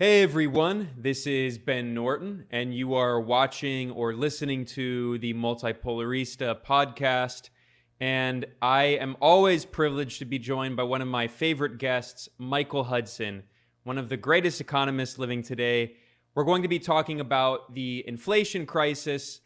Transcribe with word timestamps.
Hey 0.00 0.22
everyone, 0.22 0.90
this 0.96 1.26
is 1.26 1.58
Ben 1.58 1.92
Norton, 1.92 2.44
and 2.52 2.72
you 2.72 2.94
are 2.94 3.20
watching 3.20 3.90
or 3.90 4.14
listening 4.14 4.64
to 4.66 5.18
the 5.18 5.34
Multipolarista 5.34 6.62
podcast. 6.64 7.50
And 7.98 8.46
I 8.62 8.84
am 8.84 9.16
always 9.20 9.64
privileged 9.64 10.20
to 10.20 10.24
be 10.24 10.38
joined 10.38 10.76
by 10.76 10.84
one 10.84 11.02
of 11.02 11.08
my 11.08 11.26
favorite 11.26 11.78
guests, 11.78 12.28
Michael 12.38 12.84
Hudson, 12.84 13.42
one 13.82 13.98
of 13.98 14.08
the 14.08 14.16
greatest 14.16 14.60
economists 14.60 15.18
living 15.18 15.42
today. 15.42 15.96
We're 16.32 16.44
going 16.44 16.62
to 16.62 16.68
be 16.68 16.78
talking 16.78 17.18
about 17.18 17.74
the 17.74 18.04
inflation 18.06 18.66
crisis. 18.66 19.40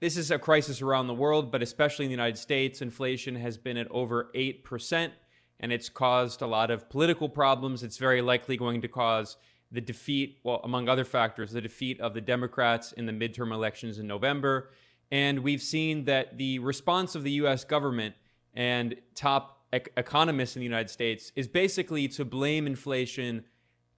This 0.00 0.18
is 0.18 0.30
a 0.30 0.38
crisis 0.38 0.82
around 0.82 1.06
the 1.06 1.14
world, 1.14 1.50
but 1.50 1.62
especially 1.62 2.04
in 2.04 2.10
the 2.10 2.16
United 2.16 2.36
States. 2.36 2.82
Inflation 2.82 3.34
has 3.36 3.56
been 3.56 3.78
at 3.78 3.90
over 3.90 4.30
8%, 4.34 5.12
and 5.58 5.72
it's 5.72 5.88
caused 5.88 6.42
a 6.42 6.46
lot 6.46 6.70
of 6.70 6.90
political 6.90 7.30
problems. 7.30 7.82
It's 7.82 7.96
very 7.96 8.20
likely 8.20 8.58
going 8.58 8.82
to 8.82 8.88
cause 8.88 9.38
the 9.72 9.80
defeat, 9.80 10.38
well, 10.44 10.60
among 10.64 10.88
other 10.88 11.04
factors, 11.04 11.52
the 11.52 11.60
defeat 11.60 12.00
of 12.00 12.14
the 12.14 12.20
Democrats 12.20 12.92
in 12.92 13.06
the 13.06 13.12
midterm 13.12 13.52
elections 13.52 13.98
in 13.98 14.06
November. 14.06 14.70
And 15.10 15.40
we've 15.40 15.62
seen 15.62 16.04
that 16.04 16.38
the 16.38 16.58
response 16.60 17.14
of 17.14 17.24
the 17.24 17.32
US 17.32 17.64
government 17.64 18.14
and 18.54 18.96
top 19.14 19.64
ec- 19.72 19.92
economists 19.96 20.56
in 20.56 20.60
the 20.60 20.66
United 20.66 20.90
States 20.90 21.32
is 21.36 21.48
basically 21.48 22.08
to 22.08 22.24
blame 22.24 22.66
inflation 22.66 23.44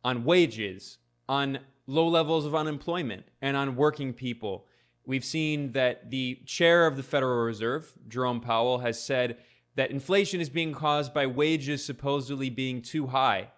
on 0.04 0.24
wages, 0.24 0.98
on 1.28 1.58
low 1.86 2.08
levels 2.08 2.46
of 2.46 2.54
unemployment, 2.54 3.26
and 3.40 3.56
on 3.56 3.76
working 3.76 4.12
people. 4.12 4.66
We've 5.06 5.24
seen 5.24 5.72
that 5.72 6.10
the 6.10 6.40
chair 6.44 6.86
of 6.86 6.96
the 6.96 7.02
Federal 7.02 7.44
Reserve, 7.44 7.92
Jerome 8.08 8.40
Powell, 8.40 8.78
has 8.78 9.02
said 9.02 9.38
that 9.74 9.90
inflation 9.90 10.40
is 10.40 10.50
being 10.50 10.72
caused 10.72 11.14
by 11.14 11.26
wages 11.26 11.84
supposedly 11.84 12.50
being 12.50 12.82
too 12.82 13.06
high. 13.06 13.50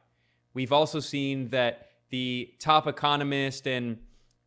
We've 0.54 0.72
also 0.72 1.00
seen 1.00 1.48
that 1.48 1.89
the 2.10 2.52
top 2.58 2.86
economist 2.86 3.66
and 3.66 3.98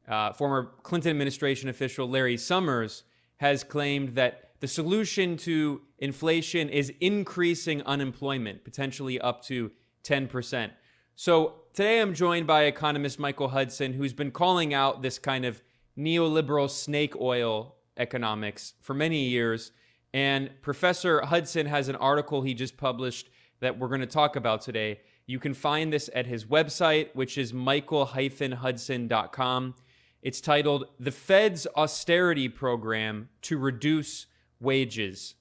uh, 0.08 0.34
former 0.34 0.72
Clinton 0.84 1.12
administration 1.12 1.70
official 1.70 2.08
Larry 2.10 2.38
Summers 2.38 3.04
has 3.38 3.64
claimed 3.64 4.16
that 4.16 4.52
the 4.60 4.68
solution 4.68 5.36
to 5.38 5.82
inflation 5.98 6.70
is 6.70 6.94
increasing 7.02 7.82
unemployment, 7.84 8.64
potentially 8.64 9.20
up 9.20 9.44
to 9.44 9.72
10%. 10.04 10.72
So 11.16 11.56
today 11.74 12.02
I'm 12.02 12.14
joined 12.14 12.48
by 12.48 12.64
economist 12.64 13.20
Michael 13.20 13.50
Hudson, 13.50 13.94
who's 13.94 14.14
been 14.14 14.32
calling 14.32 14.74
out 14.74 15.02
this 15.02 15.20
kind 15.20 15.46
of 15.46 15.62
neoliberal 15.98 16.70
snake 16.70 17.16
oil 17.20 17.76
economics 17.98 18.74
for 18.82 18.94
many 18.94 19.26
years. 19.26 19.72
And 20.14 20.52
Professor 20.62 21.22
Hudson 21.22 21.66
has 21.68 21.90
an 21.90 21.96
article 21.96 22.42
he 22.42 22.54
just 22.54 22.78
published 22.78 23.30
that 23.60 23.80
we're 23.80 23.88
going 23.88 24.02
to 24.02 24.08
talk 24.08 24.36
about 24.36 24.62
today. 24.62 25.02
You 25.26 25.40
can 25.40 25.54
find 25.54 25.94
this 25.94 26.10
at 26.14 26.26
his 26.26 26.44
website, 26.46 27.10
which 27.14 27.38
is 27.38 27.54
michael-hudson.com. 27.54 29.76
It's 30.22 30.42
titled 30.42 30.88
The 31.00 31.12
Fed's 31.12 31.66
Austerity 31.76 32.50
Program 32.50 33.30
to 33.44 33.58
Reduce 33.58 34.26
Wages. 34.60 35.36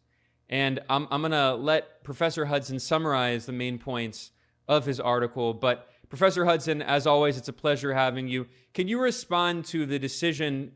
And 0.49 0.79
I'm, 0.89 1.09
I'm 1.11 1.23
going 1.23 1.33
to 1.33 1.55
let 1.55 2.05
Professor 2.05 2.47
Hudson 2.47 2.79
summarize 2.79 3.47
the 3.47 3.53
main 3.53 3.79
points 3.79 4.31
of 4.69 4.87
his 4.87 5.01
article. 5.01 5.55
But, 5.55 5.89
Professor 6.09 6.45
Hudson, 6.45 6.83
as 6.83 7.07
always, 7.07 7.37
it's 7.37 7.49
a 7.49 7.53
pleasure 7.53 7.95
having 7.95 8.29
you. 8.29 8.47
Can 8.75 8.87
you 8.87 9.01
respond 9.01 9.65
to 9.67 9.87
the 9.87 9.99
decision 9.99 10.73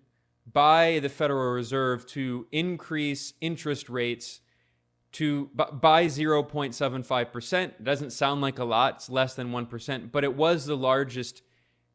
by 0.51 1.01
the 1.01 1.09
Federal 1.09 1.53
Reserve 1.53 2.07
to 2.07 2.47
increase 2.53 3.35
interest 3.41 3.89
rates 3.89 4.41
to 5.17 5.47
by 5.55 6.07
0.75%. 6.07 7.65
It 7.65 7.85
doesn't 7.85 8.11
sound 8.11 8.43
like 8.43 8.59
a 8.59 8.65
lot, 8.65 8.97
it's 8.97 9.09
less 9.09 9.35
than 9.35 9.51
1%, 9.51 10.13
but 10.13 10.25
it 10.25 10.35
was 10.35 10.67
the 10.67 10.77
largest 10.77 11.41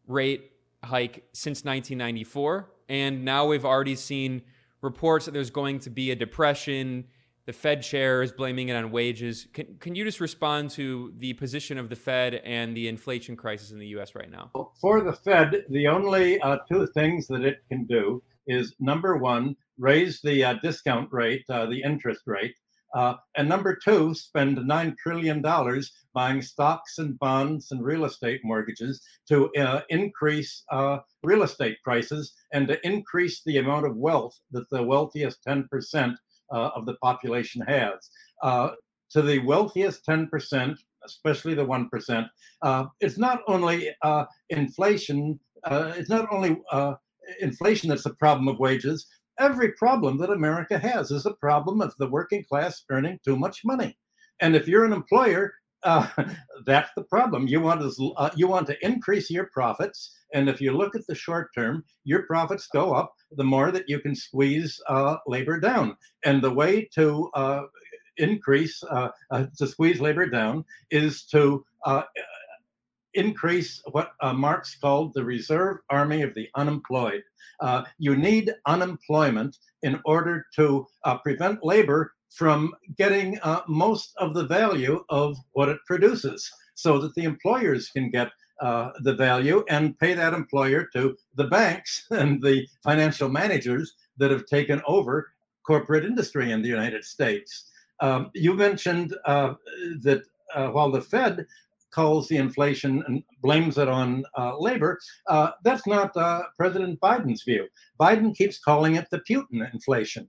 rate 0.07 0.51
hike 0.83 1.23
since 1.31 1.59
1994. 1.63 2.71
And 2.89 3.23
now 3.23 3.45
we've 3.45 3.63
already 3.63 3.95
seen 3.95 4.41
reports 4.81 5.25
that 5.25 5.33
there's 5.33 5.51
going 5.51 5.79
to 5.79 5.91
be 5.91 6.09
a 6.09 6.15
depression. 6.15 7.05
The 7.45 7.53
Fed 7.53 7.83
chair 7.83 8.23
is 8.23 8.31
blaming 8.31 8.69
it 8.69 8.75
on 8.75 8.89
wages. 8.89 9.45
Can, 9.53 9.77
can 9.79 9.93
you 9.93 10.03
just 10.03 10.19
respond 10.19 10.71
to 10.71 11.13
the 11.17 11.33
position 11.33 11.77
of 11.77 11.89
the 11.89 11.95
Fed 11.95 12.35
and 12.43 12.75
the 12.75 12.87
inflation 12.87 13.35
crisis 13.35 13.69
in 13.69 13.77
the 13.77 13.87
US 13.99 14.15
right 14.15 14.31
now? 14.31 14.49
For 14.79 15.01
the 15.01 15.13
Fed, 15.13 15.65
the 15.69 15.87
only 15.87 16.39
uh, 16.41 16.57
two 16.67 16.87
things 16.87 17.27
that 17.27 17.43
it 17.43 17.59
can 17.69 17.85
do 17.85 18.23
is 18.47 18.73
number 18.79 19.17
one, 19.17 19.55
raise 19.77 20.21
the 20.21 20.43
uh, 20.43 20.53
discount 20.63 21.09
rate, 21.11 21.45
uh, 21.49 21.67
the 21.67 21.83
interest 21.83 22.21
rate, 22.25 22.55
uh, 22.93 23.15
and 23.35 23.47
number 23.47 23.75
two, 23.75 24.13
spend 24.13 24.57
$9 24.57 24.97
trillion 24.97 25.41
buying 26.13 26.41
stocks 26.41 26.97
and 26.97 27.17
bonds 27.19 27.71
and 27.71 27.83
real 27.83 28.05
estate 28.05 28.41
mortgages 28.43 29.01
to 29.29 29.49
uh, 29.55 29.81
increase 29.89 30.63
uh, 30.71 30.99
real 31.23 31.43
estate 31.43 31.77
prices 31.83 32.33
and 32.53 32.67
to 32.67 32.85
increase 32.85 33.41
the 33.45 33.57
amount 33.57 33.85
of 33.85 33.95
wealth 33.95 34.37
that 34.51 34.69
the 34.69 34.83
wealthiest 34.83 35.39
10% 35.47 36.15
uh, 36.53 36.69
of 36.75 36.85
the 36.85 36.95
population 36.95 37.61
has. 37.61 38.09
Uh, 38.43 38.71
to 39.09 39.21
the 39.21 39.39
wealthiest 39.39 40.05
10%, 40.05 40.75
especially 41.05 41.53
the 41.53 41.65
1%, 41.65 42.29
uh, 42.61 42.85
it's 42.99 43.17
not 43.17 43.41
only 43.47 43.89
inflation, 44.49 45.39
it's 45.65 46.09
not 46.09 46.27
only 46.31 46.57
inflation 47.39 47.89
that's 47.89 48.03
the 48.03 48.13
problem 48.15 48.47
of 48.47 48.59
wages, 48.59 49.07
every 49.39 49.71
problem 49.73 50.17
that 50.19 50.29
America 50.29 50.77
has 50.77 51.11
is 51.11 51.25
a 51.25 51.33
problem 51.33 51.81
of 51.81 51.95
the 51.97 52.07
working 52.07 52.43
class 52.43 52.83
earning 52.89 53.19
too 53.23 53.35
much 53.35 53.61
money. 53.65 53.97
And 54.39 54.55
if 54.55 54.67
you're 54.67 54.85
an 54.85 54.93
employer, 54.93 55.53
uh, 55.83 56.07
that's 56.65 56.91
the 56.95 57.03
problem. 57.03 57.47
You 57.47 57.59
want 57.59 57.81
to 57.81 58.13
uh, 58.15 58.29
you 58.35 58.47
want 58.47 58.67
to 58.67 58.85
increase 58.85 59.31
your 59.31 59.49
profits, 59.51 60.15
and 60.31 60.47
if 60.47 60.61
you 60.61 60.77
look 60.77 60.95
at 60.95 61.07
the 61.07 61.15
short 61.15 61.49
term, 61.55 61.83
your 62.03 62.21
profits 62.27 62.67
go 62.67 62.93
up. 62.93 63.15
The 63.31 63.43
more 63.43 63.71
that 63.71 63.89
you 63.89 63.99
can 63.99 64.15
squeeze 64.15 64.79
uh, 64.87 65.17
labor 65.25 65.59
down, 65.59 65.97
and 66.23 66.39
the 66.39 66.53
way 66.53 66.87
to 66.93 67.31
uh, 67.33 67.61
increase 68.17 68.83
uh, 68.83 69.09
uh, 69.31 69.45
to 69.57 69.65
squeeze 69.65 69.99
labor 69.99 70.27
down 70.27 70.65
is 70.91 71.25
to 71.25 71.65
increase 73.13 73.81
what 73.91 74.13
Marx 74.33 74.75
called 74.75 75.13
the 75.13 75.23
reserve 75.23 75.77
army 75.89 76.21
of 76.21 76.33
the 76.33 76.49
unemployed. 76.55 77.23
Uh, 77.59 77.83
you 77.99 78.15
need 78.15 78.53
unemployment 78.65 79.57
in 79.83 79.99
order 80.05 80.45
to 80.55 80.87
uh, 81.03 81.17
prevent 81.19 81.63
labor 81.63 82.13
from 82.29 82.73
getting 82.97 83.37
uh, 83.43 83.61
most 83.67 84.15
of 84.17 84.33
the 84.33 84.45
value 84.45 85.03
of 85.09 85.37
what 85.53 85.69
it 85.69 85.77
produces 85.85 86.49
so 86.75 86.97
that 86.97 87.13
the 87.15 87.23
employers 87.23 87.89
can 87.89 88.09
get 88.09 88.31
uh, 88.61 88.91
the 89.01 89.13
value 89.13 89.63
and 89.69 89.97
pay 89.99 90.13
that 90.13 90.33
employer 90.33 90.87
to 90.93 91.17
the 91.35 91.45
banks 91.45 92.05
and 92.11 92.41
the 92.41 92.65
financial 92.83 93.29
managers 93.29 93.95
that 94.17 94.31
have 94.31 94.45
taken 94.45 94.81
over 94.87 95.31
corporate 95.63 96.05
industry 96.05 96.51
in 96.51 96.61
the 96.61 96.69
United 96.69 97.03
States. 97.03 97.65
Um, 97.99 98.31
you 98.33 98.53
mentioned 98.53 99.15
uh, 99.25 99.53
that 100.01 100.23
uh, 100.55 100.69
while 100.69 100.91
the 100.91 101.01
Fed 101.01 101.45
calls 101.91 102.27
the 102.27 102.37
inflation 102.37 103.03
and 103.07 103.23
blames 103.41 103.77
it 103.77 103.87
on 103.87 104.23
uh, 104.37 104.57
labor. 104.57 104.99
Uh, 105.27 105.51
that's 105.63 105.85
not 105.87 106.15
uh, 106.15 106.43
President 106.57 106.99
Biden's 106.99 107.43
view. 107.43 107.67
Biden 107.99 108.35
keeps 108.35 108.59
calling 108.59 108.95
it 108.95 109.07
the 109.11 109.21
Putin 109.29 109.71
inflation. 109.73 110.27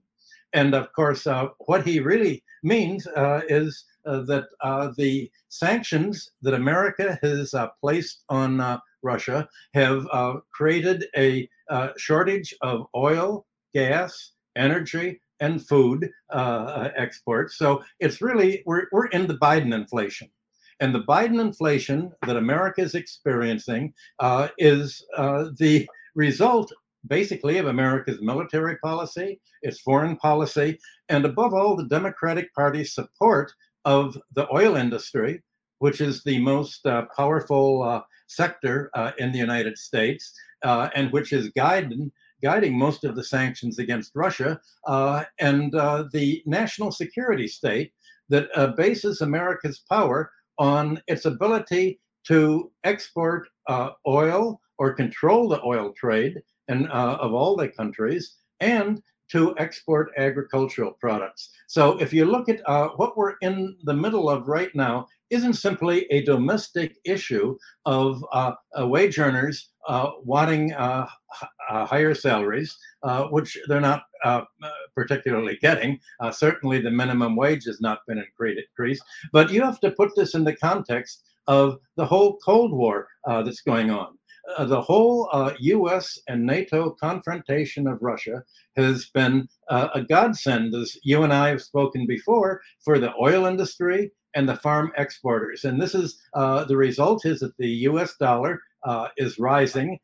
And 0.53 0.75
of 0.75 0.93
course, 0.93 1.25
uh, 1.25 1.47
what 1.65 1.85
he 1.85 1.99
really 1.99 2.43
means 2.61 3.07
uh, 3.07 3.41
is 3.49 3.85
uh, 4.05 4.21
that 4.21 4.45
the 4.97 5.31
sanctions 5.49 6.31
that 6.41 6.53
America 6.53 7.17
has 7.23 7.55
placed 7.81 8.23
on 8.29 8.79
Russia 9.01 9.47
have 9.73 10.05
created 10.53 11.05
a 11.17 11.49
shortage 11.97 12.53
of 12.61 12.85
oil, 12.95 13.45
gas, 13.73 14.33
energy, 14.55 15.19
and 15.39 15.67
food 15.67 16.11
exports. 16.31 17.57
So 17.57 17.83
it's 17.99 18.21
really, 18.21 18.61
we're, 18.67 18.85
we're 18.91 19.07
in 19.07 19.25
the 19.25 19.37
Biden 19.37 19.73
inflation. 19.73 20.29
And 20.79 20.93
the 20.93 21.03
Biden 21.03 21.39
inflation 21.39 22.11
that 22.25 22.37
America 22.37 22.81
is 22.81 22.95
experiencing 22.95 23.93
uh, 24.19 24.49
is 24.57 25.05
uh, 25.17 25.45
the 25.57 25.87
result 26.15 26.71
basically 27.07 27.57
of 27.57 27.67
America's 27.67 28.21
military 28.21 28.77
policy, 28.77 29.39
its 29.61 29.81
foreign 29.81 30.15
policy, 30.17 30.79
and 31.09 31.25
above 31.25 31.53
all, 31.53 31.75
the 31.75 31.87
Democratic 31.87 32.53
Party's 32.53 32.93
support 32.93 33.51
of 33.83 34.17
the 34.35 34.47
oil 34.53 34.77
industry, 34.77 35.41
which 35.79 35.99
is 35.99 36.23
the 36.23 36.39
most 36.39 36.85
uh, 36.85 37.03
powerful 37.15 37.83
uh, 37.83 38.01
sector 38.27 38.89
uh, 38.93 39.11
in 39.17 39.33
the 39.33 39.37
United 39.37 39.77
States 39.77 40.33
uh, 40.63 40.89
and 40.95 41.11
which 41.11 41.33
is 41.33 41.49
guiding 41.55 42.11
guiding 42.41 42.77
most 42.77 43.05
of 43.05 43.15
the 43.15 43.23
sanctions 43.23 43.79
against 43.79 44.11
Russia, 44.15 44.59
uh, 44.85 45.23
and 45.39 45.73
uh, 45.75 46.03
the 46.11 46.43
national 46.45 46.91
security 46.91 47.47
state 47.47 47.93
that 48.27 48.49
uh, 48.55 48.67
bases 48.67 49.21
America's 49.21 49.79
power 49.89 50.29
on 50.57 51.01
its 51.07 51.25
ability 51.25 51.99
to 52.27 52.71
export 52.83 53.47
uh, 53.67 53.91
oil 54.07 54.59
or 54.77 54.93
control 54.93 55.47
the 55.47 55.61
oil 55.63 55.93
trade 55.95 56.41
uh, 56.69 57.17
of 57.19 57.33
all 57.33 57.55
the 57.55 57.69
countries 57.69 58.35
and 58.59 59.01
to 59.29 59.55
export 59.57 60.11
agricultural 60.17 60.91
products. 60.99 61.49
So 61.67 61.99
if 61.99 62.13
you 62.13 62.25
look 62.25 62.49
at 62.49 62.61
uh, 62.67 62.89
what 62.97 63.17
we're 63.17 63.35
in 63.41 63.75
the 63.83 63.93
middle 63.93 64.29
of 64.29 64.47
right 64.47 64.73
now 64.75 65.07
isn't 65.33 65.53
simply 65.53 66.05
a 66.11 66.23
domestic 66.23 66.97
issue 67.05 67.57
of 67.85 68.23
uh, 68.31 68.53
uh, 68.79 68.87
wage 68.87 69.19
earners 69.19 69.69
uh, 69.87 70.11
wanting 70.23 70.73
uh, 70.73 71.07
higher 71.69 72.13
salaries, 72.13 72.77
which 73.31 73.57
they're 73.67 73.81
not 73.81 74.03
particularly 74.95 75.57
getting. 75.61 75.99
certainly, 76.31 76.79
the 76.79 76.91
minimum 76.91 77.35
wage 77.35 77.65
has 77.65 77.81
not 77.81 77.99
been 78.07 78.19
increased. 78.19 79.03
But 79.31 79.51
you 79.51 79.61
have 79.61 79.79
to 79.81 79.91
put 79.91 80.15
this 80.15 80.35
in 80.35 80.43
the 80.43 80.55
context 80.55 81.23
of 81.47 81.79
the 81.97 82.05
whole 82.05 82.37
Cold 82.37 82.71
War 82.71 83.07
that's 83.25 83.61
going 83.61 83.89
on. 83.89 84.17
Uh, 84.57 84.65
the 84.65 84.81
whole 84.81 85.29
uh, 85.31 85.53
US 85.59 86.19
and 86.27 86.45
NATO 86.45 86.91
confrontation 86.91 87.87
of 87.87 88.01
Russia 88.01 88.43
has 88.75 89.09
been 89.13 89.47
uh, 89.69 89.87
a 89.93 90.03
godsend, 90.03 90.75
as 90.75 90.97
you 91.03 91.23
and 91.23 91.33
I 91.33 91.49
have 91.49 91.61
spoken 91.61 92.05
before, 92.05 92.61
for 92.83 92.99
the 92.99 93.13
oil 93.21 93.45
industry 93.45 94.11
and 94.35 94.47
the 94.47 94.55
farm 94.55 94.91
exporters. 94.97 95.65
And 95.65 95.81
this 95.81 95.95
is 95.95 96.19
uh, 96.33 96.65
the 96.65 96.77
result 96.77 97.25
is 97.25 97.39
that 97.41 97.57
the 97.57 97.69
US 97.89 98.15
dollar 98.17 98.59
uh, 98.83 99.09
is 99.17 99.39
rising 99.39 99.99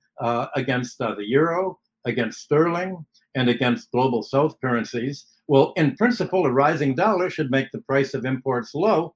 against 0.55 0.97
the 0.97 1.15
euro, 1.19 1.79
against 2.05 2.41
sterling, 2.41 3.05
and 3.35 3.49
against 3.49 3.91
global 3.91 4.21
south 4.21 4.59
currencies. 4.59 5.25
Well, 5.47 5.73
in 5.77 5.95
principle, 5.95 6.45
a 6.45 6.51
rising 6.51 6.93
dollar 6.93 7.29
should 7.29 7.51
make 7.51 7.71
the 7.71 7.81
price 7.81 8.13
of 8.13 8.25
imports 8.25 8.75
low. 8.75 9.15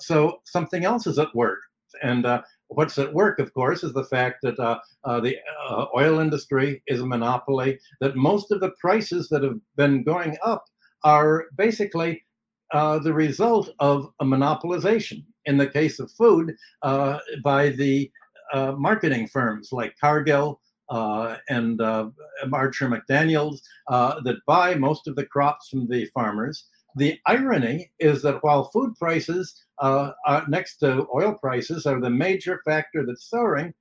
so 0.00 0.40
something 0.44 0.84
else 0.84 1.06
is 1.06 1.18
at 1.18 1.34
work. 1.34 1.60
And 2.02 2.24
uh, 2.24 2.42
what's 2.68 2.98
at 2.98 3.12
work, 3.12 3.38
of 3.38 3.52
course, 3.52 3.84
is 3.84 3.92
the 3.92 4.04
fact 4.04 4.38
that 4.42 4.58
uh, 4.58 4.78
uh, 5.04 5.20
the 5.20 5.36
uh, 5.68 5.86
oil 5.96 6.20
industry 6.20 6.82
is 6.86 7.00
a 7.00 7.06
monopoly, 7.06 7.78
that 8.00 8.16
most 8.16 8.50
of 8.50 8.60
the 8.60 8.72
prices 8.80 9.28
that 9.28 9.42
have 9.42 9.58
been 9.76 10.02
going 10.02 10.36
up 10.42 10.64
are 11.04 11.46
basically 11.56 12.24
uh, 12.72 12.98
the 12.98 13.12
result 13.12 13.70
of 13.78 14.12
a 14.20 14.24
monopolization. 14.24 15.24
In 15.46 15.56
the 15.56 15.66
case 15.66 15.98
of 15.98 16.10
food, 16.12 16.54
uh, 16.82 17.18
by 17.42 17.70
the 17.70 18.10
uh, 18.52 18.72
marketing 18.72 19.26
firms 19.26 19.70
like 19.72 19.98
Cargill, 20.00 20.60
uh, 20.88 21.36
and 21.48 21.80
uh, 21.80 22.10
Archer 22.52 22.88
McDaniels 22.88 23.60
that 23.88 24.36
buy 24.46 24.74
most 24.74 25.08
of 25.08 25.16
the 25.16 25.26
crops 25.26 25.68
from 25.68 25.88
the 25.88 26.04
farmers. 26.06 26.68
The 26.96 27.18
irony 27.26 27.90
is 27.98 28.20
that 28.22 28.42
while 28.44 28.64
food 28.64 28.94
prices 28.96 29.64
uh, 29.78 30.12
uh, 30.26 30.42
next 30.48 30.76
to 30.78 31.06
oil 31.14 31.34
prices 31.34 31.86
are 31.86 32.00
the 32.00 32.10
major 32.10 32.60
factor 32.64 33.04
that's 33.06 33.30
soaring, 33.30 33.72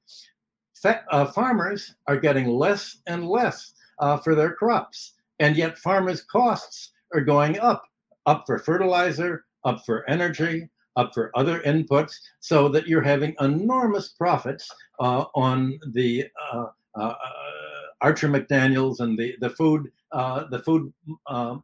fa- 0.82 1.04
uh, 1.12 1.26
farmers 1.26 1.94
are 2.08 2.18
getting 2.18 2.48
less 2.48 3.00
and 3.08 3.28
less 3.28 3.74
uh, 4.00 4.18
for 4.18 4.34
their 4.34 4.54
crops. 4.54 5.14
And 5.40 5.58
yet 5.58 5.78
farmers' 5.78 6.24
costs 6.24 6.92
are 7.14 7.22
going 7.22 7.60
up, 7.60 7.84
up 8.26 8.44
for 8.46 8.60
fertilizer, 8.60 9.46
up 9.64 9.86
for 9.86 10.10
energy, 10.10 10.70
up 10.96 11.14
for 11.14 11.32
other 11.36 11.60
inputs, 11.62 12.14
so 12.40 12.68
that 12.70 12.88
you're 12.88 13.02
having 13.02 13.36
enormous 13.40 14.10
profits 14.10 14.70
uh, 15.00 15.26
on 15.36 15.80
the 15.94 16.26
uh, 16.52 17.14
Archer 18.02 18.28
McDaniels 18.28 19.00
and 19.00 19.18
the, 19.18 19.36
the 19.40 19.50
food 19.50 19.92
the 20.12 20.62
food 20.66 20.92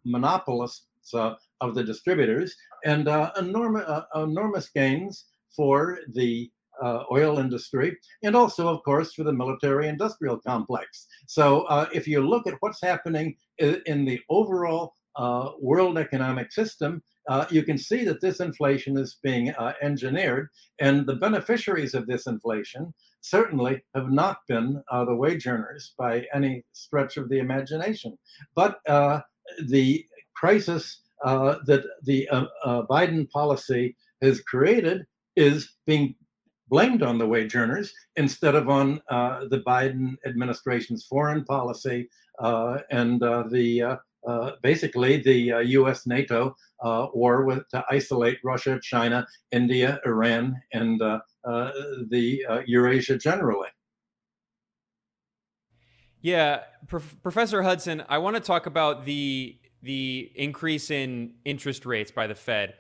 monopolists 0.05 0.87
uh, 1.13 1.35
of 1.61 1.75
the 1.75 1.83
distributors 1.83 2.55
and 2.85 3.07
uh, 3.07 3.31
enormous, 3.37 3.83
uh, 3.87 4.03
enormous 4.15 4.69
gains 4.69 5.25
for 5.49 5.99
the 6.13 6.49
uh, 6.81 7.03
oil 7.11 7.39
industry 7.39 7.97
and 8.23 8.35
also, 8.35 8.67
of 8.67 8.83
course, 8.83 9.13
for 9.13 9.23
the 9.23 9.31
military 9.31 9.87
industrial 9.87 10.37
complex. 10.37 11.07
So, 11.25 11.63
uh, 11.63 11.87
if 11.91 12.07
you 12.07 12.21
look 12.21 12.45
at 12.45 12.53
what's 12.59 12.81
happening 12.81 13.35
in, 13.57 13.81
in 13.87 14.05
the 14.05 14.19
overall 14.29 14.93
uh, 15.17 15.51
world 15.59 15.97
economic 15.97 16.51
system, 16.51 17.01
you 17.49 17.63
can 17.63 17.77
see 17.77 18.05
that 18.05 18.21
this 18.21 18.39
inflation 18.39 18.97
is 18.97 19.17
being 19.21 19.53
engineered, 19.81 20.47
and 20.79 21.05
the 21.05 21.15
beneficiaries 21.15 21.93
of 21.93 22.07
this 22.07 22.27
inflation 22.27 22.93
certainly 23.21 23.83
have 23.95 24.09
not 24.11 24.37
been 24.47 24.81
the 24.91 25.15
wage 25.15 25.45
earners 25.47 25.93
by 25.97 26.25
any 26.33 26.63
stretch 26.71 27.17
of 27.17 27.29
the 27.29 27.39
imagination. 27.39 28.17
But 28.55 28.79
the 29.67 30.05
crisis 30.35 31.01
uh, 31.25 31.55
that 31.65 31.83
the 32.03 32.29
uh, 32.29 32.45
uh, 32.63 32.83
Biden 32.83 33.29
policy 33.29 33.95
has 34.21 34.41
created 34.41 35.05
is 35.35 35.73
being 35.85 36.15
blamed 36.69 37.01
on 37.01 37.17
the 37.17 37.27
wage 37.27 37.55
earners 37.55 37.91
instead 38.17 38.53
of 38.53 38.69
on 38.69 39.01
uh, 39.09 39.45
the 39.49 39.61
Biden 39.61 40.15
administration's 40.25 41.05
foreign 41.05 41.43
policy 41.45 42.09
uh, 42.39 42.79
and 42.91 43.19
the 43.19 43.99
Uh, 44.25 44.51
basically 44.61 45.21
the 45.21 45.51
uh, 45.51 45.59
U.S. 45.59 46.05
NATO 46.05 46.55
uh, 46.83 47.07
war 47.13 47.45
with, 47.45 47.67
to 47.69 47.83
isolate 47.89 48.37
Russia, 48.43 48.79
China, 48.81 49.25
India, 49.51 49.99
Iran, 50.05 50.55
and 50.73 50.99
the 50.99 52.63
Eurasia 52.65 53.17
generally. 53.17 53.69
Yeah, 56.21 56.63
Prof- 56.87 57.15
Professor 57.21 57.63
Hudson, 57.63 58.03
I 58.09 58.17
want 58.17 58.35
to 58.35 58.41
talk 58.41 58.65
about 58.65 59.05
the 59.05 59.57
the 59.83 60.31
increase 60.35 60.89
in 60.89 61.35
interest 61.45 61.85
rates 61.85 62.11
by 62.11 62.27
the 62.27 62.35
Fed. 62.35 62.73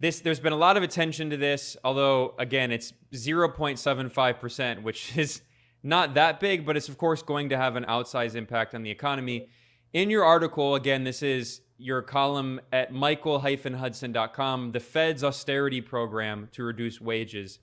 This 0.00 0.20
there's 0.20 0.40
been 0.40 0.52
a 0.52 0.56
lot 0.56 0.76
of 0.76 0.82
attention 0.82 1.30
to 1.30 1.36
this, 1.36 1.76
although 1.84 2.34
again 2.38 2.72
it's 2.72 2.92
0.75%, 3.12 4.82
which 4.82 5.16
is 5.16 5.42
not 5.82 6.14
that 6.14 6.40
big, 6.40 6.64
but 6.66 6.76
it's 6.76 6.88
of 6.88 6.98
course 6.98 7.22
going 7.22 7.50
to 7.50 7.56
have 7.56 7.76
an 7.76 7.84
outsized 7.84 8.34
impact 8.34 8.74
on 8.74 8.82
the 8.82 8.90
economy. 8.90 9.48
In 9.92 10.08
your 10.08 10.24
article, 10.24 10.76
again, 10.76 11.02
this 11.02 11.20
is 11.20 11.62
your 11.76 12.00
column 12.00 12.60
at 12.72 12.92
michael-hudson.com, 12.92 14.70
the 14.70 14.78
Fed's 14.78 15.24
austerity 15.24 15.80
program 15.80 16.48
to 16.52 16.62
reduce 16.62 17.00
wages. 17.00 17.58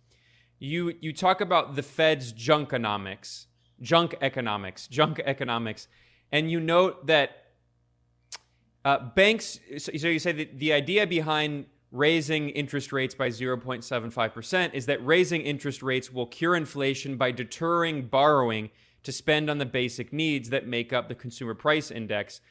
You 0.59 0.93
you 0.99 1.13
talk 1.13 1.39
about 1.39 1.77
the 1.77 1.83
Fed's 1.83 2.33
junk 2.33 2.73
economics, 2.73 3.47
junk 3.79 4.15
economics, 4.19 4.87
junk 4.87 5.21
economics, 5.23 5.87
and 6.29 6.51
you 6.51 6.59
note 6.59 7.07
that 7.07 7.45
uh, 8.83 8.99
banks, 9.15 9.59
so, 9.77 9.91
so 9.95 10.07
you 10.07 10.19
say 10.19 10.33
that 10.33 10.59
the 10.59 10.73
idea 10.73 11.07
behind 11.07 11.67
raising 11.91 12.49
interest 12.49 12.91
rates 12.91 13.15
by 13.15 13.29
0.75% 13.29 14.73
is 14.73 14.85
that 14.87 15.05
raising 15.05 15.41
interest 15.41 15.81
rates 15.81 16.11
will 16.11 16.25
cure 16.25 16.57
inflation 16.57 17.15
by 17.15 17.31
deterring 17.31 18.07
borrowing 18.07 18.69
to 19.03 19.11
spend 19.11 19.49
on 19.49 19.57
the 19.57 19.65
basic 19.65 20.11
needs 20.11 20.49
that 20.49 20.67
make 20.67 20.91
up 20.91 21.07
the 21.07 21.15
consumer 21.15 21.53
price 21.53 21.91
index. 21.91 22.41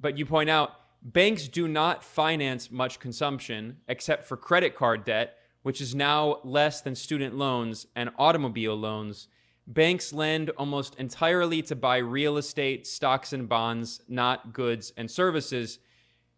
But 0.00 0.18
you 0.18 0.26
point 0.26 0.50
out 0.50 0.72
banks 1.02 1.48
do 1.48 1.66
not 1.66 2.04
finance 2.04 2.70
much 2.70 3.00
consumption 3.00 3.78
except 3.88 4.24
for 4.24 4.36
credit 4.36 4.76
card 4.76 5.04
debt, 5.04 5.36
which 5.62 5.80
is 5.80 5.94
now 5.94 6.38
less 6.44 6.80
than 6.80 6.94
student 6.94 7.36
loans 7.36 7.86
and 7.96 8.10
automobile 8.18 8.76
loans. 8.76 9.28
Banks 9.66 10.12
lend 10.12 10.50
almost 10.50 10.96
entirely 10.96 11.62
to 11.62 11.76
buy 11.76 11.98
real 11.98 12.36
estate, 12.36 12.86
stocks, 12.86 13.32
and 13.32 13.48
bonds, 13.48 14.02
not 14.08 14.52
goods 14.52 14.92
and 14.96 15.10
services. 15.10 15.78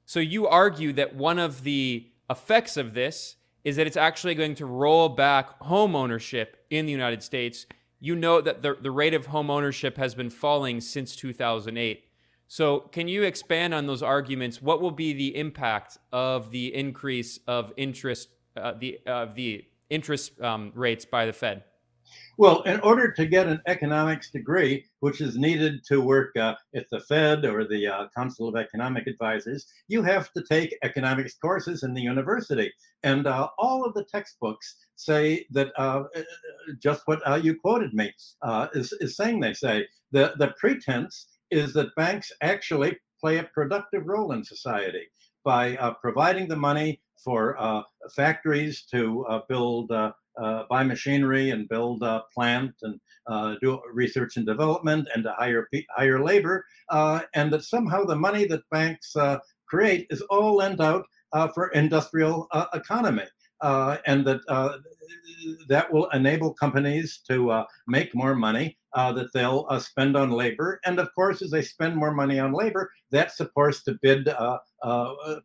So 0.04 0.20
you 0.20 0.46
argue 0.46 0.92
that 0.92 1.14
one 1.14 1.38
of 1.38 1.64
the 1.64 2.06
effects 2.28 2.76
of 2.76 2.94
this 2.94 3.36
is 3.64 3.76
that 3.76 3.86
it's 3.86 3.96
actually 3.96 4.34
going 4.34 4.54
to 4.56 4.66
roll 4.66 5.08
back 5.08 5.58
home 5.62 5.96
ownership 5.96 6.58
in 6.68 6.84
the 6.84 6.92
United 6.92 7.22
States. 7.22 7.66
You 8.04 8.14
know 8.14 8.42
that 8.42 8.60
the, 8.60 8.76
the 8.78 8.90
rate 8.90 9.14
of 9.14 9.24
home 9.24 9.50
ownership 9.50 9.96
has 9.96 10.14
been 10.14 10.28
falling 10.28 10.82
since 10.82 11.16
2008. 11.16 12.04
So, 12.46 12.80
can 12.80 13.08
you 13.08 13.22
expand 13.22 13.72
on 13.72 13.86
those 13.86 14.02
arguments? 14.02 14.60
What 14.60 14.82
will 14.82 14.90
be 14.90 15.14
the 15.14 15.34
impact 15.34 15.96
of 16.12 16.50
the 16.50 16.74
increase 16.74 17.40
of 17.46 17.72
interest, 17.78 18.28
uh, 18.58 18.74
the 18.78 18.98
uh, 19.06 19.28
the 19.34 19.64
interest 19.88 20.38
um, 20.42 20.70
rates 20.74 21.06
by 21.06 21.24
the 21.24 21.32
Fed? 21.32 21.64
Well, 22.36 22.62
in 22.62 22.80
order 22.80 23.12
to 23.12 23.26
get 23.26 23.46
an 23.46 23.60
economics 23.66 24.30
degree, 24.30 24.86
which 25.00 25.20
is 25.20 25.36
needed 25.36 25.84
to 25.84 26.00
work 26.00 26.36
uh, 26.36 26.54
at 26.74 26.86
the 26.90 26.98
Fed 27.00 27.44
or 27.44 27.64
the 27.64 27.86
uh, 27.86 28.08
Council 28.16 28.48
of 28.48 28.56
Economic 28.56 29.06
Advisors, 29.06 29.66
you 29.86 30.02
have 30.02 30.32
to 30.32 30.42
take 30.42 30.76
economics 30.82 31.34
courses 31.34 31.84
in 31.84 31.94
the 31.94 32.02
university. 32.02 32.72
And 33.04 33.26
uh, 33.28 33.48
all 33.56 33.84
of 33.84 33.94
the 33.94 34.04
textbooks 34.04 34.76
say 34.96 35.46
that 35.50 35.72
uh, 35.78 36.04
uh, 36.16 36.22
just 36.82 37.02
what 37.06 37.20
uh, 37.28 37.36
you 37.36 37.56
quoted 37.56 37.94
me 37.94 38.12
is, 38.74 38.92
is 39.00 39.16
saying 39.16 39.40
they 39.40 39.54
say. 39.54 39.86
The, 40.10 40.34
the 40.38 40.54
pretense 40.58 41.26
is 41.50 41.72
that 41.74 41.94
banks 41.94 42.32
actually 42.40 42.98
play 43.20 43.38
a 43.38 43.44
productive 43.54 44.06
role 44.06 44.32
in 44.32 44.44
society 44.44 45.06
by 45.44 45.76
providing 46.00 46.48
the 46.48 46.56
money 46.56 47.00
for 47.22 47.84
factories 48.14 48.84
to 48.90 49.24
build 49.48 49.92
uh, 50.40 50.64
buy 50.68 50.82
machinery 50.82 51.50
and 51.50 51.68
build 51.68 52.02
a 52.02 52.22
plant 52.34 52.72
and 52.82 53.00
uh, 53.26 53.54
do 53.62 53.80
research 53.92 54.36
and 54.36 54.46
development 54.46 55.08
and 55.14 55.24
to 55.24 55.32
hire 55.32 55.68
hire 55.96 56.22
labor, 56.22 56.64
uh, 56.90 57.20
and 57.34 57.52
that 57.52 57.64
somehow 57.64 58.04
the 58.04 58.16
money 58.16 58.46
that 58.46 58.68
banks 58.70 59.16
uh, 59.16 59.38
create 59.66 60.06
is 60.10 60.20
all 60.22 60.56
lent 60.56 60.80
out 60.80 61.04
uh, 61.32 61.48
for 61.48 61.68
industrial 61.68 62.46
uh, 62.52 62.66
economy, 62.74 63.24
and 63.62 64.26
that 64.26 64.40
that 65.68 65.92
will 65.92 66.08
enable 66.10 66.54
companies 66.54 67.20
to 67.28 67.64
make 67.86 68.14
more 68.14 68.34
money 68.34 68.76
that 68.94 69.28
they'll 69.34 69.66
spend 69.80 70.16
on 70.16 70.30
labor, 70.30 70.80
and 70.84 70.98
of 70.98 71.08
course, 71.14 71.42
as 71.42 71.50
they 71.50 71.62
spend 71.62 71.96
more 71.96 72.12
money 72.12 72.38
on 72.38 72.52
labor, 72.52 72.90
that 73.10 73.32
supports 73.32 73.82
to 73.84 73.98
bid 74.02 74.28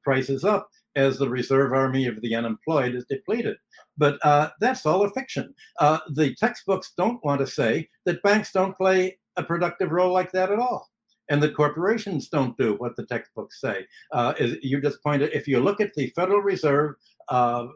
prices 0.03 0.43
up 0.43 0.69
as 0.95 1.17
the 1.17 1.29
reserve 1.29 1.71
army 1.71 2.07
of 2.07 2.19
the 2.21 2.35
unemployed 2.35 2.93
is 2.95 3.05
depleted. 3.09 3.57
But 3.99 4.17
uh, 4.25 4.49
that's 4.61 4.85
all 4.85 5.03
a 5.03 5.09
fiction. 5.11 5.53
Uh, 5.79 5.99
the 6.13 6.33
textbooks 6.35 6.93
don't 6.97 7.23
want 7.23 7.41
to 7.41 7.47
say 7.47 7.89
that 8.05 8.23
banks 8.23 8.51
don't 8.51 8.75
play 8.75 9.19
a 9.35 9.43
productive 9.43 9.91
role 9.91 10.13
like 10.13 10.31
that 10.31 10.51
at 10.51 10.57
all. 10.57 10.89
And 11.29 11.43
the 11.43 11.51
corporations 11.51 12.29
don't 12.29 12.57
do 12.57 12.73
what 12.79 12.95
the 12.95 13.05
textbooks 13.05 13.61
say. 13.61 13.85
Uh, 14.11 14.33
you 14.63 14.81
just 14.81 15.03
pointed, 15.03 15.31
if 15.33 15.47
you 15.47 15.59
look 15.59 15.79
at 15.79 15.93
the 15.93 16.07
Federal 16.15 16.41
Reserve 16.41 16.95
uh, 17.29 17.67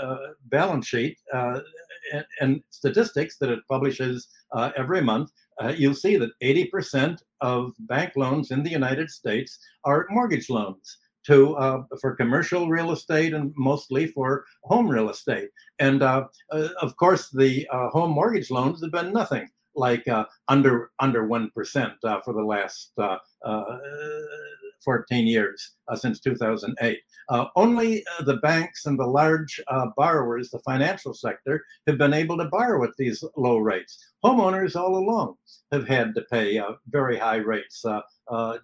uh, 0.00 0.16
balance 0.44 0.86
sheet 0.86 1.18
uh, 1.34 1.58
and, 2.12 2.24
and, 2.40 2.62
statistics 2.70 3.36
that 3.38 3.48
it 3.48 3.58
publishes 3.68 4.28
every 4.76 5.00
month, 5.00 5.32
you'll 5.76 5.94
see 5.94 6.16
that 6.16 6.30
80% 6.40 7.20
of 7.40 7.72
bank 7.80 8.12
loans 8.14 8.52
in 8.52 8.62
the 8.62 8.70
United 8.70 9.10
States 9.10 9.58
are 9.84 10.06
mortgage 10.10 10.48
loans 10.48 10.98
to 11.26 11.56
uh, 11.56 11.82
for 12.00 12.16
commercial 12.16 12.68
real 12.68 12.92
estate 12.92 13.34
and 13.34 13.52
mostly 13.56 14.06
for 14.06 14.44
home 14.64 14.88
real 14.88 15.10
estate. 15.10 15.48
And 15.78 16.02
uh, 16.02 16.26
uh, 16.50 16.68
of 16.80 16.96
course, 16.96 17.30
the 17.30 17.66
home 17.70 18.12
mortgage 18.12 18.50
loans 18.50 18.82
have 18.82 18.92
been 18.92 19.12
nothing 19.12 19.48
like 19.74 20.06
under 20.48 20.90
under 20.98 21.26
one 21.26 21.50
percent 21.54 21.94
for 22.02 22.32
the 22.32 22.44
last 22.44 22.92
14 24.84 25.26
years 25.26 25.76
uh, 25.88 25.96
since 25.96 26.20
2008. 26.20 26.98
Uh, 27.28 27.46
only 27.56 28.04
uh, 28.18 28.24
the 28.24 28.36
banks 28.38 28.86
and 28.86 28.98
the 28.98 29.06
large 29.06 29.60
borrowers, 29.96 30.50
the 30.50 30.58
financial 30.60 31.14
sector, 31.14 31.64
have 31.86 31.98
been 31.98 32.12
able 32.12 32.36
to 32.36 32.46
borrow 32.46 32.82
at 32.84 32.96
these 32.98 33.24
low 33.36 33.58
rates. 33.58 34.12
Homeowners 34.24 34.76
all 34.76 34.96
along 34.96 35.36
have 35.70 35.86
had 35.86 36.14
to 36.14 36.22
pay 36.22 36.60
very 36.88 37.16
high 37.16 37.36
rates, 37.36 37.84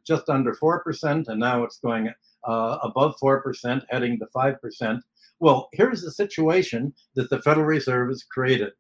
just 0.07 0.29
under 0.29 0.55
4%, 0.55 1.29
and 1.29 1.41
now 1.41 1.63
it's 1.65 1.79
going 1.79 2.13
above 2.49 3.15
4%, 3.23 3.83
heading 3.91 4.19
to 4.19 4.27
5%. 4.35 5.01
Well, 5.41 5.69
here's 5.73 6.03
the 6.03 6.11
situation 6.11 6.93
that 7.15 7.31
the 7.31 7.41
Federal 7.43 7.67
Reserve 7.67 8.09
has 8.09 8.25
created. 8.25 8.73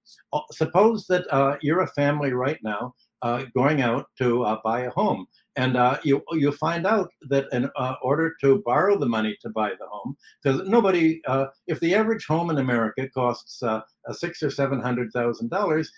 Suppose 0.52 1.06
that 1.06 1.32
uh, 1.32 1.56
you're 1.62 1.82
a 1.82 1.88
family 1.88 2.32
right 2.32 2.58
now 2.64 2.94
uh, 3.22 3.44
going 3.54 3.80
out 3.80 4.06
to 4.18 4.42
uh, 4.44 4.58
buy 4.64 4.82
a 4.82 4.90
home. 4.90 5.26
And 5.58 5.76
uh, 5.76 5.98
you 6.04 6.22
you 6.30 6.52
find 6.52 6.86
out 6.86 7.10
that 7.30 7.46
in 7.50 7.68
uh, 7.74 7.96
order 8.00 8.36
to 8.42 8.62
borrow 8.64 8.96
the 8.96 9.08
money 9.08 9.36
to 9.42 9.50
buy 9.50 9.70
the 9.70 9.88
home, 9.90 10.16
because 10.40 10.68
nobody, 10.68 11.20
uh, 11.26 11.46
if 11.66 11.80
the 11.80 11.96
average 11.96 12.26
home 12.26 12.50
in 12.50 12.58
America 12.58 13.08
costs 13.12 13.60
uh, 13.64 13.80
six 14.12 14.40
or 14.40 14.50
seven 14.50 14.80
hundred 14.80 15.10
thousand 15.12 15.50
dollars, 15.50 15.90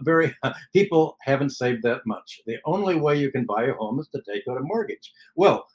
very 0.00 0.34
people 0.72 1.18
haven't 1.20 1.50
saved 1.50 1.82
that 1.82 2.00
much. 2.06 2.40
The 2.46 2.56
only 2.64 2.94
way 2.94 3.18
you 3.18 3.30
can 3.30 3.44
buy 3.44 3.64
a 3.64 3.74
home 3.74 4.00
is 4.00 4.08
to 4.14 4.22
take 4.26 4.44
out 4.48 4.56
a 4.56 4.62
mortgage. 4.62 5.12
Well, 5.36 5.66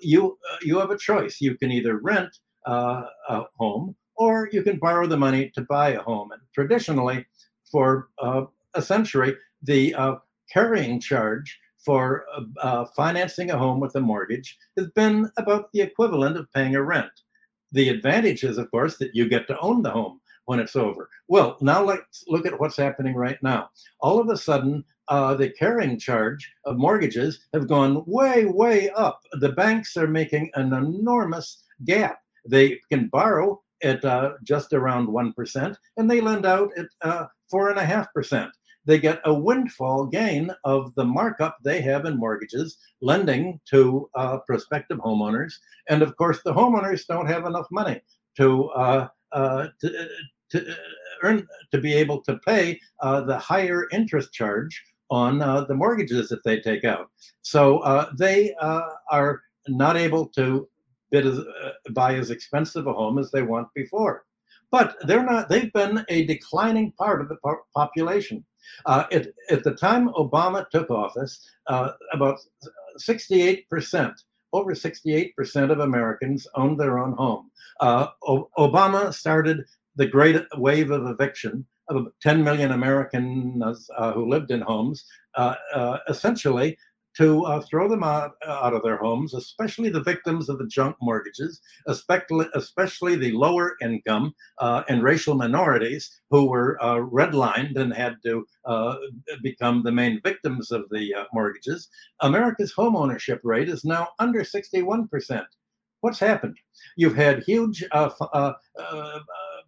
you 0.00 0.36
you 0.62 0.80
have 0.80 0.90
a 0.90 0.98
choice. 0.98 1.40
You 1.40 1.56
can 1.56 1.70
either 1.70 1.98
rent 1.98 2.36
a 2.66 3.04
home 3.56 3.94
or 4.16 4.48
you 4.50 4.64
can 4.64 4.80
borrow 4.80 5.06
the 5.06 5.16
money 5.16 5.52
to 5.54 5.62
buy 5.62 5.90
a 5.90 6.02
home. 6.02 6.32
And 6.32 6.42
traditionally, 6.52 7.24
for 7.70 8.08
a 8.74 8.82
century, 8.82 9.36
the 9.62 9.94
carrying 10.52 11.00
charge 11.00 11.56
for 11.84 12.26
uh, 12.36 12.42
uh, 12.60 12.84
financing 12.96 13.50
a 13.50 13.58
home 13.58 13.80
with 13.80 13.94
a 13.96 14.00
mortgage 14.00 14.58
has 14.76 14.88
been 14.90 15.30
about 15.36 15.72
the 15.72 15.80
equivalent 15.80 16.36
of 16.36 16.52
paying 16.52 16.74
a 16.74 16.82
rent. 16.82 17.10
The 17.72 17.88
advantage 17.88 18.44
is, 18.44 18.58
of 18.58 18.70
course, 18.70 18.98
that 18.98 19.14
you 19.14 19.28
get 19.28 19.46
to 19.48 19.58
own 19.60 19.82
the 19.82 19.90
home 19.90 20.20
when 20.46 20.58
it's 20.60 20.76
over. 20.76 21.08
Well, 21.28 21.56
now 21.60 21.82
let's 21.82 22.24
look 22.26 22.46
at 22.46 22.58
what's 22.58 22.76
happening 22.76 23.14
right 23.14 23.38
now. 23.42 23.70
All 24.00 24.18
of 24.18 24.28
a 24.28 24.36
sudden, 24.36 24.84
uh, 25.08 25.34
the 25.34 25.50
carrying 25.50 25.98
charge 25.98 26.52
of 26.64 26.76
mortgages 26.76 27.46
have 27.52 27.68
gone 27.68 28.04
way, 28.06 28.44
way 28.44 28.90
up. 28.90 29.20
The 29.40 29.52
banks 29.52 29.96
are 29.96 30.08
making 30.08 30.50
an 30.54 30.72
enormous 30.72 31.64
gap. 31.84 32.20
They 32.48 32.80
can 32.90 33.08
borrow 33.08 33.60
at 33.82 34.04
uh, 34.04 34.34
just 34.42 34.72
around 34.72 35.08
1%, 35.08 35.76
and 35.96 36.10
they 36.10 36.20
lend 36.20 36.46
out 36.46 36.70
at 36.76 36.86
uh, 37.02 37.26
4.5% 37.52 38.50
they 38.90 38.98
get 38.98 39.20
a 39.24 39.32
windfall 39.32 40.04
gain 40.04 40.50
of 40.64 40.92
the 40.96 41.04
markup 41.04 41.56
they 41.62 41.80
have 41.80 42.06
in 42.06 42.18
mortgages 42.18 42.76
lending 43.00 43.60
to 43.70 44.10
uh, 44.16 44.38
prospective 44.38 44.98
homeowners. 44.98 45.52
And 45.88 46.02
of 46.02 46.16
course, 46.16 46.40
the 46.44 46.52
homeowners 46.52 47.06
don't 47.06 47.28
have 47.28 47.46
enough 47.46 47.68
money 47.70 48.00
to, 48.38 48.68
uh, 48.70 49.08
uh, 49.30 49.68
to, 49.80 50.08
to, 50.50 50.76
earn 51.22 51.46
to 51.70 51.78
be 51.78 51.94
able 51.94 52.20
to 52.22 52.38
pay 52.38 52.80
uh, 53.00 53.20
the 53.20 53.38
higher 53.38 53.84
interest 53.92 54.32
charge 54.32 54.82
on 55.08 55.40
uh, 55.40 55.62
the 55.64 55.74
mortgages 55.74 56.28
that 56.30 56.42
they 56.44 56.58
take 56.60 56.84
out. 56.84 57.10
So 57.42 57.78
uh, 57.80 58.10
they 58.18 58.54
are 58.60 59.40
not 59.68 59.96
able 59.96 60.26
to 60.30 60.68
bid 61.12 61.26
as, 61.26 61.38
buy 61.92 62.14
as 62.16 62.30
expensive 62.30 62.88
a 62.88 62.92
home 62.92 63.18
as 63.18 63.30
they 63.30 63.42
want 63.42 63.68
before 63.74 64.24
but 64.70 64.96
they're 65.02 65.24
not 65.24 65.48
they've 65.48 65.72
been 65.72 66.04
a 66.08 66.24
declining 66.26 66.92
part 66.92 67.20
of 67.20 67.28
the 67.28 67.36
po- 67.44 67.64
population 67.74 68.44
uh, 68.86 69.04
at, 69.12 69.28
at 69.50 69.64
the 69.64 69.74
time 69.74 70.08
Obama 70.10 70.68
took 70.70 70.90
office, 70.90 71.40
uh, 71.66 71.92
about 72.12 72.38
68%, 72.98 74.14
over 74.52 74.74
68% 74.74 75.70
of 75.70 75.80
Americans 75.80 76.46
owned 76.54 76.78
their 76.80 76.98
own 76.98 77.12
home. 77.12 77.50
Uh, 77.80 78.08
o- 78.26 78.48
Obama 78.58 79.12
started 79.12 79.64
the 79.96 80.06
great 80.06 80.42
wave 80.56 80.90
of 80.90 81.06
eviction 81.06 81.66
of 81.88 82.06
10 82.22 82.44
million 82.44 82.72
Americans 82.72 83.90
uh, 83.96 84.12
who 84.12 84.28
lived 84.28 84.50
in 84.50 84.60
homes, 84.60 85.04
uh, 85.34 85.54
uh, 85.74 85.98
essentially 86.08 86.78
to 87.16 87.44
uh, 87.44 87.60
throw 87.62 87.88
them 87.88 88.02
out, 88.02 88.32
uh, 88.46 88.52
out 88.52 88.74
of 88.74 88.82
their 88.82 88.96
homes, 88.96 89.34
especially 89.34 89.88
the 89.90 90.02
victims 90.02 90.48
of 90.48 90.58
the 90.58 90.66
junk 90.66 90.96
mortgages, 91.00 91.60
especially, 91.86 92.46
especially 92.54 93.16
the 93.16 93.32
lower 93.32 93.76
income 93.82 94.32
uh, 94.58 94.82
and 94.88 95.02
racial 95.02 95.34
minorities 95.34 96.20
who 96.30 96.48
were 96.48 96.78
uh, 96.82 96.96
redlined 96.96 97.76
and 97.76 97.92
had 97.92 98.16
to 98.24 98.46
uh, 98.64 98.96
become 99.42 99.82
the 99.82 99.92
main 99.92 100.20
victims 100.22 100.70
of 100.70 100.84
the 100.90 101.14
uh, 101.14 101.24
mortgages. 101.32 101.88
America's 102.20 102.74
homeownership 102.74 103.40
rate 103.42 103.68
is 103.68 103.84
now 103.84 104.08
under 104.18 104.40
61%. 104.40 105.44
What's 106.02 106.18
happened? 106.18 106.56
You've 106.96 107.16
had 107.16 107.42
huge 107.42 107.84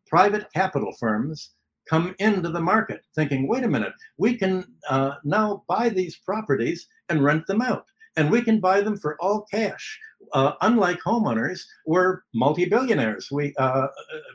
private 0.08 0.46
capital 0.54 0.92
firms 0.98 1.50
come 1.88 2.14
into 2.18 2.48
the 2.48 2.60
market 2.60 3.02
thinking, 3.14 3.48
wait 3.48 3.64
a 3.64 3.68
minute, 3.68 3.92
we 4.16 4.36
can 4.36 4.64
uh, 4.88 5.14
now 5.24 5.64
buy 5.68 5.88
these 5.88 6.16
properties 6.16 6.86
and 7.08 7.24
rent 7.24 7.46
them 7.46 7.62
out. 7.62 7.86
And 8.16 8.30
we 8.30 8.42
can 8.42 8.60
buy 8.60 8.82
them 8.82 8.98
for 8.98 9.16
all 9.20 9.46
cash. 9.50 9.98
Uh, 10.34 10.52
unlike 10.60 11.00
homeowners, 11.00 11.60
we're 11.86 12.20
multi 12.34 12.66
billionaires. 12.66 13.30
We, 13.30 13.54
uh, 13.56 13.88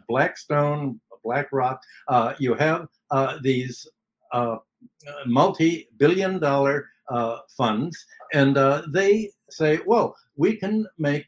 Blackstone, 0.07 0.99
BlackRock, 1.23 1.79
uh, 2.07 2.33
you 2.39 2.53
have 2.55 2.87
uh, 3.11 3.37
these 3.43 3.87
uh, 4.31 4.57
multi 5.25 5.89
billion 5.97 6.39
dollar 6.39 6.89
funds, 7.55 8.05
and 8.33 8.55
they 8.91 9.31
say, 9.49 9.79
well, 9.85 10.15
we 10.35 10.55
can 10.55 10.85
make, 10.97 11.25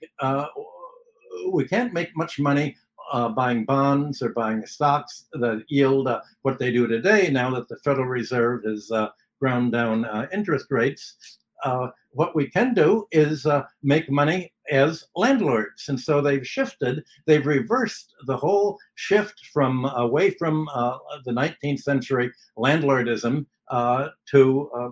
we 1.51 1.65
can't 1.65 1.93
make 1.93 2.09
much 2.15 2.39
money 2.39 2.75
uh, 3.11 3.29
buying 3.29 3.65
bonds 3.65 4.21
or 4.21 4.29
buying 4.29 4.65
stocks 4.65 5.25
that 5.33 5.63
yield 5.67 6.07
uh, 6.07 6.21
what 6.41 6.59
they 6.59 6.71
do 6.71 6.87
today 6.87 7.29
now 7.31 7.49
that 7.51 7.67
the 7.67 7.77
Federal 7.77 8.07
Reserve 8.07 8.63
has 8.65 8.91
uh, 8.91 9.09
ground 9.39 9.71
down 9.71 10.05
uh, 10.05 10.27
interest 10.33 10.67
rates. 10.69 11.39
Uh, 11.63 11.89
what 12.11 12.35
we 12.35 12.49
can 12.49 12.73
do 12.73 13.05
is 13.11 13.45
uh, 13.45 13.63
make 13.83 14.09
money 14.09 14.51
as 14.71 15.05
landlords. 15.15 15.89
And 15.89 15.99
so 15.99 16.21
they've 16.21 16.45
shifted, 16.47 17.03
they've 17.25 17.45
reversed 17.45 18.13
the 18.25 18.37
whole 18.37 18.77
shift 18.95 19.45
from 19.53 19.85
away 19.95 20.31
from 20.31 20.67
the 21.25 21.31
19th 21.31 21.79
century 21.79 22.31
landlordism 22.57 23.45
uh, 23.69 24.09
to 24.31 24.69
uh, 24.75 24.89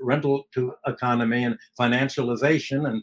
rental 0.00 0.44
to 0.54 0.72
economy 0.86 1.44
and 1.44 1.58
financialization 1.78 2.88
and 2.88 3.02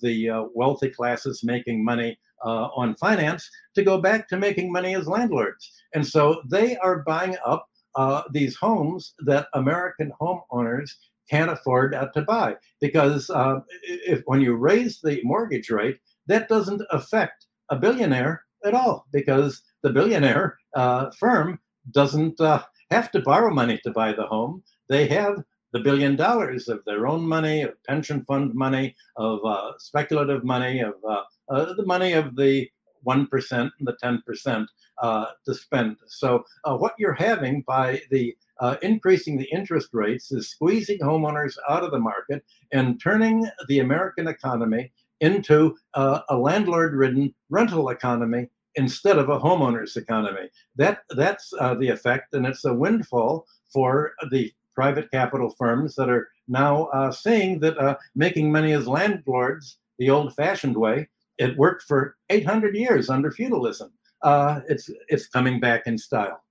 the 0.00 0.48
wealthy 0.54 0.90
classes 0.90 1.42
making 1.42 1.84
money 1.84 2.16
uh, 2.44 2.68
on 2.76 2.94
finance 2.96 3.48
to 3.74 3.82
go 3.82 4.00
back 4.00 4.28
to 4.28 4.36
making 4.36 4.70
money 4.70 4.94
as 4.94 5.08
landlords. 5.08 5.70
And 5.94 6.06
so 6.06 6.42
they 6.50 6.76
are 6.78 7.02
buying 7.02 7.36
up 7.44 7.66
uh, 7.96 8.22
these 8.32 8.56
homes 8.56 9.14
that 9.20 9.48
American 9.54 10.12
homeowners 10.20 10.90
can't 11.30 11.50
afford 11.50 11.94
uh, 11.94 12.08
to 12.14 12.22
buy 12.22 12.54
because 12.80 13.30
uh, 13.30 13.60
if 13.82 14.22
when 14.26 14.40
you 14.40 14.54
raise 14.54 15.00
the 15.00 15.20
mortgage 15.24 15.70
rate, 15.70 15.98
that 16.26 16.48
doesn't 16.48 16.82
affect 16.90 17.46
a 17.70 17.76
billionaire 17.76 18.44
at 18.64 18.74
all 18.74 19.06
because 19.12 19.62
the 19.82 19.90
billionaire 19.90 20.58
uh, 20.74 21.10
firm 21.18 21.58
doesn't 21.92 22.40
uh, 22.40 22.62
have 22.90 23.10
to 23.12 23.20
borrow 23.20 23.52
money 23.52 23.80
to 23.84 23.90
buy 23.90 24.12
the 24.12 24.26
home. 24.26 24.62
They 24.88 25.06
have 25.08 25.42
the 25.74 25.80
billion 25.80 26.14
dollars 26.14 26.68
of 26.68 26.84
their 26.86 27.06
own 27.08 27.26
money, 27.26 27.62
of 27.62 27.82
pension 27.82 28.24
fund 28.24 28.54
money, 28.54 28.94
of 29.16 29.44
uh, 29.44 29.72
speculative 29.78 30.44
money, 30.44 30.78
of 30.78 30.94
uh, 31.06 31.22
uh, 31.50 31.74
the 31.74 31.84
money 31.84 32.12
of 32.12 32.36
the 32.36 32.70
1% 33.04 33.52
and 33.52 33.70
the 33.80 33.96
10% 34.02 34.66
uh, 35.02 35.26
to 35.44 35.52
spend. 35.52 35.96
So, 36.06 36.44
uh, 36.64 36.76
what 36.76 36.94
you're 36.96 37.12
having 37.12 37.62
by 37.66 38.00
the 38.10 38.34
increasing 38.82 39.36
the 39.36 39.50
interest 39.52 39.88
rates 39.92 40.30
is 40.30 40.48
squeezing 40.48 41.00
homeowners 41.00 41.56
out 41.68 41.82
of 41.82 41.90
the 41.90 41.98
market 41.98 42.44
and 42.72 43.00
turning 43.02 43.44
the 43.68 43.80
American 43.80 44.28
economy 44.28 44.92
into 45.20 45.76
a 45.94 46.36
landlord-ridden 46.36 47.34
rental 47.50 47.88
economy 47.88 48.48
instead 48.76 49.18
of 49.18 49.28
a 49.28 49.38
homeowner's 49.38 49.96
economy. 49.96 50.48
That 50.76 51.00
that's 51.10 51.52
uh, 51.58 51.74
the 51.74 51.88
effect, 51.88 52.34
and 52.34 52.46
it's 52.46 52.64
a 52.64 52.74
windfall 52.74 53.46
for 53.72 54.12
the 54.30 54.52
private 54.74 55.10
capital 55.10 55.54
firms 55.58 55.94
that 55.94 56.08
are 56.08 56.28
now 56.48 56.84
uh, 56.86 57.10
seeing 57.10 57.60
that 57.60 57.78
uh, 57.78 57.96
making 58.14 58.50
money 58.50 58.72
as 58.72 58.86
landlords 58.86 59.78
the 59.98 60.10
old-fashioned 60.10 60.76
way. 60.76 61.08
It 61.38 61.56
worked 61.56 61.82
for 61.82 62.16
800 62.30 62.76
years 62.76 63.10
under 63.10 63.30
feudalism. 63.30 63.92
Uh, 64.22 64.60
it's 64.68 64.88
it's 65.08 65.26
coming 65.26 65.60
back 65.60 65.86
in 65.86 65.98
style. 65.98 66.42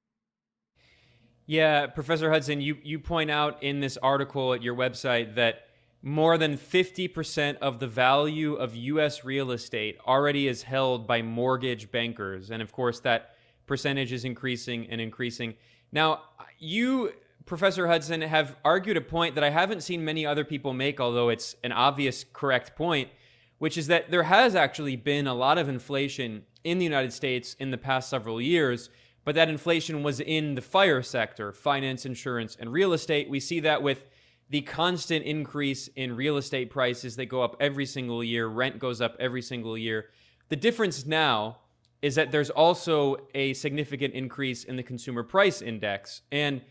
Yeah, 1.46 1.88
Professor 1.88 2.32
Hudson, 2.32 2.62
you 2.62 2.78
you 2.84 3.00
point 3.00 3.32
out 3.32 3.62
in 3.64 3.80
this 3.80 3.98
article 3.98 4.54
at 4.54 4.62
your 4.62 4.76
website 4.76 5.36
that 5.36 5.68
more 6.06 6.38
than 6.38 6.58
50% 6.58 7.58
of 7.60 7.80
the 7.80 7.88
value 7.88 8.56
of 8.56 8.76
US 8.76 9.24
real 9.24 9.52
estate 9.52 9.98
already 10.06 10.50
is 10.50 10.64
held 10.64 11.08
by 11.08 11.22
mortgage 11.22 11.92
bankers. 11.92 12.52
And 12.52 12.62
of 12.62 12.74
course, 12.74 13.00
that 13.00 13.36
percentage 13.66 14.12
is 14.12 14.26
increasing 14.26 14.86
and 14.90 15.00
increasing. 15.00 15.56
Now, 15.94 16.24
you, 16.60 17.14
Professor 17.46 17.88
Hudson, 17.88 18.22
have 18.22 18.56
argued 18.64 18.98
a 18.98 19.02
point 19.02 19.36
that 19.36 19.44
I 19.44 19.50
haven't 19.50 19.84
seen 19.84 20.06
many 20.06 20.26
other 20.26 20.46
people 20.46 20.74
make, 20.74 21.00
although 21.00 21.30
it's 21.30 21.56
an 21.64 21.72
obvious 21.72 22.26
correct 22.32 22.76
point, 22.76 23.10
which 23.58 23.78
is 23.78 23.88
that 23.88 24.12
there 24.12 24.24
has 24.24 24.56
actually 24.56 24.96
been 24.96 25.28
a 25.28 25.34
lot 25.34 25.58
of 25.58 25.68
inflation 25.68 26.44
in 26.64 26.78
the 26.78 26.86
United 26.86 27.12
States 27.12 27.56
in 27.60 27.72
the 27.72 27.78
past 27.78 28.10
several 28.10 28.42
years. 28.42 28.90
But 29.26 29.36
that 29.36 29.50
inflation 29.50 30.04
was 30.04 30.20
in 30.20 30.56
the 30.56 30.62
fire 30.62 31.02
sector, 31.02 31.54
finance, 31.54 32.06
insurance, 32.06 32.58
and 32.60 32.72
real 32.72 32.94
estate. 32.94 33.30
We 33.30 33.40
see 33.40 33.62
that 33.62 33.82
with 33.82 34.06
the 34.50 34.62
constant 34.62 35.26
increase 35.26 35.88
in 35.96 36.16
real 36.16 36.38
estate 36.38 36.70
prices 36.70 37.16
that 37.16 37.28
go 37.28 37.42
up 37.42 37.56
every 37.60 37.86
single 37.86 38.24
year, 38.24 38.48
rent 38.48 38.80
goes 38.80 39.00
up 39.02 39.16
every 39.20 39.42
single 39.42 39.78
year. 39.78 40.10
The 40.50 40.56
difference 40.58 41.06
now 41.06 41.60
is 42.02 42.16
that 42.16 42.32
there's 42.32 42.50
also 42.50 43.16
a 43.34 43.54
significant 43.54 44.14
increase 44.14 44.66
in 44.66 44.76
the 44.76 44.84
consumer 44.84 45.24
price 45.24 45.62
index. 45.62 46.22
And 46.32 46.62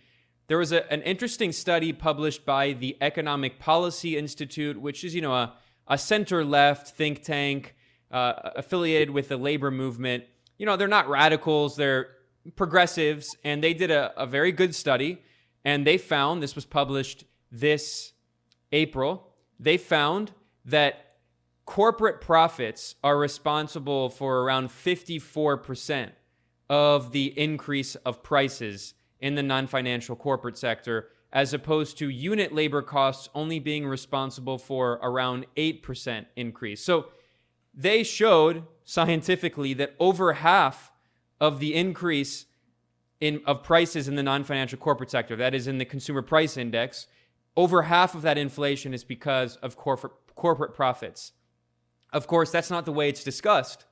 there 0.52 0.58
was 0.58 0.70
a, 0.70 0.92
an 0.92 1.00
interesting 1.04 1.50
study 1.50 1.94
published 1.94 2.44
by 2.44 2.74
the 2.74 2.94
Economic 3.00 3.58
Policy 3.58 4.18
Institute, 4.18 4.78
which 4.78 5.02
is, 5.02 5.14
you 5.14 5.22
know, 5.22 5.32
a, 5.32 5.54
a 5.88 5.96
center 5.96 6.44
left 6.44 6.94
think 6.94 7.22
tank 7.22 7.74
uh, 8.10 8.50
affiliated 8.54 9.08
with 9.08 9.30
the 9.30 9.38
labor 9.38 9.70
movement. 9.70 10.24
You 10.58 10.66
know, 10.66 10.76
they're 10.76 10.88
not 10.88 11.08
radicals, 11.08 11.76
they're 11.76 12.08
progressives, 12.54 13.34
and 13.42 13.64
they 13.64 13.72
did 13.72 13.90
a, 13.90 14.12
a 14.14 14.26
very 14.26 14.52
good 14.52 14.74
study. 14.74 15.22
And 15.64 15.86
they 15.86 15.96
found 15.96 16.42
this 16.42 16.54
was 16.54 16.66
published 16.66 17.24
this 17.50 18.12
April, 18.72 19.30
they 19.58 19.78
found 19.78 20.32
that 20.66 21.14
corporate 21.64 22.20
profits 22.20 22.96
are 23.02 23.16
responsible 23.16 24.10
for 24.10 24.42
around 24.42 24.68
54% 24.68 26.10
of 26.68 27.12
the 27.12 27.28
increase 27.40 27.94
of 27.94 28.22
prices 28.22 28.92
in 29.22 29.36
the 29.36 29.42
non 29.42 29.66
financial 29.66 30.16
corporate 30.16 30.58
sector, 30.58 31.08
as 31.32 31.54
opposed 31.54 31.96
to 31.96 32.10
unit 32.10 32.52
labor 32.52 32.82
costs 32.82 33.30
only 33.34 33.58
being 33.58 33.86
responsible 33.86 34.58
for 34.58 34.98
around 35.02 35.46
8% 35.56 36.26
increase. 36.36 36.84
So 36.84 37.06
they 37.72 38.02
showed 38.02 38.64
scientifically 38.84 39.72
that 39.74 39.94
over 39.98 40.34
half 40.34 40.92
of 41.40 41.60
the 41.60 41.74
increase 41.74 42.46
in, 43.20 43.40
of 43.46 43.62
prices 43.62 44.08
in 44.08 44.16
the 44.16 44.22
non 44.22 44.44
financial 44.44 44.78
corporate 44.78 45.10
sector, 45.10 45.36
that 45.36 45.54
is 45.54 45.66
in 45.66 45.78
the 45.78 45.84
consumer 45.86 46.20
price 46.20 46.58
index, 46.58 47.06
over 47.56 47.82
half 47.82 48.14
of 48.14 48.22
that 48.22 48.36
inflation 48.36 48.92
is 48.92 49.04
because 49.04 49.56
of 49.56 49.76
corporate 49.76 50.12
corporate 50.34 50.74
profits. 50.74 51.32
Of 52.12 52.26
course, 52.26 52.50
that's 52.50 52.70
not 52.70 52.84
the 52.84 52.92
way 52.92 53.08
it's 53.08 53.22
discussed 53.22 53.84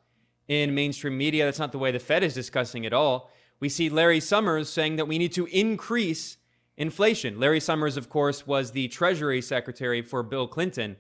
in 0.49 0.75
mainstream 0.75 1.17
media. 1.17 1.45
That's 1.45 1.59
not 1.59 1.71
the 1.71 1.79
way 1.79 1.93
the 1.93 1.99
Fed 2.01 2.25
is 2.25 2.35
discussing 2.35 2.85
it 2.85 2.93
all. 2.93 3.31
We 3.61 3.69
see 3.69 3.89
Larry 3.89 4.21
Summers 4.21 4.69
saying 4.71 4.97
that 4.97 5.07
we 5.07 5.19
need 5.19 5.33
to 5.33 5.47
increase 5.47 6.39
inflation. 6.77 7.39
Larry 7.39 7.61
Summers, 7.61 7.97
of 7.99 8.09
course, 8.09 8.47
was 8.47 8.73
the 8.73 8.89
Treasury 8.89 9.43
Secretary 9.43 10.01
for 10.01 10.23
Bill 10.23 10.49
Clinton. 10.49 10.97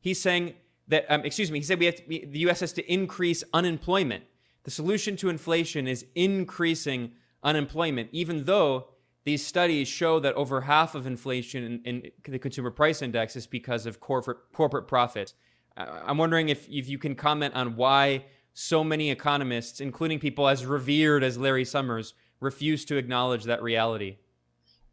He's 0.00 0.20
saying 0.20 0.54
that, 0.88 1.06
um, 1.08 1.22
excuse 1.22 1.50
me, 1.50 1.58
he 1.58 1.64
said 1.64 1.80
we 1.80 1.86
have 1.86 1.96
to, 1.96 2.02
the 2.06 2.38
U.S. 2.40 2.60
has 2.60 2.72
to 2.74 2.92
increase 2.92 3.42
unemployment. 3.52 4.24
The 4.62 4.70
solution 4.70 5.16
to 5.16 5.28
inflation 5.28 5.88
is 5.88 6.06
increasing 6.14 7.12
unemployment, 7.42 8.10
even 8.12 8.44
though 8.44 8.86
these 9.24 9.44
studies 9.44 9.88
show 9.88 10.20
that 10.20 10.34
over 10.34 10.62
half 10.62 10.94
of 10.94 11.06
inflation 11.06 11.82
in, 11.84 12.02
in 12.04 12.10
the 12.32 12.38
consumer 12.38 12.70
price 12.70 13.02
index 13.02 13.36
is 13.36 13.46
because 13.46 13.86
of 13.86 13.98
corporate 13.98 14.38
corporate 14.52 14.86
profits. 14.86 15.34
Uh, 15.76 15.86
I'm 16.04 16.18
wondering 16.18 16.50
if, 16.50 16.68
if 16.68 16.88
you 16.88 16.98
can 16.98 17.14
comment 17.14 17.54
on 17.54 17.76
why 17.76 18.26
so 18.54 18.84
many 18.84 19.10
economists, 19.10 19.80
including 19.80 20.18
people 20.20 20.48
as 20.48 20.64
revered 20.64 21.22
as 21.22 21.36
Larry 21.36 21.64
Summers, 21.64 22.14
refuse 22.40 22.84
to 22.86 22.96
acknowledge 22.96 23.44
that 23.44 23.62
reality. 23.62 24.16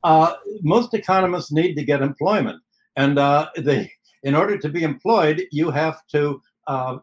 Uh, 0.03 0.33
most 0.63 0.93
economists 0.93 1.51
need 1.51 1.75
to 1.75 1.83
get 1.83 2.01
employment, 2.01 2.61
and 2.95 3.19
uh, 3.19 3.49
they, 3.57 3.91
in 4.23 4.35
order 4.35 4.57
to 4.57 4.67
be 4.67 4.83
employed, 4.83 5.43
you 5.51 5.69
have 5.69 6.05
to 6.07 6.41
uh, 6.67 6.97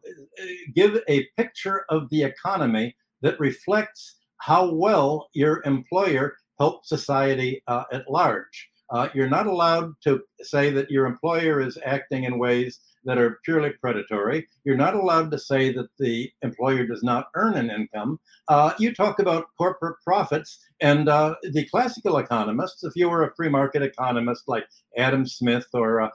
give 0.74 0.98
a 1.08 1.26
picture 1.36 1.84
of 1.88 2.08
the 2.10 2.22
economy 2.22 2.96
that 3.22 3.38
reflects 3.38 4.16
how 4.38 4.72
well 4.72 5.28
your 5.32 5.62
employer 5.64 6.36
help 6.58 6.84
society 6.84 7.62
uh, 7.68 7.84
at 7.92 8.10
large. 8.10 8.67
Uh, 8.90 9.08
you're 9.14 9.28
not 9.28 9.46
allowed 9.46 9.92
to 10.02 10.20
say 10.42 10.70
that 10.70 10.90
your 10.90 11.06
employer 11.06 11.60
is 11.60 11.78
acting 11.84 12.24
in 12.24 12.38
ways 12.38 12.80
that 13.04 13.18
are 13.18 13.38
purely 13.44 13.70
predatory. 13.70 14.46
You're 14.64 14.76
not 14.76 14.94
allowed 14.94 15.30
to 15.30 15.38
say 15.38 15.72
that 15.72 15.88
the 15.98 16.30
employer 16.42 16.86
does 16.86 17.02
not 17.02 17.28
earn 17.34 17.54
an 17.54 17.70
income. 17.70 18.18
Uh, 18.48 18.72
you 18.78 18.94
talk 18.94 19.18
about 19.18 19.46
corporate 19.56 19.96
profits, 20.04 20.58
and 20.80 21.08
uh, 21.08 21.34
the 21.42 21.66
classical 21.66 22.18
economists, 22.18 22.84
if 22.84 22.92
you 22.96 23.08
were 23.08 23.24
a 23.24 23.34
free 23.34 23.48
market 23.48 23.82
economist 23.82 24.44
like 24.46 24.66
Adam 24.96 25.26
Smith 25.26 25.66
or 25.72 26.00
uh, 26.00 26.10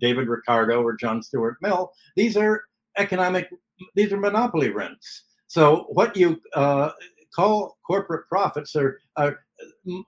David 0.00 0.28
Ricardo 0.28 0.82
or 0.82 0.96
John 0.96 1.22
Stuart 1.22 1.56
Mill, 1.62 1.92
these 2.16 2.36
are 2.36 2.62
economic, 2.96 3.50
these 3.94 4.12
are 4.12 4.18
monopoly 4.18 4.70
rents. 4.70 5.24
So 5.46 5.86
what 5.90 6.16
you 6.16 6.40
uh, 6.54 6.90
call 7.34 7.76
corporate 7.86 8.28
profits 8.28 8.74
are, 8.76 8.98
are 9.16 9.38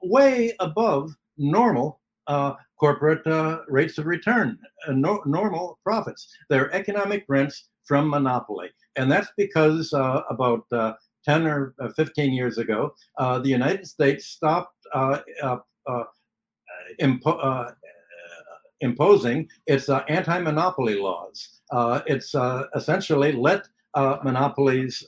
way 0.02 0.54
above 0.60 1.12
normal 1.38 2.00
uh, 2.26 2.54
corporate 2.78 3.26
uh, 3.26 3.60
rates 3.68 3.98
of 3.98 4.06
return, 4.06 4.58
uh, 4.88 4.92
no, 4.92 5.22
normal 5.26 5.78
profits. 5.84 6.28
They're 6.50 6.74
economic 6.74 7.24
rents 7.28 7.68
from 7.84 8.10
monopoly. 8.10 8.68
And 8.96 9.10
that's 9.10 9.28
because 9.36 9.92
uh, 9.92 10.22
about 10.28 10.64
uh, 10.72 10.94
10 11.24 11.46
or 11.46 11.74
uh, 11.80 11.88
15 11.96 12.32
years 12.32 12.58
ago, 12.58 12.92
the 13.18 13.48
United 13.48 13.86
States 13.86 14.26
stopped 14.26 14.74
impo- 17.00 17.72
imposing 18.80 19.48
its 19.66 19.88
anti 19.88 20.40
monopoly 20.40 20.96
laws. 20.98 21.60
it's 22.06 22.34
essentially 22.74 23.32
let 23.32 23.66
monopolies 24.24 25.04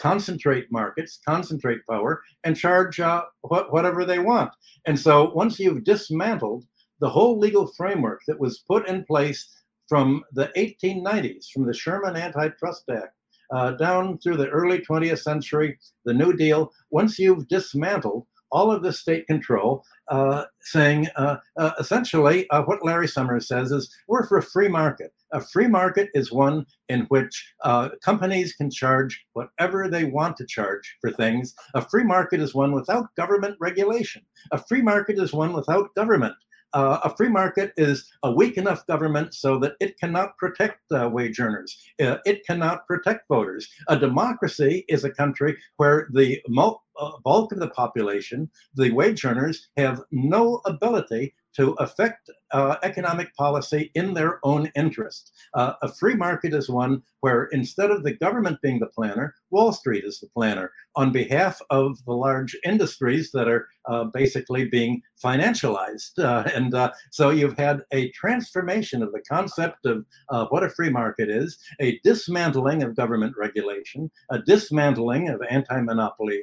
concentrate 0.00 0.70
markets, 0.70 1.18
concentrate 1.26 1.80
power, 1.88 2.22
and 2.44 2.56
charge 2.56 3.00
uh, 3.00 3.24
wh- 3.42 3.70
whatever 3.70 4.04
they 4.04 4.18
want. 4.18 4.50
And 4.86 4.98
so 4.98 5.32
once 5.34 5.58
you've 5.58 5.84
dismantled 5.84 6.64
the 7.00 7.10
whole 7.10 7.38
legal 7.38 7.66
framework 7.76 8.20
that 8.26 8.40
was 8.40 8.64
put 8.68 8.88
in 8.88 9.04
place 9.04 9.48
from 9.88 10.22
the 10.32 10.50
1890s, 10.56 11.46
from 11.52 11.66
the 11.66 11.74
Sherman 11.74 12.16
Antitrust 12.16 12.84
Act 12.90 13.14
uh, 13.54 13.72
down 13.72 14.18
through 14.18 14.36
the 14.36 14.48
early 14.48 14.80
20th 14.80 15.20
century, 15.22 15.78
the 16.04 16.14
New 16.14 16.32
Deal, 16.36 16.72
once 16.90 17.18
you've 17.18 17.46
dismantled 17.48 18.26
all 18.50 18.70
of 18.70 18.82
this 18.82 19.00
state 19.00 19.26
control, 19.26 19.84
uh, 20.08 20.44
saying 20.62 21.08
uh, 21.16 21.36
uh, 21.56 21.72
essentially 21.78 22.48
uh, 22.50 22.62
what 22.62 22.84
Larry 22.84 23.08
Summers 23.08 23.48
says 23.48 23.72
is 23.72 23.92
we're 24.08 24.26
for 24.26 24.38
a 24.38 24.42
free 24.42 24.68
market. 24.68 25.12
A 25.32 25.40
free 25.40 25.66
market 25.66 26.08
is 26.14 26.32
one 26.32 26.64
in 26.88 27.00
which 27.08 27.52
uh, 27.64 27.90
companies 28.04 28.54
can 28.54 28.70
charge 28.70 29.24
whatever 29.32 29.88
they 29.88 30.04
want 30.04 30.36
to 30.36 30.46
charge 30.46 30.96
for 31.00 31.10
things. 31.10 31.54
A 31.74 31.82
free 31.82 32.04
market 32.04 32.40
is 32.40 32.54
one 32.54 32.72
without 32.72 33.14
government 33.16 33.56
regulation. 33.60 34.22
A 34.52 34.58
free 34.58 34.82
market 34.82 35.18
is 35.18 35.32
one 35.32 35.52
without 35.52 35.94
government. 35.94 36.34
Uh, 36.72 37.00
a 37.04 37.16
free 37.16 37.28
market 37.28 37.72
is 37.76 38.10
a 38.22 38.30
weak 38.30 38.56
enough 38.56 38.86
government 38.86 39.34
so 39.34 39.58
that 39.58 39.74
it 39.80 39.98
cannot 39.98 40.36
protect 40.36 40.80
uh, 40.92 41.08
wage 41.10 41.40
earners. 41.40 41.76
Uh, 42.00 42.18
it 42.26 42.44
cannot 42.46 42.86
protect 42.86 43.28
voters. 43.28 43.68
A 43.88 43.98
democracy 43.98 44.84
is 44.88 45.04
a 45.04 45.10
country 45.10 45.56
where 45.76 46.08
the 46.12 46.40
bulk 46.48 47.52
of 47.52 47.58
the 47.58 47.70
population, 47.74 48.50
the 48.74 48.90
wage 48.90 49.24
earners, 49.24 49.68
have 49.76 50.02
no 50.10 50.60
ability 50.66 51.34
to 51.56 51.72
affect 51.74 52.30
uh, 52.52 52.76
economic 52.82 53.34
policy 53.34 53.90
in 53.94 54.14
their 54.14 54.38
own 54.44 54.70
interest. 54.76 55.32
Uh, 55.54 55.72
a 55.82 55.88
free 55.88 56.14
market 56.14 56.54
is 56.54 56.68
one 56.68 57.02
where 57.20 57.44
instead 57.52 57.90
of 57.90 58.04
the 58.04 58.12
government 58.12 58.60
being 58.62 58.78
the 58.78 58.86
planner, 58.86 59.34
Wall 59.50 59.72
Street 59.72 60.04
is 60.04 60.20
the 60.20 60.28
planner 60.28 60.70
on 60.94 61.12
behalf 61.12 61.60
of 61.70 62.02
the 62.04 62.12
large 62.12 62.56
industries 62.64 63.32
that 63.32 63.48
are 63.48 63.68
uh, 63.86 64.04
basically 64.04 64.66
being 64.66 65.02
financialized. 65.22 66.18
Uh, 66.18 66.48
and 66.54 66.74
uh, 66.74 66.92
so 67.10 67.30
you've 67.30 67.58
had 67.58 67.80
a 67.92 68.10
transformation 68.10 69.02
of 69.02 69.12
the 69.12 69.22
concept 69.28 69.86
of 69.86 70.04
uh, 70.28 70.46
what 70.50 70.62
a 70.62 70.70
free 70.70 70.90
market 70.90 71.30
is, 71.30 71.58
a 71.80 71.98
dismantling 72.04 72.82
of 72.82 72.94
government 72.94 73.34
regulation, 73.36 74.10
a 74.30 74.38
dismantling 74.40 75.28
of 75.28 75.40
anti 75.50 75.80
monopoly 75.80 76.42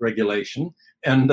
regulation. 0.00 0.72
And 1.04 1.30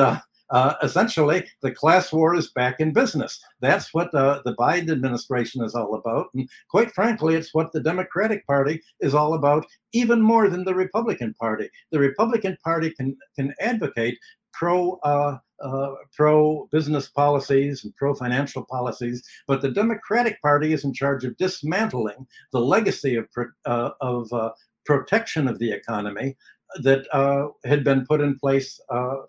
uh, 0.49 0.75
essentially 0.81 1.45
the 1.61 1.71
class 1.71 2.11
war 2.13 2.35
is 2.35 2.51
back 2.51 2.79
in 2.79 2.93
business. 2.93 3.39
That's 3.59 3.93
what 3.93 4.13
uh, 4.13 4.41
the 4.45 4.55
Biden 4.55 4.91
administration 4.91 5.63
is 5.63 5.75
all 5.75 5.95
about. 5.95 6.27
And 6.33 6.49
quite 6.69 6.91
frankly, 6.91 7.35
it's 7.35 7.53
what 7.53 7.71
the 7.71 7.81
Democratic 7.81 8.45
Party 8.47 8.81
is 8.99 9.13
all 9.13 9.33
about, 9.33 9.65
even 9.93 10.21
more 10.21 10.49
than 10.49 10.63
the 10.63 10.75
Republican 10.75 11.33
Party. 11.33 11.69
The 11.91 11.99
Republican 11.99 12.57
Party 12.63 12.91
can, 12.91 13.17
can 13.35 13.53
advocate 13.59 14.17
pro 14.53 14.97
uh, 15.03 15.37
uh, 15.63 15.93
pro 16.15 16.67
business 16.71 17.09
policies 17.09 17.83
and 17.83 17.95
pro 17.95 18.13
financial 18.13 18.65
policies, 18.65 19.23
but 19.47 19.61
the 19.61 19.71
Democratic 19.71 20.41
Party 20.41 20.73
is 20.73 20.83
in 20.83 20.93
charge 20.93 21.23
of 21.23 21.37
dismantling 21.37 22.27
the 22.51 22.59
legacy 22.59 23.15
of 23.15 23.27
uh, 23.65 23.91
of 24.01 24.31
uh, 24.33 24.51
protection 24.85 25.47
of 25.47 25.59
the 25.59 25.71
economy 25.71 26.35
that 26.83 27.07
uh, 27.13 27.47
had 27.65 27.83
been 27.83 28.05
put 28.05 28.21
in 28.21 28.37
place 28.39 28.79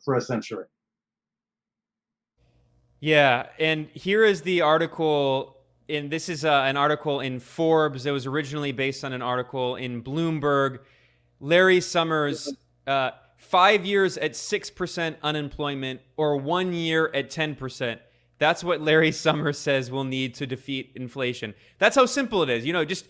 for 0.04 0.14
a 0.16 0.20
century. 0.20 0.66
Yeah, 3.00 3.46
and 3.58 3.88
here 3.94 4.24
is 4.24 4.42
the 4.42 4.62
article. 4.62 5.56
And 5.88 6.10
this 6.10 6.28
is 6.28 6.44
uh, 6.44 6.64
an 6.66 6.76
article 6.76 7.20
in 7.20 7.40
Forbes 7.40 8.04
that 8.04 8.12
was 8.12 8.26
originally 8.26 8.72
based 8.72 9.04
on 9.04 9.12
an 9.12 9.22
article 9.22 9.76
in 9.76 10.02
Bloomberg. 10.02 10.80
Larry 11.40 11.80
Summers, 11.80 12.52
uh, 12.86 13.12
five 13.36 13.86
years 13.86 14.18
at 14.18 14.32
6% 14.32 15.16
unemployment 15.22 16.00
or 16.16 16.36
one 16.36 16.72
year 16.72 17.10
at 17.14 17.30
10%. 17.30 18.00
That's 18.38 18.62
what 18.62 18.80
Larry 18.80 19.12
Summers 19.12 19.58
says 19.58 19.90
we'll 19.90 20.04
need 20.04 20.34
to 20.34 20.46
defeat 20.46 20.92
inflation. 20.94 21.54
That's 21.78 21.96
how 21.96 22.06
simple 22.06 22.42
it 22.42 22.50
is. 22.50 22.66
You 22.66 22.72
know, 22.72 22.84
just 22.84 23.06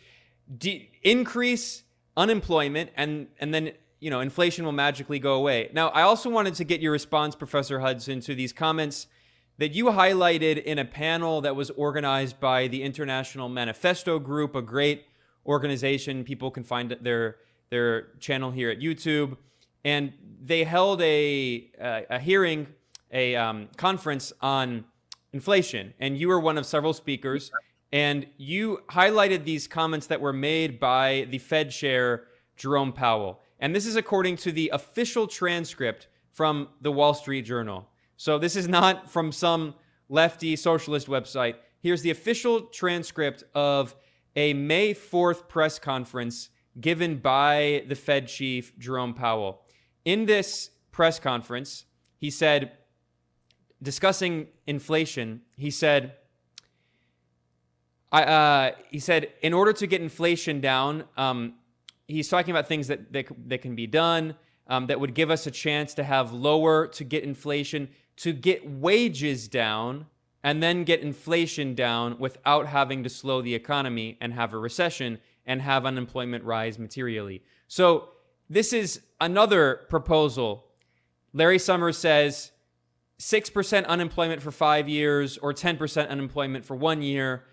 de- 0.57 0.91
increase 1.03 1.83
unemployment 2.17 2.91
and, 2.97 3.29
and 3.41 3.53
then, 3.53 3.73
you 3.99 4.11
know, 4.11 4.21
inflation 4.21 4.65
will 4.65 4.73
magically 4.73 5.19
go 5.19 5.35
away. 5.35 5.71
Now, 5.73 5.89
I 5.89 6.03
also 6.03 6.31
wanted 6.31 6.55
to 6.57 6.65
get 6.65 6.81
your 6.81 6.93
response, 6.93 7.35
Professor 7.35 7.81
Hudson, 7.81 8.21
to 8.21 8.35
these 8.35 8.53
comments 8.53 9.09
that 9.59 9.75
you 9.75 9.87
highlighted 9.87 10.63
in 10.63 10.79
a 10.79 10.85
panel 10.85 11.41
that 11.41 11.55
was 11.55 11.71
organized 11.71 12.41
by 12.41 12.69
the 12.69 12.83
International 12.83 13.49
Manifesto 13.49 14.19
Group, 14.19 14.55
a 14.55 14.63
great 14.63 15.05
organization. 15.45 16.25
People 16.25 16.51
can 16.51 16.65
find 16.65 16.97
their 17.01 17.37
their 17.71 18.15
channel 18.19 18.51
here 18.51 18.71
at 18.71 18.79
YouTube, 18.79 19.37
and 19.85 20.13
they 20.43 20.65
held 20.65 21.03
a 21.03 21.71
a, 21.81 22.07
a 22.11 22.19
hearing, 22.19 22.69
a 23.13 23.37
um, 23.37 23.69
conference 23.77 24.33
on 24.41 24.85
inflation, 25.33 25.93
and 25.99 26.17
you 26.17 26.29
were 26.29 26.41
one 26.41 26.57
of 26.57 26.65
several 26.65 26.93
speakers, 26.93 27.51
and 27.93 28.27
you 28.37 28.81
highlighted 28.91 29.45
these 29.45 29.67
comments 29.67 30.07
that 30.07 30.21
were 30.21 30.33
made 30.33 30.79
by 30.79 31.27
the 31.31 31.39
Fed 31.39 31.71
chair 31.71 32.25
Jerome 32.57 32.93
Powell, 32.93 33.41
and 33.59 33.75
this 33.75 33.87
is 33.87 33.97
according 33.97 34.37
to 34.37 34.53
the 34.53 34.71
official 34.73 35.27
transcript 35.27 36.07
from 36.33 36.69
the 36.81 36.93
Wall 36.93 37.13
Street 37.13 37.43
Journal. 37.43 37.89
So 38.19 38.37
this 38.37 38.57
is 38.57 38.67
not 38.67 39.09
from 39.09 39.31
some 39.31 39.77
lefty 40.09 40.57
socialist 40.57 41.07
website. 41.07 41.55
Here's 41.81 42.03
the 42.03 42.11
official 42.11 42.63
transcript 42.63 43.45
of 43.55 43.95
a 44.35 44.53
May 44.55 44.93
4th 44.93 45.49
press 45.49 45.79
conference 45.79 46.51
given 46.81 47.19
by 47.19 47.85
the 47.87 47.95
Fed 47.95 48.27
chief, 48.27 48.77
Jerome 48.77 49.15
Powell. 49.15 49.63
In 50.05 50.27
this 50.27 50.71
press 50.91 51.21
conference, 51.21 51.85
he 52.19 52.29
said, 52.29 52.73
discussing 53.81 54.49
inflation, 54.67 55.43
he 55.57 55.71
said, 55.71 56.15
I, 58.11 58.23
uh, 58.25 58.71
he 58.91 58.99
said, 58.99 59.29
in 59.43 59.55
order 59.55 59.73
to 59.75 59.87
get 59.87 60.03
inflation 60.03 60.61
down, 60.61 61.05
um, 61.17 61.55
he's 62.09 62.29
talking 62.29 62.51
about 62.51 62.67
things 62.67 62.89
that, 62.89 63.13
that, 63.13 63.27
that 63.47 63.63
can 63.63 63.77
be 63.77 63.87
done 63.87 64.35
um, 64.67 64.89
that 64.89 64.99
would 64.99 65.15
give 65.15 65.31
us 65.31 65.47
a 65.47 65.53
chance 65.53 65.95
to 65.95 66.03
have 66.03 66.33
lower, 66.33 66.89
to 66.89 67.05
get 67.05 67.23
inflation 67.23 67.89
to 68.19 68.33
get 68.33 68.69
wages 68.69 69.49
down 69.49 70.07
and 70.43 70.63
then 70.63 70.85
get 70.85 71.01
inflation 71.01 71.75
down 71.75 72.19
without 72.19 72.67
having 72.67 73.03
to 73.03 73.09
slow 73.09 73.43
the 73.43 73.55
economy 73.55 74.17
and 74.21 74.33
have 74.33 74.53
a 74.53 74.59
recession 74.59 75.19
and 75.47 75.63
have 75.63 75.87
unemployment 75.87 76.45
rise 76.45 76.79
materially. 76.79 77.43
So, 77.67 78.11
this 78.51 78.73
is 78.73 79.03
another 79.21 79.81
proposal. 79.91 80.65
Larry 81.35 81.59
Summers 81.59 81.99
says 81.99 82.53
6% 83.19 83.87
unemployment 83.87 84.41
for 84.41 84.51
five 84.51 84.89
years 84.89 85.37
or 85.39 85.53
10% 85.53 86.09
unemployment 86.09 86.65
for 86.65 86.75
one 86.75 87.03
year. 87.03 87.45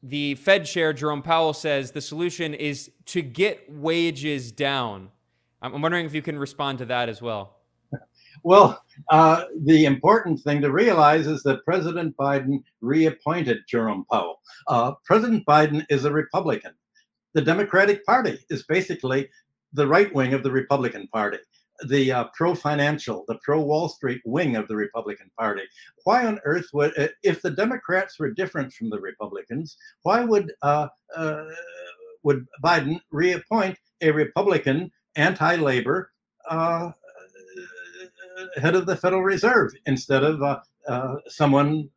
The 0.00 0.36
Fed 0.36 0.64
chair, 0.64 0.92
Jerome 0.92 1.22
Powell, 1.22 1.52
says 1.52 1.90
the 1.90 2.00
solution 2.00 2.54
is 2.54 2.92
to 3.06 3.20
get 3.20 3.64
wages 3.68 4.52
down. 4.52 5.10
I'm 5.60 5.82
wondering 5.82 6.06
if 6.06 6.14
you 6.14 6.22
can 6.22 6.38
respond 6.38 6.78
to 6.78 6.84
that 6.84 7.08
as 7.08 7.20
well. 7.20 7.57
Well, 8.44 8.82
uh, 9.10 9.44
the 9.64 9.84
important 9.84 10.40
thing 10.40 10.60
to 10.62 10.70
realize 10.70 11.26
is 11.26 11.42
that 11.42 11.64
President 11.64 12.16
Biden 12.16 12.62
reappointed 12.80 13.58
Jerome 13.68 14.04
Powell. 14.10 14.40
Uh, 14.66 14.92
President 15.04 15.44
Biden 15.46 15.84
is 15.88 16.04
a 16.04 16.12
Republican. 16.12 16.72
The 17.34 17.42
Democratic 17.42 18.04
Party 18.04 18.38
is 18.50 18.64
basically 18.64 19.28
the 19.72 19.86
right 19.86 20.12
wing 20.14 20.34
of 20.34 20.42
the 20.42 20.50
Republican 20.50 21.08
Party, 21.08 21.38
the 21.86 22.10
uh, 22.10 22.24
pro 22.34 22.54
financial, 22.54 23.24
the 23.28 23.38
pro 23.42 23.60
Wall 23.60 23.88
Street 23.88 24.22
wing 24.24 24.56
of 24.56 24.66
the 24.68 24.76
Republican 24.76 25.30
Party. 25.38 25.62
Why 26.04 26.26
on 26.26 26.40
earth 26.44 26.66
would, 26.72 26.98
uh, 26.98 27.08
if 27.22 27.42
the 27.42 27.50
Democrats 27.50 28.18
were 28.18 28.30
different 28.30 28.72
from 28.72 28.90
the 28.90 29.00
Republicans, 29.00 29.76
why 30.02 30.24
would 30.24 30.52
uh, 30.62 30.88
uh, 31.14 31.44
would 32.22 32.46
Biden 32.64 32.98
reappoint 33.10 33.78
a 34.00 34.10
Republican, 34.10 34.90
anti-labor? 35.16 36.12
Head 38.56 38.74
of 38.74 38.86
the 38.86 38.96
Federal 38.96 39.22
Reserve 39.22 39.72
instead 39.86 40.24
of 40.24 40.42
uh, 40.42 40.60
uh, 40.86 41.16
someone 41.26 41.88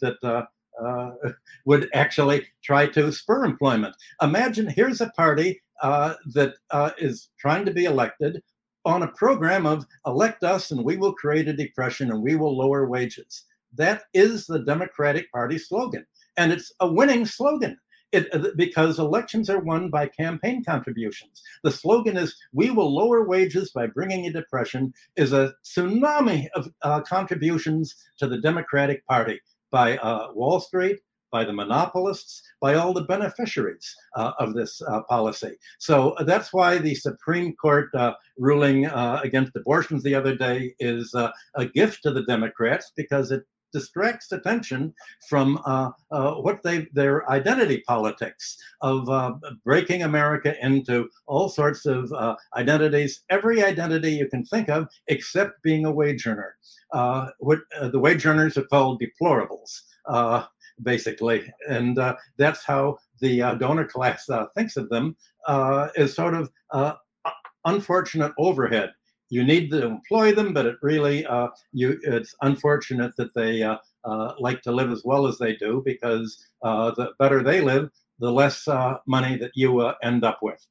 that 0.00 0.16
uh, 0.22 1.10
would 1.66 1.88
actually 1.94 2.46
try 2.62 2.86
to 2.86 3.12
spur 3.12 3.44
employment. 3.44 3.94
Imagine 4.22 4.68
here's 4.68 5.00
a 5.00 5.10
party 5.10 5.60
that 5.82 6.54
is 6.98 7.28
trying 7.38 7.64
to 7.64 7.72
be 7.72 7.84
elected 7.84 8.42
on 8.84 9.02
a 9.02 9.08
program 9.08 9.66
of 9.66 9.84
elect 10.06 10.42
us 10.42 10.70
and 10.70 10.82
we 10.84 10.96
will 10.96 11.12
create 11.12 11.48
a 11.48 11.52
depression 11.52 12.10
and 12.10 12.22
we 12.22 12.34
will 12.36 12.56
lower 12.56 12.86
wages. 12.86 13.44
That 13.74 14.04
is 14.14 14.46
the 14.46 14.60
Democratic 14.60 15.30
Party 15.30 15.58
slogan. 15.58 16.06
And 16.36 16.52
it's 16.52 16.72
a 16.80 16.90
winning 16.90 17.26
slogan. 17.26 17.78
It, 18.12 18.28
uh, 18.34 18.48
because 18.56 18.98
elections 18.98 19.48
are 19.48 19.60
won 19.60 19.88
by 19.88 20.08
campaign 20.08 20.64
contributions. 20.64 21.42
The 21.62 21.70
slogan 21.70 22.16
is 22.16 22.34
"We 22.52 22.70
will 22.70 22.92
lower 22.92 23.24
wages 23.24 23.70
by 23.70 23.86
bringing 23.86 24.26
a 24.26 24.32
depression." 24.32 24.92
Is 25.16 25.32
a 25.32 25.54
tsunami 25.64 26.48
of 26.54 26.68
uh, 26.82 27.02
contributions 27.02 27.94
to 28.18 28.26
the 28.26 28.40
Democratic 28.40 29.06
Party 29.06 29.40
by 29.70 29.98
uh, 29.98 30.32
Wall 30.34 30.58
Street, 30.58 30.98
by 31.30 31.44
the 31.44 31.52
monopolists, 31.52 32.42
by 32.60 32.74
all 32.74 32.92
the 32.92 33.04
beneficiaries 33.04 33.94
uh, 34.16 34.32
of 34.38 34.54
this 34.54 34.82
uh, 34.82 35.02
policy. 35.08 35.56
So 35.78 36.16
that's 36.26 36.52
why 36.52 36.78
the 36.78 36.94
Supreme 36.94 37.54
Court 37.54 37.94
uh, 37.94 38.14
ruling 38.36 38.86
uh, 38.86 39.20
against 39.22 39.56
abortions 39.56 40.02
the 40.02 40.14
other 40.14 40.34
day 40.34 40.74
is 40.80 41.14
uh, 41.14 41.30
a 41.54 41.66
gift 41.66 42.02
to 42.02 42.12
the 42.12 42.24
Democrats 42.24 42.92
because 42.96 43.30
it 43.30 43.44
distracts 43.72 44.32
attention 44.32 44.94
from 45.28 45.58
uh, 45.66 45.90
uh, 46.10 46.34
what 46.34 46.62
they 46.62 46.86
their 46.92 47.28
identity 47.30 47.82
politics 47.86 48.56
of 48.80 49.08
uh, 49.08 49.34
breaking 49.64 50.02
America 50.02 50.54
into 50.64 51.08
all 51.26 51.48
sorts 51.48 51.86
of 51.86 52.12
uh, 52.12 52.34
identities, 52.56 53.22
every 53.30 53.62
identity 53.62 54.12
you 54.12 54.28
can 54.28 54.44
think 54.44 54.68
of, 54.68 54.88
except 55.08 55.62
being 55.62 55.84
a 55.84 55.92
wage 55.92 56.26
earner. 56.26 56.56
Uh, 56.92 57.28
what 57.38 57.60
uh, 57.80 57.88
the 57.88 57.98
wage 57.98 58.26
earners 58.26 58.56
are 58.56 58.64
called 58.64 59.02
deplorables, 59.02 59.80
basically, 60.82 61.52
and 61.68 61.98
that's 62.38 62.64
how 62.64 62.96
the 63.20 63.40
donor 63.58 63.84
class 63.84 64.28
thinks 64.54 64.76
of 64.76 64.88
them 64.88 65.16
as 65.48 66.14
sort 66.14 66.34
of 66.34 66.50
unfortunate 67.66 68.32
overhead 68.38 68.90
you 69.30 69.44
need 69.44 69.70
to 69.70 69.86
employ 69.86 70.34
them, 70.34 70.52
but 70.52 70.66
it 70.66 70.76
really 70.82 71.24
uh, 71.24 71.48
you 71.72 71.98
it's 72.02 72.34
unfortunate 72.42 73.16
that 73.16 73.32
they 73.34 73.62
uh, 73.62 73.76
uh, 74.04 74.34
like 74.38 74.60
to 74.62 74.72
live 74.72 74.90
as 74.90 75.02
well 75.04 75.26
as 75.26 75.38
they 75.38 75.54
do 75.56 75.82
because 75.84 76.44
uh, 76.62 76.90
the 76.96 77.12
better 77.18 77.42
they 77.42 77.60
live, 77.60 77.90
the 78.18 78.30
less 78.30 78.68
uh, 78.68 78.98
money 79.06 79.38
that 79.38 79.52
you 79.54 79.80
uh, 79.80 79.94
end 80.02 80.24
up 80.24 80.40
with. 80.42 80.66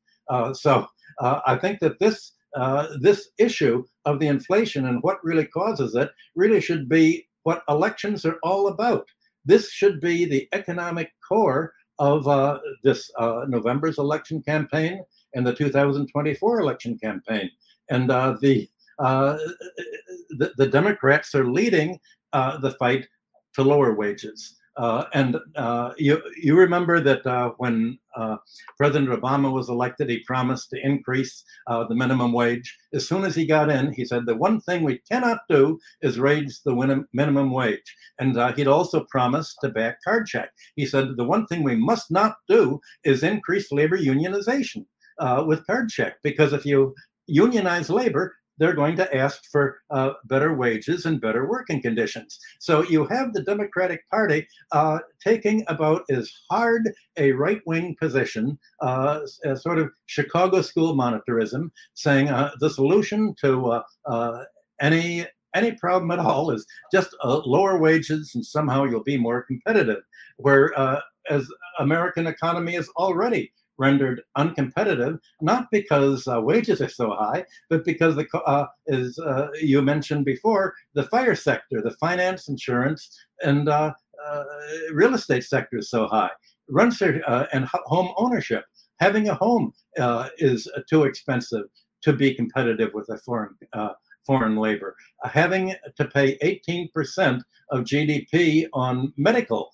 so 0.54 0.86
I 1.22 1.58
think 1.58 1.80
that 1.80 2.00
this 2.00 2.34
this 3.02 3.30
issue 3.38 3.84
of 4.06 4.20
the 4.20 4.28
inflation 4.28 4.86
and 4.86 5.02
what 5.02 5.24
really 5.24 5.46
causes 5.46 5.96
it 5.96 6.12
really 6.36 6.62
should 6.62 6.88
be 6.90 7.28
what 7.44 7.64
elections 7.70 8.26
are 8.26 8.38
all 8.44 8.68
about. 8.68 9.08
This 9.46 9.72
should 9.72 10.02
be 10.02 10.26
the 10.26 10.48
economic 10.52 11.12
core 11.28 11.74
of 11.98 12.26
this 12.84 13.10
November's 13.48 14.00
election 14.00 14.42
campaign 14.42 15.02
and 15.34 15.48
the 15.48 15.54
2024 15.54 16.60
election 16.60 16.98
campaign. 16.98 17.50
And 17.90 18.12
uh, 18.12 18.38
the, 18.42 18.70
uh, 19.00 19.38
the, 20.38 20.54
the 20.58 20.68
Democrats 20.68 21.34
are 21.36 21.50
leading 21.50 22.00
uh, 22.34 22.58
the 22.58 22.72
fight 22.72 23.08
to 23.56 23.64
lower 23.64 23.96
wages. 23.96 24.60
Uh, 24.80 25.04
and 25.14 25.36
uh, 25.58 25.92
you 25.98 26.22
you 26.42 26.58
remember 26.58 27.02
that 27.02 27.26
uh, 27.28 27.52
when 27.58 28.00
uh, 28.16 28.38
President 28.78 29.10
Obama 29.10 29.52
was 29.52 29.68
elected, 29.68 30.10
he 30.10 30.24
promised 30.26 30.70
to 30.70 30.80
increase 30.82 31.44
uh, 31.68 31.84
the 31.84 31.96
minimum 31.96 32.32
wage. 32.32 32.78
As 32.94 33.06
soon 33.06 33.26
as 33.26 33.36
he 33.36 33.46
got 33.46 33.70
in, 33.70 33.92
he 33.92 34.06
said 34.06 34.26
the 34.26 34.38
one 34.38 34.62
thing 34.62 34.84
we 34.84 35.02
cannot 35.12 35.40
do 35.50 35.78
is 36.02 36.18
raise 36.18 36.62
the 36.64 37.04
minimum 37.12 37.52
wage. 37.52 37.94
And 38.20 38.38
uh, 38.38 38.54
he'd 38.54 38.68
also 38.68 39.06
promised 39.10 39.58
to 39.62 39.70
back 39.70 39.98
card 40.02 40.28
check. 40.28 40.50
He 40.78 40.86
said 40.86 41.18
the 41.18 41.26
one 41.26 41.46
thing 41.48 41.62
we 41.62 41.76
must 41.76 42.10
not 42.10 42.36
do 42.48 42.80
is 43.04 43.22
increase 43.22 43.74
labor 43.74 43.98
unionization 43.98 44.86
with 45.46 45.68
card 45.68 45.90
check 45.90 46.14
because 46.24 46.54
if 46.54 46.66
you 46.66 46.96
unionize 47.30 47.90
labor, 47.90 48.36
they're 48.60 48.74
going 48.74 48.98
to 48.98 49.16
ask 49.16 49.46
for 49.52 49.80
uh, 49.90 50.12
better 50.26 50.54
wages 50.54 51.06
and 51.06 51.22
better 51.22 51.48
working 51.50 51.82
conditions. 51.82 52.38
So 52.60 52.84
you 52.84 53.06
have 53.06 53.34
the 53.34 53.42
Democratic 53.42 54.08
Party 54.10 54.46
uh, 54.74 55.00
taking 55.24 55.64
about 55.68 56.04
as 56.10 56.32
hard 56.52 56.92
a 57.18 57.32
right 57.32 57.62
wing 57.66 57.96
position, 58.00 58.60
uh, 58.82 59.22
as 59.46 59.64
sort 59.64 59.80
of 59.80 59.90
Chicago 60.08 60.62
school 60.62 60.96
monetarism, 60.96 61.72
saying 61.94 62.28
uh, 62.28 62.52
the 62.60 62.70
solution 62.70 63.34
to 63.42 63.72
uh, 63.72 63.84
uh, 64.06 64.44
any 64.82 65.26
any 65.56 65.72
problem 65.72 66.12
at 66.12 66.20
all 66.20 66.52
is 66.52 66.64
just 66.94 67.16
lower 67.24 67.80
wages 67.80 68.34
and 68.36 68.46
somehow 68.46 68.84
you'll 68.84 69.04
be 69.04 69.18
more 69.18 69.42
competitive. 69.44 70.04
Where 70.38 70.72
as 71.28 71.48
American 71.80 72.28
economy 72.28 72.76
is 72.76 72.88
already 72.90 73.52
rendered 73.80 74.22
uncompetitive, 74.38 75.18
not 75.42 75.68
because 75.72 76.28
uh, 76.28 76.40
wages 76.40 76.82
are 76.82 76.90
so 76.90 77.12
high, 77.12 77.44
but 77.70 77.84
because 77.86 78.16
the 78.16 78.28
uh, 78.46 78.68
as 78.90 79.18
uh, 79.20 79.48
you 79.60 79.82
mentioned 79.82 80.26
before, 80.26 80.76
the 80.94 81.04
fire 81.04 81.36
sector, 81.36 81.82
the 81.82 81.96
finance, 82.00 82.50
insurance, 82.50 83.18
and 83.42 83.70
uh, 83.70 83.92
uh, 84.28 84.44
real 84.92 85.16
estate 85.16 85.46
sector 85.46 85.78
is 85.78 85.90
so 85.90 86.06
high. 86.08 86.30
Rents 86.70 87.02
are, 87.02 87.22
uh, 87.26 87.46
and 87.54 87.66
home 87.86 88.14
ownership. 88.18 88.66
Having 89.00 89.30
a 89.30 89.36
home 89.36 89.72
is 90.38 90.70
too 90.90 91.06
expensive 91.06 91.66
to 92.02 92.14
be 92.14 92.36
competitive 92.36 92.92
with 92.94 93.08
a 93.10 93.18
foreign 93.20 93.56
foreign 94.26 94.58
labor. 94.58 94.96
having 95.24 95.76
to 95.96 96.06
pay 96.06 96.38
18% 96.40 97.42
of 97.72 97.84
GDP 97.84 98.68
on 98.74 99.14
medical 99.18 99.72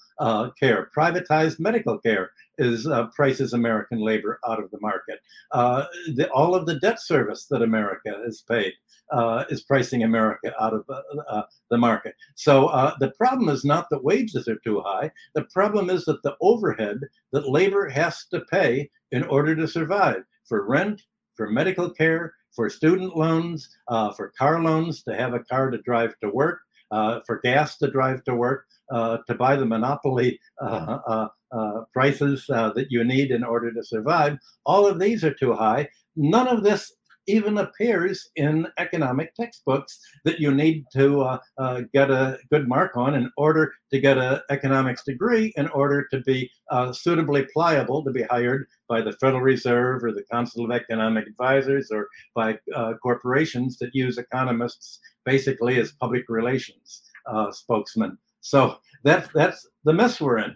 care, 0.59 0.89
privatized 0.95 1.59
medical 1.59 1.97
care, 1.99 2.31
is 2.57 2.87
uh, 2.87 3.07
prices 3.07 3.53
American 3.53 3.99
labor 3.99 4.39
out 4.47 4.59
of 4.59 4.71
the 4.71 4.79
market. 4.81 5.19
Uh, 5.51 5.85
the, 6.15 6.29
all 6.31 6.55
of 6.55 6.65
the 6.65 6.79
debt 6.79 7.01
service 7.01 7.45
that 7.47 7.61
America 7.61 8.15
has 8.23 8.41
paid 8.41 8.73
uh, 9.11 9.43
is 9.49 9.63
pricing 9.63 10.03
America 10.03 10.53
out 10.59 10.73
of 10.73 10.85
uh, 10.89 11.01
uh, 11.29 11.43
the 11.69 11.77
market. 11.77 12.15
So 12.35 12.67
uh, 12.67 12.95
the 12.99 13.11
problem 13.11 13.49
is 13.49 13.65
not 13.65 13.87
that 13.89 14.03
wages 14.03 14.47
are 14.47 14.59
too 14.63 14.81
high. 14.81 15.11
The 15.33 15.45
problem 15.53 15.89
is 15.89 16.05
that 16.05 16.23
the 16.23 16.35
overhead 16.41 16.99
that 17.31 17.49
labor 17.49 17.87
has 17.89 18.25
to 18.31 18.41
pay 18.51 18.89
in 19.11 19.23
order 19.23 19.55
to 19.55 19.67
survive 19.67 20.23
for 20.47 20.67
rent, 20.67 21.01
for 21.35 21.49
medical 21.49 21.89
care, 21.89 22.33
for 22.55 22.69
student 22.69 23.15
loans, 23.17 23.69
uh, 23.87 24.11
for 24.13 24.31
car 24.37 24.61
loans 24.61 25.03
to 25.03 25.15
have 25.15 25.33
a 25.33 25.39
car 25.39 25.69
to 25.69 25.77
drive 25.79 26.13
to 26.21 26.29
work, 26.29 26.59
uh, 26.91 27.19
for 27.25 27.39
gas 27.43 27.77
to 27.77 27.91
drive 27.91 28.23
to 28.23 28.35
work, 28.35 28.65
uh, 28.91 29.17
to 29.27 29.35
buy 29.35 29.55
the 29.55 29.65
monopoly 29.65 30.39
mm-hmm. 30.61 31.27
uh, 31.55 31.81
prices 31.93 32.45
uh, 32.49 32.71
that 32.73 32.91
you 32.91 33.03
need 33.03 33.31
in 33.31 33.43
order 33.43 33.71
to 33.73 33.83
survive. 33.83 34.37
All 34.65 34.87
of 34.87 34.99
these 34.99 35.23
are 35.23 35.33
too 35.33 35.53
high. 35.53 35.87
None 36.15 36.47
of 36.47 36.63
this 36.63 36.93
even 37.27 37.57
appears 37.57 38.29
in 38.35 38.67
economic 38.77 39.33
textbooks 39.35 39.99
that 40.23 40.39
you 40.39 40.53
need 40.53 40.85
to 40.93 41.21
uh, 41.21 41.37
uh, 41.57 41.81
get 41.93 42.11
a 42.11 42.37
good 42.51 42.67
mark 42.67 42.95
on 42.97 43.15
in 43.15 43.31
order 43.37 43.73
to 43.91 43.99
get 43.99 44.17
an 44.17 44.39
economics 44.49 45.03
degree, 45.03 45.53
in 45.57 45.67
order 45.69 46.07
to 46.11 46.19
be 46.21 46.49
uh, 46.71 46.91
suitably 46.91 47.45
pliable 47.53 48.03
to 48.03 48.11
be 48.11 48.23
hired 48.23 48.67
by 48.87 49.01
the 49.01 49.13
Federal 49.13 49.41
Reserve 49.41 50.03
or 50.03 50.11
the 50.11 50.25
Council 50.31 50.65
of 50.65 50.71
Economic 50.71 51.27
Advisors 51.27 51.91
or 51.91 52.07
by 52.33 52.57
uh, 52.75 52.93
corporations 53.01 53.77
that 53.79 53.93
use 53.93 54.17
economists 54.17 54.99
basically 55.25 55.79
as 55.79 55.93
public 55.93 56.25
relations 56.29 57.03
uh, 57.27 57.51
spokesmen. 57.51 58.17
So 58.41 58.77
that, 59.03 59.29
that's 59.33 59.67
the 59.83 59.93
mess 59.93 60.21
we're 60.21 60.37
in. 60.37 60.55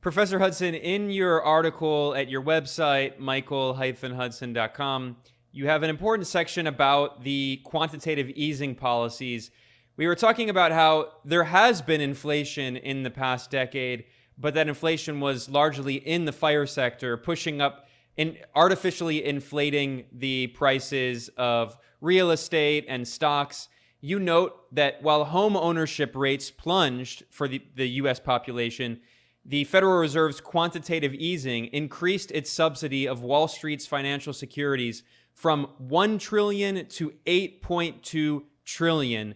Professor 0.00 0.38
Hudson, 0.38 0.76
in 0.76 1.10
your 1.10 1.42
article 1.42 2.14
at 2.14 2.28
your 2.28 2.40
website, 2.40 3.18
michael-hudson.com, 3.18 5.16
you 5.50 5.66
have 5.66 5.82
an 5.82 5.90
important 5.90 6.28
section 6.28 6.68
about 6.68 7.24
the 7.24 7.60
quantitative 7.64 8.30
easing 8.30 8.76
policies. 8.76 9.50
We 9.96 10.06
were 10.06 10.14
talking 10.14 10.50
about 10.50 10.70
how 10.70 11.14
there 11.24 11.42
has 11.42 11.82
been 11.82 12.00
inflation 12.00 12.76
in 12.76 13.02
the 13.02 13.10
past 13.10 13.50
decade, 13.50 14.04
but 14.38 14.54
that 14.54 14.68
inflation 14.68 15.18
was 15.18 15.48
largely 15.48 15.96
in 15.96 16.26
the 16.26 16.32
fire 16.32 16.66
sector, 16.66 17.16
pushing 17.16 17.60
up 17.60 17.88
and 18.16 18.38
artificially 18.54 19.24
inflating 19.24 20.04
the 20.12 20.46
prices 20.48 21.28
of 21.36 21.76
real 22.00 22.30
estate 22.30 22.84
and 22.88 23.08
stocks. 23.08 23.68
You 24.00 24.20
note 24.20 24.72
that 24.76 25.02
while 25.02 25.24
home 25.24 25.56
ownership 25.56 26.14
rates 26.14 26.52
plunged 26.52 27.24
for 27.30 27.48
the, 27.48 27.60
the 27.74 27.88
US 28.02 28.20
population, 28.20 29.00
the 29.48 29.64
Federal 29.64 29.98
Reserve's 29.98 30.42
quantitative 30.42 31.14
easing 31.14 31.66
increased 31.66 32.30
its 32.32 32.50
subsidy 32.50 33.08
of 33.08 33.22
Wall 33.22 33.48
Street's 33.48 33.86
financial 33.86 34.34
securities 34.34 35.02
from 35.32 35.70
1 35.78 36.18
trillion 36.18 36.86
to 36.86 37.14
8.2 37.24 38.42
trillion, 38.66 39.34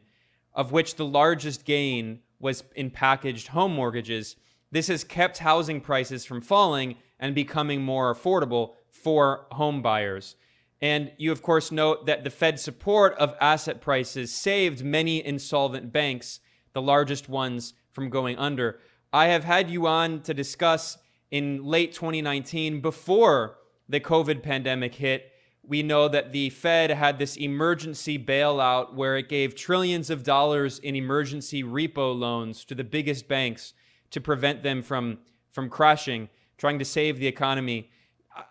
of 0.53 0.70
which 0.70 0.96
the 0.96 1.07
largest 1.07 1.64
gain 1.64 2.20
was 2.38 2.62
in 2.77 2.90
packaged 2.90 3.48
home 3.48 3.72
mortgages. 3.72 4.37
This 4.70 4.88
has 4.88 5.03
kept 5.03 5.38
housing 5.38 5.81
prices 5.81 6.27
from 6.27 6.42
falling 6.42 6.96
and 7.18 7.35
becoming 7.35 7.81
more 7.81 8.14
affordable 8.14 8.75
for 8.90 9.46
home 9.53 9.81
buyers. 9.81 10.37
And 10.83 11.12
you, 11.16 11.33
of 11.33 11.40
course, 11.40 11.72
note 11.72 12.05
that 12.05 12.22
the 12.22 12.31
Fed's 12.31 12.61
support 12.61 13.14
of 13.14 13.35
asset 13.40 13.81
prices 13.81 14.35
saved 14.35 14.85
many 14.85 15.25
insolvent 15.25 15.90
banks, 15.90 16.40
the 16.75 16.83
largest 16.83 17.31
ones, 17.31 17.72
from 17.92 18.11
going 18.11 18.37
under. 18.37 18.79
I 19.12 19.27
have 19.27 19.44
had 19.44 19.68
you 19.68 19.87
on 19.87 20.22
to 20.22 20.33
discuss 20.33 20.96
in 21.31 21.64
late 21.64 21.92
2019 21.92 22.81
before 22.81 23.59
the 23.87 24.01
COVID 24.01 24.42
pandemic 24.42 24.94
hit. 24.94 25.33
We 25.62 25.83
know 25.83 26.09
that 26.09 26.33
the 26.33 26.48
Fed 26.48 26.90
had 26.90 27.18
this 27.18 27.37
emergency 27.37 28.18
bailout 28.18 28.94
where 28.94 29.18
it 29.18 29.29
gave 29.29 29.55
trillions 29.55 30.09
of 30.09 30.25
dollars 30.25 30.79
in 30.79 30.96
emergency 30.96 31.62
repo 31.62 32.18
loans 32.18 32.64
to 32.64 32.75
the 32.75 32.85
biggest 32.85 33.29
banks 33.29 33.75
to 34.11 34.20
prevent 34.20 34.62
them 34.62 34.83
from, 34.83 35.18
from 35.51 35.68
crashing, 35.68 36.31
trying 36.57 36.79
to 36.79 36.85
save 36.85 37.18
the 37.18 37.27
economy. 37.27 37.90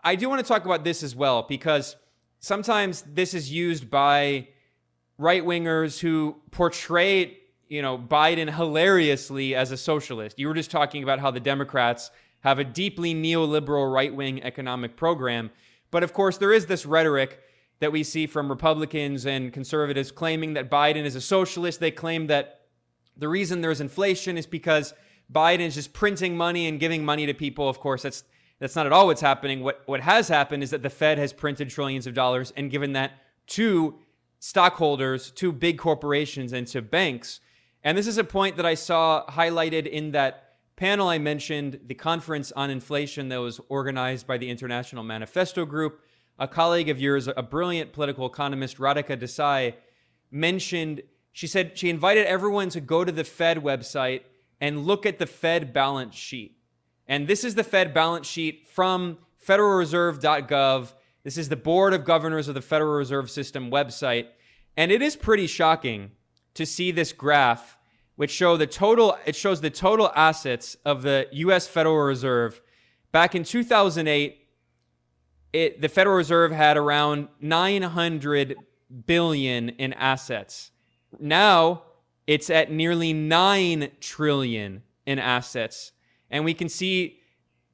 I 0.03 0.15
do 0.15 0.29
want 0.29 0.41
to 0.41 0.47
talk 0.47 0.65
about 0.65 0.83
this 0.83 1.01
as 1.01 1.15
well 1.15 1.41
because 1.41 1.95
sometimes 2.39 3.01
this 3.01 3.33
is 3.33 3.51
used 3.51 3.89
by 3.89 4.49
right 5.17 5.43
wingers 5.43 5.99
who 5.99 6.37
portray 6.51 7.39
you 7.71 7.81
know, 7.81 7.97
Biden 7.97 8.53
hilariously 8.53 9.55
as 9.55 9.71
a 9.71 9.77
socialist. 9.77 10.37
You 10.37 10.49
were 10.49 10.53
just 10.53 10.69
talking 10.69 11.03
about 11.03 11.19
how 11.19 11.31
the 11.31 11.39
Democrats 11.39 12.11
have 12.41 12.59
a 12.59 12.65
deeply 12.65 13.15
neoliberal 13.15 13.91
right 13.91 14.13
wing 14.13 14.43
economic 14.43 14.97
program. 14.97 15.51
But 15.89 16.03
of 16.03 16.11
course, 16.11 16.37
there 16.37 16.51
is 16.51 16.65
this 16.65 16.85
rhetoric 16.85 17.39
that 17.79 17.93
we 17.93 18.03
see 18.03 18.27
from 18.27 18.49
Republicans 18.49 19.25
and 19.25 19.53
conservatives 19.53 20.11
claiming 20.11 20.53
that 20.55 20.69
Biden 20.69 21.05
is 21.05 21.15
a 21.15 21.21
socialist. 21.21 21.79
They 21.79 21.91
claim 21.91 22.27
that 22.27 22.59
the 23.15 23.29
reason 23.29 23.61
there's 23.61 23.79
inflation 23.79 24.37
is 24.37 24.45
because 24.45 24.93
Biden 25.31 25.61
is 25.61 25.75
just 25.75 25.93
printing 25.93 26.35
money 26.35 26.67
and 26.67 26.77
giving 26.77 27.05
money 27.05 27.25
to 27.25 27.33
people. 27.33 27.69
Of 27.69 27.79
course, 27.79 28.01
that's 28.01 28.25
that's 28.59 28.75
not 28.75 28.85
at 28.85 28.91
all 28.91 29.07
what's 29.07 29.21
happening. 29.21 29.61
What 29.61 29.81
what 29.85 30.01
has 30.01 30.27
happened 30.27 30.61
is 30.61 30.71
that 30.71 30.83
the 30.83 30.89
Fed 30.89 31.17
has 31.17 31.31
printed 31.31 31.69
trillions 31.69 32.05
of 32.05 32.13
dollars 32.13 32.51
and 32.57 32.69
given 32.69 32.91
that 32.93 33.13
to 33.47 33.95
stockholders, 34.39 35.31
to 35.31 35.53
big 35.53 35.77
corporations, 35.77 36.51
and 36.51 36.67
to 36.67 36.81
banks. 36.81 37.39
And 37.83 37.97
this 37.97 38.07
is 38.07 38.17
a 38.17 38.23
point 38.23 38.57
that 38.57 38.65
I 38.65 38.75
saw 38.75 39.25
highlighted 39.27 39.87
in 39.87 40.11
that 40.11 40.55
panel 40.75 41.09
I 41.09 41.17
mentioned, 41.17 41.79
the 41.85 41.95
conference 41.95 42.51
on 42.53 42.69
inflation 42.69 43.29
that 43.29 43.39
was 43.39 43.59
organized 43.69 44.27
by 44.27 44.37
the 44.37 44.49
International 44.49 45.03
Manifesto 45.03 45.65
Group. 45.65 46.01
A 46.39 46.47
colleague 46.47 46.89
of 46.89 46.99
yours, 46.99 47.27
a 47.27 47.43
brilliant 47.43 47.93
political 47.93 48.25
economist, 48.25 48.77
Radhika 48.77 49.15
Desai, 49.15 49.75
mentioned, 50.31 51.01
she 51.31 51.45
said 51.45 51.77
she 51.77 51.89
invited 51.89 52.25
everyone 52.25 52.69
to 52.69 52.81
go 52.81 53.03
to 53.03 53.11
the 53.11 53.23
Fed 53.23 53.57
website 53.57 54.21
and 54.59 54.85
look 54.85 55.05
at 55.05 55.19
the 55.19 55.27
Fed 55.27 55.73
balance 55.73 56.15
sheet. 56.15 56.57
And 57.07 57.27
this 57.27 57.43
is 57.43 57.55
the 57.55 57.63
Fed 57.63 57.93
balance 57.93 58.27
sheet 58.27 58.67
from 58.67 59.17
federalreserve.gov. 59.45 60.93
This 61.23 61.37
is 61.37 61.49
the 61.49 61.55
Board 61.55 61.93
of 61.93 62.05
Governors 62.05 62.47
of 62.47 62.55
the 62.55 62.61
Federal 62.61 62.93
Reserve 62.93 63.29
System 63.29 63.69
website. 63.69 64.27
And 64.77 64.91
it 64.91 65.01
is 65.01 65.15
pretty 65.15 65.47
shocking 65.47 66.11
to 66.53 66.65
see 66.65 66.91
this 66.91 67.13
graph, 67.13 67.77
which 68.15 68.31
show 68.31 68.57
the 68.57 68.67
total, 68.67 69.17
it 69.25 69.35
shows 69.35 69.61
the 69.61 69.69
total 69.69 70.11
assets 70.15 70.75
of 70.85 71.01
the 71.01 71.27
US 71.31 71.67
Federal 71.67 71.97
Reserve. 71.97 72.61
Back 73.11 73.35
in 73.35 73.43
2008, 73.43 74.47
it, 75.53 75.81
the 75.81 75.89
Federal 75.89 76.15
Reserve 76.15 76.51
had 76.51 76.77
around 76.77 77.27
900 77.39 78.55
billion 79.05 79.69
in 79.69 79.93
assets. 79.93 80.71
Now 81.19 81.83
it's 82.27 82.49
at 82.49 82.71
nearly 82.71 83.13
9 83.13 83.91
trillion 83.99 84.83
in 85.05 85.19
assets. 85.19 85.91
And 86.29 86.45
we 86.45 86.53
can 86.53 86.69
see 86.69 87.19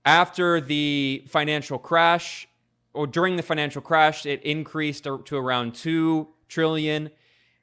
after 0.05 0.61
the 0.61 1.25
financial 1.27 1.77
crash 1.77 2.47
or 2.93 3.05
during 3.05 3.35
the 3.35 3.43
financial 3.43 3.81
crash 3.81 4.25
it 4.25 4.41
increased 4.43 5.03
to 5.03 5.35
around 5.35 5.75
2 5.75 6.27
trillion 6.47 7.11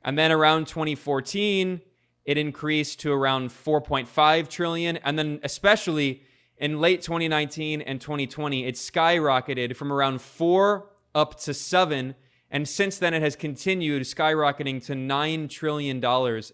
and 0.04 0.18
then 0.18 0.30
around 0.30 0.66
2014 0.66 1.80
it 2.24 2.38
increased 2.38 3.00
to 3.00 3.12
around 3.12 3.50
4.5 3.50 4.48
trillion 4.48 4.96
and 4.98 5.18
then 5.18 5.40
especially 5.42 6.22
in 6.58 6.80
late 6.80 7.02
2019 7.02 7.80
and 7.80 8.00
2020 8.00 8.66
it 8.66 8.74
skyrocketed 8.74 9.76
from 9.76 9.92
around 9.92 10.20
4 10.20 10.88
up 11.14 11.38
to 11.40 11.54
7 11.54 12.14
and 12.54 12.68
since 12.68 12.98
then, 12.98 13.14
it 13.14 13.20
has 13.20 13.34
continued 13.34 14.02
skyrocketing 14.02 14.80
to 14.86 14.92
$9 14.92 15.50
trillion 15.50 15.96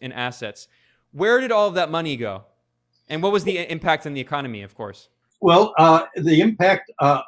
in 0.01 0.13
assets. 0.13 0.67
Where 1.13 1.43
did 1.43 1.53
all 1.53 1.69
of 1.69 1.75
that 1.75 1.91
money 1.91 2.17
go? 2.17 2.45
And 3.11 3.23
what 3.23 3.33
was 3.33 3.45
the 3.45 3.71
impact 3.71 4.07
on 4.07 4.15
the 4.15 4.21
economy, 4.21 4.63
of 4.63 4.75
course? 4.75 5.11
Well, 5.43 5.75
uh, 5.77 6.07
the 6.17 6.41
impact 6.41 6.91
uh, 7.01 7.21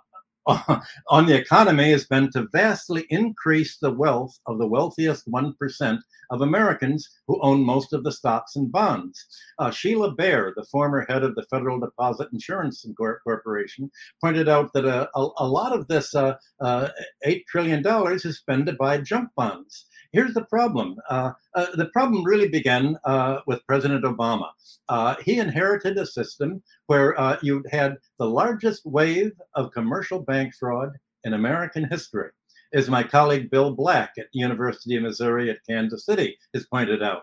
on 1.08 1.26
the 1.26 1.36
economy 1.36 1.92
has 1.92 2.06
been 2.06 2.30
to 2.32 2.48
vastly 2.52 3.06
increase 3.10 3.78
the 3.78 3.92
wealth 3.92 4.36
of 4.46 4.58
the 4.58 4.66
wealthiest 4.66 5.30
1% 5.30 5.98
of 6.30 6.40
Americans 6.40 7.08
who 7.28 7.40
own 7.42 7.64
most 7.64 7.92
of 7.92 8.02
the 8.02 8.10
stocks 8.10 8.56
and 8.56 8.72
bonds. 8.72 9.24
Uh, 9.58 9.70
Sheila 9.70 10.14
Bair, 10.14 10.52
the 10.56 10.64
former 10.64 11.06
head 11.08 11.22
of 11.22 11.36
the 11.36 11.46
Federal 11.50 11.78
Deposit 11.78 12.28
Insurance 12.32 12.84
Corporation, 13.24 13.90
pointed 14.20 14.48
out 14.48 14.72
that 14.72 14.84
a, 14.84 15.08
a, 15.14 15.28
a 15.38 15.46
lot 15.46 15.72
of 15.72 15.86
this 15.86 16.14
uh, 16.14 16.34
uh, 16.60 16.88
$8 17.24 17.42
trillion 17.48 17.84
is 18.12 18.38
spent 18.38 18.66
to 18.66 18.72
buy 18.72 18.98
junk 18.98 19.28
bonds. 19.36 19.86
Here's 20.12 20.34
the 20.34 20.44
problem. 20.44 20.96
Uh, 21.08 21.32
uh, 21.54 21.66
the 21.74 21.86
problem 21.86 22.22
really 22.22 22.48
began 22.48 22.98
uh, 23.04 23.38
with 23.46 23.66
President 23.66 24.04
Obama. 24.04 24.50
Uh, 24.88 25.16
he 25.24 25.38
inherited 25.38 25.96
a 25.96 26.04
system 26.04 26.62
where 26.86 27.18
uh, 27.18 27.38
you 27.40 27.64
had 27.70 27.96
the 28.18 28.26
largest 28.26 28.84
wave 28.84 29.32
of 29.54 29.72
commercial 29.72 30.20
bank 30.20 30.54
fraud 30.54 30.90
in 31.24 31.32
American 31.32 31.84
history, 31.88 32.30
as 32.74 32.90
my 32.90 33.02
colleague 33.02 33.50
Bill 33.50 33.74
Black 33.74 34.12
at 34.18 34.26
University 34.32 34.96
of 34.96 35.04
Missouri 35.04 35.50
at 35.50 35.64
Kansas 35.66 36.04
City 36.04 36.36
has 36.52 36.66
pointed 36.66 37.02
out. 37.02 37.22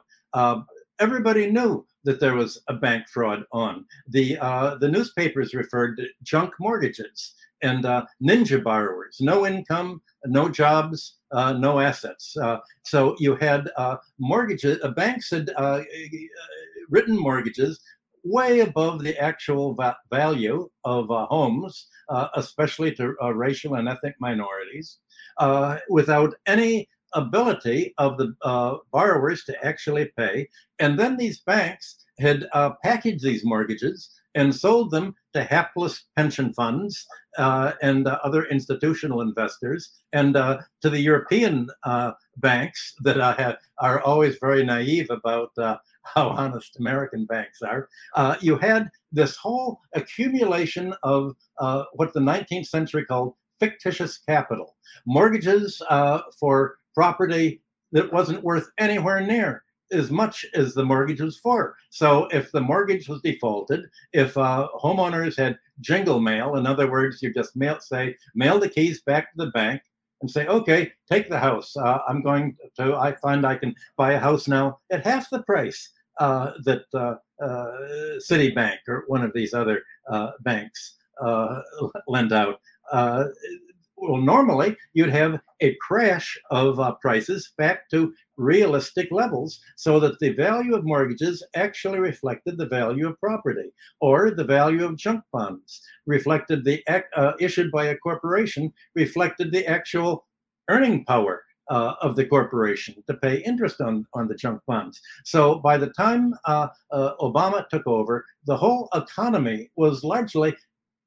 Everybody 1.00 1.50
knew 1.50 1.86
that 2.04 2.20
there 2.20 2.36
was 2.36 2.62
a 2.68 2.74
bank 2.74 3.08
fraud 3.08 3.44
on. 3.52 3.86
The 4.08 4.38
uh, 4.40 4.76
the 4.76 4.90
newspapers 4.90 5.54
referred 5.54 5.98
to 5.98 6.08
junk 6.24 6.54
mortgages 6.60 7.36
and 7.62 7.86
uh, 7.86 8.06
ninja 8.24 8.64
borrowers, 8.64 9.18
no 9.20 9.46
income, 9.46 10.02
no 10.26 10.50
jobs, 10.50 11.18
uh, 11.32 11.54
no 11.54 11.80
assets. 11.80 12.36
Uh, 12.38 12.60
so 12.84 13.16
you 13.20 13.36
had 13.36 13.70
uh, 13.78 13.98
mortgages, 14.18 14.80
uh, 14.84 14.92
banks 14.92 15.30
had 15.32 15.52
uh, 15.58 15.82
written 16.90 17.18
mortgages 17.18 17.80
way 18.24 18.60
above 18.60 19.02
the 19.02 19.18
actual 19.18 19.74
va- 19.74 19.98
value 20.12 20.70
of 20.84 21.08
homes, 21.30 21.88
especially 22.36 22.94
to 22.94 23.14
racial 23.34 23.76
and 23.76 23.88
ethnic 23.88 24.16
minorities, 24.20 24.98
without 25.90 26.34
any 26.46 26.88
ability 27.14 27.94
of 27.98 28.18
the 28.18 28.34
borrowers 28.92 29.44
to 29.46 29.66
actually 29.66 30.12
pay. 30.18 30.48
And 30.80 30.98
then 30.98 31.18
these 31.18 31.40
banks 31.42 32.06
had 32.20 32.48
packaged 32.84 33.24
these 33.24 33.46
mortgages 33.46 34.10
and 34.36 34.56
sold 34.56 34.92
them 34.92 35.16
to 35.34 35.44
hapless 35.44 36.06
pension 36.16 36.54
funds 36.54 37.06
uh, 37.38 37.74
and 37.82 38.08
uh, 38.08 38.20
other 38.24 38.46
institutional 38.46 39.22
investors, 39.22 39.92
and 40.14 40.36
uh, 40.36 40.60
to 40.82 40.90
the 40.90 41.00
European 41.00 41.70
uh, 41.84 42.12
banks 42.38 42.96
that 43.04 43.18
have, 43.18 43.58
are 43.80 44.02
always 44.02 44.38
very 44.40 44.64
naive 44.64 45.10
about 45.10 45.52
uh, 45.58 45.78
how 46.04 46.30
honest 46.42 46.80
American 46.80 47.26
banks 47.26 47.62
are. 47.62 47.90
Uh, 48.16 48.36
you 48.42 48.58
had 48.58 48.90
this 49.12 49.36
whole 49.36 49.80
accumulation 49.94 50.94
of 51.04 51.36
what 51.94 52.14
the 52.14 52.20
19th 52.20 52.68
century 52.68 53.06
called 53.06 53.34
fictitious 53.60 54.18
capital, 54.18 54.76
mortgages 55.06 55.82
for 56.40 56.79
property 56.94 57.62
that 57.92 58.12
wasn't 58.12 58.44
worth 58.44 58.70
anywhere 58.78 59.22
near 59.22 59.64
as 59.92 60.12
much 60.12 60.46
as 60.54 60.74
the 60.74 60.86
mortgage 60.86 61.22
was 61.22 61.38
for. 61.38 61.76
So 61.90 62.28
if 62.32 62.52
the 62.52 62.62
mortgage 62.62 63.10
was 63.10 63.22
defaulted, 63.22 63.86
if 64.14 64.38
uh, 64.38 64.68
homeowners 64.82 65.38
had 65.38 65.58
jingle 65.82 66.20
mail, 66.20 66.56
in 66.58 66.68
other 66.68 66.90
words, 66.90 67.22
you 67.22 67.34
just 67.34 67.56
mail 67.56 67.80
say 67.80 68.16
mail 68.36 68.60
the 68.60 68.70
keys 68.70 69.02
back 69.02 69.32
to 69.32 69.46
the 69.46 69.52
bank 69.52 69.82
and 70.22 70.30
say, 70.30 70.46
okay, 70.48 70.92
take 71.10 71.30
the 71.30 71.40
house. 71.40 71.76
Uh, 71.76 72.00
I'm 72.08 72.22
going 72.22 72.56
to. 72.78 72.96
I 72.96 73.16
find 73.16 73.46
I 73.46 73.56
can 73.56 73.74
buy 73.98 74.14
a 74.14 74.20
house 74.20 74.48
now 74.48 74.80
at 74.92 75.06
half 75.06 75.30
the 75.30 75.44
price 75.44 75.90
uh, 76.20 76.52
that 76.66 76.84
uh, 76.94 77.16
uh, 77.44 77.72
Citibank 78.20 78.80
or 78.88 79.06
one 79.08 79.24
of 79.24 79.34
these 79.34 79.54
other 79.54 79.82
uh, 80.10 80.32
banks 80.42 80.96
lend 82.08 82.34
out 82.34 82.60
well, 84.02 84.22
normally 84.22 84.76
you'd 84.94 85.10
have 85.10 85.40
a 85.62 85.76
crash 85.76 86.38
of 86.52 86.80
uh, 86.80 86.94
prices 87.02 87.54
back 87.58 87.90
to 87.90 88.14
realistic 88.38 89.10
levels 89.12 89.60
so 89.76 90.00
that 90.00 90.18
the 90.20 90.30
value 90.34 90.76
of 90.76 90.86
mortgages 90.86 91.44
actually 91.56 92.00
reflected 92.00 92.58
the 92.58 92.66
value 92.68 93.08
of 93.08 93.20
property 93.20 93.72
or 94.00 94.32
the 94.32 94.44
value 94.44 94.86
of 94.86 94.98
junk 94.98 95.22
bonds 95.34 95.82
reflected 96.06 96.64
the 96.64 96.82
uh, 97.16 97.34
issued 97.40 97.72
by 97.72 97.86
a 97.88 97.98
corporation 97.98 98.72
reflected 98.96 99.52
the 99.52 99.66
actual 99.68 100.26
earning 100.70 101.04
power 101.06 101.44
uh, 101.70 101.94
of 102.02 102.16
the 102.16 102.26
corporation 102.26 102.96
to 103.08 103.14
pay 103.16 103.38
interest 103.44 103.80
on, 103.82 104.06
on 104.14 104.28
the 104.28 104.36
junk 104.36 104.62
bonds. 104.68 105.00
So 105.24 105.60
by 105.60 105.78
the 105.78 105.90
time 105.92 106.34
uh, 106.46 106.68
uh, 106.92 107.12
Obama 107.22 107.68
took 107.70 107.86
over, 107.86 108.26
the 108.46 108.58
whole 108.58 108.90
economy 108.96 109.70
was 109.76 110.04
largely 110.04 110.56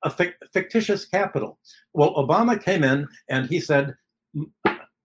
a 0.04 0.10
fictitious 0.52 1.04
capital. 1.04 1.58
Well, 1.94 2.14
Obama 2.14 2.62
came 2.62 2.84
in 2.84 3.08
and 3.28 3.46
he 3.46 3.60
said, 3.60 3.94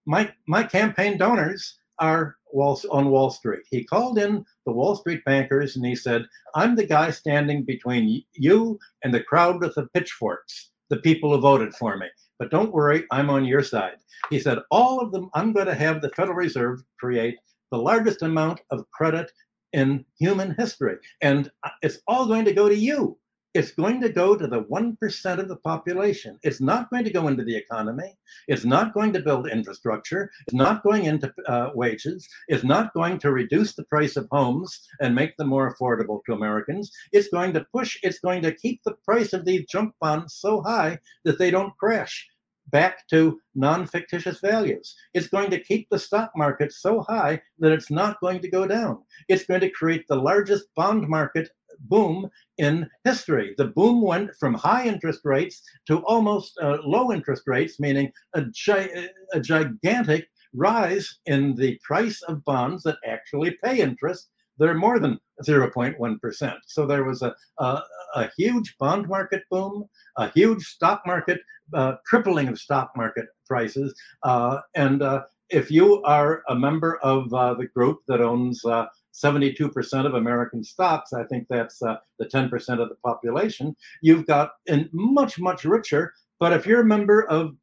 "My 0.06 0.34
my 0.48 0.64
campaign 0.64 1.18
donors 1.18 1.80
are 2.00 2.36
Wall, 2.52 2.80
on 2.92 3.10
Wall 3.10 3.30
Street." 3.30 3.64
He 3.70 3.84
called 3.84 4.18
in 4.18 4.46
the 4.66 4.72
Wall 4.72 4.96
Street 4.96 5.24
bankers 5.26 5.76
and 5.76 5.86
he 5.86 5.96
said, 5.96 6.26
"I'm 6.56 6.76
the 6.76 6.86
guy 6.86 7.12
standing 7.12 7.64
between 7.64 8.24
you 8.34 8.80
and 9.04 9.14
the 9.14 9.24
crowd 9.24 9.62
with 9.62 9.76
the 9.76 9.88
pitchforks, 9.94 10.72
the 10.90 10.98
people 10.98 11.34
who 11.34 11.42
voted 11.42 11.74
for 11.76 11.98
me." 11.98 12.08
But 12.40 12.52
don't 12.52 12.74
worry, 12.74 13.06
I'm 13.12 13.30
on 13.30 13.46
your 13.46 13.64
side. 13.64 13.98
He 14.30 14.40
said, 14.40 14.60
All 14.70 15.00
of 15.00 15.12
them, 15.12 15.30
I'm 15.34 15.54
going 15.54 15.66
to 15.66 15.76
have 15.76 16.02
the 16.02 16.10
Federal 16.10 16.38
Reserve 16.38 16.84
create 17.00 17.38
the 17.72 17.78
largest 17.78 18.22
amount 18.22 18.62
of 18.72 18.90
credit 18.92 19.32
in 19.74 20.06
human 20.20 20.56
history. 20.56 20.98
And 21.22 21.52
uh, 21.64 21.70
it's 21.82 22.00
all 22.08 22.28
going 22.28 22.46
to 22.46 22.54
go 22.54 22.70
to 22.70 22.76
you 22.76 23.18
it's 23.58 23.72
going 23.72 24.00
to 24.02 24.10
go 24.10 24.36
to 24.36 24.46
the 24.46 24.62
1% 24.65 25.39
of 25.39 25.48
the 25.48 25.56
population. 25.56 26.38
It's 26.43 26.62
not 26.62 26.91
going 26.91 27.04
to 27.06 27.10
go 27.10 27.28
into 27.28 27.43
the 27.43 27.56
economy. 27.56 28.15
It's 28.48 28.65
not 28.65 28.93
going 28.93 29.12
to 29.13 29.20
build 29.20 29.50
infrastructure. 29.50 30.30
It's 30.46 30.54
not 30.54 30.84
going 30.84 31.06
into 31.06 31.34
uh, 31.48 31.72
wages. 31.74 32.30
It's 32.50 32.63
not 32.63 32.93
going 32.93 33.17
to 33.17 33.32
reduce 33.32 33.74
the 33.74 33.86
price 33.86 34.15
of 34.15 34.28
homes 34.32 34.88
and 35.02 35.15
make 35.15 35.36
them 35.38 35.48
more 35.48 35.74
affordable 35.74 36.20
to 36.26 36.34
Americans. 36.34 36.91
It's 37.12 37.30
going 37.30 37.52
to 37.54 37.65
push, 37.74 37.98
it's 38.04 38.20
going 38.20 38.43
to 38.43 38.54
keep 38.54 38.84
the 38.84 38.96
price 39.04 39.34
of 39.34 39.43
these 39.43 39.65
junk 39.65 39.96
bonds 40.00 40.36
so 40.36 40.62
high 40.62 41.00
that 41.26 41.39
they 41.39 41.50
don't 41.50 41.76
crash 41.80 42.28
back 42.67 43.08
to 43.08 43.39
non 43.56 43.88
fictitious 43.88 44.39
values. 44.39 44.96
It's 45.13 45.30
going 45.30 45.50
to 45.52 45.60
keep 45.60 45.89
the 45.89 46.00
stock 46.00 46.32
market 46.36 46.72
so 46.74 47.02
high 47.02 47.41
that 47.60 47.72
it's 47.72 47.89
not 47.89 48.20
going 48.20 48.41
to 48.41 48.50
go 48.50 48.67
down. 48.67 49.00
It's 49.30 49.46
going 49.46 49.62
to 49.62 49.70
create 49.70 50.06
the 50.08 50.15
largest 50.15 50.65
bond 50.76 51.08
market 51.08 51.50
boom 51.82 52.30
in 52.58 52.90
history. 53.04 53.54
The 53.58 53.68
boom 53.68 54.02
went 54.02 54.32
from 54.40 54.54
high 54.54 54.86
interest 54.86 55.22
rates 55.24 55.62
to 55.88 56.00
almost 56.06 56.58
uh, 56.62 56.78
low 56.84 57.12
interest 57.12 57.44
rates, 57.48 57.80
meaning 57.80 58.12
a, 58.34 58.44
gi- 58.46 59.10
a 59.34 59.40
gigantic 59.40 60.28
rise 60.54 61.20
in 61.26 61.56
the 61.56 61.80
price 61.84 62.22
of 62.24 62.44
bonds 62.46 62.84
that 62.84 62.98
actually 63.06 63.58
pay 63.63 63.80
interest. 63.80 64.30
They're 64.58 64.74
more 64.74 65.00
than 65.00 65.20
0.1%. 65.46 66.58
So 66.66 66.86
there 66.88 67.04
was 67.04 67.22
a, 67.22 67.36
a, 67.60 67.82
a 68.16 68.30
huge 68.38 68.76
bond 68.80 69.08
market 69.08 69.44
boom, 69.52 69.86
a 70.18 70.30
huge 70.32 70.63
stock 70.63 71.04
market, 71.06 71.40
uh, 71.74 71.96
tripling 72.08 72.48
of 72.48 72.60
stock 72.60 72.92
market 72.96 73.26
prices. 73.46 73.94
Uh, 74.24 74.62
and 74.76 75.04
uh, 75.04 75.24
if 75.50 75.69
you 75.71 76.02
are 76.04 76.44
a 76.50 76.56
member 76.56 76.98
of 77.04 77.32
uh, 77.34 77.54
the 77.54 77.67
group 77.67 78.00
that 78.08 78.21
owns 78.21 78.63
uh, 78.65 78.88
72% 79.24 80.06
of 80.06 80.13
American 80.13 80.63
stocks, 80.63 81.13
I 81.13 81.24
think 81.26 81.48
that's 81.50 81.82
uh, 81.82 81.98
the 82.20 82.26
10% 82.26 82.52
of 82.82 82.90
the 82.90 82.96
population, 83.04 83.76
you've 84.02 84.28
got 84.28 84.52
and 84.68 84.90
much, 84.92 85.40
much 85.40 85.65
richer. 85.65 86.13
But 86.40 86.54
if 86.54 86.65
you're 86.65 86.82
a 86.82 86.86
member 86.86 87.28
of 87.28 87.56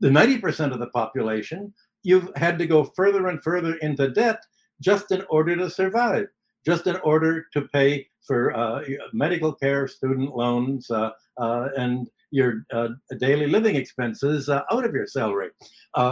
the 0.00 0.08
90% 0.08 0.72
of 0.72 0.78
the 0.78 0.88
population, 0.88 1.72
you've 2.02 2.30
had 2.36 2.58
to 2.58 2.66
go 2.66 2.84
further 2.84 3.28
and 3.28 3.42
further 3.42 3.74
into 3.76 4.10
debt 4.10 4.40
just 4.80 5.10
in 5.10 5.22
order 5.30 5.56
to 5.56 5.70
survive, 5.70 6.26
just 6.66 6.86
in 6.86 6.96
order 6.96 7.46
to 7.52 7.62
pay 7.72 8.06
for 8.26 8.56
uh, 8.56 8.82
medical 9.12 9.52
care, 9.52 9.88
student 9.88 10.36
loans, 10.36 10.90
uh, 10.90 11.10
uh, 11.38 11.68
and 11.76 12.08
your 12.30 12.64
uh, 12.72 12.88
daily 13.18 13.46
living 13.46 13.74
expenses 13.74 14.48
uh, 14.48 14.62
out 14.70 14.84
of 14.84 14.94
your 14.94 15.06
salary. 15.06 15.48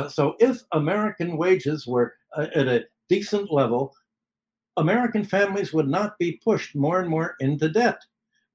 So 0.09 0.34
if 0.41 0.62
American 0.72 1.36
wages 1.36 1.86
were 1.86 2.14
at 2.36 2.66
a 2.66 2.84
decent 3.09 3.53
level, 3.53 3.95
American 4.79 5.24
families 5.24 5.72
would 5.72 5.89
not 5.89 6.18
be 6.18 6.41
pushed 6.45 6.74
more 6.74 7.01
and 7.01 7.11
more 7.11 7.35
into 7.41 7.68
debt. 7.68 8.03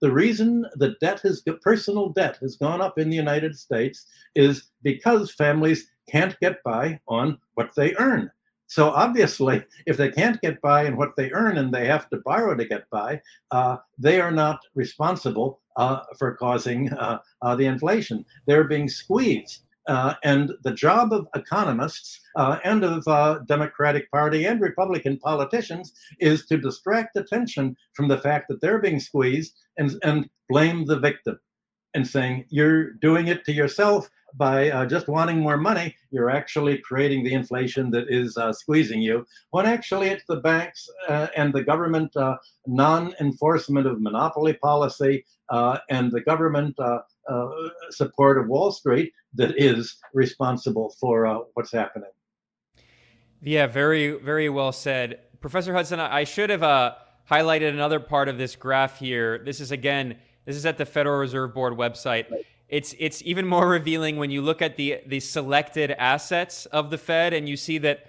The 0.02 0.12
reason 0.12 0.66
the 0.76 0.96
debt 1.00 1.22
has 1.22 1.42
personal 1.62 2.10
debt 2.10 2.38
has 2.42 2.58
gone 2.58 2.82
up 2.82 3.00
in 3.00 3.10
the 3.10 3.16
United 3.16 3.58
States 3.58 4.06
is 4.36 4.72
because 4.82 5.32
families 5.32 5.92
can't 6.10 6.38
get 6.42 6.62
by 6.64 7.00
on 7.08 7.38
what 7.54 7.74
they 7.76 7.96
earn. 7.98 8.30
So 8.68 8.90
obviously, 8.90 9.64
if 9.86 9.98
they 9.98 10.12
can't 10.12 10.42
get 10.42 10.62
by 10.62 10.88
on 10.88 10.98
what 10.98 11.16
they 11.16 11.32
earn 11.32 11.58
and 11.58 11.74
they 11.74 11.86
have 11.86 12.10
to 12.10 12.18
borrow 12.18 12.56
to 12.56 12.66
get 12.66 12.90
by, 12.90 13.22
uh, 13.52 13.78
they 13.98 14.20
are 14.20 14.32
not 14.32 14.60
responsible 14.76 15.62
uh, 15.78 16.02
for 16.20 16.36
causing 16.36 16.92
uh, 16.94 17.20
uh 17.42 17.56
the 17.56 17.66
inflation. 17.66 18.26
They're 18.46 18.66
being 18.66 18.90
squeezed. 18.90 19.63
Uh, 19.88 20.14
and 20.24 20.52
the 20.64 20.74
job 20.74 21.12
of 21.12 21.28
economists 21.36 22.20
uh, 22.38 22.58
and 22.64 22.84
of 22.84 23.48
Democratic 23.48 24.10
Party 24.12 24.46
and 24.46 24.62
Republican 24.62 25.18
politicians 25.18 25.94
is 26.20 26.46
to 26.46 26.58
distract 26.58 27.18
attention 27.18 27.76
from 27.94 28.08
the 28.08 28.18
fact 28.18 28.48
that 28.48 28.62
they're 28.62 28.80
being 28.80 29.00
squeezed 29.00 29.54
and, 29.78 29.96
and 30.04 30.30
blame 30.50 30.86
the 30.86 31.00
victim 31.00 31.38
and 31.94 32.08
saying, 32.08 32.46
you're 32.50 32.94
doing 32.94 33.28
it 33.28 33.46
to 33.46 33.52
yourself 33.52 34.10
by 34.36 34.70
uh, 34.70 34.86
just 34.86 35.08
wanting 35.08 35.40
more 35.40 35.58
money, 35.58 35.96
you're 36.12 36.30
actually 36.30 36.78
creating 36.80 37.24
the 37.24 37.34
inflation 37.34 37.90
that 37.92 38.06
is 38.10 38.38
uh, 38.38 38.52
squeezing 38.52 39.02
you. 39.02 39.26
When 39.52 39.66
actually 39.66 40.08
it's 40.08 40.26
the 40.28 40.38
banks 40.38 40.90
uh, 41.08 41.28
and 41.36 41.54
the 41.54 41.64
government 41.64 42.16
uh, 42.16 42.38
non 42.66 43.14
enforcement 43.20 43.88
of 43.88 44.02
monopoly 44.02 44.54
policy 44.54 45.26
uh, 45.50 45.80
and 45.90 46.12
the 46.12 46.22
government 46.22 46.78
uh, 46.80 47.00
support 47.92 48.38
of 48.38 48.48
Wall 48.48 48.72
Street 48.72 49.14
that 49.36 49.54
is 49.58 49.98
responsible 50.14 50.96
for 51.00 51.46
what's 51.54 51.72
happening. 51.72 52.10
Yeah, 53.42 53.68
very, 53.68 54.12
very 54.12 54.50
well 54.50 54.72
said. 54.72 55.20
Professor 55.42 55.74
Hudson, 55.74 56.00
I 56.00 56.24
should 56.24 56.50
have 56.50 56.62
highlighted 57.30 57.70
another 57.70 58.00
part 58.00 58.30
of 58.30 58.38
this 58.38 58.56
graph 58.56 59.00
here. 59.00 59.42
This 59.44 59.60
is 59.60 59.72
again, 59.72 60.18
this 60.46 60.56
is 60.56 60.66
at 60.66 60.78
the 60.78 60.86
Federal 60.86 61.20
Reserve 61.20 61.54
Board 61.54 61.74
website. 61.74 62.32
Right 62.32 62.46
it's 62.74 62.96
it's 62.98 63.22
even 63.22 63.46
more 63.46 63.70
revealing 63.70 64.18
when 64.18 64.32
you 64.32 64.42
look 64.42 64.60
at 64.60 64.78
the 64.78 65.00
the 65.06 65.20
selected 65.20 65.92
assets 65.92 66.66
of 66.66 66.90
the 66.90 66.98
Fed 66.98 67.32
and 67.32 67.48
you 67.48 67.56
see 67.56 67.78
that 67.78 68.08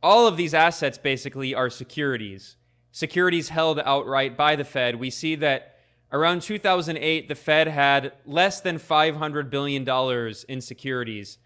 all 0.00 0.28
of 0.28 0.36
these 0.36 0.54
assets 0.54 0.96
basically 0.96 1.52
are 1.52 1.68
securities. 1.68 2.54
Securities 2.92 3.48
held 3.48 3.80
outright 3.80 4.36
by 4.36 4.54
the 4.54 4.64
Fed. 4.64 5.00
We 5.00 5.10
see 5.10 5.34
that 5.36 5.80
around 6.12 6.42
2008 6.42 7.28
the 7.28 7.34
Fed 7.34 7.66
had 7.66 8.12
less 8.24 8.60
than 8.60 8.78
500 8.78 9.50
billion 9.50 9.82
dollars 9.82 10.44
in 10.44 10.60
securities. 10.60 11.38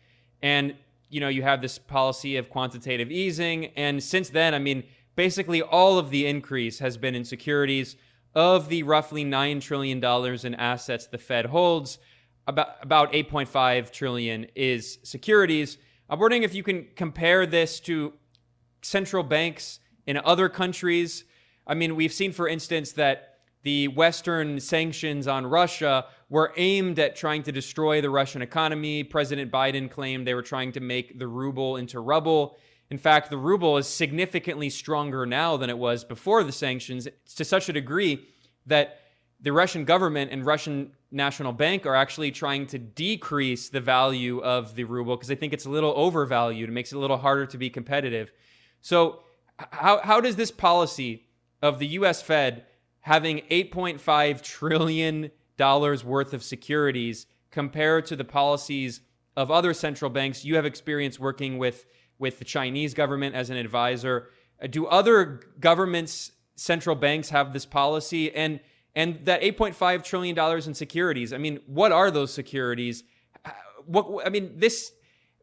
And 0.43 0.75
you 1.09 1.21
know, 1.21 1.29
you 1.29 1.43
have 1.43 1.63
this 1.63 1.79
policy 1.79 2.37
of 2.37 2.51
quantitative 2.51 3.11
easing 3.11 3.67
and 3.77 4.03
since 4.03 4.29
then, 4.29 4.53
I 4.53 4.59
mean, 4.59 4.85
basically 5.17 5.63
all 5.63 5.99
of 5.99 6.11
the 6.11 6.27
increase 6.27 6.81
has 6.81 6.99
been 6.99 7.15
in 7.15 7.25
securities 7.25 7.97
of 8.35 8.69
the 8.69 8.83
roughly 8.83 9.25
9 9.25 9.61
trillion 9.61 10.01
dollars 10.01 10.45
in 10.45 10.55
assets 10.57 11.07
the 11.07 11.17
Fed 11.17 11.47
holds 11.47 11.97
about 12.47 12.77
about 12.83 13.13
8.5 13.13 13.91
trillion 13.91 14.47
is 14.55 14.99
securities. 15.03 15.79
I'm 16.09 16.19
wondering 16.19 16.43
if 16.43 16.55
you 16.55 16.63
can 16.63 16.89
compare 16.97 17.47
this 17.47 17.81
to 17.81 18.15
central 18.83 19.23
banks 19.23 19.81
in 20.07 20.19
other 20.19 20.49
countries. 20.49 21.25
I 21.67 21.75
mean, 21.75 21.97
we've 21.97 22.13
seen, 22.13 22.33
for 22.33 22.49
instance, 22.49 22.93
that 22.93 23.39
the 23.63 23.89
Western 23.89 24.59
sanctions 24.59 25.29
on 25.29 25.47
Russia 25.47 26.07
were 26.29 26.53
aimed 26.57 26.99
at 26.99 27.15
trying 27.15 27.45
to 27.45 27.53
destroy 27.53 28.01
the 28.01 28.11
Russian 28.11 28.43
economy. 28.43 29.05
President 29.05 29.53
Biden 29.53 29.89
claimed 29.91 30.27
they 30.27 30.35
were 30.35 30.43
trying 30.43 30.73
to 30.73 30.81
make 30.81 31.19
the 31.19 31.29
ruble 31.29 31.77
into 31.77 32.01
rubble. 32.01 32.57
In 32.91 32.99
fact, 32.99 33.31
the 33.31 33.39
ruble 33.39 33.79
is 33.79 33.87
significantly 33.87 34.69
stronger 34.69 35.25
now 35.25 35.57
than 35.57 35.71
it 35.71 35.79
was 35.79 36.05
before 36.05 36.43
the 36.43 36.53
sanctions, 36.53 37.07
to 37.37 37.45
such 37.45 37.69
a 37.69 37.73
degree 37.73 38.27
that 38.67 39.01
the 39.41 39.53
Russian 39.53 39.85
government 39.85 40.33
and 40.33 40.45
Russian 40.45 40.93
National 41.13 41.53
Bank 41.53 41.85
are 41.87 41.95
actually 41.95 42.31
trying 42.31 42.67
to 42.69 42.79
decrease 42.79 43.69
the 43.69 43.81
value 43.81 44.41
of 44.41 44.75
the 44.75 44.85
ruble 44.85 45.17
because 45.17 45.29
they 45.29 45.35
think 45.35 45.53
it's 45.53 45.67
a 45.67 45.71
little 45.71 45.93
overvalued. 45.95 46.69
It 46.69 46.73
makes 46.73 46.93
it 46.93 46.97
a 46.97 46.99
little 46.99 47.19
harder 47.19 47.47
to 47.47 47.59
be 47.59 47.71
competitive. 47.71 48.33
So, 48.81 49.21
how, 49.71 50.01
how 50.03 50.21
does 50.21 50.37
this 50.37 50.51
policy 50.51 51.27
of 51.61 51.79
the 51.79 51.87
US 51.89 52.23
Fed 52.23 52.65
having 53.01 53.43
$8.5 53.51 54.43
trillion 54.43 55.31
worth 55.59 56.33
of 56.33 56.43
securities 56.43 57.27
compare 57.51 58.01
to 58.03 58.17
the 58.17 58.25
policies 58.25 59.03
of 59.37 59.51
other 59.51 59.75
central 59.75 60.11
banks? 60.11 60.45
You 60.45 60.57
have 60.57 60.67
experience 60.67 61.21
working 61.21 61.59
with, 61.59 61.85
with 62.19 62.39
the 62.39 62.45
Chinese 62.45 62.95
government 62.95 63.35
as 63.35 63.51
an 63.51 63.57
advisor. 63.57 64.29
Do 64.71 64.87
other 64.87 65.41
governments, 65.61 66.33
central 66.57 66.97
banks 66.97 67.29
have 67.29 67.53
this 67.53 67.67
policy? 67.67 68.35
And 68.35 68.61
and 68.95 69.25
that 69.25 69.43
8.5 69.43 70.05
trillion 70.05 70.35
dollars 70.35 70.67
in 70.67 70.75
securities. 70.75 71.33
I 71.33 71.39
mean, 71.39 71.61
what 71.67 71.93
are 71.93 72.11
those 72.11 72.33
securities? 72.33 73.05
What 73.87 74.27
I 74.27 74.31
mean, 74.31 74.53
this 74.57 74.93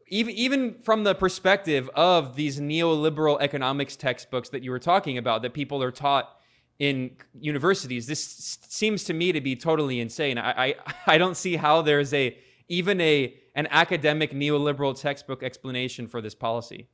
even 0.08 0.34
even 0.34 0.74
from 0.82 1.04
the 1.04 1.14
perspective 1.14 1.90
of 1.94 2.36
these 2.36 2.60
neoliberal 2.60 3.40
economics 3.40 3.96
textbooks 3.96 4.48
that 4.50 4.62
you 4.62 4.70
were 4.70 4.78
talking 4.78 5.18
about 5.18 5.42
that 5.42 5.54
people 5.54 5.82
are 5.82 5.90
taught 5.90 6.36
in 6.78 7.10
universities, 7.38 8.06
this 8.06 8.58
seems 8.68 9.04
to 9.04 9.12
me 9.12 9.32
to 9.32 9.40
be 9.40 9.54
totally 9.54 10.00
insane. 10.00 10.38
I 10.38 10.50
I, 10.50 10.74
I 11.06 11.18
don't 11.18 11.36
see 11.36 11.56
how 11.56 11.82
there's 11.82 12.14
a 12.14 12.36
even 12.68 13.00
a 13.00 13.34
an 13.56 13.66
academic 13.70 14.32
neoliberal 14.32 14.98
textbook 14.98 15.42
explanation 15.42 16.06
for 16.06 16.20
this 16.20 16.34
policy. 16.34 16.88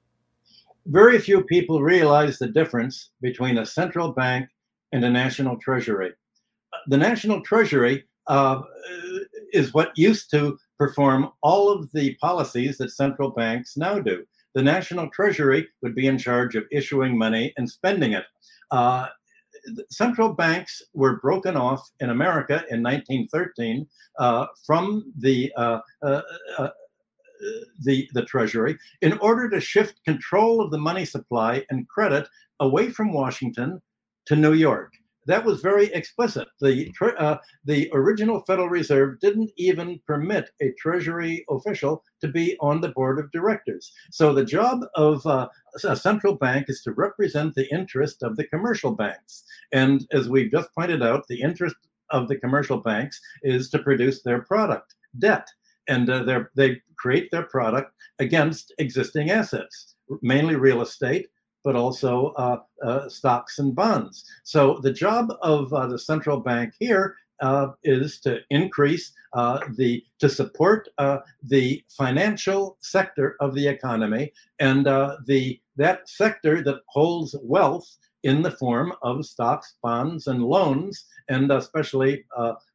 Very 0.86 1.18
few 1.18 1.42
people 1.42 1.82
realize 1.82 2.38
the 2.38 2.48
difference 2.48 3.10
between 3.20 3.58
a 3.58 3.66
central 3.66 4.12
bank 4.12 4.48
and 4.92 5.04
a 5.04 5.10
national 5.10 5.58
treasury 5.58 6.12
the 6.86 6.96
National 6.96 7.40
Treasury 7.40 8.04
uh, 8.26 8.62
is 9.52 9.72
what 9.74 9.96
used 9.96 10.30
to 10.30 10.58
perform 10.78 11.30
all 11.42 11.70
of 11.70 11.90
the 11.92 12.14
policies 12.16 12.78
that 12.78 12.90
central 12.90 13.30
banks 13.30 13.76
now 13.76 13.98
do. 13.98 14.24
The 14.54 14.62
National 14.62 15.08
Treasury 15.10 15.68
would 15.82 15.94
be 15.94 16.06
in 16.06 16.18
charge 16.18 16.56
of 16.56 16.64
issuing 16.70 17.16
money 17.16 17.52
and 17.56 17.68
spending 17.68 18.12
it. 18.12 18.24
Uh, 18.70 19.06
central 19.90 20.30
banks 20.30 20.82
were 20.94 21.20
broken 21.20 21.56
off 21.56 21.90
in 22.00 22.10
America 22.10 22.64
in 22.70 22.82
1913 22.82 23.86
uh, 24.18 24.46
from 24.64 25.12
the 25.18 25.52
uh, 25.56 25.80
uh, 26.02 26.22
uh, 26.58 26.68
the, 27.82 28.08
the 28.14 28.24
Treasury 28.24 28.78
in 29.02 29.18
order 29.18 29.50
to 29.50 29.60
shift 29.60 30.02
control 30.04 30.62
of 30.62 30.70
the 30.70 30.78
money 30.78 31.04
supply 31.04 31.64
and 31.70 31.86
credit 31.88 32.26
away 32.60 32.88
from 32.88 33.12
Washington 33.12 33.80
to 34.24 34.36
New 34.36 34.54
York 34.54 34.94
that 35.26 35.44
was 35.44 35.60
very 35.60 35.86
explicit. 35.86 36.48
The 36.60 36.92
uh, 37.18 37.36
the 37.64 37.90
original 37.92 38.40
Federal 38.46 38.68
Reserve 38.68 39.20
didn't 39.20 39.50
even 39.56 40.00
permit 40.06 40.50
a 40.62 40.72
Treasury 40.78 41.44
official 41.50 42.04
to 42.20 42.28
be 42.28 42.56
on 42.60 42.80
the 42.80 42.90
board 42.90 43.18
of 43.18 43.30
directors. 43.32 43.92
So 44.10 44.32
the 44.32 44.44
job 44.44 44.84
of 44.94 45.26
uh, 45.26 45.48
a 45.84 45.96
central 45.96 46.36
bank 46.36 46.66
is 46.68 46.82
to 46.82 46.92
represent 46.92 47.54
the 47.54 47.68
interest 47.72 48.22
of 48.22 48.36
the 48.36 48.46
commercial 48.46 48.92
banks. 48.92 49.44
And 49.72 50.06
as 50.12 50.28
we've 50.28 50.50
just 50.50 50.74
pointed 50.74 51.02
out, 51.02 51.26
the 51.28 51.40
interest 51.40 51.76
of 52.10 52.28
the 52.28 52.38
commercial 52.38 52.78
banks 52.78 53.20
is 53.42 53.68
to 53.70 53.80
produce 53.80 54.22
their 54.22 54.42
product, 54.42 54.94
debt, 55.18 55.48
and 55.88 56.08
uh, 56.08 56.44
they 56.54 56.80
create 56.96 57.30
their 57.30 57.44
product 57.44 57.92
against 58.18 58.72
existing 58.78 59.30
assets, 59.30 59.96
mainly 60.22 60.56
real 60.56 60.82
estate 60.82 61.28
but 61.66 61.74
also 61.74 62.28
uh, 62.36 62.60
uh, 62.84 63.08
stocks 63.08 63.58
and 63.58 63.74
bonds. 63.74 64.24
So 64.44 64.78
the 64.84 64.92
job 64.92 65.32
of 65.42 65.72
uh, 65.72 65.88
the 65.88 65.98
central 65.98 66.38
bank 66.38 66.74
here 66.78 67.16
uh, 67.40 67.72
is 67.82 68.20
to 68.20 68.38
increase 68.50 69.12
uh, 69.32 69.58
the 69.76 70.04
to 70.20 70.28
support 70.28 70.88
uh, 70.98 71.18
the 71.42 71.82
financial 71.90 72.78
sector 72.80 73.34
of 73.40 73.52
the 73.56 73.66
economy 73.66 74.32
and 74.60 74.86
the 74.86 75.58
that 75.74 76.08
sector 76.08 76.62
that 76.62 76.82
holds 76.86 77.34
wealth 77.42 77.88
in 78.22 78.42
the 78.42 78.56
form 78.62 78.92
of 79.02 79.26
stocks, 79.26 79.74
bonds, 79.82 80.28
and 80.28 80.42
loans, 80.44 81.06
and 81.28 81.50
especially 81.50 82.24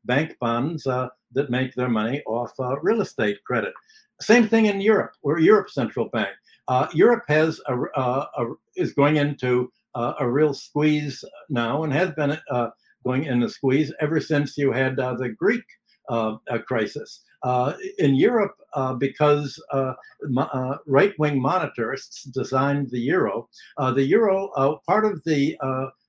bank 0.04 0.36
bonds 0.42 0.84
that 0.84 1.50
make 1.50 1.74
their 1.76 1.90
money 1.90 2.22
off 2.28 2.52
real 2.82 3.02
estate 3.02 3.40
credit. 3.46 3.74
Same 4.20 4.48
thing 4.48 4.66
in 4.68 4.82
Europe, 4.82 5.14
or 5.24 5.40
Europe's 5.40 5.74
central 5.74 6.10
bank. 6.10 6.36
Uh, 6.72 6.88
Europe 6.94 7.26
has 7.28 7.60
a, 7.68 7.76
uh, 7.98 8.26
a, 8.38 8.46
is 8.78 8.94
going 8.94 9.18
into 9.18 9.70
uh, 9.94 10.14
a 10.22 10.32
real 10.32 10.54
squeeze 10.54 11.22
now 11.50 11.84
and 11.84 11.92
has 11.92 12.12
been 12.12 12.38
uh, 12.50 12.70
going 13.04 13.26
in 13.26 13.44
a 13.44 13.50
squeeze 13.50 13.92
ever 14.00 14.22
since 14.22 14.58
you 14.58 14.72
had 14.72 14.98
uh, 14.98 15.14
the 15.16 15.28
Greek 15.28 15.66
uh, 16.08 16.38
crisis. 16.66 17.24
In 18.00 18.16
Europe, 18.16 18.56
because 19.00 19.62
uh, 19.74 19.96
right 20.88 21.14
wing 21.20 21.42
monetarists 21.42 22.32
designed 22.34 22.90
the 22.90 23.00
euro, 23.00 23.50
the 23.78 24.04
euro, 24.04 24.80
part 24.88 25.04
of 25.04 25.22
the 25.26 25.58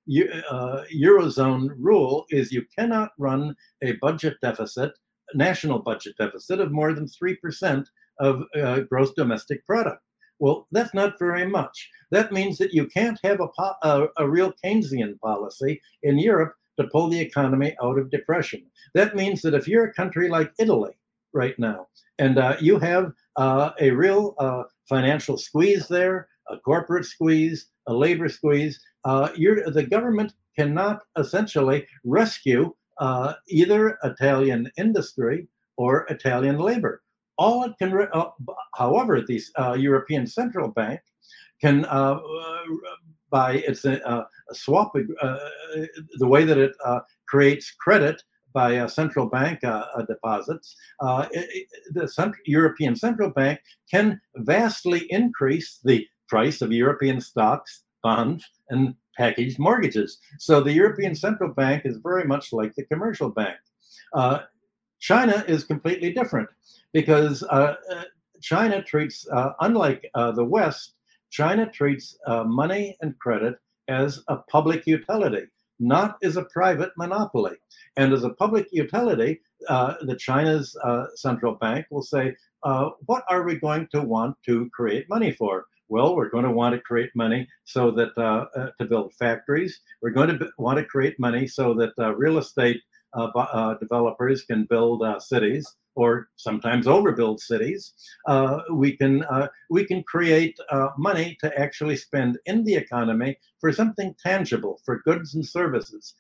Eurozone 0.09 1.71
rule 1.77 2.25
is 2.31 2.53
you 2.53 2.65
cannot 2.79 3.11
run 3.19 3.57
a 3.83 3.95
budget 3.95 4.37
deficit, 4.41 4.93
national 5.35 5.81
budget 5.81 6.15
deficit 6.19 6.61
of 6.61 6.71
more 6.71 6.93
than 6.95 7.07
3% 7.07 7.85
of 8.21 8.45
gross 8.89 9.13
domestic 9.15 9.67
product. 9.67 10.01
Well, 10.43 10.67
that's 10.73 10.93
not 10.93 11.21
very 11.21 11.47
much. 11.47 11.89
That 12.11 12.33
means 12.33 12.59
that 12.59 12.75
you 12.75 12.89
can't 12.89 13.17
have 13.23 13.39
a, 13.41 13.49
a, 13.85 14.09
a, 14.17 14.29
real 14.29 14.53
Keynesian 14.53 15.17
policy 15.21 15.81
in 16.03 16.19
Europe 16.19 16.55
to 16.81 16.89
pull 16.89 17.09
the 17.09 17.21
economy 17.21 17.77
out 17.81 17.97
of 17.97 18.11
depression. 18.11 18.67
That 18.97 19.15
means 19.15 19.41
that 19.43 19.55
if 19.55 19.69
you're 19.69 19.85
a 19.85 19.95
country 19.95 20.29
like 20.29 20.53
Italy 20.59 20.95
right 21.33 21.57
now, 21.61 21.87
and 22.19 22.39
uh, 22.39 22.57
you 22.61 22.81
have 22.81 23.13
uh, 23.37 23.71
a 23.79 23.93
real 23.93 24.35
uh, 24.41 24.65
financial 24.89 25.37
squeeze 25.37 25.87
there, 25.87 26.27
a 26.51 26.59
corporate 26.59 27.05
squeeze, 27.05 27.69
a 27.87 27.95
labor 27.95 28.29
squeeze, 28.29 28.81
uh, 29.05 29.29
the 29.37 29.87
government 29.89 30.33
cannot 30.59 31.03
essentially 31.17 31.87
rescue 32.03 32.75
uh, 32.99 33.35
either 33.47 33.97
Italian 34.03 34.69
industry 34.77 35.47
or 35.77 36.05
Italian 36.11 36.59
labor 36.59 37.01
all 37.43 37.65
it 37.65 37.73
can, 37.81 37.91
uh, 38.19 38.31
however, 38.77 39.15
the 39.21 39.41
uh, 39.59 39.75
European 39.89 40.25
Central 40.27 40.69
Bank 40.69 41.01
can, 41.61 41.85
uh, 41.87 42.19
by 43.31 43.51
its 43.69 43.83
swap, 44.53 44.93
the 44.95 46.31
way 46.35 46.45
that 46.45 46.59
it 46.59 46.75
creates 47.29 47.67
credit 47.85 48.23
by 48.53 48.87
central 48.87 49.27
bank 49.27 49.61
deposits, 50.13 50.77
it, 51.37 51.67
the 51.95 52.33
European 52.45 52.95
Central 52.95 53.31
Bank 53.31 53.59
can 53.91 54.21
vastly 54.37 55.01
increase 55.11 55.81
the 55.83 56.07
price 56.29 56.61
of 56.63 56.71
European 56.73 57.21
stocks, 57.21 57.85
bonds, 58.03 58.45
and 58.71 58.95
packaged 59.17 59.59
mortgages. 59.59 60.19
So 60.39 60.61
the 60.61 60.73
European 60.83 61.15
Central 61.15 61.53
Bank 61.63 61.83
is 61.85 61.97
very 62.11 62.25
much 62.25 62.53
like 62.53 62.73
the 62.75 62.87
commercial 62.93 63.31
bank. 63.31 63.59
Uh, 64.15 64.39
China 65.03 65.45
is 65.49 65.65
completely 65.65 66.13
different 66.13 66.49
because 66.93 67.43
uh, 67.43 67.75
uh, 67.91 68.05
China 68.41 68.81
treats, 68.81 69.27
uh, 69.33 69.51
unlike 69.61 70.09
uh, 70.15 70.31
the 70.31 70.45
West, 70.45 70.95
China 71.31 71.69
treats 71.69 72.17
uh, 72.29 72.45
money 72.45 72.97
and 73.01 73.19
credit 73.19 73.57
as 73.89 74.23
a 74.29 74.37
public 74.37 74.87
utility, 74.87 75.45
not 75.81 76.19
as 76.23 76.37
a 76.37 76.45
private 76.45 76.93
monopoly. 76.97 77.57
And 77.97 78.13
as 78.13 78.23
a 78.23 78.31
public 78.31 78.69
utility, 78.71 79.41
uh, 79.69 79.95
the 80.03 80.15
China's 80.15 80.77
central 81.17 81.57
bank 81.57 81.87
will 81.91 82.03
say, 82.03 82.37
"What 83.07 83.25
are 83.29 83.43
we 83.43 83.57
going 83.57 83.89
to 83.95 84.03
want 84.03 84.37
to 84.47 84.71
create 84.71 85.09
money 85.09 85.33
for?" 85.33 85.67
Well, 85.89 86.15
we're 86.15 86.31
going 86.31 86.45
to 86.45 86.59
want 86.61 86.75
to 86.77 86.81
create 86.81 87.11
money 87.17 87.49
so 87.65 87.91
that 87.91 88.15
to 88.79 88.85
build 88.85 89.15
factories. 89.15 89.81
We're 90.01 90.11
going 90.19 90.39
to 90.39 90.49
want 90.59 90.79
to 90.79 90.85
create 90.85 91.19
money 91.19 91.49
so 91.49 91.75
that 91.75 91.93
real 92.17 92.39
estate 92.39 92.81
developers 93.81 94.43
can 94.43 94.65
build 94.65 95.03
uh, 95.03 95.19
cities 95.19 95.77
or 95.95 96.29
sometimes 96.37 96.87
overbuild 96.87 97.39
cities. 97.39 97.93
we 98.71 98.97
can 98.97 99.25
we 99.71 99.85
can 99.85 100.03
create 100.05 100.57
money 100.97 101.37
to 101.41 101.59
actually 101.59 101.97
spend 101.97 102.39
in 102.47 102.65
the 102.65 102.75
economy 102.75 103.37
for 103.61 103.73
something 103.73 104.15
tangible, 104.25 104.81
for 104.85 105.03
goods 105.05 105.35
and 105.35 105.47
services. 105.47 106.15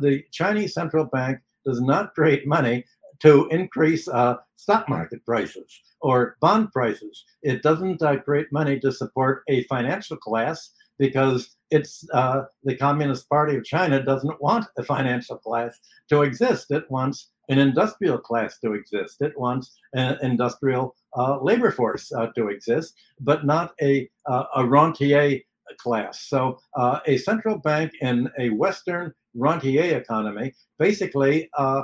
the 0.00 0.22
Chinese 0.32 0.74
central 0.74 1.06
bank 1.06 1.38
does 1.64 1.80
not 1.80 2.14
create 2.14 2.46
money 2.46 2.84
to 3.20 3.48
increase 3.48 4.08
uh, 4.08 4.36
stock 4.56 4.88
market 4.88 5.24
prices 5.24 5.80
or 6.00 6.36
bond 6.40 6.70
prices. 6.72 7.24
It 7.42 7.62
doesn't 7.62 8.02
uh, 8.02 8.18
create 8.20 8.52
money 8.52 8.78
to 8.80 8.92
support 8.92 9.42
a 9.48 9.64
financial 9.64 10.16
class 10.16 10.70
because 10.98 11.56
it's 11.70 12.06
uh, 12.12 12.42
the 12.64 12.76
Communist 12.76 13.28
Party 13.28 13.56
of 13.56 13.64
China 13.64 14.02
doesn't 14.02 14.40
want 14.40 14.66
a 14.78 14.82
financial 14.82 15.36
class 15.36 15.78
to 16.08 16.22
exist. 16.22 16.70
It 16.70 16.90
wants 16.90 17.30
an 17.48 17.58
industrial 17.58 18.18
class 18.18 18.58
to 18.60 18.74
exist. 18.74 19.20
It 19.20 19.38
wants 19.38 19.76
an 19.94 20.18
industrial 20.22 20.94
uh, 21.16 21.38
labor 21.42 21.70
force 21.70 22.12
uh, 22.12 22.28
to 22.36 22.48
exist, 22.48 22.94
but 23.20 23.44
not 23.44 23.74
a, 23.80 24.08
uh, 24.26 24.44
a 24.56 24.66
rentier 24.66 25.40
class. 25.78 26.22
So 26.28 26.58
uh, 26.76 27.00
a 27.06 27.18
central 27.18 27.58
bank 27.58 27.92
in 28.00 28.28
a 28.38 28.50
Western 28.50 29.12
rentier 29.34 29.96
economy 29.96 30.54
basically 30.78 31.48
uh, 31.58 31.82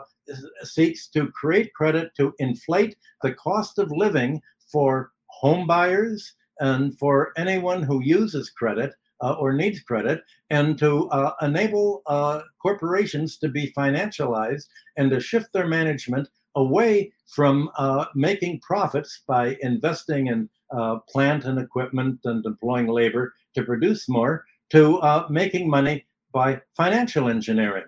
seeks 0.62 1.08
to 1.08 1.30
create 1.32 1.74
credit 1.74 2.12
to 2.16 2.32
inflate 2.38 2.96
the 3.22 3.34
cost 3.34 3.78
of 3.78 3.90
living 3.90 4.40
for 4.70 5.10
home 5.26 5.66
buyers 5.66 6.34
and 6.60 6.96
for 6.98 7.32
anyone 7.36 7.82
who 7.82 8.02
uses 8.02 8.50
credit 8.50 8.92
or 9.31 9.53
needs 9.53 9.81
credit, 9.81 10.23
and 10.51 10.79
to 10.79 11.09
uh, 11.11 11.33
enable 11.43 12.03
uh, 12.07 12.41
corporations 12.61 13.39
to 13.39 13.49
be 13.49 13.73
financialized 13.77 14.66
and 14.97 15.11
to 15.11 15.20
shift 15.20 15.53
their 15.53 15.66
management 15.66 16.29
away 16.57 17.12
from 17.27 17.70
uh, 17.79 18.05
making 18.14 18.61
profits 18.61 19.23
by 19.27 19.57
investing 19.62 20.27
in 20.27 20.49
uh, 20.77 20.99
plant 21.09 21.45
and 21.45 21.59
equipment 21.59 22.18
and 22.25 22.45
employing 22.45 22.89
labor 22.89 23.33
to 23.55 23.62
produce 23.62 24.09
more 24.09 24.45
to 24.70 24.99
uh, 24.99 25.27
making 25.31 25.68
money 25.68 26.05
by 26.33 26.61
financial 26.77 27.29
engineering. 27.29 27.85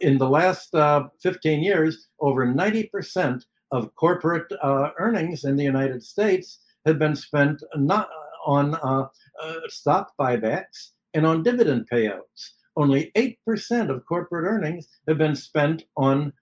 in 0.00 0.18
the 0.18 0.28
last 0.28 0.74
15 1.22 1.62
years, 1.62 2.08
over 2.18 2.44
90% 2.44 3.44
of 3.70 3.94
corporate 3.94 4.52
earnings 4.98 5.44
in 5.44 5.54
the 5.54 5.62
United 5.62 6.02
States 6.02 6.58
have 6.84 6.98
been 6.98 7.14
spent 7.14 7.62
not 7.76 8.08
on 8.44 8.74
uh, 8.76 9.06
uh, 9.42 9.54
stock 9.68 10.12
buybacks 10.18 10.90
and 11.14 11.26
on 11.26 11.42
dividend 11.42 11.88
payouts. 11.92 12.50
Only 12.76 13.10
8% 13.16 13.90
of 13.90 14.04
corporate 14.06 14.46
earnings 14.46 14.88
have 15.08 15.18
been 15.18 15.36
spent 15.36 15.84
on 15.96 16.32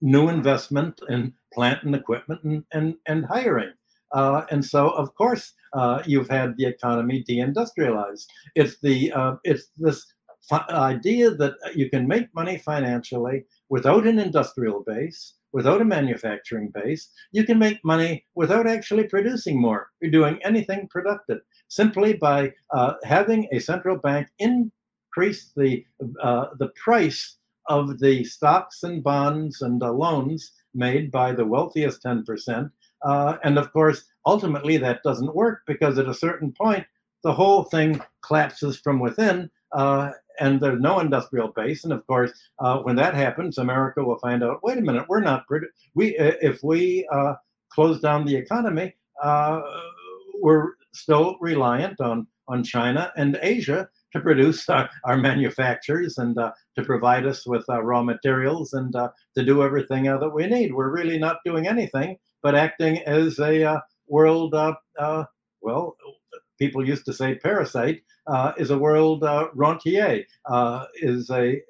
new 0.00 0.28
investment 0.28 1.00
in 1.08 1.32
plant 1.52 1.82
and 1.82 1.94
equipment 1.94 2.42
and, 2.44 2.64
and, 2.72 2.94
and 3.06 3.26
hiring. 3.26 3.72
Uh, 4.12 4.42
and 4.50 4.64
so, 4.64 4.90
of 4.90 5.14
course, 5.14 5.52
uh, 5.74 6.02
you've 6.06 6.28
had 6.28 6.56
the 6.56 6.66
economy 6.66 7.24
deindustrialized. 7.28 8.24
It's 8.54 8.78
the 8.80 9.12
uh, 9.12 9.34
it's 9.44 9.68
this 9.76 10.06
idea 10.70 11.30
that 11.30 11.54
you 11.74 11.90
can 11.90 12.08
make 12.08 12.34
money 12.34 12.56
financially 12.56 13.44
without 13.68 14.06
an 14.06 14.18
industrial 14.18 14.82
base, 14.86 15.34
without 15.52 15.80
a 15.80 15.84
manufacturing 15.84 16.70
base. 16.74 17.10
You 17.32 17.44
can 17.44 17.58
make 17.58 17.84
money 17.84 18.24
without 18.34 18.66
actually 18.66 19.04
producing 19.04 19.60
more 19.60 19.88
or 20.02 20.10
doing 20.10 20.38
anything 20.44 20.88
productive 20.90 21.40
simply 21.68 22.14
by 22.14 22.52
uh, 22.72 22.94
having 23.04 23.48
a 23.52 23.58
central 23.58 23.96
bank 23.96 24.28
increase 24.38 25.52
the 25.56 25.84
uh, 26.22 26.46
the 26.58 26.68
price 26.82 27.38
of 27.68 27.98
the 27.98 28.24
stocks 28.24 28.82
and 28.82 29.04
bonds 29.04 29.62
and 29.62 29.82
uh, 29.82 29.92
loans 29.92 30.52
made 30.74 31.10
by 31.10 31.32
the 31.32 31.44
wealthiest 31.44 32.02
10%. 32.02 32.70
Uh, 33.04 33.36
and 33.44 33.58
of 33.58 33.72
course, 33.72 34.04
ultimately, 34.26 34.76
that 34.78 35.02
doesn't 35.02 35.34
work 35.34 35.60
because 35.66 35.98
at 35.98 36.08
a 36.08 36.14
certain 36.14 36.52
point, 36.52 36.84
the 37.22 37.32
whole 37.32 37.64
thing 37.64 38.00
collapses 38.22 38.78
from 38.78 39.00
within 39.00 39.50
uh, 39.72 40.10
and 40.40 40.60
there's 40.60 40.80
no 40.80 41.00
industrial 41.00 41.48
base. 41.48 41.84
And 41.84 41.92
of 41.92 42.06
course, 42.06 42.32
uh, 42.58 42.78
when 42.80 42.96
that 42.96 43.14
happens, 43.14 43.58
America 43.58 44.02
will 44.02 44.18
find 44.18 44.42
out. 44.42 44.60
Wait 44.62 44.78
a 44.78 44.82
minute, 44.82 45.06
we're 45.08 45.20
not. 45.20 45.44
We 45.94 46.16
if 46.18 46.62
we 46.62 47.06
uh, 47.12 47.34
close 47.70 48.00
down 48.00 48.24
the 48.24 48.36
economy, 48.36 48.94
uh, 49.22 49.60
we're 50.40 50.72
still 50.92 51.36
reliant 51.40 52.00
on 52.00 52.26
on 52.48 52.64
China 52.64 53.12
and 53.16 53.38
Asia 53.42 53.88
to 54.12 54.20
produce 54.20 54.68
our, 54.70 54.88
our 55.04 55.18
manufacturers 55.18 56.16
and 56.16 56.38
uh, 56.38 56.50
to 56.74 56.82
provide 56.82 57.26
us 57.26 57.46
with 57.46 57.64
uh, 57.68 57.82
raw 57.82 58.02
materials 58.02 58.72
and 58.72 58.96
uh, 58.96 59.10
to 59.36 59.44
do 59.44 59.62
everything 59.62 60.08
uh, 60.08 60.16
that 60.16 60.30
we 60.30 60.46
need. 60.46 60.72
We're 60.72 60.90
really 60.90 61.18
not 61.18 61.38
doing 61.44 61.66
anything 61.68 62.16
but 62.42 62.54
acting 62.54 62.98
as 62.98 63.38
a 63.38 63.64
uh, 63.64 63.80
world, 64.06 64.54
uh, 64.54 64.74
well, 65.60 65.96
people 66.58 66.86
used 66.86 67.04
to 67.06 67.12
say 67.12 67.34
parasite, 67.36 68.02
is 68.56 68.70
a 68.70 68.78
world 68.78 69.24
rentier, 69.54 70.24
is 70.96 71.30
a 71.30 71.62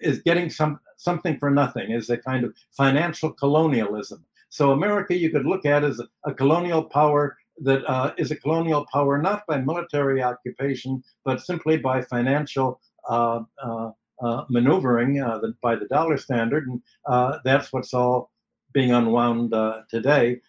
is 0.00 0.20
getting 0.22 0.50
some 0.50 0.80
something 0.96 1.38
for 1.38 1.50
nothing, 1.50 1.92
is 1.92 2.10
a 2.10 2.18
kind 2.18 2.44
of 2.44 2.54
financial 2.76 3.30
colonialism. 3.32 4.24
So 4.50 4.72
America, 4.72 5.14
you 5.16 5.30
could 5.30 5.46
look 5.46 5.64
at 5.66 5.84
as 5.84 6.00
a, 6.24 6.34
colonial 6.34 6.82
power 6.82 7.36
that 7.62 7.84
uh, 7.86 8.12
is 8.16 8.30
a 8.30 8.36
colonial 8.36 8.86
power 8.92 9.20
not 9.20 9.46
by 9.46 9.58
military 9.58 10.22
occupation, 10.22 11.02
but 11.24 11.40
simply 11.40 11.76
by 11.76 12.02
financial 12.02 12.80
uh, 13.08 13.40
uh, 13.62 13.90
uh 14.20 14.44
maneuvering 14.48 15.20
uh, 15.20 15.40
by 15.62 15.76
the 15.76 15.86
dollar 15.86 16.16
standard. 16.16 16.66
And 16.66 16.82
uh, 17.06 17.38
that's 17.44 17.72
what's 17.72 17.94
all 17.94 18.30
being 18.72 18.92
unwound 18.92 19.52
today 19.90 20.40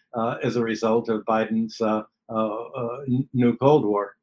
as 0.43 0.55
a 0.55 0.63
result 0.63 1.09
of 1.09 1.25
Biden's 1.25 1.81
new 2.29 3.57
Cold 3.57 3.85
War. 3.85 4.15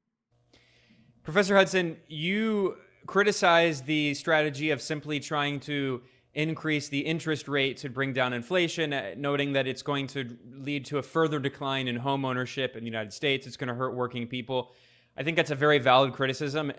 Professor 1.23 1.57
Hudson, 1.57 1.97
you 2.07 2.77
criticize 3.07 3.83
the 3.83 4.15
strategy 4.15 4.71
of 4.71 4.81
simply 4.81 5.21
trying 5.21 5.61
to 5.61 6.03
increase 6.35 6.89
the 6.89 7.01
interest 7.01 7.49
rate 7.49 7.79
to 7.79 7.89
bring 7.89 8.13
down 8.13 8.33
inflation, 8.33 8.93
uh, 8.93 9.15
noting 9.17 9.55
that 9.55 9.67
it's 9.67 9.83
going 9.83 10.07
to 10.07 10.37
lead 10.53 10.85
to 10.85 10.99
a 10.99 11.03
further 11.03 11.39
decline 11.39 11.89
in 11.89 11.97
home 11.97 12.25
ownership 12.25 12.77
in 12.77 12.81
the 12.81 12.87
United 12.87 13.13
States. 13.13 13.47
It's 13.47 13.57
going 13.57 13.69
to 13.69 13.75
hurt 13.75 13.95
working 13.95 14.27
people. 14.27 14.73
I 15.17 15.23
think 15.23 15.37
that's 15.37 15.51
a 15.51 15.55
very 15.55 15.79
valid 15.79 16.13
criticism. 16.13 16.73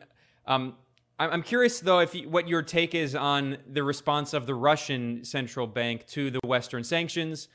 Um, 0.45 0.75
I'm 1.19 1.41
curious, 1.41 1.79
though, 1.79 1.99
if 1.99 2.13
you, 2.13 2.29
what 2.29 2.47
your 2.47 2.61
take 2.61 2.93
is 2.93 3.15
on 3.15 3.57
the 3.67 3.81
response 3.81 4.35
of 4.35 4.45
the 4.45 4.53
Russian 4.53 5.23
central 5.23 5.65
bank 5.65 6.05
to 6.09 6.29
the 6.29 6.39
Western 6.45 6.83
sanctions. 6.83 7.47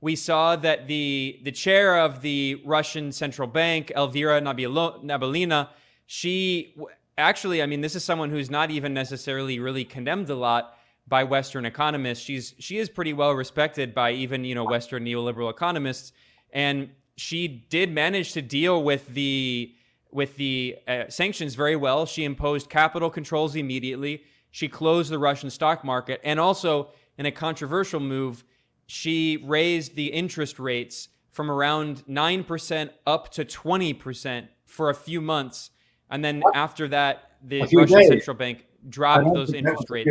We 0.00 0.16
saw 0.16 0.56
that 0.56 0.86
the 0.86 1.40
the 1.42 1.52
chair 1.52 1.98
of 1.98 2.22
the 2.22 2.62
Russian 2.64 3.12
central 3.12 3.46
bank, 3.46 3.92
Elvira 3.94 4.40
Nabiullina, 4.40 5.68
she 6.06 6.74
actually, 7.18 7.62
I 7.62 7.66
mean, 7.66 7.82
this 7.82 7.94
is 7.94 8.02
someone 8.02 8.30
who's 8.30 8.50
not 8.50 8.70
even 8.70 8.94
necessarily 8.94 9.58
really 9.58 9.84
condemned 9.84 10.30
a 10.30 10.34
lot 10.34 10.74
by 11.06 11.24
Western 11.24 11.66
economists. 11.66 12.24
She's 12.24 12.54
she 12.58 12.78
is 12.78 12.88
pretty 12.88 13.12
well 13.12 13.32
respected 13.32 13.94
by 13.94 14.12
even 14.12 14.44
you 14.44 14.54
know 14.54 14.64
Western 14.64 15.04
neoliberal 15.04 15.50
economists, 15.50 16.12
and 16.52 16.90
she 17.16 17.46
did 17.46 17.92
manage 17.92 18.32
to 18.32 18.40
deal 18.42 18.82
with 18.82 19.08
the 19.08 19.74
with 20.10 20.36
the 20.36 20.76
uh, 20.88 21.04
sanctions 21.08 21.54
very 21.54 21.76
well. 21.76 22.06
She 22.06 22.24
imposed 22.24 22.70
capital 22.70 23.10
controls 23.10 23.54
immediately. 23.54 24.22
She 24.50 24.68
closed 24.68 25.10
the 25.10 25.18
Russian 25.18 25.50
stock 25.50 25.84
market, 25.84 26.20
and 26.24 26.40
also 26.40 26.88
in 27.18 27.26
a 27.26 27.32
controversial 27.32 28.00
move, 28.00 28.44
she 28.90 29.36
raised 29.44 29.94
the 29.94 30.06
interest 30.06 30.58
rates 30.58 31.08
from 31.30 31.50
around 31.50 32.02
nine 32.08 32.42
percent 32.44 32.90
up 33.06 33.30
to 33.32 33.44
twenty 33.44 33.94
percent 33.94 34.48
for 34.66 34.90
a 34.90 34.94
few 34.94 35.20
months, 35.20 35.70
and 36.10 36.24
then 36.24 36.42
after 36.54 36.88
that, 36.88 37.32
the 37.42 37.60
Russian 37.60 37.86
days. 37.86 38.08
central 38.08 38.36
bank 38.36 38.66
dropped 38.88 39.32
those 39.32 39.52
interest 39.52 39.88
rates. 39.90 40.10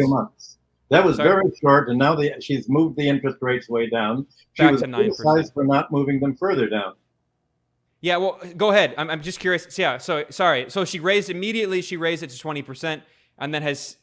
That 0.90 1.06
was 1.06 1.18
Sorry? 1.18 1.30
very 1.30 1.52
short, 1.62 1.90
and 1.90 2.00
now 2.00 2.16
the, 2.16 2.34
she's 2.40 2.68
moved 2.68 2.98
the 2.98 3.08
interest 3.08 3.38
rates 3.42 3.70
way 3.70 3.90
down. 3.90 4.26
She 4.54 4.64
Back 4.64 4.72
was 4.72 4.82
to 4.82 4.88
9%. 4.88 4.96
criticized 4.96 5.54
for 5.54 5.64
not 5.64 5.92
moving 5.92 6.20
them 6.20 6.36
further 6.36 6.68
down. 6.68 6.94
Yeah, 8.02 8.18
well, 8.18 8.40
go 8.58 8.72
ahead. 8.72 8.96
I'm, 8.98 9.10
I'm 9.10 9.22
just 9.22 9.40
curious. 9.40 9.68
So, 9.70 9.82
yeah, 9.82 9.98
so 10.00 10.26
sorry. 10.32 10.66
So 10.70 10.86
she 10.86 11.00
raised 11.00 11.30
immediately. 11.30 11.82
She 11.84 11.96
raised 11.96 12.24
it 12.24 12.32
to 12.32 12.38
20%, 12.38 13.04
and 13.38 13.54
then 13.54 13.62
has 13.62 13.98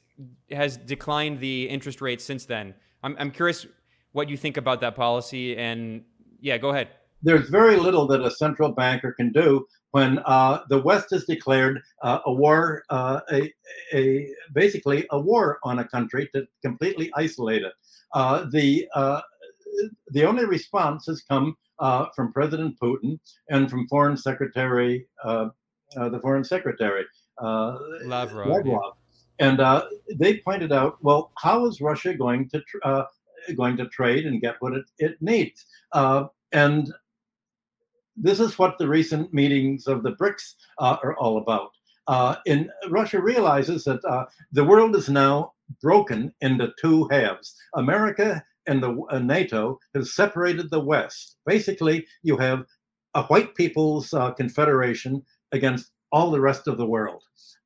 has 0.51 0.77
declined 0.77 1.41
the 1.41 1.69
interest 1.69 2.01
rate 2.01 2.21
since 2.21 2.45
then. 2.45 2.75
I'm, 3.03 3.17
I'm 3.19 3.31
curious 3.31 3.67
what 4.17 4.29
do 4.29 4.33
you 4.33 4.39
think 4.39 4.57
about 4.57 4.81
that 4.81 4.97
policy. 4.97 5.57
And 5.59 6.03
yeah, 6.41 6.57
go 6.57 6.71
ahead. 6.71 6.89
There's 7.23 7.49
very 7.51 7.77
little 7.77 8.07
that 8.09 8.23
a 8.23 8.31
central 8.31 8.73
banker 8.73 9.13
can 9.13 9.31
do 9.31 9.67
when 9.91 10.21
uh, 10.25 10.61
the 10.71 10.81
West 10.81 11.09
has 11.11 11.25
declared 11.25 11.81
uh, 12.03 12.21
a 12.25 12.33
war, 12.33 12.83
uh, 12.89 13.21
a, 13.31 13.53
a 13.93 14.27
basically 14.55 15.07
a 15.11 15.21
war 15.21 15.59
on 15.65 15.81
a 15.81 15.89
country 15.89 16.29
to 16.35 16.47
completely 16.65 17.11
isolate 17.15 17.63
it. 17.63 17.75
Uh, 18.15 18.47
the 18.51 18.89
uh, 18.95 19.21
the 20.09 20.25
only 20.25 20.47
response 20.47 21.05
has 21.07 21.23
come 21.23 21.55
uh, 21.79 22.07
from 22.17 22.33
President 22.33 22.75
Putin 22.83 23.19
and 23.51 23.71
from 23.71 23.87
Foreign 23.89 24.17
Secretary 24.17 25.07
the 25.25 26.21
Foreign 26.23 26.45
Secretary 26.45 27.05
Lavrov. 27.41 28.49
Lavrov. 28.49 28.93
And 29.39 29.59
they 30.19 30.39
pointed 30.39 30.73
out, 30.73 30.97
well, 31.03 31.33
how 31.37 31.67
is 31.67 31.83
Russia 31.83 32.15
going 32.15 32.49
to 32.49 32.63
tr- 32.63 33.05
going 33.55 33.77
to 33.77 33.87
trade 33.89 34.27
and 34.27 34.41
get 34.41 34.57
what 34.61 34.73
it, 34.75 34.85
it 34.99 35.17
needs? 35.21 35.67
and 36.53 36.93
this 38.17 38.41
is 38.41 38.59
what 38.59 38.79
the 38.79 38.89
recent 38.89 39.33
meetings 39.35 39.87
of 39.87 40.03
the 40.03 40.13
BRICS 40.13 40.55
uh, 40.79 40.97
are 41.03 41.17
all 41.19 41.39
about. 41.39 41.71
Uh, 42.09 42.37
in 42.47 42.71
Russia 42.89 43.21
realizes 43.21 43.85
that 43.85 44.03
uh, 44.05 44.25
the 44.53 44.65
world 44.65 44.95
is 44.97 45.09
now 45.09 45.53
broken 45.83 46.33
into 46.41 46.73
two 46.81 47.07
halves. 47.11 47.55
America 47.75 48.43
and 48.67 48.83
the 48.83 48.97
uh, 49.11 49.19
NATO 49.19 49.79
have 49.95 50.07
separated 50.07 50.71
the 50.71 50.81
West. 50.81 51.37
Basically, 51.45 52.07
you 52.23 52.37
have 52.37 52.65
a 53.15 53.25
white 53.25 53.55
people's 53.55 54.13
uh, 54.15 54.33
confederation 54.33 55.23
against 55.53 55.91
all 56.13 56.31
the 56.31 56.41
rest 56.41 56.69
of 56.69 56.79
the 56.79 56.87
world. 56.87 57.23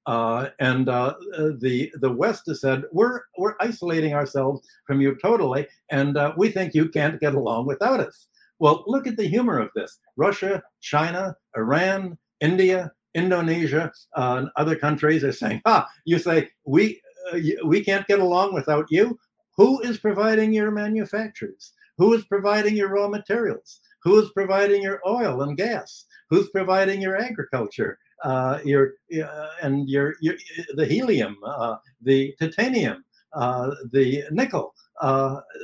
Uh, 0.07 0.49
and 0.59 0.89
uh, 0.89 1.15
the 1.61 1.93
the 2.01 2.11
West 2.11 2.45
has 2.47 2.61
said 2.61 2.85
we're 2.93 3.21
we're 3.39 3.55
isolating 3.61 4.15
ourselves 4.15 4.67
from 4.87 5.01
you 5.01 5.17
totally, 5.23 5.67
and 5.91 6.17
uh, 6.17 6.33
we 6.37 6.51
think 6.51 6.75
you 6.75 6.89
can't 6.89 7.21
get 7.21 7.35
along 7.35 7.67
without 7.67 8.01
us. 8.01 8.29
Well, 8.59 8.85
look 8.87 9.07
at 9.07 9.17
the 9.17 9.29
humor 9.29 9.59
of 9.59 9.71
this. 9.75 9.99
Russia, 10.17 10.63
China, 10.81 11.35
Iran, 11.57 12.19
India, 12.41 12.93
Indonesia, 13.15 13.93
uh, 14.17 14.37
and 14.39 14.49
other 14.57 14.77
countries 14.77 15.23
are 15.23 15.33
saying, 15.33 15.61
"Ah, 15.67 15.87
you 16.07 16.19
say 16.19 16.49
we 16.65 17.01
uh, 17.33 17.39
we 17.65 17.85
can't 17.85 18.07
get 18.07 18.21
along 18.21 18.55
without 18.55 18.87
you. 18.91 19.19
Who 19.57 19.81
is 19.81 19.99
providing 19.99 20.53
your 20.53 20.71
manufacturers? 20.71 21.73
Who 21.99 22.15
is 22.15 22.25
providing 22.25 22.77
your 22.77 22.89
raw 22.89 23.09
materials? 23.09 23.81
Who 24.03 24.19
is 24.19 24.31
providing 24.31 24.83
your 24.83 25.01
oil 25.07 25.43
and 25.43 25.57
gas? 25.57 26.07
Who's 26.31 26.49
providing 26.49 27.03
your 27.03 27.17
agriculture? 27.19 27.99
Uh, 28.23 28.59
your 28.65 28.95
uh, 29.25 29.49
and 29.63 29.89
your, 29.89 30.15
your 30.21 30.35
the 30.75 30.85
helium, 30.85 31.37
uh, 31.45 31.77
the 32.03 32.35
titanium, 32.39 33.03
uh, 33.33 33.71
the 33.93 34.25
nickel. 34.31 34.75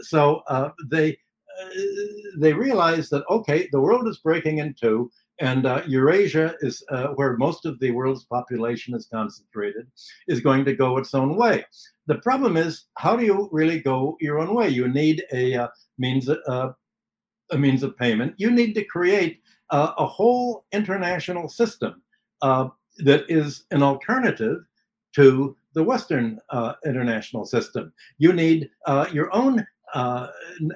so 0.03 0.43
they 0.91 1.17
they 2.39 2.53
realized 2.53 3.11
that 3.11 3.25
okay, 3.29 3.69
the 3.73 3.81
world 3.81 4.09
is 4.09 4.19
breaking 4.19 4.59
in 4.59 4.75
two, 4.75 5.11
and 5.41 5.67
uh, 5.67 5.83
Eurasia 5.87 6.55
is 6.61 6.83
uh, 6.91 7.09
where 7.17 7.37
most 7.37 7.67
of 7.67 7.79
the 7.79 7.91
world's 7.91 8.25
population 8.25 8.95
is 8.95 9.07
concentrated, 9.13 9.87
is 10.29 10.41
going 10.41 10.65
to 10.65 10.75
go 10.75 10.97
its 10.97 11.15
own 11.15 11.37
way. 11.37 11.65
The 12.07 12.17
problem 12.17 12.57
is, 12.57 12.87
how 12.97 13.17
do 13.17 13.25
you 13.25 13.49
really 13.53 13.81
go 13.81 14.17
your 14.21 14.39
own 14.39 14.55
way? 14.55 14.71
You 14.71 14.89
need 14.89 15.25
a 15.33 15.55
uh, 15.55 15.69
means 15.99 16.29
uh, 16.29 16.73
a 17.51 17.59
means 17.59 17.83
of 17.83 17.97
payment. 17.99 18.35
You 18.39 18.51
need 18.51 18.75
to 18.75 18.85
create 18.85 19.41
uh, 19.71 19.93
a 19.99 20.07
whole 20.07 20.65
international 20.73 21.49
system 21.49 22.03
uh, 22.43 22.69
that 22.99 23.25
is 23.29 23.65
an 23.71 23.83
alternative 23.83 24.59
to 25.15 25.57
the 25.75 25.83
Western 25.83 26.39
international 26.85 27.45
system. 27.45 27.93
You 28.19 28.33
need 28.33 28.71
your 29.13 29.35
own 29.35 29.67
uh, 29.95 30.29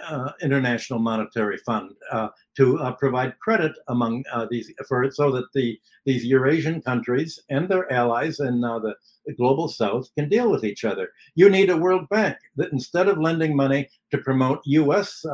uh, 0.08 0.32
International 0.40 0.98
Monetary 0.98 1.58
Fund 1.58 1.90
uh, 2.12 2.28
to 2.56 2.78
uh, 2.78 2.92
provide 2.92 3.38
credit 3.40 3.72
among 3.88 4.24
uh, 4.32 4.46
these 4.50 4.72
for 4.88 5.10
so 5.10 5.30
that 5.32 5.52
the 5.52 5.78
these 6.06 6.24
Eurasian 6.24 6.80
countries 6.80 7.38
and 7.50 7.68
their 7.68 7.92
allies 7.92 8.40
in 8.40 8.60
the, 8.60 8.94
the, 9.26 9.34
global 9.34 9.68
South 9.68 10.08
can 10.16 10.28
deal 10.28 10.50
with 10.50 10.64
each 10.64 10.84
other. 10.84 11.10
You 11.34 11.50
need 11.50 11.70
a 11.70 11.76
World 11.76 12.08
Bank 12.08 12.36
that 12.56 12.72
instead 12.72 13.08
of 13.08 13.18
lending 13.18 13.54
money 13.54 13.88
to 14.10 14.18
promote 14.18 14.60
U.S. 14.64 15.24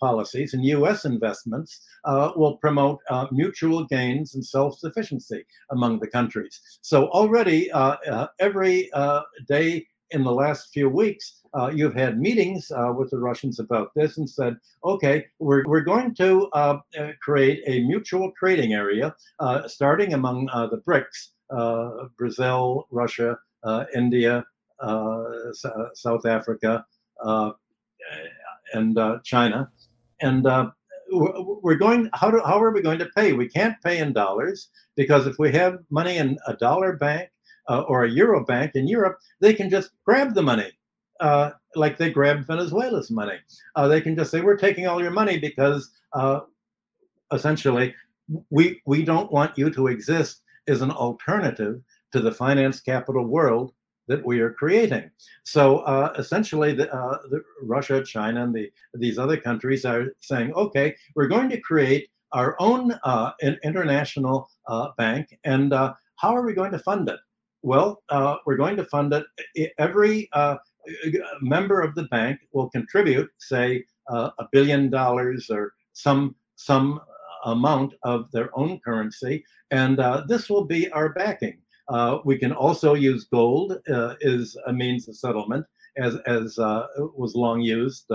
policies 0.00 0.54
and 0.54 0.64
U.S. 0.64 1.04
investments, 1.04 1.86
will 2.06 2.56
promote 2.56 3.00
mutual 3.32 3.84
gains 3.84 4.34
and 4.34 4.44
self-sufficiency 4.44 5.44
among 5.70 6.00
the 6.00 6.06
countries. 6.06 6.60
So 6.82 7.08
already 7.08 7.70
every 8.40 8.90
day 9.46 9.86
in 10.10 10.24
the 10.24 10.32
last 10.32 10.72
few 10.72 10.88
weeks, 10.88 11.40
uh, 11.54 11.70
you've 11.74 11.94
had 11.94 12.18
meetings 12.18 12.70
uh, 12.70 12.92
with 12.96 13.10
the 13.10 13.18
Russians 13.18 13.58
about 13.58 13.94
this 13.94 14.18
and 14.18 14.28
said, 14.28 14.56
okay, 14.84 15.26
we're, 15.38 15.64
we're 15.66 15.80
going 15.80 16.14
to 16.16 16.48
uh, 16.52 16.78
uh 16.98 17.08
create 17.22 17.62
a 17.66 17.80
mutual 17.80 18.32
trading 18.38 18.72
area 18.72 19.14
uh, 19.40 19.66
starting 19.68 20.14
among 20.14 20.48
uh, 20.50 20.66
the 20.66 20.78
BRICS, 20.78 22.08
Brazil, 22.16 22.86
Russia, 22.90 23.38
India, 23.94 24.44
S- 24.82 25.64
South 25.94 26.26
Africa, 26.26 26.84
and 28.74 28.98
China. 29.24 29.70
And 30.20 30.46
we're 31.10 31.76
going, 31.76 32.10
how, 32.12 32.30
do, 32.30 32.40
how 32.44 32.62
are 32.62 32.70
we 32.70 32.82
going 32.82 32.98
to 32.98 33.08
pay? 33.16 33.32
We 33.32 33.48
can't 33.48 33.76
pay 33.82 33.98
in 33.98 34.12
dollars 34.12 34.68
because 34.96 35.26
if 35.26 35.38
we 35.38 35.50
have 35.52 35.78
money 35.90 36.18
in 36.18 36.38
a 36.46 36.54
dollar 36.54 36.96
bank, 36.96 37.30
uh, 37.68 37.80
or 37.82 38.04
a 38.04 38.10
euro 38.10 38.44
bank 38.44 38.72
in 38.74 38.88
Europe, 38.88 39.18
they 39.40 39.54
can 39.54 39.70
just 39.70 39.90
grab 40.04 40.34
the 40.34 40.42
money, 40.42 40.70
uh, 41.20 41.50
like 41.74 41.98
they 41.98 42.10
grabbed 42.10 42.46
Venezuela's 42.46 43.10
money. 43.10 43.38
Uh, 43.76 43.86
they 43.88 44.00
can 44.00 44.16
just 44.16 44.30
say, 44.30 44.40
"We're 44.40 44.56
taking 44.56 44.86
all 44.86 45.02
your 45.02 45.10
money 45.10 45.38
because 45.38 45.90
uh, 46.14 46.40
essentially 47.32 47.94
we 48.50 48.80
we 48.86 49.04
don't 49.04 49.30
want 49.32 49.56
you 49.56 49.70
to 49.70 49.88
exist 49.88 50.42
as 50.66 50.82
an 50.82 50.90
alternative 50.90 51.80
to 52.12 52.20
the 52.20 52.32
finance 52.32 52.80
capital 52.80 53.26
world." 53.26 53.72
That 54.08 54.24
we 54.24 54.40
are 54.40 54.52
creating. 54.52 55.10
So 55.44 55.78
uh, 55.80 56.14
essentially, 56.18 56.72
the, 56.74 56.92
uh, 56.92 57.18
the 57.30 57.42
Russia, 57.62 58.02
China, 58.02 58.42
and 58.44 58.54
the, 58.54 58.70
these 58.94 59.18
other 59.18 59.36
countries 59.36 59.84
are 59.84 60.06
saying, 60.20 60.52
okay, 60.54 60.96
we're 61.14 61.28
going 61.28 61.50
to 61.50 61.60
create 61.60 62.08
our 62.32 62.56
own 62.58 62.92
international 63.64 64.50
bank, 64.96 65.38
and 65.44 65.72
how 65.72 66.36
are 66.36 66.44
we 66.44 66.52
going 66.52 66.72
to 66.72 66.78
fund 66.78 67.08
it? 67.08 67.20
Well, 67.62 68.02
uh, 68.08 68.36
we're 68.46 68.56
going 68.56 68.76
to 68.76 68.84
fund 68.84 69.12
it. 69.12 69.26
Every 69.78 70.28
uh, 70.32 70.56
member 71.40 71.80
of 71.80 71.94
the 71.94 72.04
bank 72.04 72.38
will 72.52 72.70
contribute, 72.70 73.28
say, 73.38 73.84
uh, 74.10 74.30
a 74.38 74.46
billion 74.52 74.90
dollars 74.90 75.50
or 75.50 75.72
some 75.92 76.34
some 76.56 77.00
amount 77.44 77.94
of 78.02 78.30
their 78.32 78.50
own 78.58 78.80
currency, 78.84 79.44
and 79.70 80.00
uh, 80.00 80.24
this 80.26 80.48
will 80.50 80.64
be 80.64 80.90
our 80.92 81.10
backing. 81.12 81.58
Uh, 81.88 82.18
we 82.24 82.38
can 82.38 82.52
also 82.52 82.94
use 82.94 83.24
gold 83.24 83.78
uh, 83.90 84.14
as 84.22 84.56
a 84.66 84.72
means 84.72 85.08
of 85.08 85.16
settlement, 85.16 85.64
as 85.96 86.16
as 86.26 86.58
was 87.16 87.34
long 87.34 87.60
used 87.60 88.10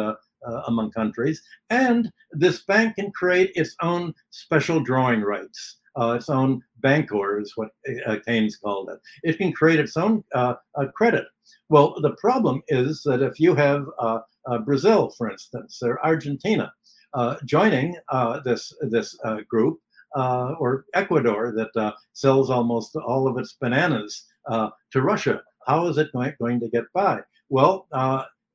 among 0.67 0.91
countries, 0.91 1.41
and 1.69 2.11
this 2.31 2.63
bank 2.65 2.95
can 2.95 3.11
create 3.11 3.51
its 3.55 3.75
own 3.81 4.13
special 4.29 4.79
drawing 4.79 5.21
rights 5.21 5.77
uh, 5.99 6.13
its 6.13 6.29
own 6.29 6.61
bancor, 6.81 7.41
is 7.41 7.53
what 7.55 7.69
uh, 8.05 8.17
Keynes 8.25 8.57
called 8.57 8.89
it. 8.89 8.99
It 9.23 9.37
can 9.37 9.51
create 9.51 9.79
its 9.79 9.97
own 9.97 10.23
uh, 10.33 10.55
credit. 10.95 11.25
Well, 11.69 11.95
the 12.01 12.15
problem 12.15 12.61
is 12.67 13.03
that 13.03 13.21
if 13.21 13.39
you 13.39 13.55
have 13.55 13.85
uh, 13.99 14.19
uh, 14.47 14.59
Brazil, 14.59 15.11
for 15.17 15.29
instance, 15.29 15.79
or 15.83 16.03
Argentina 16.03 16.71
uh, 17.13 17.35
joining 17.45 17.95
this 18.43 18.73
this 18.81 19.15
group, 19.47 19.79
or 20.15 20.85
Ecuador 20.93 21.53
that 21.55 21.95
sells 22.13 22.49
almost 22.49 22.95
all 22.95 23.27
of 23.27 23.37
its 23.37 23.53
bananas 23.53 24.25
to 24.49 25.01
Russia, 25.01 25.41
how 25.67 25.87
is 25.87 25.97
it 25.97 26.11
going, 26.13 26.59
to 26.59 26.69
get 26.69 26.85
by? 26.93 27.19
Well, 27.49 27.87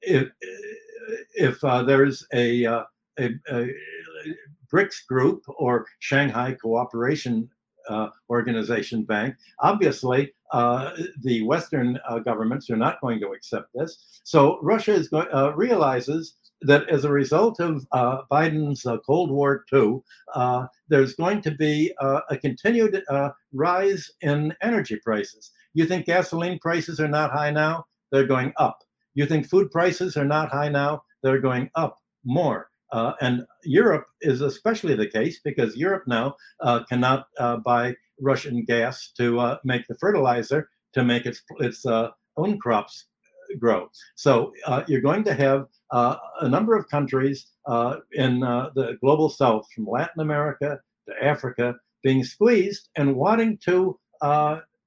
if 0.03 0.29
if 1.35 1.61
there's 1.61 2.27
a, 2.33 2.65
a, 2.65 2.87
a 3.19 3.69
BRICS 4.73 5.07
group 5.07 5.45
or 5.49 5.87
Shanghai 6.01 6.53
Cooperation 6.55 7.49
uh, 7.89 8.09
Organization 8.31 9.03
Bank. 9.03 9.35
Obviously, 9.61 10.33
uh, 10.53 10.91
the 11.23 11.43
Western 11.43 11.99
uh, 12.09 12.19
governments 12.19 12.69
are 12.71 12.77
not 12.77 13.01
going 13.01 13.21
to 13.21 13.29
accept 13.29 13.69
this. 13.75 14.21
So 14.25 14.59
Russia 14.63 14.93
is 14.93 15.09
go- 15.09 15.29
uh, 15.33 15.53
realizes 15.57 16.37
that 16.63 16.89
as 16.89 17.05
a 17.05 17.13
result 17.13 17.61
of 17.61 17.87
uh, 17.93 18.23
Biden's 18.31 18.85
uh, 18.85 18.99
Cold 18.99 19.31
War 19.31 19.65
II, 19.73 20.01
there's 20.89 21.15
going 21.15 21.41
to 21.43 21.51
be 21.53 21.93
a 22.01 22.37
continued 22.37 23.03
rise 23.53 24.11
in 24.21 24.55
energy 24.63 24.99
prices. 25.05 25.51
You 25.75 25.87
think 25.87 26.07
gasoline 26.07 26.59
prices 26.59 26.99
are 27.01 27.09
not 27.09 27.31
high 27.31 27.51
now? 27.51 27.85
They're 28.11 28.27
going 28.27 28.53
up. 28.57 28.79
You 29.15 29.27
think 29.27 29.49
food 29.49 29.71
prices 29.71 30.17
are 30.17 30.25
not 30.25 30.51
high 30.51 30.69
now? 30.69 31.03
They're 31.23 31.41
going 31.41 31.71
up 31.75 31.99
more. 32.25 32.69
Uh, 32.93 33.13
and 33.21 33.45
Europe 33.65 34.07
is 34.23 34.41
especially 34.41 34.95
the 34.95 35.07
case 35.07 35.41
because 35.45 35.77
Europe 35.77 36.05
now 36.07 36.35
uh, 36.61 36.85
cannot 36.85 37.27
uh, 37.39 37.59
buy 37.59 37.95
Russian 38.21 38.65
gas 38.65 39.13
to 39.19 39.39
uh, 39.39 39.59
make 39.65 39.87
the 39.89 39.97
fertilizer 39.97 40.69
to 40.95 41.05
make 41.05 41.27
its 41.27 41.43
its 41.59 41.85
uh, 41.85 42.09
own 42.37 42.59
crops 42.59 43.07
grow. 43.59 43.89
So 44.17 44.53
uh, 44.67 44.83
you're 44.87 45.01
going 45.01 45.25
to 45.25 45.35
have 45.35 45.67
a 45.93 46.49
number 46.49 46.77
of 46.77 46.89
countries 46.89 47.47
in 48.13 48.41
the 48.41 48.99
global 49.01 49.29
south, 49.29 49.67
from 49.75 49.87
Latin 49.87 50.21
America 50.21 50.79
to 51.09 51.25
Africa, 51.25 51.75
being 52.03 52.25
squeezed 52.25 52.89
and 52.97 53.17
wanting 53.17 53.59
to 53.65 53.99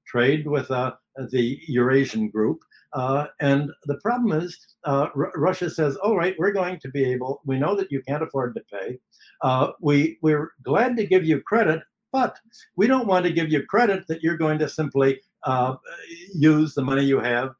trade 0.08 0.48
with 0.48 0.68
the 0.68 1.60
Eurasian 1.68 2.30
group 2.30 2.60
uh, 2.94 3.28
and 3.40 3.72
the 3.86 3.96
problem 3.96 4.42
is, 4.42 4.58
uh, 4.84 5.08
R- 5.16 5.32
Russia 5.36 5.70
says, 5.70 5.96
"All 5.98 6.18
right, 6.18 6.36
we're 6.38 6.52
going 6.52 6.80
to 6.80 6.90
be 6.90 7.06
able. 7.06 7.42
We 7.46 7.58
know 7.58 7.76
that 7.76 7.92
you 7.92 8.02
can't 8.08 8.24
afford 8.24 8.56
to 8.56 8.62
pay. 8.72 9.00
Uh, 9.42 9.72
we 9.80 10.18
we're 10.22 10.52
glad 10.64 10.98
to 10.98 11.06
give 11.06 11.24
you 11.24 11.42
credit, 11.42 11.82
but 12.12 12.38
we 12.76 12.88
don't 12.88 13.08
want 13.08 13.26
to 13.26 13.32
give 13.32 13.50
you 13.50 13.64
credit 13.66 14.08
that 14.08 14.22
you're 14.22 14.38
going 14.38 14.60
to 14.60 14.68
simply 14.68 15.22
uh, 15.44 15.76
use 16.36 16.76
the 16.76 16.84
money 16.84 17.04
you 17.04 17.20
have 17.20 17.52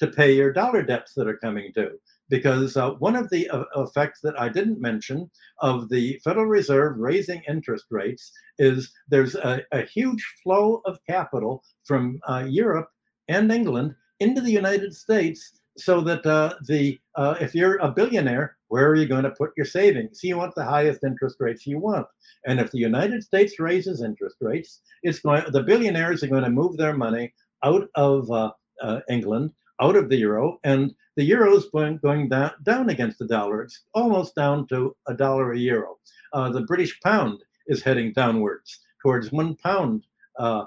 to 0.00 0.06
pay 0.06 0.32
your 0.32 0.52
dollar 0.52 0.82
debts 0.82 1.14
that 1.14 1.28
are 1.28 1.36
coming 1.38 1.72
due." 1.74 1.98
Because 2.30 2.76
uh, 2.76 2.90
one 2.92 3.16
of 3.16 3.30
the 3.30 3.48
uh, 3.48 3.64
effects 3.76 4.20
that 4.22 4.38
I 4.38 4.48
didn't 4.48 4.80
mention 4.80 5.30
of 5.60 5.88
the 5.88 6.20
Federal 6.24 6.46
Reserve 6.46 6.98
raising 6.98 7.42
interest 7.48 7.86
rates 7.90 8.32
is 8.58 8.92
there's 9.08 9.34
a, 9.34 9.62
a 9.72 9.82
huge 9.82 10.24
flow 10.42 10.82
of 10.84 10.98
capital 11.08 11.62
from 11.84 12.20
Europe 12.46 12.90
and 13.28 13.50
England 13.50 13.94
into 14.20 14.40
the 14.40 14.50
United 14.50 14.94
States 14.94 15.58
so 15.78 16.00
that 16.00 16.26
uh, 16.26 16.54
the 16.66 16.98
uh, 17.14 17.36
if 17.40 17.54
you're 17.54 17.76
a 17.76 17.90
billionaire, 17.90 18.56
where 18.68 18.88
are 18.88 18.96
you 18.96 19.06
going 19.06 19.22
to 19.22 19.30
put 19.30 19.52
your 19.56 19.66
savings? 19.66 20.22
You 20.22 20.36
want 20.36 20.54
the 20.54 20.64
highest 20.64 21.04
interest 21.04 21.36
rates 21.38 21.66
you 21.66 21.78
want, 21.78 22.06
and 22.46 22.60
if 22.60 22.70
the 22.72 22.78
United 22.78 23.22
States 23.22 23.60
raises 23.60 24.02
interest 24.02 24.36
rates, 24.40 24.82
it's 25.02 25.20
going 25.20 25.44
the 25.52 25.62
billionaires 25.62 26.22
are 26.22 26.28
going 26.28 26.44
to 26.44 26.50
move 26.50 26.76
their 26.76 26.96
money 26.96 27.32
out 27.64 27.88
of 27.94 28.30
uh, 28.30 28.50
uh 28.82 29.00
England, 29.08 29.52
out 29.80 29.96
of 29.96 30.08
the 30.08 30.16
euro, 30.16 30.58
and 30.64 30.94
the 31.16 31.24
euro 31.24 31.56
is 31.56 31.66
going, 31.72 31.98
going 31.98 32.28
down, 32.28 32.52
down 32.62 32.90
against 32.90 33.18
the 33.18 33.26
dollar. 33.26 33.62
It's 33.62 33.84
almost 33.94 34.34
down 34.34 34.66
to 34.68 34.96
a 35.06 35.14
dollar 35.14 35.52
a 35.52 35.58
euro. 35.58 35.98
Uh, 36.32 36.50
the 36.50 36.62
British 36.62 36.98
pound 37.00 37.42
is 37.66 37.82
heading 37.82 38.12
downwards 38.12 38.80
towards 39.02 39.32
one 39.32 39.56
pound 39.56 40.04
uh, 40.38 40.64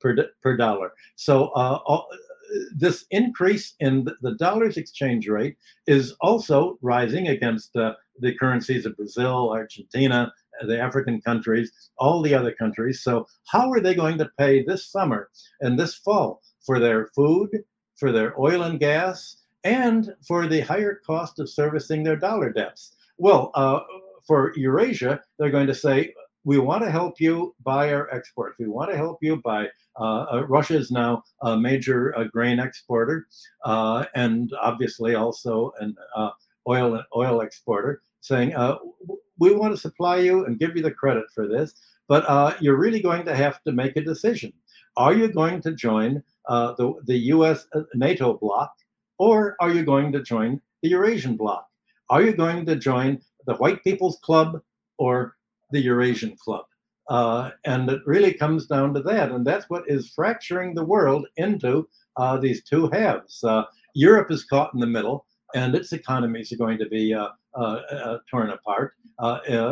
per, 0.00 0.16
per 0.42 0.56
dollar. 0.56 0.92
So 1.16 1.48
uh, 1.48 1.80
all, 1.86 2.08
this 2.74 3.04
increase 3.10 3.74
in 3.80 4.06
the 4.22 4.34
dollar's 4.36 4.76
exchange 4.76 5.28
rate 5.28 5.56
is 5.86 6.14
also 6.20 6.78
rising 6.82 7.28
against 7.28 7.76
uh, 7.76 7.94
the 8.18 8.34
currencies 8.34 8.86
of 8.86 8.96
Brazil, 8.96 9.50
Argentina, 9.50 10.32
the 10.62 10.78
African 10.78 11.20
countries, 11.20 11.72
all 11.98 12.22
the 12.22 12.34
other 12.34 12.52
countries. 12.52 13.02
So, 13.02 13.26
how 13.46 13.70
are 13.70 13.80
they 13.80 13.94
going 13.94 14.18
to 14.18 14.30
pay 14.38 14.62
this 14.62 14.90
summer 14.90 15.30
and 15.60 15.78
this 15.78 15.94
fall 15.94 16.42
for 16.64 16.78
their 16.78 17.08
food, 17.08 17.50
for 17.96 18.12
their 18.12 18.38
oil 18.40 18.62
and 18.62 18.78
gas, 18.78 19.42
and 19.64 20.14
for 20.26 20.46
the 20.46 20.60
higher 20.60 21.00
cost 21.06 21.38
of 21.38 21.48
servicing 21.48 22.02
their 22.02 22.16
dollar 22.16 22.50
debts? 22.50 22.96
Well, 23.18 23.50
uh, 23.54 23.80
for 24.26 24.52
Eurasia, 24.56 25.20
they're 25.38 25.50
going 25.50 25.66
to 25.66 25.74
say, 25.74 26.14
we 26.44 26.58
want 26.58 26.82
to 26.82 26.90
help 26.90 27.20
you 27.20 27.54
buy 27.62 27.92
our 27.92 28.08
exports. 28.14 28.58
We 28.58 28.66
want 28.66 28.90
to 28.90 28.96
help 28.96 29.18
you 29.20 29.36
buy. 29.36 29.68
Uh, 29.98 30.24
uh, 30.32 30.46
Russia 30.48 30.76
is 30.76 30.90
now 30.90 31.22
a 31.42 31.56
major 31.56 32.16
uh, 32.16 32.24
grain 32.24 32.58
exporter 32.58 33.26
uh, 33.64 34.06
and 34.14 34.50
obviously 34.60 35.14
also 35.14 35.72
an 35.80 35.94
uh, 36.16 36.30
oil 36.68 37.02
oil 37.14 37.40
exporter, 37.42 38.02
saying 38.20 38.54
we 39.38 39.54
want 39.54 39.74
to 39.74 39.80
supply 39.80 40.18
you 40.18 40.44
and 40.44 40.58
give 40.58 40.76
you 40.76 40.82
the 40.82 40.90
credit 40.90 41.24
for 41.34 41.46
this, 41.46 41.74
but 42.08 42.62
you're 42.62 42.76
really 42.76 43.00
going 43.00 43.24
to 43.24 43.34
have 43.34 43.62
to 43.64 43.72
make 43.72 43.96
a 43.96 44.02
decision. 44.02 44.52
Are 44.96 45.14
you 45.14 45.32
going 45.32 45.62
to 45.62 45.72
join 45.72 46.22
the 46.48 46.94
the 47.06 47.18
U.S. 47.34 47.66
NATO 47.94 48.38
bloc, 48.38 48.72
or 49.18 49.56
are 49.60 49.70
you 49.70 49.84
going 49.84 50.12
to 50.12 50.22
join 50.22 50.60
the 50.82 50.90
Eurasian 50.90 51.36
bloc? 51.36 51.66
Are 52.08 52.22
you 52.22 52.32
going 52.32 52.66
to 52.66 52.76
join 52.76 53.20
the 53.46 53.54
White 53.56 53.82
People's 53.84 54.18
Club 54.22 54.60
or 54.98 55.36
the 55.70 55.80
Eurasian 55.80 56.36
Club. 56.36 56.64
Uh, 57.08 57.50
and 57.64 57.90
it 57.90 58.00
really 58.06 58.32
comes 58.32 58.66
down 58.66 58.94
to 58.94 59.02
that. 59.02 59.32
And 59.32 59.44
that's 59.44 59.68
what 59.68 59.84
is 59.88 60.12
fracturing 60.14 60.74
the 60.74 60.84
world 60.84 61.26
into 61.36 61.88
uh, 62.16 62.36
these 62.36 62.62
two 62.62 62.88
halves. 62.90 63.42
Uh, 63.42 63.64
Europe 63.94 64.30
is 64.30 64.44
caught 64.44 64.72
in 64.74 64.80
the 64.80 64.86
middle, 64.86 65.26
and 65.54 65.74
its 65.74 65.92
economies 65.92 66.52
are 66.52 66.56
going 66.56 66.78
to 66.78 66.88
be 66.88 67.12
uh, 67.12 67.28
uh, 67.58 67.80
uh, 67.90 68.18
torn 68.30 68.50
apart. 68.50 68.94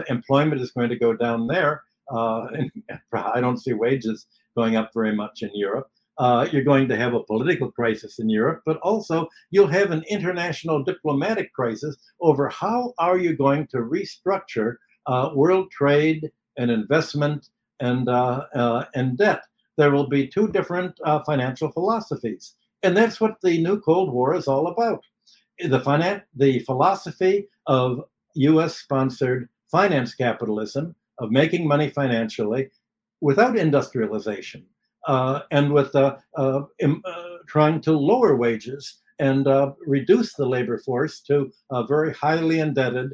employment 0.08 0.60
is 0.60 0.72
going 0.72 0.88
to 0.88 0.98
go 0.98 1.14
down 1.14 1.46
there. 1.46 1.82
I 2.10 3.40
don't 3.40 3.58
see 3.58 3.74
wages 3.74 4.26
going 4.56 4.76
up 4.76 4.90
very 4.92 5.14
much 5.14 5.42
in 5.42 5.50
Europe. 5.54 5.90
You're 6.50 6.64
going 6.64 6.88
to 6.88 6.96
have 6.96 7.14
a 7.14 7.22
political 7.22 7.70
crisis 7.70 8.18
in 8.18 8.28
Europe, 8.28 8.62
but 8.66 8.78
also 8.78 9.28
you'll 9.50 9.66
have 9.68 9.90
an 9.90 10.04
international 10.08 10.82
diplomatic 10.82 11.52
crisis 11.52 11.96
over 12.20 12.48
how 12.48 12.92
are 12.98 13.18
you 13.18 13.36
going 13.36 13.66
to 13.68 13.78
restructure 13.78 14.76
uh, 15.06 15.30
world 15.34 15.70
trade 15.70 16.30
and 16.56 16.70
investment 16.70 17.48
and, 17.80 18.08
uh, 18.08 18.44
uh, 18.54 18.84
and 18.94 19.16
debt. 19.16 19.42
There 19.76 19.90
will 19.90 20.08
be 20.08 20.26
two 20.26 20.48
different 20.48 20.98
uh, 21.04 21.20
financial 21.20 21.70
philosophies. 21.70 22.54
And 22.82 22.96
that's 22.96 23.20
what 23.20 23.36
the 23.42 23.62
new 23.62 23.80
Cold 23.80 24.12
War 24.12 24.34
is 24.34 24.48
all 24.48 24.68
about. 24.68 25.02
The, 25.58 25.80
finan- 25.80 26.22
the 26.36 26.60
philosophy 26.60 27.48
of 27.66 28.04
US 28.34 28.76
sponsored 28.76 29.48
finance 29.70 30.14
capitalism, 30.14 30.94
of 31.18 31.30
making 31.32 31.66
money 31.66 31.90
financially 31.90 32.70
without 33.20 33.58
industrialization, 33.58 34.62
uh, 34.62 34.77
and 35.50 35.72
with 35.72 35.94
uh, 35.94 36.16
uh, 36.36 36.62
Im- 36.80 37.02
trying 37.46 37.80
to 37.82 37.92
lower 37.92 38.36
wages 38.36 39.00
and 39.18 39.46
reduce 39.86 40.34
the 40.34 40.46
labor 40.46 40.78
force 40.78 41.20
to 41.22 41.50
a 41.70 41.86
very 41.86 42.12
highly 42.12 42.60
indebted 42.60 43.10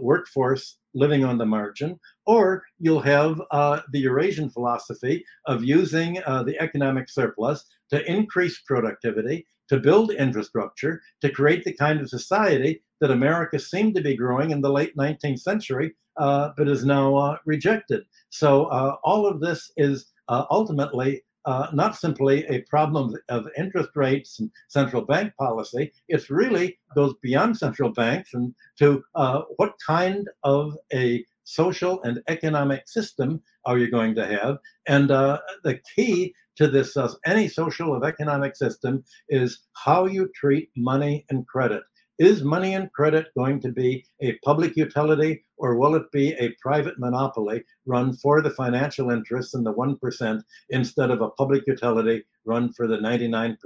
workforce 0.00 0.78
living 0.94 1.24
on 1.24 1.38
the 1.38 1.46
margin, 1.46 1.98
or 2.26 2.62
you'll 2.78 3.00
have 3.00 3.40
uh, 3.50 3.80
the 3.92 4.00
Eurasian 4.00 4.48
philosophy 4.48 5.24
of 5.46 5.64
using 5.64 6.22
uh, 6.26 6.42
the 6.42 6.58
economic 6.60 7.08
surplus 7.08 7.64
to 7.90 8.10
increase 8.10 8.60
productivity, 8.60 9.46
to 9.68 9.78
build 9.78 10.12
infrastructure, 10.12 11.00
to 11.20 11.30
create 11.30 11.64
the 11.64 11.74
kind 11.74 12.00
of 12.00 12.08
society 12.08 12.82
that 13.00 13.10
America 13.10 13.58
seemed 13.58 13.94
to 13.94 14.02
be 14.02 14.16
growing 14.16 14.50
in 14.50 14.60
the 14.60 14.70
late 14.70 14.96
19th 14.96 15.40
century, 15.40 15.94
uh, 16.16 16.50
but 16.56 16.68
is 16.68 16.84
now 16.84 17.16
uh, 17.16 17.36
rejected. 17.44 18.04
So 18.30 18.66
uh, 18.66 18.96
all 19.02 19.26
of 19.26 19.40
this 19.40 19.70
is 19.76 20.12
uh, 20.28 20.44
ultimately 20.50 21.22
uh, 21.46 21.68
not 21.72 21.96
simply 21.96 22.46
a 22.46 22.62
problem 22.62 23.14
of 23.28 23.46
interest 23.58 23.90
rates 23.94 24.40
and 24.40 24.50
central 24.68 25.02
bank 25.02 25.32
policy. 25.38 25.92
It's 26.08 26.30
really 26.30 26.78
goes 26.94 27.14
beyond 27.22 27.58
central 27.58 27.92
banks 27.92 28.32
and 28.32 28.54
to 28.78 29.02
uh, 29.14 29.42
what 29.56 29.74
kind 29.86 30.26
of 30.42 30.76
a 30.92 31.24
social 31.44 32.02
and 32.02 32.22
economic 32.28 32.88
system 32.88 33.42
are 33.66 33.78
you 33.78 33.90
going 33.90 34.14
to 34.14 34.26
have? 34.26 34.56
And 34.88 35.10
uh, 35.10 35.40
the 35.62 35.78
key 35.94 36.34
to 36.56 36.68
this 36.68 36.96
uh, 36.96 37.12
any 37.26 37.48
social 37.48 37.90
or 37.90 38.04
economic 38.06 38.56
system 38.56 39.04
is 39.28 39.60
how 39.74 40.06
you 40.06 40.30
treat 40.34 40.70
money 40.76 41.26
and 41.30 41.46
credit. 41.46 41.82
Is 42.18 42.44
money 42.44 42.74
and 42.74 42.92
credit 42.92 43.26
going 43.36 43.60
to 43.60 43.72
be 43.72 44.04
a 44.20 44.38
public 44.44 44.76
utility 44.76 45.44
or 45.56 45.76
will 45.76 45.96
it 45.96 46.10
be 46.12 46.32
a 46.34 46.54
private 46.62 46.98
monopoly 46.98 47.64
run 47.86 48.12
for 48.12 48.40
the 48.40 48.50
financial 48.50 49.10
interests 49.10 49.54
and 49.54 49.66
the 49.66 49.74
1% 49.74 50.42
instead 50.70 51.10
of 51.10 51.22
a 51.22 51.30
public 51.30 51.66
utility 51.66 52.22
run 52.44 52.72
for 52.72 52.86
the 52.86 52.98
99%? 52.98 53.56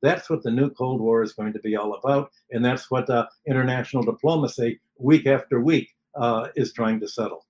That's 0.00 0.30
what 0.30 0.42
the 0.42 0.50
new 0.50 0.70
Cold 0.70 1.00
War 1.00 1.22
is 1.22 1.34
going 1.34 1.52
to 1.52 1.58
be 1.58 1.76
all 1.76 1.94
about. 1.94 2.30
And 2.50 2.64
that's 2.64 2.90
what 2.90 3.08
uh, 3.10 3.26
international 3.46 4.02
diplomacy, 4.02 4.80
week 4.98 5.26
after 5.26 5.60
week, 5.60 5.90
uh, 6.14 6.48
is 6.56 6.72
trying 6.72 7.00
to 7.00 7.08
settle. 7.08 7.46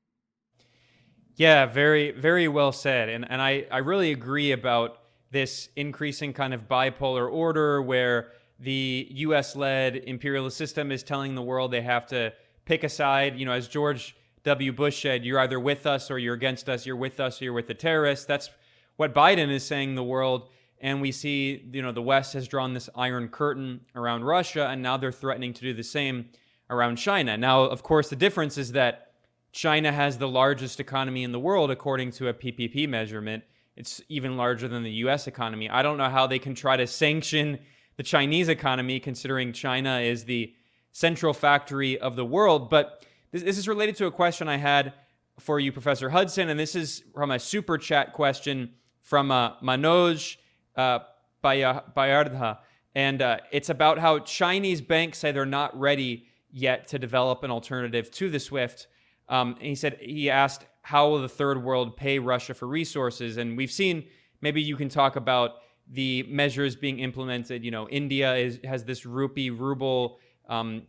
Yeah, 1.36 1.66
very, 1.66 2.12
very 2.12 2.48
well 2.48 2.72
said. 2.72 3.08
And, 3.08 3.24
and 3.28 3.42
I, 3.42 3.66
I 3.70 3.78
really 3.78 4.12
agree 4.12 4.52
about 4.52 4.98
this 5.30 5.68
increasing 5.74 6.32
kind 6.32 6.54
of 6.54 6.68
bipolar 6.68 7.30
order 7.30 7.82
where 7.82 8.32
the 8.58 9.08
US 9.10 9.56
led 9.56 9.96
imperialist 9.96 10.56
system 10.56 10.92
is 10.92 11.02
telling 11.02 11.34
the 11.34 11.42
world 11.42 11.70
they 11.70 11.82
have 11.82 12.06
to 12.08 12.32
pick 12.64 12.84
a 12.84 12.88
side. 12.88 13.38
You 13.38 13.46
know, 13.46 13.52
as 13.52 13.68
George 13.68 14.16
W. 14.44 14.72
Bush 14.72 15.02
said, 15.02 15.24
you're 15.24 15.40
either 15.40 15.58
with 15.58 15.86
us 15.86 16.10
or 16.10 16.18
you're 16.18 16.34
against 16.34 16.68
us, 16.68 16.86
you're 16.86 16.96
with 16.96 17.20
us 17.20 17.40
or 17.40 17.44
you're 17.44 17.54
with 17.54 17.66
the 17.66 17.74
terrorists. 17.74 18.26
That's 18.26 18.50
what 18.96 19.14
Biden 19.14 19.50
is 19.50 19.64
saying 19.64 19.94
the 19.94 20.04
world. 20.04 20.48
And 20.80 21.00
we 21.00 21.12
see, 21.12 21.64
you 21.72 21.80
know, 21.82 21.92
the 21.92 22.02
West 22.02 22.34
has 22.34 22.46
drawn 22.46 22.74
this 22.74 22.90
iron 22.94 23.28
curtain 23.28 23.80
around 23.94 24.24
Russia, 24.24 24.68
and 24.68 24.82
now 24.82 24.98
they're 24.98 25.12
threatening 25.12 25.54
to 25.54 25.62
do 25.62 25.72
the 25.72 25.82
same 25.82 26.28
around 26.68 26.96
China. 26.96 27.38
Now, 27.38 27.62
of 27.62 27.82
course, 27.82 28.10
the 28.10 28.16
difference 28.16 28.58
is 28.58 28.72
that 28.72 29.12
China 29.52 29.92
has 29.92 30.18
the 30.18 30.28
largest 30.28 30.80
economy 30.80 31.22
in 31.22 31.32
the 31.32 31.38
world, 31.38 31.70
according 31.70 32.10
to 32.12 32.28
a 32.28 32.34
PPP 32.34 32.88
measurement. 32.88 33.44
It's 33.76 34.02
even 34.08 34.36
larger 34.36 34.68
than 34.68 34.82
the 34.82 34.90
US 34.90 35.26
economy. 35.26 35.70
I 35.70 35.82
don't 35.82 35.96
know 35.96 36.10
how 36.10 36.26
they 36.26 36.38
can 36.38 36.54
try 36.54 36.76
to 36.76 36.86
sanction 36.86 37.60
the 37.96 38.02
Chinese 38.02 38.48
economy, 38.48 39.00
considering 39.00 39.52
China 39.52 40.00
is 40.00 40.24
the 40.24 40.54
central 40.92 41.32
factory 41.32 41.98
of 41.98 42.16
the 42.16 42.24
world. 42.24 42.70
But 42.70 43.04
this, 43.32 43.42
this 43.42 43.58
is 43.58 43.68
related 43.68 43.96
to 43.96 44.06
a 44.06 44.10
question 44.10 44.48
I 44.48 44.56
had 44.56 44.92
for 45.38 45.58
you, 45.58 45.72
Professor 45.72 46.10
Hudson, 46.10 46.48
and 46.48 46.58
this 46.58 46.74
is 46.74 47.02
from 47.12 47.30
a 47.30 47.38
super 47.38 47.78
chat 47.78 48.12
question 48.12 48.74
from 49.02 49.30
uh, 49.30 49.58
Manoj 49.60 50.36
uh, 50.76 51.00
Bayardha. 51.42 52.58
And 52.94 53.20
uh, 53.20 53.38
it's 53.50 53.70
about 53.70 53.98
how 53.98 54.20
Chinese 54.20 54.80
banks 54.80 55.18
say 55.18 55.32
they're 55.32 55.44
not 55.44 55.78
ready 55.78 56.26
yet 56.52 56.86
to 56.88 56.98
develop 56.98 57.42
an 57.42 57.50
alternative 57.50 58.10
to 58.12 58.30
the 58.30 58.38
SWIFT 58.38 58.86
um, 59.28 59.56
he 59.60 59.74
said 59.74 59.98
he 60.00 60.30
asked 60.30 60.66
how 60.82 61.08
will 61.08 61.22
the 61.22 61.28
third 61.28 61.62
world 61.62 61.96
pay 61.96 62.18
Russia 62.18 62.54
for 62.54 62.66
resources, 62.66 63.36
and 63.36 63.56
we've 63.56 63.70
seen. 63.70 64.04
Maybe 64.40 64.60
you 64.60 64.76
can 64.76 64.90
talk 64.90 65.16
about 65.16 65.52
the 65.90 66.24
measures 66.28 66.76
being 66.76 66.98
implemented. 66.98 67.64
You 67.64 67.70
know, 67.70 67.88
India 67.88 68.34
is, 68.36 68.60
has 68.64 68.84
this 68.84 69.04
rupee 69.04 69.50
ruble 69.50 70.18
um, 70.48 70.82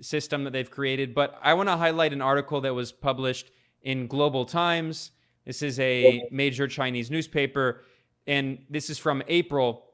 system 0.00 0.44
that 0.44 0.52
they've 0.52 0.70
created, 0.70 1.14
but 1.14 1.38
I 1.42 1.54
want 1.54 1.68
to 1.68 1.76
highlight 1.76 2.12
an 2.12 2.22
article 2.22 2.60
that 2.62 2.74
was 2.74 2.92
published 2.92 3.50
in 3.82 4.06
Global 4.06 4.44
Times. 4.44 5.12
This 5.44 5.62
is 5.62 5.80
a 5.80 6.28
major 6.30 6.68
Chinese 6.68 7.10
newspaper, 7.10 7.82
and 8.26 8.58
this 8.68 8.90
is 8.90 8.98
from 8.98 9.22
April, 9.28 9.84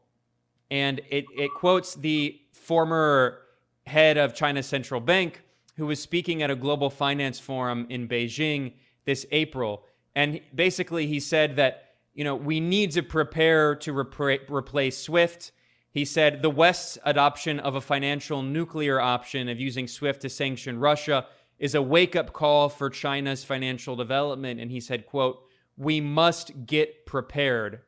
and 0.70 1.00
it 1.10 1.26
it 1.36 1.50
quotes 1.54 1.94
the 1.94 2.40
former 2.52 3.38
head 3.86 4.16
of 4.16 4.34
China's 4.34 4.66
central 4.66 5.00
bank 5.00 5.42
who 5.76 5.86
was 5.86 6.00
speaking 6.00 6.42
at 6.42 6.50
a 6.50 6.56
global 6.56 6.90
finance 6.90 7.38
forum 7.38 7.86
in 7.88 8.08
Beijing 8.08 8.72
this 9.04 9.26
April. 9.30 9.84
And 10.14 10.40
basically, 10.54 11.06
he 11.06 11.20
said 11.20 11.56
that, 11.56 11.93
you 12.14 12.24
know, 12.24 12.36
we 12.36 12.60
need 12.60 12.92
to 12.92 13.02
prepare 13.02 13.74
to 13.76 13.92
replace 13.92 14.98
SWIFT. 14.98 15.52
He 15.90 16.04
said 16.04 16.42
the 16.42 16.50
West's 16.50 16.98
adoption 17.04 17.60
of 17.60 17.74
a 17.74 17.80
financial 17.80 18.42
nuclear 18.42 19.00
option 19.00 19.48
of 19.48 19.60
using 19.60 19.86
SWIFT 19.86 20.22
to 20.22 20.28
sanction 20.28 20.78
Russia 20.78 21.26
is 21.58 21.74
a 21.74 21.82
wake-up 21.82 22.32
call 22.32 22.68
for 22.68 22.90
China's 22.90 23.44
financial 23.44 23.96
development. 23.96 24.60
And 24.60 24.70
he 24.70 24.80
said, 24.80 25.06
quote, 25.06 25.44
we 25.76 26.00
must 26.00 26.66
get 26.66 27.06
prepared. 27.06 27.80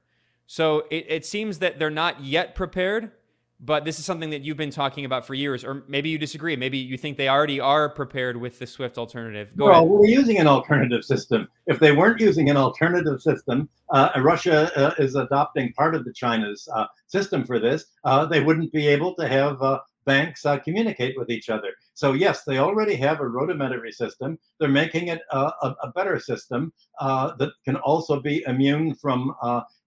So 0.47 0.87
it, 0.91 1.07
it 1.09 1.27
seems 1.27 1.59
that 1.59 1.79
they're 1.79 1.91
not 1.91 2.23
yet 2.23 2.55
prepared, 2.55 3.13
but 3.59 3.85
this 3.85 3.99
is 3.99 4.05
something 4.05 4.31
that 4.31 4.43
you've 4.43 4.57
been 4.57 4.71
talking 4.71 5.05
about 5.05 5.27
for 5.27 5.35
years, 5.35 5.65
or 5.65 5.85
maybe 5.89 6.11
you 6.11 6.19
disagree. 6.19 6.57
Maybe 6.57 6.79
you 6.79 6.99
think 6.99 7.17
they 7.17 7.29
already 7.29 7.59
are 7.59 7.89
prepared 7.89 8.37
with 8.37 8.59
the 8.59 8.67
Swift 8.67 8.99
alternative. 8.99 9.51
Go 9.57 9.67
well, 9.67 9.79
ahead. 9.79 9.89
we're 9.89 10.07
using 10.07 10.39
an 10.39 10.47
alternative 10.47 11.05
system. 11.05 11.49
If 11.67 11.81
they 11.81 11.93
weren't 11.93 12.21
using 12.21 12.51
an 12.51 12.57
alternative 12.57 13.21
system, 13.23 13.69
uh, 13.91 14.11
Russia 14.19 14.71
uh, 14.77 14.95
is 14.99 15.15
adopting 15.15 15.73
part 15.73 15.95
of 15.95 16.05
the 16.05 16.13
China's 16.13 16.69
uh, 16.75 16.87
system 17.07 17.45
for 17.45 17.59
this. 17.59 17.87
Uh, 18.05 18.27
they 18.27 18.41
wouldn't 18.41 18.73
be 18.73 18.87
able 18.89 19.15
to 19.15 19.27
have 19.27 19.61
uh, 19.63 19.79
banks 20.05 20.45
uh, 20.45 20.59
communicate 20.59 21.17
with 21.17 21.31
each 21.31 21.49
other. 21.49 21.73
So 21.95 22.13
yes, 22.13 22.45
they 22.45 22.59
already 22.59 22.95
have 22.97 23.21
a 23.21 23.29
rudimentary 23.29 23.91
system. 23.91 24.39
They're 24.61 24.69
making 24.69 25.09
it 25.09 25.23
a, 25.31 25.51
a 25.83 25.93
better 25.95 26.21
system 26.21 26.75
that 27.01 27.53
can 27.65 27.77
also 27.77 28.21
be 28.21 28.45
immune 28.47 28.95
from 28.95 29.35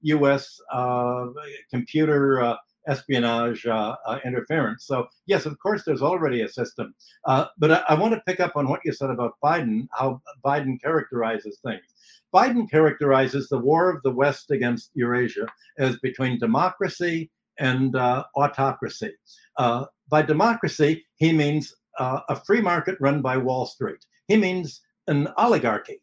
U.S. 0.01 0.59
computer 1.71 2.57
espionage 2.89 3.65
uh, 3.65 3.95
uh, 4.05 4.19
interference. 4.25 4.85
So, 4.85 5.07
yes, 5.27 5.45
of 5.45 5.57
course, 5.59 5.83
there's 5.85 6.01
already 6.01 6.41
a 6.41 6.49
system. 6.49 6.93
Uh, 7.25 7.45
but 7.57 7.71
I, 7.71 7.83
I, 7.89 7.93
want 7.93 8.13
to 8.13 8.21
pick 8.25 8.39
up 8.39 8.55
on 8.55 8.67
what 8.67 8.81
you 8.83 8.91
said 8.91 9.09
about 9.09 9.35
Biden, 9.43 9.87
how 9.91 10.21
Biden 10.43 10.81
characterizes 10.81 11.59
things. 11.63 11.83
Biden 12.33 12.69
characterizes 12.69 13.47
the 13.49 13.57
war 13.57 13.89
of 13.89 14.01
the 14.03 14.11
West 14.11 14.51
against 14.51 14.91
Eurasia 14.93 15.47
as 15.77 15.97
between 15.99 16.39
democracy 16.39 17.31
and 17.59 17.95
uh, 17.95 18.23
autocracy. 18.35 19.11
Uh, 19.57 19.85
by 20.09 20.21
democracy, 20.21 21.05
he 21.17 21.31
means 21.31 21.73
uh, 21.99 22.21
a 22.29 22.35
free 22.35 22.61
market 22.61 22.97
run 22.99 23.21
by 23.21 23.37
Wall 23.37 23.65
Street. 23.65 24.03
He 24.27 24.37
means 24.37 24.81
an 25.07 25.27
oligarchy. 25.37 26.01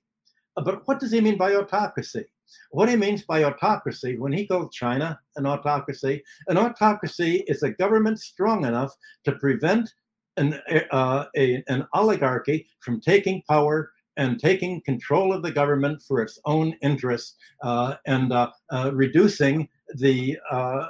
But 0.57 0.87
what 0.87 1.01
does 1.01 1.13
he 1.13 1.21
mean 1.21 1.37
by 1.37 1.55
autocracy? 1.55 2.25
What 2.71 2.89
he 2.89 2.97
means 2.97 3.23
by 3.23 3.45
autocracy, 3.45 4.17
when 4.19 4.33
he 4.33 4.47
calls 4.47 4.75
China 4.75 5.19
an 5.37 5.47
autocracy, 5.47 6.23
an 6.49 6.59
autocracy 6.59 7.45
is 7.47 7.63
a 7.63 7.71
government 7.71 8.21
strong 8.21 8.65
enough 8.65 8.95
to 9.25 9.33
prevent 9.33 9.93
an, 10.37 10.61
uh, 10.91 11.25
a, 11.37 11.63
an 11.69 11.87
oligarchy 11.95 12.67
from 12.81 13.01
taking 13.01 13.43
power 13.49 13.93
and 14.17 14.41
taking 14.41 14.81
control 14.83 15.33
of 15.33 15.43
the 15.43 15.51
government 15.51 16.03
for 16.03 16.23
its 16.23 16.39
own 16.45 16.75
interests 16.83 17.37
uh, 17.63 17.97
and 18.07 18.33
uh, 18.33 18.51
uh 18.71 18.91
reducing 18.95 19.69
the 19.97 20.39
uh, 20.51 20.87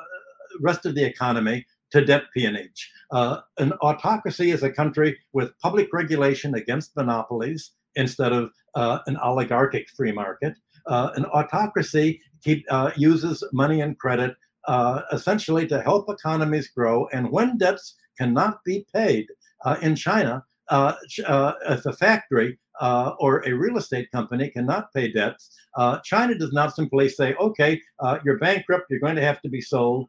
rest 0.60 0.86
of 0.86 0.94
the 0.94 1.04
economy 1.04 1.66
to 1.90 2.04
debt 2.04 2.22
peonage. 2.34 2.90
Uh, 3.10 3.40
an 3.58 3.72
autocracy 3.82 4.50
is 4.50 4.62
a 4.62 4.70
country 4.70 5.16
with 5.32 5.58
public 5.60 5.88
regulation 5.92 6.54
against 6.54 6.96
monopolies 6.96 7.72
instead 7.94 8.32
of 8.32 8.50
an 9.06 9.16
oligarchic 9.18 9.88
free 9.90 10.12
market 10.12 10.54
uh, 10.86 11.10
an 11.16 11.24
autocracy 11.26 12.20
keep, 12.42 12.64
uh, 12.70 12.90
uses 12.96 13.42
money 13.52 13.80
and 13.80 13.98
credit 13.98 14.34
uh, 14.68 15.02
essentially 15.12 15.66
to 15.66 15.80
help 15.82 16.08
economies 16.08 16.68
grow. 16.68 17.06
And 17.12 17.30
when 17.30 17.58
debts 17.58 17.94
cannot 18.18 18.64
be 18.64 18.86
paid 18.94 19.26
uh, 19.64 19.76
in 19.82 19.94
China, 19.94 20.44
uh, 20.68 20.94
uh, 21.26 21.52
if 21.68 21.86
a 21.86 21.92
factory 21.92 22.58
or 22.80 23.46
a 23.46 23.52
real 23.52 23.78
estate 23.78 24.10
company 24.10 24.50
cannot 24.50 24.92
pay 24.92 25.12
debts, 25.12 25.56
China 26.04 26.34
does 26.34 26.52
not 26.52 26.74
simply 26.74 27.08
say, 27.08 27.34
okay, 27.34 27.80
you're 28.24 28.38
bankrupt, 28.38 28.86
you're 28.90 29.00
going 29.00 29.16
to 29.16 29.22
have 29.22 29.40
to 29.42 29.48
be 29.48 29.60
sold, 29.60 30.08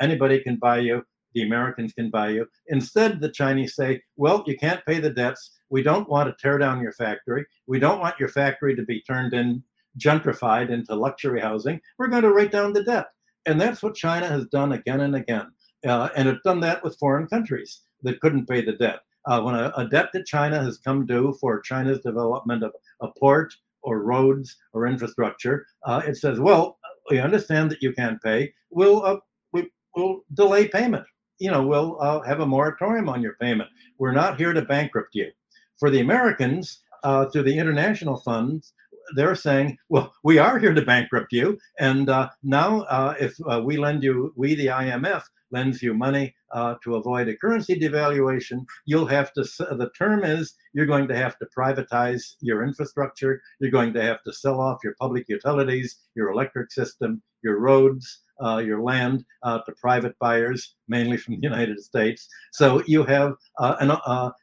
anybody 0.00 0.40
can 0.40 0.56
buy 0.56 0.78
you 0.78 1.02
the 1.34 1.42
Americans 1.42 1.92
can 1.92 2.10
buy 2.10 2.30
you. 2.30 2.46
Instead, 2.68 3.20
the 3.20 3.30
Chinese 3.30 3.76
say, 3.76 4.02
well, 4.16 4.42
you 4.46 4.56
can't 4.56 4.84
pay 4.84 4.98
the 4.98 5.10
debts. 5.10 5.58
We 5.68 5.82
don't 5.82 6.08
want 6.08 6.28
to 6.28 6.42
tear 6.42 6.58
down 6.58 6.82
your 6.82 6.92
factory. 6.92 7.46
We 7.66 7.78
don't 7.78 8.00
want 8.00 8.18
your 8.18 8.28
factory 8.28 8.74
to 8.74 8.82
be 8.82 9.02
turned 9.02 9.32
in 9.32 9.62
gentrified 9.98 10.70
into 10.70 10.94
luxury 10.94 11.40
housing, 11.40 11.80
we're 11.98 12.08
going 12.08 12.22
to 12.22 12.32
write 12.32 12.52
down 12.52 12.72
the 12.72 12.84
debt. 12.84 13.06
And 13.46 13.60
that's 13.60 13.82
what 13.82 13.94
China 13.94 14.26
has 14.26 14.46
done 14.46 14.72
again 14.72 15.00
and 15.00 15.16
again. 15.16 15.50
Uh, 15.86 16.08
and 16.16 16.28
it's 16.28 16.42
done 16.44 16.60
that 16.60 16.84
with 16.84 16.98
foreign 16.98 17.26
countries 17.26 17.82
that 18.02 18.20
couldn't 18.20 18.48
pay 18.48 18.64
the 18.64 18.72
debt. 18.72 19.00
Uh, 19.26 19.40
when 19.40 19.54
a, 19.54 19.72
a, 19.76 19.86
debt 19.86 20.08
to 20.14 20.24
China 20.24 20.62
has 20.62 20.78
come 20.78 21.04
due 21.04 21.36
for 21.40 21.60
China's 21.60 22.00
development 22.00 22.62
of 22.62 22.72
a 23.02 23.08
port 23.18 23.52
or 23.82 24.02
roads 24.02 24.56
or 24.72 24.86
infrastructure, 24.86 25.66
uh, 25.84 26.02
it 26.06 26.16
says, 26.16 26.40
well, 26.40 26.78
we 27.10 27.18
understand 27.18 27.70
that 27.70 27.82
you 27.82 27.92
can't 27.92 28.22
pay. 28.22 28.52
We'll, 28.70 29.04
uh, 29.04 29.18
we, 29.52 29.70
will 29.94 30.24
delay 30.34 30.68
payment. 30.68 31.04
You 31.38 31.50
know, 31.50 31.66
we'll 31.66 32.00
uh, 32.00 32.20
have 32.22 32.40
a 32.40 32.46
moratorium 32.46 33.08
on 33.08 33.22
your 33.22 33.34
payment. 33.40 33.68
We're 33.98 34.12
not 34.12 34.38
here 34.38 34.52
to 34.52 34.62
bankrupt 34.62 35.14
you. 35.14 35.30
For 35.78 35.90
the 35.90 36.00
Americans, 36.00 36.80
uh, 37.02 37.26
through 37.26 37.44
the 37.44 37.58
international 37.58 38.18
funds, 38.18 38.72
they're 39.14 39.34
saying, 39.34 39.76
well, 39.88 40.12
we 40.24 40.38
are 40.38 40.58
here 40.58 40.74
to 40.74 40.82
bankrupt 40.82 41.32
you. 41.32 41.58
And 41.78 42.08
uh, 42.08 42.30
now, 42.42 42.82
uh, 42.82 43.14
if 43.20 43.34
uh, 43.48 43.60
we 43.64 43.76
lend 43.76 44.02
you, 44.02 44.32
we, 44.36 44.54
the 44.54 44.66
IMF, 44.66 45.22
lends 45.52 45.82
you 45.82 45.92
money 45.94 46.34
uh, 46.52 46.76
to 46.84 46.96
avoid 46.96 47.28
a 47.28 47.36
currency 47.36 47.78
devaluation, 47.78 48.64
you'll 48.86 49.06
have 49.06 49.32
to, 49.32 49.42
the 49.42 49.90
term 49.98 50.22
is 50.22 50.54
you're 50.72 50.86
going 50.86 51.08
to 51.08 51.16
have 51.16 51.36
to 51.38 51.46
privatize 51.56 52.22
your 52.40 52.62
infrastructure. 52.62 53.40
You're 53.58 53.72
going 53.72 53.92
to 53.94 54.02
have 54.02 54.22
to 54.24 54.32
sell 54.32 54.60
off 54.60 54.78
your 54.84 54.94
public 55.00 55.28
utilities, 55.28 55.96
your 56.14 56.30
electric 56.30 56.70
system, 56.70 57.22
your 57.42 57.58
roads, 57.58 58.22
uh, 58.42 58.58
your 58.58 58.80
land 58.80 59.24
uh, 59.42 59.58
to 59.60 59.72
private 59.80 60.16
buyers, 60.18 60.76
mainly 60.88 61.16
from 61.16 61.34
the 61.34 61.42
United 61.42 61.78
States. 61.80 62.26
So 62.52 62.82
you 62.86 63.04
have 63.04 63.34
an, 63.58 63.92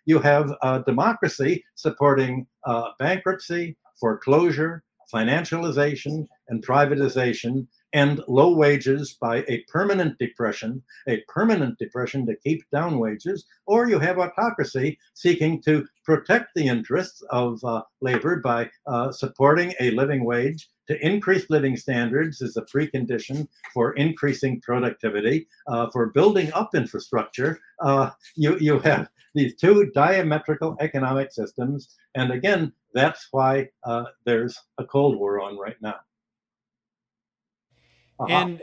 you 0.05 0.19
have 0.19 0.53
democracy 0.85 1.63
supporting 1.75 2.45
bankruptcy, 2.99 3.77
foreclosure, 3.99 4.83
financialization, 5.13 6.27
and 6.49 6.65
privatization 6.65 7.67
and 7.93 8.21
low 8.27 8.53
wages 8.53 9.17
by 9.19 9.43
a 9.47 9.63
permanent 9.71 10.17
depression, 10.19 10.83
a 11.07 11.23
permanent 11.27 11.77
depression 11.79 12.25
to 12.25 12.35
keep 12.35 12.61
down 12.71 12.99
wages, 12.99 13.45
or 13.65 13.89
you 13.89 13.97
have 13.97 14.19
autocracy 14.19 14.99
seeking 15.13 15.61
to 15.61 15.85
protect 16.03 16.49
the 16.53 16.67
interests 16.67 17.23
of 17.29 17.63
uh, 17.63 17.81
labor 18.01 18.37
by 18.41 18.69
uh, 18.87 19.11
supporting 19.11 19.73
a 19.79 19.91
living 19.91 20.25
wage. 20.25 20.69
To 20.89 21.05
increase 21.05 21.49
living 21.49 21.75
standards 21.75 22.41
is 22.41 22.55
a 22.55 22.61
precondition 22.61 23.47
for 23.73 23.93
increasing 23.93 24.61
productivity, 24.61 25.47
uh, 25.67 25.89
for 25.91 26.07
building 26.07 26.51
up 26.53 26.75
infrastructure. 26.75 27.59
Uh, 27.81 28.11
you, 28.35 28.57
you 28.59 28.79
have 28.79 29.09
these 29.35 29.55
two 29.55 29.91
diametrical 29.93 30.77
economic 30.79 31.31
systems. 31.31 31.95
And 32.15 32.31
again, 32.31 32.73
that's 32.97 33.27
why 33.31 33.69
uh, 33.83 34.05
there's 34.25 34.57
a 34.77 34.85
Cold 34.85 35.17
War 35.17 35.41
on 35.41 35.57
right 35.57 35.77
now. 35.81 35.95
Uh-huh. 38.19 38.27
And 38.27 38.61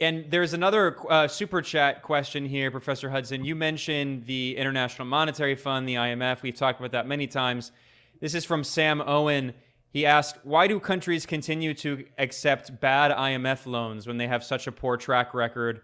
and 0.00 0.30
there's 0.30 0.52
another 0.52 0.96
uh, 1.10 1.26
super 1.26 1.60
chat 1.60 2.02
question 2.02 2.46
here, 2.46 2.70
Professor 2.70 3.10
Hudson. 3.10 3.44
You 3.44 3.56
mentioned 3.56 4.26
the 4.26 4.56
International 4.56 5.06
Monetary 5.06 5.56
Fund, 5.56 5.88
the 5.88 5.96
IMF. 5.96 6.42
We've 6.42 6.54
talked 6.54 6.78
about 6.78 6.92
that 6.92 7.08
many 7.08 7.26
times. 7.26 7.72
This 8.20 8.34
is 8.34 8.44
from 8.44 8.62
Sam 8.62 9.02
Owen. 9.04 9.54
He 9.90 10.06
asked, 10.06 10.38
Why 10.44 10.68
do 10.68 10.78
countries 10.78 11.26
continue 11.26 11.74
to 11.74 12.04
accept 12.16 12.80
bad 12.80 13.10
IMF 13.10 13.66
loans 13.66 14.06
when 14.06 14.18
they 14.18 14.28
have 14.28 14.44
such 14.44 14.68
a 14.68 14.72
poor 14.72 14.96
track 14.96 15.34
record? 15.34 15.80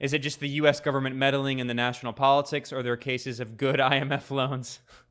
Is 0.00 0.12
it 0.12 0.20
just 0.20 0.40
the 0.40 0.48
US 0.48 0.80
government 0.80 1.16
meddling 1.16 1.58
in 1.58 1.66
the 1.66 1.74
national 1.74 2.12
politics, 2.12 2.72
or 2.72 2.78
are 2.78 2.82
there 2.82 2.96
cases 2.96 3.38
of 3.38 3.56
good 3.56 3.80
IMF 3.80 4.30
loans? 4.30 4.80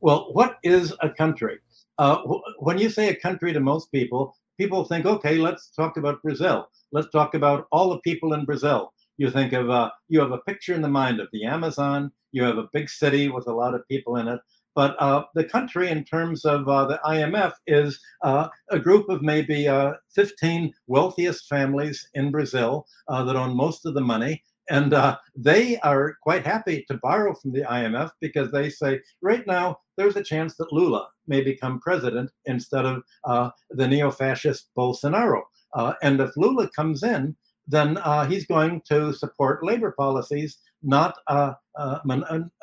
Well, 0.00 0.32
what 0.32 0.58
is 0.62 0.94
a 1.00 1.10
country? 1.10 1.58
Uh, 1.98 2.22
when 2.58 2.78
you 2.78 2.88
say 2.88 3.08
a 3.08 3.16
country 3.16 3.52
to 3.52 3.60
most 3.60 3.90
people, 3.90 4.36
people 4.58 4.84
think, 4.84 5.06
okay, 5.06 5.36
let's 5.38 5.70
talk 5.70 5.96
about 5.96 6.22
Brazil. 6.22 6.68
Let's 6.92 7.10
talk 7.10 7.34
about 7.34 7.66
all 7.72 7.90
the 7.90 8.00
people 8.00 8.34
in 8.34 8.44
Brazil. 8.44 8.92
You 9.16 9.30
think 9.30 9.52
of, 9.52 9.68
uh, 9.68 9.90
you 10.08 10.20
have 10.20 10.30
a 10.30 10.38
picture 10.38 10.74
in 10.74 10.82
the 10.82 10.88
mind 10.88 11.18
of 11.20 11.28
the 11.32 11.44
Amazon, 11.44 12.12
you 12.30 12.44
have 12.44 12.58
a 12.58 12.68
big 12.72 12.88
city 12.88 13.28
with 13.28 13.48
a 13.48 13.52
lot 13.52 13.74
of 13.74 13.86
people 13.88 14.16
in 14.16 14.28
it. 14.28 14.40
But 14.76 14.94
uh, 15.00 15.24
the 15.34 15.42
country, 15.42 15.88
in 15.88 16.04
terms 16.04 16.44
of 16.44 16.68
uh, 16.68 16.86
the 16.86 17.00
IMF, 17.04 17.52
is 17.66 17.98
uh, 18.22 18.46
a 18.70 18.78
group 18.78 19.08
of 19.08 19.22
maybe 19.22 19.66
uh, 19.66 19.94
15 20.14 20.72
wealthiest 20.86 21.48
families 21.48 22.08
in 22.14 22.30
Brazil 22.30 22.86
that 23.08 23.34
own 23.34 23.56
most 23.56 23.86
of 23.86 23.94
the 23.94 24.00
money. 24.00 24.44
And 24.70 24.92
uh, 24.92 25.18
they 25.36 25.78
are 25.80 26.16
quite 26.22 26.44
happy 26.44 26.84
to 26.88 26.98
borrow 27.02 27.34
from 27.34 27.52
the 27.52 27.62
IMF 27.62 28.10
because 28.20 28.50
they 28.50 28.68
say, 28.68 29.00
right 29.22 29.46
now, 29.46 29.78
there's 29.96 30.16
a 30.16 30.22
chance 30.22 30.56
that 30.56 30.72
Lula 30.72 31.08
may 31.26 31.42
become 31.42 31.80
president 31.80 32.30
instead 32.46 32.84
of 32.84 33.02
uh, 33.24 33.50
the 33.70 33.88
neo 33.88 34.10
fascist 34.10 34.70
Bolsonaro. 34.76 35.42
Uh, 35.74 35.94
and 36.02 36.20
if 36.20 36.36
Lula 36.36 36.68
comes 36.70 37.02
in, 37.02 37.36
then 37.66 37.98
uh, 37.98 38.26
he's 38.26 38.46
going 38.46 38.80
to 38.88 39.12
support 39.12 39.64
labor 39.64 39.94
policies, 39.98 40.58
not, 40.82 41.14
uh, 41.26 41.52
uh, 41.78 41.98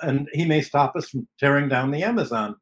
and, 0.01 0.27
he 0.33 0.45
may 0.45 0.61
stop 0.61 0.95
us 0.95 1.09
from 1.09 1.27
tearing 1.39 1.69
down 1.69 1.91
the 1.91 2.03
Amazon. 2.03 2.55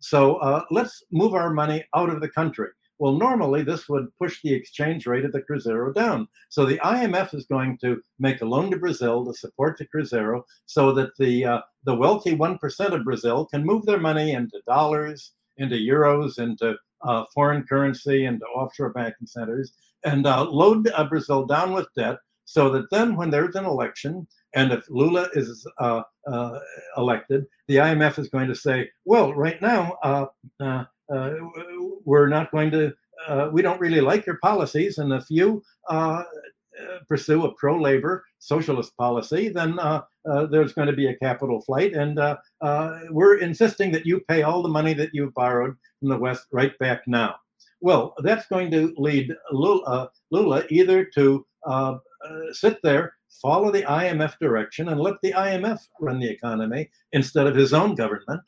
So 0.00 0.64
let's 0.70 1.02
move 1.10 1.34
our 1.34 1.52
money 1.52 1.84
out 1.94 2.10
of 2.10 2.20
the 2.20 2.28
country. 2.28 2.68
Well, 2.98 3.12
normally 3.12 3.62
this 3.62 3.88
would 3.88 4.06
push 4.16 4.40
the 4.42 4.54
exchange 4.54 5.06
rate 5.06 5.24
of 5.24 5.32
the 5.32 5.42
Cruzeiro 5.42 5.94
down. 5.94 6.28
So 6.48 6.64
the 6.64 6.78
IMF 6.78 7.34
is 7.34 7.46
going 7.46 7.76
to 7.78 8.00
make 8.18 8.40
a 8.40 8.46
loan 8.46 8.70
to 8.70 8.78
Brazil 8.78 9.24
to 9.26 9.34
support 9.34 9.76
the 9.76 9.86
Cruzeiro 9.86 10.42
so 10.64 10.92
that 10.92 11.10
the, 11.18 11.44
uh, 11.44 11.60
the 11.84 11.94
wealthy 11.94 12.36
1% 12.36 12.92
of 12.92 13.04
Brazil 13.04 13.46
can 13.46 13.64
move 13.64 13.84
their 13.84 14.00
money 14.00 14.32
into 14.32 14.62
dollars, 14.66 15.32
into 15.58 15.76
euros, 15.76 16.38
into 16.38 16.76
uh, 17.02 17.24
foreign 17.34 17.64
currency, 17.64 18.24
into 18.24 18.46
offshore 18.46 18.90
banking 18.90 19.26
centers, 19.26 19.72
and 20.04 20.26
uh, 20.26 20.44
load 20.44 20.88
uh, 20.94 21.04
Brazil 21.04 21.44
down 21.44 21.72
with 21.72 21.88
debt 21.96 22.16
so 22.46 22.70
that 22.70 22.90
then 22.90 23.16
when 23.16 23.28
there's 23.28 23.56
an 23.56 23.64
election, 23.64 24.26
and 24.54 24.72
if 24.72 24.88
Lula 24.88 25.28
is 25.34 25.66
uh, 25.78 26.02
uh, 26.26 26.58
elected, 26.96 27.44
the 27.68 27.76
IMF 27.76 28.18
is 28.18 28.28
going 28.28 28.46
to 28.48 28.54
say, 28.54 28.88
well, 29.04 29.34
right 29.34 29.60
now, 29.60 29.98
uh, 31.14 31.34
we're 32.04 32.28
not 32.28 32.50
going 32.50 32.70
to, 32.70 32.92
uh, 33.26 33.50
we 33.52 33.62
don't 33.62 33.80
really 33.80 34.00
like 34.00 34.26
your 34.26 34.38
policies. 34.42 34.98
And 34.98 35.12
if 35.12 35.24
you 35.30 35.62
uh, 35.88 36.22
pursue 37.08 37.44
a 37.44 37.54
pro 37.54 37.80
labor 37.80 38.24
socialist 38.38 38.96
policy, 38.96 39.48
then 39.48 39.78
there's 40.50 40.72
going 40.72 40.88
to 40.88 40.96
be 40.96 41.08
a 41.08 41.16
capital 41.16 41.60
flight. 41.62 41.94
And 41.94 42.18
we're 43.10 43.38
insisting 43.38 43.92
that 43.92 44.06
you 44.06 44.20
pay 44.28 44.42
all 44.42 44.62
the 44.62 44.68
money 44.68 44.94
that 44.94 45.10
you've 45.12 45.34
borrowed 45.34 45.76
from 46.00 46.08
the 46.08 46.18
West 46.18 46.46
right 46.52 46.78
back 46.78 47.02
now. 47.06 47.36
Well, 47.80 48.14
that's 48.22 48.46
going 48.46 48.70
to 48.72 48.94
lead 48.96 49.34
Lula, 49.52 50.10
Lula 50.30 50.64
either 50.70 51.04
to 51.14 51.46
uh, 51.66 51.98
uh, 52.24 52.52
sit 52.52 52.78
there, 52.82 53.14
follow 53.40 53.70
the 53.70 53.82
IMF 53.82 54.38
direction, 54.38 54.88
and 54.88 55.00
let 55.00 55.16
the 55.22 55.32
IMF 55.32 55.80
run 56.00 56.18
the 56.18 56.30
economy 56.30 56.90
instead 57.12 57.46
of 57.46 57.54
his 57.54 57.72
own 57.72 57.94
government, 57.94 58.40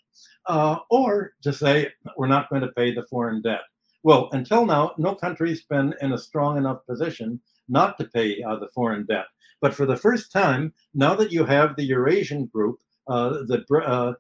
uh, 0.47 0.77
or 0.91 1.33
to 1.43 1.53
say 1.53 1.91
we're 2.17 2.27
not 2.27 2.49
going 2.51 2.63
to 2.63 2.73
pay 2.73 2.95
the 2.95 3.07
foreign 3.11 3.43
debt. 3.43 3.61
Well, 4.03 4.29
until 4.33 4.65
now, 4.65 4.93
no 4.97 5.15
country's 5.15 5.65
been 5.65 5.95
in 6.01 6.13
a 6.13 6.19
strong 6.19 6.57
enough 6.57 6.87
position 6.87 7.41
not 7.69 7.99
to 7.99 8.05
pay 8.05 8.43
uh, 8.43 8.57
the 8.57 8.69
foreign 8.69 9.05
debt. 9.07 9.27
But 9.61 9.75
for 9.75 9.87
the 9.87 9.97
first 9.97 10.33
time, 10.33 10.73
now 10.95 11.15
that 11.17 11.33
you 11.33 11.45
have 11.45 11.77
the 11.77 11.85
Eurasian 11.85 12.47
group, 12.47 12.79
uh, 13.09 13.31
the 13.47 13.65
uh, 13.87 14.13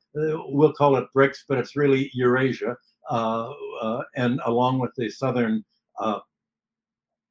we'll 0.48 0.72
call 0.72 0.96
it 0.96 1.06
BRICS, 1.14 1.44
but 1.48 1.58
it's 1.58 1.76
really 1.76 2.10
Eurasia, 2.14 2.76
uh, 3.10 3.52
uh, 3.80 4.02
and 4.16 4.40
along 4.46 4.78
with 4.78 4.92
the 4.96 5.08
southern 5.10 5.64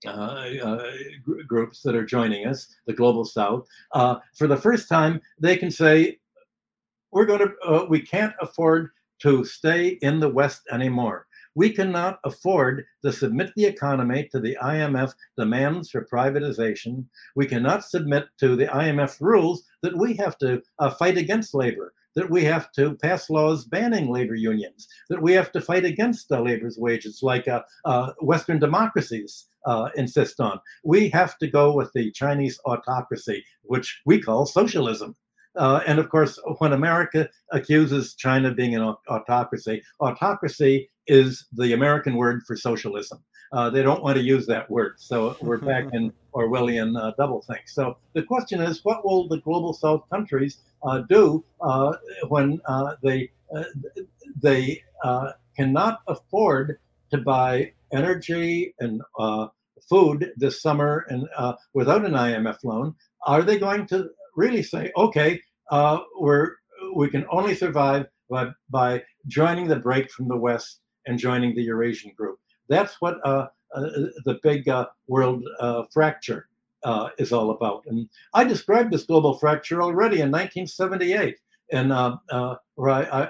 uh, 0.05 0.91
groups 1.47 1.81
that 1.81 1.95
are 1.95 2.05
joining 2.05 2.47
us, 2.47 2.75
the 2.85 2.93
global 2.93 3.25
south, 3.25 3.67
for 3.93 4.47
the 4.47 4.57
first 4.57 4.89
time, 4.89 5.21
they 5.39 5.57
can 5.57 5.71
say 5.71 6.19
we're 7.11 7.25
going 7.25 7.39
to 7.39 7.53
uh, 7.65 7.85
we 7.89 8.01
can't 8.01 8.33
afford 8.41 8.89
to 9.19 9.43
stay 9.43 9.97
in 10.01 10.19
the 10.19 10.29
west 10.29 10.61
anymore 10.71 11.27
we 11.57 11.71
cannot 11.71 12.19
afford 12.23 12.85
to 13.03 13.11
submit 13.11 13.51
the 13.55 13.65
economy 13.65 14.29
to 14.31 14.39
the 14.39 14.55
IMF 14.61 15.15
demands 15.39 15.89
for 15.89 16.05
privatization. 16.05 17.03
We 17.35 17.47
cannot 17.47 17.83
submit 17.83 18.27
to 18.37 18.55
the 18.55 18.67
IMF 18.67 19.19
rules 19.19 19.63
that 19.81 19.97
we 19.97 20.13
have 20.17 20.37
to 20.37 20.61
uh, 20.77 20.91
fight 20.91 21.17
against 21.17 21.55
labor, 21.55 21.95
that 22.17 22.31
we 22.31 22.43
have 22.43 22.71
to 22.71 22.95
pass 22.95 23.29
laws 23.29 23.63
banning 23.65 24.09
labor 24.09 24.33
unions, 24.33 24.87
that 25.07 25.21
we 25.21 25.33
have 25.33 25.51
to 25.51 25.61
fight 25.61 25.85
against 25.85 26.31
uh, 26.31 26.41
labor's 26.41 26.75
wages, 26.77 27.19
like 27.21 27.47
uh, 27.47 27.61
uh 27.85 28.11
Western 28.21 28.57
democracies 28.59 29.45
uh, 29.67 29.89
insist 29.95 30.39
on. 30.39 30.59
We 30.83 31.09
have 31.09 31.37
to 31.37 31.47
go 31.47 31.75
with 31.75 31.91
the 31.93 32.11
Chinese 32.11 32.59
autocracy, 32.65 33.45
which 33.61 34.01
we 34.07 34.19
call 34.19 34.47
socialism. 34.47 35.15
Uh, 35.55 35.81
and 35.85 35.99
of 35.99 36.09
course, 36.09 36.39
when 36.57 36.73
America 36.73 37.29
accuses 37.51 38.15
China 38.15 38.51
being 38.51 38.75
an 38.75 38.95
autocracy, 39.07 39.83
autocracy 39.99 40.89
is 41.05 41.45
the 41.51 41.73
American 41.73 42.15
word 42.15 42.41
for 42.47 42.55
socialism. 42.55 43.23
Uh, 43.51 43.69
they 43.69 43.81
don't 43.81 44.03
want 44.03 44.17
to 44.17 44.23
use 44.23 44.45
that 44.47 44.69
word. 44.69 44.95
So 44.97 45.37
we're 45.41 45.57
back 45.57 45.85
in 45.93 46.11
Orwellian 46.33 46.99
uh, 46.99 47.13
doublethink. 47.19 47.67
So 47.67 47.97
the 48.13 48.23
question 48.23 48.61
is, 48.61 48.83
what 48.83 49.05
will 49.05 49.27
the 49.27 49.39
global 49.41 49.73
South 49.73 50.03
countries 50.09 50.59
uh, 50.83 50.99
do 51.09 51.43
uh, 51.61 51.93
when 52.29 52.59
uh, 52.65 52.95
they 53.01 53.31
uh, 53.55 53.63
they 54.41 54.83
cannot 55.55 55.99
afford 56.07 56.77
to 57.11 57.17
buy 57.17 57.71
energy 57.91 58.75
and 58.79 59.01
food 59.89 60.33
this 60.35 60.61
summer 60.61 61.05
and 61.09 61.27
without 61.73 62.05
an 62.05 62.13
IMF 62.13 62.63
loan? 62.63 62.93
Are 63.25 63.41
they 63.41 63.57
going 63.57 63.87
to 63.87 64.09
really 64.35 64.63
say, 64.63 64.91
okay, 64.95 65.41
uh, 65.71 65.99
we're 66.19 66.51
we 66.95 67.09
can 67.09 67.25
only 67.29 67.55
survive 67.55 68.05
by, 68.29 68.49
by 68.69 69.03
joining 69.27 69.67
the 69.67 69.75
break 69.75 70.09
from 70.11 70.27
the 70.27 70.37
West 70.37 70.79
and 71.05 71.17
joining 71.17 71.55
the 71.55 71.63
Eurasian 71.63 72.11
group. 72.15 72.39
That's 72.69 72.95
what 72.99 73.17
uh, 73.25 73.47
uh, 73.75 73.81
the 74.25 74.39
big 74.43 74.67
uh, 74.69 74.87
world 75.07 75.43
uh, 75.59 75.83
fracture 75.91 76.47
uh, 76.83 77.09
is 77.17 77.31
all 77.31 77.51
about. 77.51 77.83
And 77.87 78.07
I 78.33 78.43
described 78.43 78.91
this 78.91 79.03
global 79.03 79.37
fracture 79.37 79.81
already 79.81 80.21
in 80.21 80.31
1978, 80.31 81.37
and 81.71 81.89
where 82.75 82.91
I, 82.91 83.03
I, 83.03 83.29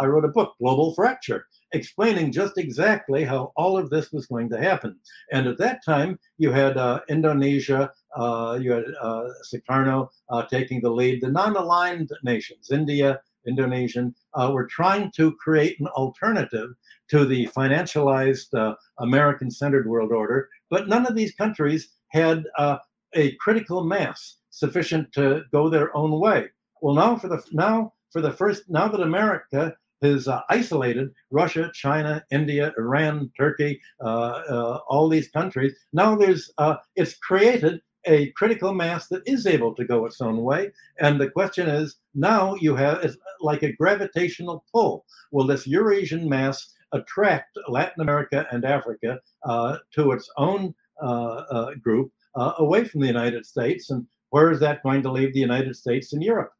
I 0.00 0.06
wrote 0.06 0.24
a 0.24 0.28
book, 0.28 0.54
Global 0.58 0.94
Fracture, 0.94 1.46
explaining 1.72 2.32
just 2.32 2.58
exactly 2.58 3.24
how 3.24 3.52
all 3.56 3.78
of 3.78 3.90
this 3.90 4.12
was 4.12 4.26
going 4.26 4.48
to 4.50 4.58
happen. 4.58 4.96
And 5.32 5.46
at 5.46 5.58
that 5.58 5.84
time, 5.84 6.18
you 6.38 6.50
had 6.50 6.76
uh, 6.76 7.00
Indonesia, 7.08 7.90
uh, 8.16 8.58
you 8.60 8.72
had 8.72 8.84
uh, 9.00 9.28
Sukarno 9.52 10.08
uh, 10.30 10.42
taking 10.46 10.80
the 10.80 10.90
lead, 10.90 11.22
the 11.22 11.30
non 11.30 11.56
aligned 11.56 12.10
nations, 12.22 12.70
India 12.70 13.20
Indonesian, 13.46 14.14
uh, 14.34 14.50
were 14.52 14.66
trying 14.66 15.10
to 15.12 15.32
create 15.36 15.78
an 15.80 15.86
alternative 15.88 16.70
to 17.08 17.24
the 17.24 17.46
financialized 17.48 18.52
uh, 18.54 18.74
American 18.98 19.50
centered 19.50 19.88
world 19.88 20.12
order, 20.12 20.48
but 20.70 20.88
none 20.88 21.06
of 21.06 21.14
these 21.14 21.34
countries 21.34 21.90
had 22.08 22.44
uh, 22.58 22.78
a 23.14 23.34
critical 23.36 23.84
mass 23.84 24.38
sufficient 24.50 25.12
to 25.12 25.42
go 25.52 25.68
their 25.68 25.96
own 25.96 26.18
way. 26.20 26.46
Well, 26.80 26.94
now 26.94 27.16
for 27.16 27.28
the 27.28 27.42
now 27.52 27.92
for 28.12 28.20
the 28.20 28.32
first 28.32 28.64
now 28.68 28.88
that 28.88 29.00
America 29.00 29.74
has 30.02 30.28
uh, 30.28 30.40
isolated 30.50 31.10
Russia, 31.30 31.70
China, 31.74 32.24
India, 32.30 32.72
Iran, 32.78 33.30
Turkey, 33.36 33.80
uh, 34.04 34.08
uh, 34.08 34.80
all 34.88 35.08
these 35.08 35.28
countries. 35.30 35.74
Now 35.92 36.16
there's 36.16 36.50
uh, 36.58 36.76
it's 36.96 37.16
created 37.16 37.80
a 38.06 38.30
critical 38.32 38.72
mass 38.72 39.08
that 39.08 39.22
is 39.26 39.46
able 39.46 39.74
to 39.74 39.84
go 39.84 40.06
its 40.06 40.20
own 40.20 40.38
way. 40.42 40.70
And 41.00 41.20
the 41.20 41.30
question 41.30 41.68
is 41.68 41.96
now 42.14 42.54
you 42.56 42.74
have 42.76 43.04
it's 43.04 43.16
like 43.40 43.62
a 43.62 43.72
gravitational 43.72 44.64
pull. 44.72 45.04
Will 45.32 45.46
this 45.46 45.66
Eurasian 45.66 46.28
mass 46.28 46.74
attract 46.92 47.58
Latin 47.68 48.00
America 48.02 48.46
and 48.50 48.64
Africa 48.64 49.18
uh, 49.44 49.78
to 49.94 50.12
its 50.12 50.30
own 50.36 50.74
uh, 51.02 51.74
group 51.82 52.12
away 52.36 52.84
from 52.84 53.00
the 53.00 53.06
United 53.06 53.44
States? 53.44 53.90
And 53.90 54.06
where 54.30 54.50
is 54.50 54.60
that 54.60 54.82
going 54.82 55.02
to 55.02 55.12
leave 55.12 55.34
the 55.34 55.40
United 55.40 55.76
States 55.76 56.12
and 56.12 56.22
Europe? 56.22 56.52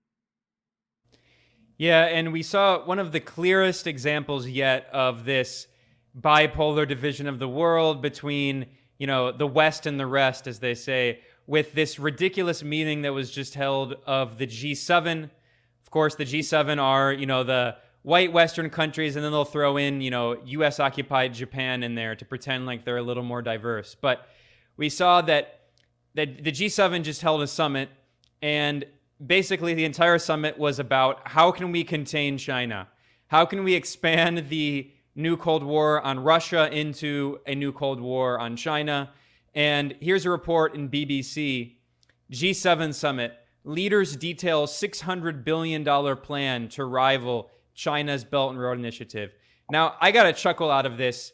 Yeah, 1.78 2.05
and 2.05 2.32
we 2.32 2.42
saw 2.42 2.84
one 2.84 2.99
of 2.99 3.12
the 3.12 3.20
clearest 3.20 3.86
examples 3.86 4.47
yet 4.47 4.88
of 4.92 5.26
this 5.26 5.66
bipolar 6.18 6.88
division 6.88 7.26
of 7.26 7.38
the 7.38 7.49
world 7.49 8.01
between, 8.01 8.66
you 8.99 9.07
know, 9.07 9.30
the 9.30 9.47
West 9.47 9.84
and 9.84 10.01
the 10.01 10.07
rest, 10.07 10.47
as 10.47 10.61
they 10.61 10.74
say, 10.74 11.20
with 11.47 11.74
this 11.74 11.99
ridiculous 11.99 12.62
meeting 12.62 13.03
that 13.03 13.12
was 13.12 13.30
just 13.30 13.55
held 13.55 13.94
of 14.07 14.38
the 14.38 14.47
G7. 14.47 15.30
Of 15.82 15.90
course, 15.90 16.14
the 16.16 16.24
G7 16.24 16.80
are, 16.80 17.12
you 17.12 17.26
know, 17.26 17.44
the 17.44 17.76
white 18.03 18.32
Western 18.32 18.70
countries, 18.70 19.16
and 19.16 19.24
then 19.24 19.32
they'll 19.32 19.44
throw 19.44 19.76
in, 19.76 20.01
you 20.01 20.11
know, 20.11 20.40
US 20.44 20.80
occupied 20.80 21.34
Japan 21.34 21.82
in 21.82 21.94
there 21.94 22.14
to 22.16 22.24
pretend 22.24 22.66
like 22.66 22.84
they're 22.84 22.97
a 22.97 23.03
little 23.03 23.22
more 23.22 23.42
diverse. 23.42 23.97
But 24.01 24.28
we 24.76 24.88
saw 24.88 25.20
that, 25.22 25.61
that 26.14 26.42
the 26.44 26.53
G7 26.53 27.03
just 27.03 27.22
held 27.22 27.42
a 27.42 27.47
summit, 27.47 27.88
and 28.42 28.84
basically 29.24 29.74
the 29.74 29.84
entire 29.84 30.18
summit 30.18 30.59
was 30.59 30.78
about 30.78 31.28
how 31.28 31.51
can 31.51 31.72
we 31.72 31.84
contain 31.84 32.38
China? 32.38 32.88
How 33.28 33.44
can 33.44 33.64
we 33.64 33.74
expand 33.74 34.49
the 34.49 34.90
new 35.14 35.36
Cold 35.36 35.64
War 35.64 36.01
on 36.01 36.20
Russia 36.20 36.68
into 36.70 37.40
a 37.47 37.55
new 37.55 37.72
Cold 37.72 38.01
War 38.01 38.38
on 38.38 38.57
China? 38.57 39.11
And 39.57 39.94
here's 40.00 40.26
a 40.26 40.30
report 40.30 40.74
in 40.74 40.90
BBC 40.90 41.76
G7 42.30 42.92
summit. 42.92 43.32
Leaders 43.64 44.14
detail 44.14 44.66
$600 44.66 45.44
billion 45.44 46.16
plan 46.18 46.68
to 46.68 46.84
rival 46.84 47.50
China's 47.74 48.22
Belt 48.22 48.50
and 48.50 48.61
Road 48.61 48.78
Initiative. 48.78 49.32
Now, 49.70 49.94
I 50.00 50.12
got 50.12 50.26
a 50.26 50.34
chuckle 50.34 50.70
out 50.70 50.84
of 50.84 50.98
this. 50.98 51.32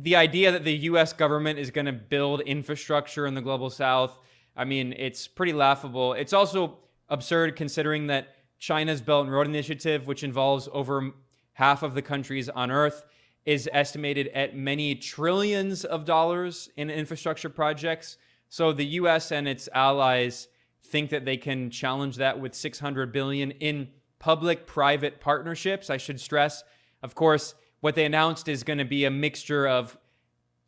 The 0.00 0.16
idea 0.16 0.50
that 0.50 0.64
the 0.64 0.76
US 0.78 1.12
government 1.12 1.58
is 1.58 1.70
going 1.70 1.84
to 1.84 1.92
build 1.92 2.40
infrastructure 2.40 3.26
in 3.26 3.34
the 3.34 3.42
global 3.42 3.68
south, 3.68 4.18
I 4.56 4.64
mean, 4.64 4.94
it's 4.96 5.28
pretty 5.28 5.52
laughable. 5.52 6.14
It's 6.14 6.32
also 6.32 6.78
absurd 7.10 7.54
considering 7.54 8.06
that 8.06 8.28
China's 8.58 9.02
Belt 9.02 9.26
and 9.26 9.32
Road 9.32 9.46
Initiative, 9.46 10.06
which 10.06 10.24
involves 10.24 10.70
over 10.72 11.10
half 11.52 11.82
of 11.82 11.94
the 11.94 12.02
countries 12.02 12.48
on 12.48 12.70
Earth, 12.70 13.04
is 13.44 13.68
estimated 13.72 14.28
at 14.28 14.56
many 14.56 14.94
trillions 14.94 15.84
of 15.84 16.04
dollars 16.04 16.70
in 16.76 16.90
infrastructure 16.90 17.48
projects. 17.48 18.16
So 18.48 18.72
the 18.72 18.86
US 18.86 19.32
and 19.32 19.48
its 19.48 19.68
allies 19.74 20.48
think 20.84 21.10
that 21.10 21.24
they 21.24 21.36
can 21.36 21.70
challenge 21.70 22.16
that 22.16 22.38
with 22.38 22.54
600 22.54 23.12
billion 23.12 23.50
in 23.52 23.88
public 24.18 24.66
private 24.66 25.20
partnerships. 25.20 25.90
I 25.90 25.96
should 25.96 26.20
stress, 26.20 26.62
of 27.02 27.14
course, 27.14 27.54
what 27.80 27.96
they 27.96 28.04
announced 28.04 28.46
is 28.46 28.62
going 28.62 28.78
to 28.78 28.84
be 28.84 29.04
a 29.04 29.10
mixture 29.10 29.66
of 29.66 29.98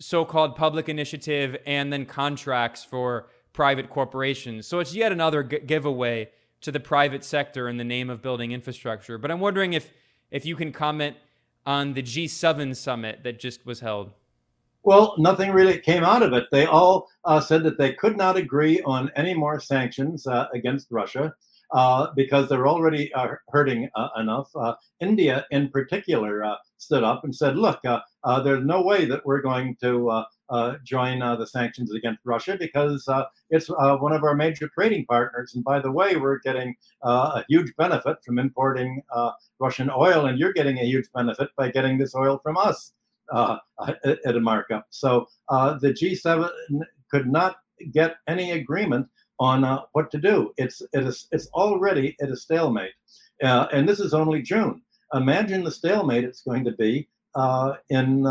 so-called 0.01 0.57
public 0.57 0.89
initiative 0.89 1.57
and 1.65 1.93
then 1.93 2.05
contracts 2.05 2.83
for 2.85 3.29
private 3.53 3.89
corporations. 3.89 4.67
So 4.67 4.81
it's 4.81 4.95
yet 4.95 5.13
another 5.13 5.45
g- 5.45 5.61
giveaway 5.61 6.31
to 6.63 6.73
the 6.73 6.81
private 6.81 7.25
sector 7.25 7.69
in 7.69 7.77
the 7.77 7.85
name 7.85 8.11
of 8.11 8.21
building 8.21 8.51
infrastructure. 8.51 9.19
But 9.19 9.31
I'm 9.31 9.41
wondering 9.41 9.73
if 9.73 9.93
if 10.31 10.45
you 10.45 10.57
can 10.57 10.73
comment 10.73 11.17
on 11.67 11.95
the 11.95 12.03
G7 12.03 12.77
summit 12.77 13.21
that 13.25 13.39
just 13.39 13.65
was 13.67 13.81
held. 13.81 14.13
Well, 14.83 15.15
nothing 15.17 15.51
really 15.51 15.79
came 15.79 16.05
out 16.05 16.23
of 16.23 16.35
it. 16.35 16.45
They 16.53 16.67
all 16.67 17.09
uh, 17.25 17.41
said 17.41 17.63
that 17.63 17.79
they 17.79 17.95
could 17.95 18.19
not 18.19 18.37
agree 18.37 18.83
on 18.83 19.11
any 19.17 19.33
more 19.33 19.59
sanctions 19.59 20.27
uh, 20.27 20.47
against 20.53 20.89
Russia 20.91 21.35
uh, 21.73 22.09
because 22.15 22.49
they're 22.49 22.69
already 22.69 23.13
uh, 23.15 23.29
hurting 23.49 23.89
uh, 23.95 24.09
enough. 24.19 24.51
Uh, 24.55 24.75
India, 25.01 25.47
in 25.51 25.71
particular, 25.71 26.45
stood 26.77 27.03
up 27.03 27.25
and 27.25 27.35
said, 27.35 27.57
"Look, 27.57 27.81
there's 27.83 28.65
no 28.65 28.83
way 28.83 29.07
that 29.07 29.25
we're 29.25 29.43
going 29.43 29.77
to." 29.83 30.25
Uh, 30.51 30.75
join 30.85 31.23
uh, 31.23 31.37
the 31.37 31.47
sanctions 31.47 31.93
against 31.93 32.21
Russia 32.25 32.57
because 32.59 33.07
uh, 33.09 33.25
it's 33.51 33.71
uh, 33.71 33.97
one 33.97 34.13
of 34.13 34.23
our 34.25 34.35
major 34.35 34.69
trading 34.69 35.07
partners. 35.07 35.55
And 35.55 35.65
by 35.65 35.81
the 35.81 35.91
way, 35.91 36.17
we're 36.17 36.39
getting 36.41 36.75
uh, 37.03 37.41
a 37.41 37.45
huge 37.49 37.73
benefit 37.77 38.19
from 38.25 38.39
importing 38.39 39.03
uh, 39.15 39.33
Russian 39.59 39.91
oil, 39.91 40.27
and 40.27 40.39
you're 40.39 40.53
getting 40.53 40.79
a 40.79 40.85
huge 40.85 41.07
benefit 41.15 41.49
by 41.57 41.71
getting 41.71 41.99
this 41.99 42.15
oil 42.15 42.39
from 42.43 42.57
us 42.57 42.93
at 43.35 44.37
a 44.37 44.41
markup. 44.41 44.87
So 44.91 45.27
the 45.49 45.95
G7 45.99 46.49
could 47.11 47.27
not 47.31 47.57
get 47.93 48.17
any 48.29 48.53
agreement 48.53 49.09
on 49.41 49.83
what 49.93 50.11
to 50.13 50.19
do. 50.19 50.53
It's 50.57 50.81
it 50.93 51.05
is 51.05 51.27
it's 51.33 51.49
already 51.49 52.17
at 52.21 52.31
a 52.31 52.37
stalemate, 52.37 52.93
and 53.41 53.89
this 53.89 54.01
is 54.01 54.15
only 54.15 54.43
June. 54.43 54.83
Imagine 55.15 55.65
the 55.65 55.71
stalemate 55.71 56.25
it's 56.25 56.43
going 56.43 56.65
to 56.65 56.73
be 56.73 57.09
in 57.89 58.27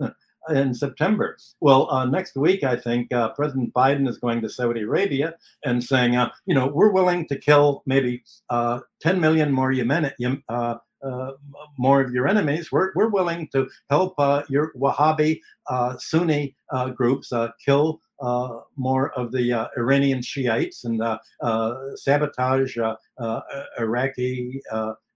in 0.50 0.74
September. 0.74 1.36
Well, 1.60 1.90
uh, 1.90 2.06
next 2.06 2.36
week, 2.36 2.64
I 2.64 2.76
think 2.76 3.12
uh, 3.12 3.30
President 3.30 3.72
Biden 3.74 4.08
is 4.08 4.18
going 4.18 4.40
to 4.42 4.48
Saudi 4.48 4.82
Arabia 4.82 5.34
and 5.64 5.82
saying, 5.82 6.16
uh, 6.16 6.30
you 6.46 6.54
know, 6.54 6.68
we're 6.68 6.92
willing 6.92 7.26
to 7.28 7.38
kill 7.38 7.82
maybe 7.86 8.22
uh, 8.50 8.80
10 9.00 9.20
million 9.20 9.52
more 9.52 9.72
Yemen, 9.72 10.10
uh, 10.48 10.76
uh, 11.02 11.30
more 11.78 12.00
of 12.00 12.12
your 12.12 12.26
enemies. 12.26 12.72
We're, 12.72 12.92
we're 12.94 13.08
willing 13.08 13.48
to 13.52 13.68
help 13.90 14.14
your 14.48 14.72
Wahhabi 14.74 15.40
Sunni 15.98 16.56
groups 16.94 17.32
kill 17.64 18.00
more 18.76 19.12
of 19.12 19.30
the 19.32 19.68
Iranian 19.76 20.22
Shiites 20.22 20.84
and 20.84 21.02
sabotage 21.96 22.76
Iraqi 23.78 24.62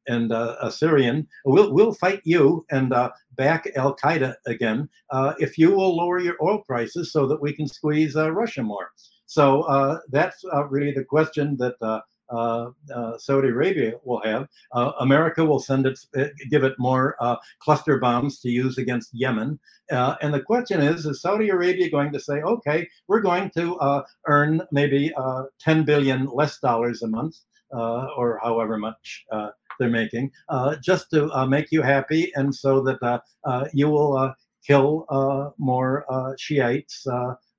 and 0.08 0.32
uh, 0.32 0.56
a 0.60 0.70
Syrian, 0.70 1.26
we'll, 1.44 1.72
we'll 1.72 1.92
fight 1.94 2.20
you 2.24 2.64
and 2.70 2.92
uh, 2.92 3.10
back 3.36 3.68
Al 3.76 3.96
Qaeda 3.96 4.34
again 4.46 4.88
uh, 5.10 5.34
if 5.38 5.58
you 5.58 5.70
will 5.70 5.96
lower 5.96 6.18
your 6.18 6.36
oil 6.42 6.58
prices 6.66 7.12
so 7.12 7.26
that 7.26 7.40
we 7.40 7.52
can 7.52 7.66
squeeze 7.66 8.16
uh, 8.16 8.30
Russia 8.32 8.62
more. 8.62 8.90
So 9.26 9.62
uh, 9.62 9.98
that's 10.10 10.44
uh, 10.52 10.66
really 10.66 10.92
the 10.92 11.04
question 11.04 11.56
that 11.58 11.76
Saudi 13.18 13.48
Arabia 13.48 13.92
will 14.04 14.20
have. 14.22 14.48
America 15.00 15.44
will 15.44 15.60
send 15.60 15.86
it, 15.86 15.98
give 16.50 16.64
it 16.64 16.74
more 16.78 17.16
cluster 17.60 17.98
bombs 17.98 18.40
to 18.40 18.50
use 18.50 18.78
against 18.78 19.10
Yemen. 19.12 19.58
and 19.90 20.34
the 20.34 20.42
question 20.42 20.80
is, 20.80 21.06
is 21.06 21.22
Saudi 21.22 21.50
Arabia 21.50 21.88
going 21.90 22.12
to 22.12 22.18
say, 22.18 22.42
okay, 22.42 22.88
we're 23.06 23.20
going 23.20 23.50
to 23.50 24.02
earn 24.26 24.62
maybe 24.72 25.12
10 25.60 25.84
billion 25.84 26.26
less 26.26 26.58
dollars 26.58 27.02
a 27.02 27.08
month? 27.08 27.36
Uh, 27.72 28.08
or 28.16 28.40
however 28.42 28.76
much 28.76 29.24
uh, 29.30 29.50
they're 29.80 29.90
making, 29.90 30.30
uh, 30.48 30.76
just 30.76 31.10
to 31.10 31.28
uh, 31.32 31.46
make 31.46 31.72
you 31.72 31.82
happy, 31.82 32.30
and 32.36 32.54
so 32.54 32.80
that 32.82 33.02
uh, 33.02 33.18
uh, 33.44 33.64
you 33.72 33.88
will 33.88 34.16
uh, 34.16 34.32
kill 34.64 35.06
uh, 35.08 35.50
more 35.58 36.04
uh, 36.08 36.34
Shiites 36.38 37.04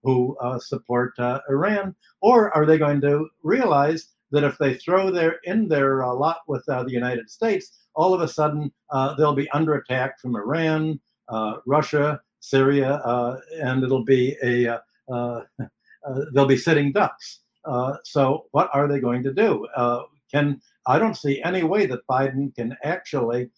who 0.03 0.35
support 0.59 1.13
Iran? 1.49 1.95
Or 2.21 2.55
are 2.55 2.65
they 2.65 2.79
going 2.79 3.01
to 3.01 3.27
realize 3.43 4.07
that 4.31 4.43
if 4.43 4.57
they 4.57 4.73
throw 4.75 5.11
their 5.11 5.39
in 5.43 5.67
their 5.67 6.03
lot 6.05 6.37
with 6.47 6.65
the 6.65 6.85
United 6.87 7.29
States, 7.29 7.85
all 7.93 8.13
of 8.13 8.21
a 8.21 8.27
sudden 8.27 8.71
they'll 9.17 9.35
be 9.35 9.49
under 9.51 9.75
attack 9.75 10.19
from 10.19 10.35
Iran, 10.35 10.99
Russia, 11.67 12.19
Syria, 12.39 12.99
and 13.61 13.83
it'll 13.83 14.05
be 14.05 14.35
a 14.43 14.79
they'll 16.33 16.47
be 16.47 16.57
sitting 16.57 16.91
ducks. 16.91 17.41
Uh, 17.65 17.93
so 18.03 18.45
what 18.51 18.69
are 18.73 18.87
they 18.87 18.99
going 18.99 19.23
to 19.23 19.33
do? 19.33 19.65
Uh, 19.75 20.03
can 20.31 20.61
I 20.87 20.99
don't 20.99 21.17
see 21.17 21.41
any 21.43 21.63
way 21.63 21.85
that 21.85 22.07
Biden 22.09 22.53
can 22.55 22.75
actually 22.83 23.49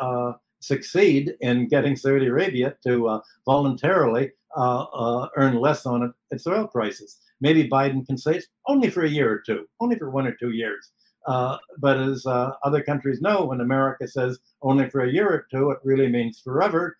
uh, 0.00 0.32
succeed 0.60 1.34
in 1.40 1.68
getting 1.68 1.96
Saudi 1.96 2.26
Arabia 2.26 2.74
to 2.84 3.08
uh, 3.08 3.20
voluntarily 3.44 4.30
uh, 4.56 4.82
uh, 4.82 5.28
earn 5.36 5.56
less 5.56 5.86
on 5.86 6.12
its 6.30 6.46
oil 6.46 6.66
prices. 6.66 7.18
Maybe 7.40 7.68
Biden 7.68 8.06
can 8.06 8.18
say 8.18 8.40
only 8.66 8.90
for 8.90 9.04
a 9.04 9.08
year 9.08 9.32
or 9.32 9.42
two, 9.44 9.66
only 9.80 9.96
for 9.96 10.10
one 10.10 10.26
or 10.26 10.34
two 10.34 10.50
years. 10.50 10.90
Uh, 11.26 11.58
but 11.78 11.98
as 11.98 12.24
uh, 12.26 12.52
other 12.64 12.82
countries 12.82 13.20
know, 13.20 13.44
when 13.44 13.60
America 13.60 14.08
says 14.08 14.38
only 14.62 14.88
for 14.88 15.02
a 15.02 15.12
year 15.12 15.28
or 15.28 15.46
two, 15.50 15.70
it 15.70 15.78
really 15.84 16.08
means 16.08 16.40
forever. 16.40 16.96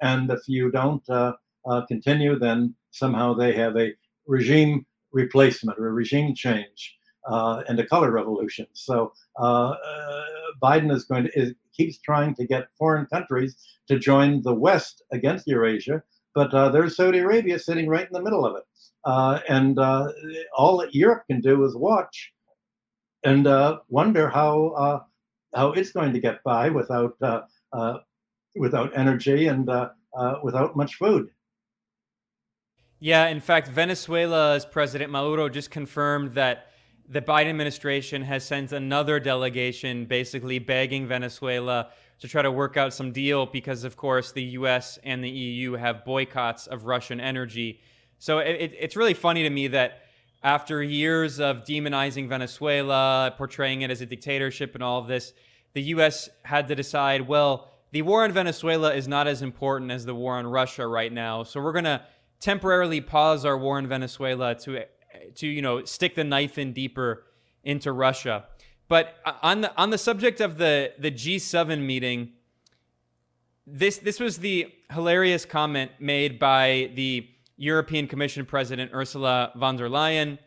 and 0.00 0.30
if 0.30 0.40
you 0.48 0.70
don't 0.70 1.04
continue, 1.88 2.38
then 2.38 2.74
somehow 2.90 3.34
they 3.34 3.52
have 3.52 3.76
a 3.76 3.92
regime 4.26 4.86
replacement 5.12 5.78
or 5.78 5.88
a 5.88 5.92
regime 5.92 6.34
change. 6.34 6.96
Uh, 7.26 7.62
and 7.68 7.80
a 7.80 7.86
color 7.86 8.10
revolution. 8.10 8.66
So 8.74 9.10
uh, 9.40 9.70
uh, 9.70 10.22
Biden 10.62 10.92
is 10.92 11.04
going 11.06 11.24
to 11.24 11.30
is, 11.38 11.54
keeps 11.74 11.98
trying 11.98 12.34
to 12.34 12.46
get 12.46 12.68
foreign 12.78 13.06
countries 13.06 13.56
to 13.88 13.98
join 13.98 14.42
the 14.42 14.52
West 14.52 15.02
against 15.10 15.46
Eurasia, 15.46 16.02
but 16.34 16.50
there's 16.72 16.96
Saudi 16.96 17.20
Arabia 17.20 17.58
sitting 17.58 17.88
right 17.88 18.06
in 18.06 18.12
the 18.12 18.22
middle 18.22 18.44
of 18.44 18.56
it. 18.56 18.64
Uh, 19.06 19.40
and 19.48 19.78
uh, 19.78 20.08
all 20.56 20.76
that 20.78 20.94
Europe 20.94 21.24
can 21.26 21.40
do 21.40 21.64
is 21.64 21.74
watch 21.74 22.32
and 23.22 23.46
uh, 23.46 23.78
wonder 23.88 24.28
how 24.28 25.04
how 25.54 25.72
it's 25.72 25.92
going 25.92 26.12
to 26.12 26.20
get 26.20 26.42
by 26.44 26.68
without 26.68 27.16
without 28.54 28.96
energy 28.96 29.46
and 29.46 29.70
without 30.42 30.76
much 30.76 30.96
food. 30.96 31.30
Yeah, 33.00 33.28
in 33.28 33.40
fact, 33.40 33.68
Venezuela's 33.68 34.64
President 34.64 35.10
Maduro 35.10 35.48
just 35.48 35.70
confirmed 35.70 36.34
that 36.34 36.70
the 37.08 37.20
Biden 37.20 37.48
administration 37.48 38.22
has 38.22 38.44
sent 38.44 38.72
another 38.72 39.20
delegation 39.20 40.06
basically 40.06 40.58
begging 40.58 41.06
Venezuela 41.06 41.90
to 42.20 42.28
try 42.28 42.42
to 42.42 42.50
work 42.50 42.76
out 42.76 42.94
some 42.94 43.12
deal 43.12 43.46
because, 43.46 43.84
of 43.84 43.96
course, 43.96 44.32
the 44.32 44.42
US 44.42 44.98
and 45.04 45.22
the 45.22 45.28
EU 45.28 45.72
have 45.72 46.04
boycotts 46.04 46.66
of 46.66 46.84
Russian 46.84 47.20
energy. 47.20 47.80
So 48.18 48.38
it, 48.38 48.72
it's 48.78 48.96
really 48.96 49.14
funny 49.14 49.42
to 49.42 49.50
me 49.50 49.68
that 49.68 50.02
after 50.42 50.82
years 50.82 51.40
of 51.40 51.64
demonizing 51.64 52.28
Venezuela, 52.28 53.34
portraying 53.36 53.82
it 53.82 53.90
as 53.90 54.00
a 54.00 54.06
dictatorship 54.06 54.74
and 54.74 54.82
all 54.82 54.98
of 55.00 55.08
this, 55.08 55.32
the 55.72 55.82
US 55.82 56.28
had 56.44 56.68
to 56.68 56.74
decide, 56.74 57.26
well, 57.28 57.70
the 57.92 58.02
war 58.02 58.24
in 58.24 58.32
Venezuela 58.32 58.94
is 58.94 59.06
not 59.06 59.26
as 59.26 59.42
important 59.42 59.90
as 59.90 60.04
the 60.04 60.14
war 60.14 60.40
in 60.40 60.46
Russia 60.46 60.86
right 60.86 61.12
now. 61.12 61.42
So 61.42 61.60
we're 61.60 61.72
going 61.72 61.84
to 61.84 62.02
temporarily 62.40 63.00
pause 63.00 63.44
our 63.44 63.56
war 63.56 63.78
in 63.78 63.86
Venezuela 63.86 64.54
to 64.54 64.84
to 65.36 65.46
you 65.46 65.62
know 65.62 65.84
stick 65.84 66.14
the 66.14 66.24
knife 66.24 66.58
in 66.58 66.72
deeper 66.72 67.24
into 67.62 67.92
Russia. 67.92 68.44
But 68.88 69.16
on 69.42 69.62
the 69.62 69.76
on 69.76 69.90
the 69.90 69.98
subject 69.98 70.40
of 70.40 70.58
the 70.58 70.92
the 70.98 71.10
G7 71.10 71.80
meeting, 71.80 72.32
this 73.66 73.98
this 73.98 74.20
was 74.20 74.38
the 74.38 74.72
hilarious 74.90 75.44
comment 75.44 75.92
made 75.98 76.38
by 76.38 76.90
the 76.94 77.28
European 77.56 78.06
Commission 78.06 78.44
President 78.44 78.92
Ursula 78.92 79.52
von 79.56 79.76
der 79.76 79.88
Leyen. 79.88 80.38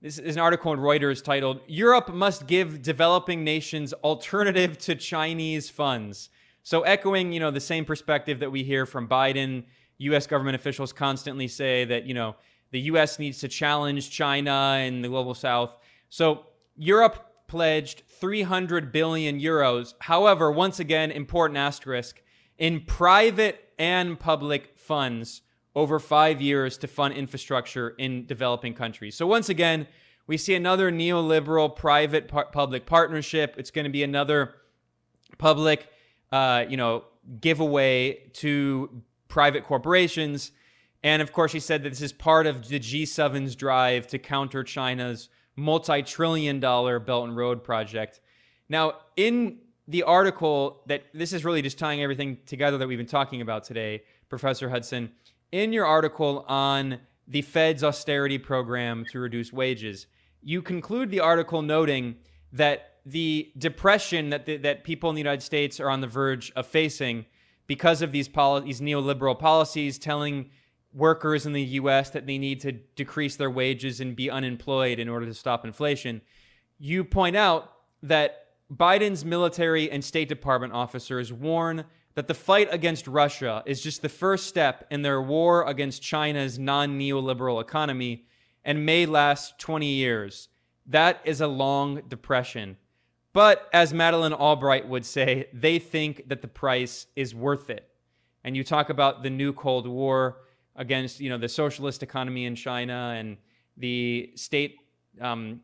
This 0.00 0.18
is 0.18 0.36
an 0.36 0.42
article 0.42 0.72
in 0.72 0.78
Reuters 0.78 1.24
titled 1.24 1.60
Europe 1.66 2.12
must 2.14 2.46
give 2.46 2.82
developing 2.82 3.42
nations 3.42 3.92
alternative 3.92 4.78
to 4.78 4.94
Chinese 4.94 5.70
funds. 5.70 6.30
So 6.62 6.82
echoing, 6.82 7.32
you 7.32 7.40
know, 7.40 7.50
the 7.50 7.60
same 7.60 7.84
perspective 7.84 8.40
that 8.40 8.52
we 8.52 8.62
hear 8.62 8.86
from 8.86 9.08
Biden, 9.08 9.64
US 9.98 10.26
government 10.26 10.54
officials 10.54 10.92
constantly 10.92 11.48
say 11.48 11.84
that, 11.86 12.04
you 12.04 12.14
know, 12.14 12.36
the 12.70 12.80
US 12.80 13.18
needs 13.18 13.38
to 13.40 13.48
challenge 13.48 14.10
China 14.10 14.76
and 14.78 15.04
the 15.04 15.08
global 15.08 15.34
south. 15.34 15.76
So 16.08 16.46
Europe 16.76 17.28
pledged 17.46 18.02
300 18.06 18.92
billion 18.92 19.40
euros. 19.40 19.94
However, 20.00 20.50
once 20.52 20.78
again, 20.78 21.10
important 21.10 21.56
asterisk 21.56 22.22
in 22.58 22.80
private 22.80 23.70
and 23.78 24.18
public 24.18 24.76
funds 24.76 25.42
over 25.74 25.98
five 25.98 26.40
years 26.40 26.76
to 26.78 26.88
fund 26.88 27.14
infrastructure 27.14 27.90
in 27.98 28.26
developing 28.26 28.74
countries. 28.74 29.14
So, 29.14 29.26
once 29.26 29.48
again, 29.48 29.86
we 30.26 30.36
see 30.36 30.54
another 30.54 30.90
neoliberal 30.90 31.74
private 31.74 32.28
par- 32.28 32.48
public 32.52 32.84
partnership. 32.84 33.54
It's 33.56 33.70
going 33.70 33.84
to 33.84 33.90
be 33.90 34.02
another 34.02 34.54
public, 35.38 35.88
uh, 36.32 36.64
you 36.68 36.76
know, 36.76 37.04
giveaway 37.40 38.28
to 38.34 39.02
private 39.28 39.64
corporations. 39.64 40.52
And 41.02 41.22
of 41.22 41.32
course, 41.32 41.52
he 41.52 41.60
said 41.60 41.82
that 41.84 41.90
this 41.90 42.02
is 42.02 42.12
part 42.12 42.46
of 42.46 42.68
the 42.68 42.80
G7's 42.80 43.54
drive 43.54 44.06
to 44.08 44.18
counter 44.18 44.64
China's 44.64 45.28
multi 45.56 46.02
trillion 46.02 46.60
dollar 46.60 46.98
Belt 46.98 47.28
and 47.28 47.36
Road 47.36 47.62
project. 47.62 48.20
Now, 48.68 48.94
in 49.16 49.58
the 49.86 50.02
article 50.02 50.82
that 50.86 51.04
this 51.14 51.32
is 51.32 51.44
really 51.44 51.62
just 51.62 51.78
tying 51.78 52.02
everything 52.02 52.38
together 52.46 52.78
that 52.78 52.86
we've 52.86 52.98
been 52.98 53.06
talking 53.06 53.40
about 53.40 53.64
today, 53.64 54.02
Professor 54.28 54.68
Hudson, 54.68 55.12
in 55.50 55.72
your 55.72 55.86
article 55.86 56.44
on 56.48 57.00
the 57.26 57.42
Fed's 57.42 57.82
austerity 57.82 58.38
program 58.38 59.04
to 59.12 59.18
reduce 59.18 59.52
wages, 59.52 60.06
you 60.42 60.62
conclude 60.62 61.10
the 61.10 61.20
article 61.20 61.62
noting 61.62 62.16
that 62.52 62.94
the 63.04 63.50
depression 63.56 64.30
that 64.30 64.44
the, 64.44 64.58
that 64.58 64.84
people 64.84 65.08
in 65.08 65.14
the 65.14 65.20
United 65.20 65.42
States 65.42 65.80
are 65.80 65.88
on 65.88 66.00
the 66.00 66.06
verge 66.06 66.52
of 66.54 66.66
facing 66.66 67.24
because 67.66 68.02
of 68.02 68.12
these 68.12 68.28
poli- 68.28 68.64
these 68.64 68.80
neoliberal 68.80 69.38
policies 69.38 69.98
telling 69.98 70.50
workers 70.92 71.46
in 71.46 71.52
the 71.52 71.62
US 71.62 72.10
that 72.10 72.26
they 72.26 72.38
need 72.38 72.60
to 72.60 72.72
decrease 72.72 73.36
their 73.36 73.50
wages 73.50 74.00
and 74.00 74.16
be 74.16 74.30
unemployed 74.30 74.98
in 74.98 75.08
order 75.08 75.26
to 75.26 75.34
stop 75.34 75.64
inflation. 75.64 76.22
You 76.78 77.04
point 77.04 77.36
out 77.36 77.72
that 78.02 78.46
Biden's 78.72 79.24
military 79.24 79.90
and 79.90 80.04
State 80.04 80.28
Department 80.28 80.72
officers 80.72 81.32
warn 81.32 81.84
that 82.14 82.26
the 82.26 82.34
fight 82.34 82.68
against 82.72 83.06
Russia 83.06 83.62
is 83.64 83.80
just 83.80 84.02
the 84.02 84.08
first 84.08 84.46
step 84.46 84.86
in 84.90 85.02
their 85.02 85.22
war 85.22 85.64
against 85.66 86.02
China's 86.02 86.58
non 86.58 86.98
neoliberal 86.98 87.60
economy 87.60 88.24
and 88.64 88.84
may 88.84 89.06
last 89.06 89.58
20 89.58 89.86
years. 89.86 90.48
That 90.86 91.20
is 91.24 91.40
a 91.40 91.46
long 91.46 92.02
depression. 92.08 92.76
But 93.32 93.68
as 93.72 93.94
Madeleine 93.94 94.32
Albright 94.32 94.88
would 94.88 95.06
say, 95.06 95.48
they 95.52 95.78
think 95.78 96.28
that 96.28 96.42
the 96.42 96.48
price 96.48 97.06
is 97.14 97.34
worth 97.34 97.70
it. 97.70 97.88
And 98.42 98.56
you 98.56 98.64
talk 98.64 98.90
about 98.90 99.22
the 99.22 99.30
new 99.30 99.52
Cold 99.52 99.86
War 99.86 100.38
against, 100.78 101.20
you 101.20 101.28
know, 101.28 101.36
the 101.36 101.48
socialist 101.48 102.02
economy 102.02 102.46
in 102.46 102.56
China 102.56 103.14
and 103.18 103.36
the 103.76 104.32
state 104.34 104.76
um, 105.20 105.60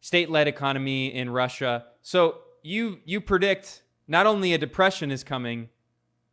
state-led 0.00 0.48
economy 0.48 1.14
in 1.14 1.28
Russia. 1.28 1.84
So 2.00 2.38
you 2.62 3.00
you 3.04 3.20
predict 3.20 3.82
not 4.08 4.26
only 4.26 4.54
a 4.54 4.58
depression 4.58 5.10
is 5.10 5.22
coming, 5.22 5.68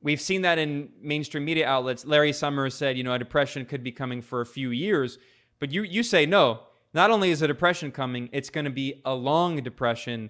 We've 0.01 0.21
seen 0.21 0.43
that 0.43 0.57
in 0.57 0.89
mainstream 1.01 1.43
media 1.43 1.67
outlets. 1.67 2.05
Larry 2.05 2.31
Summers 2.31 2.73
said, 2.73 2.97
you 2.97 3.03
know, 3.03 3.13
a 3.13 3.19
depression 3.19 3.65
could 3.65 3.83
be 3.83 3.91
coming 3.91 4.21
for 4.21 4.39
a 4.39 4.45
few 4.45 4.69
years. 4.69 5.17
But 5.59 5.71
you, 5.73 5.83
you 5.83 6.03
say, 6.03 6.25
no, 6.25 6.61
not 6.93 7.11
only 7.11 7.31
is 7.31 7.41
a 7.41 7.47
depression 7.47 7.91
coming, 7.91 8.29
it's 8.31 8.49
going 8.49 8.63
to 8.63 8.71
be 8.71 9.01
a 9.03 9.13
long 9.13 9.61
depression. 9.61 10.29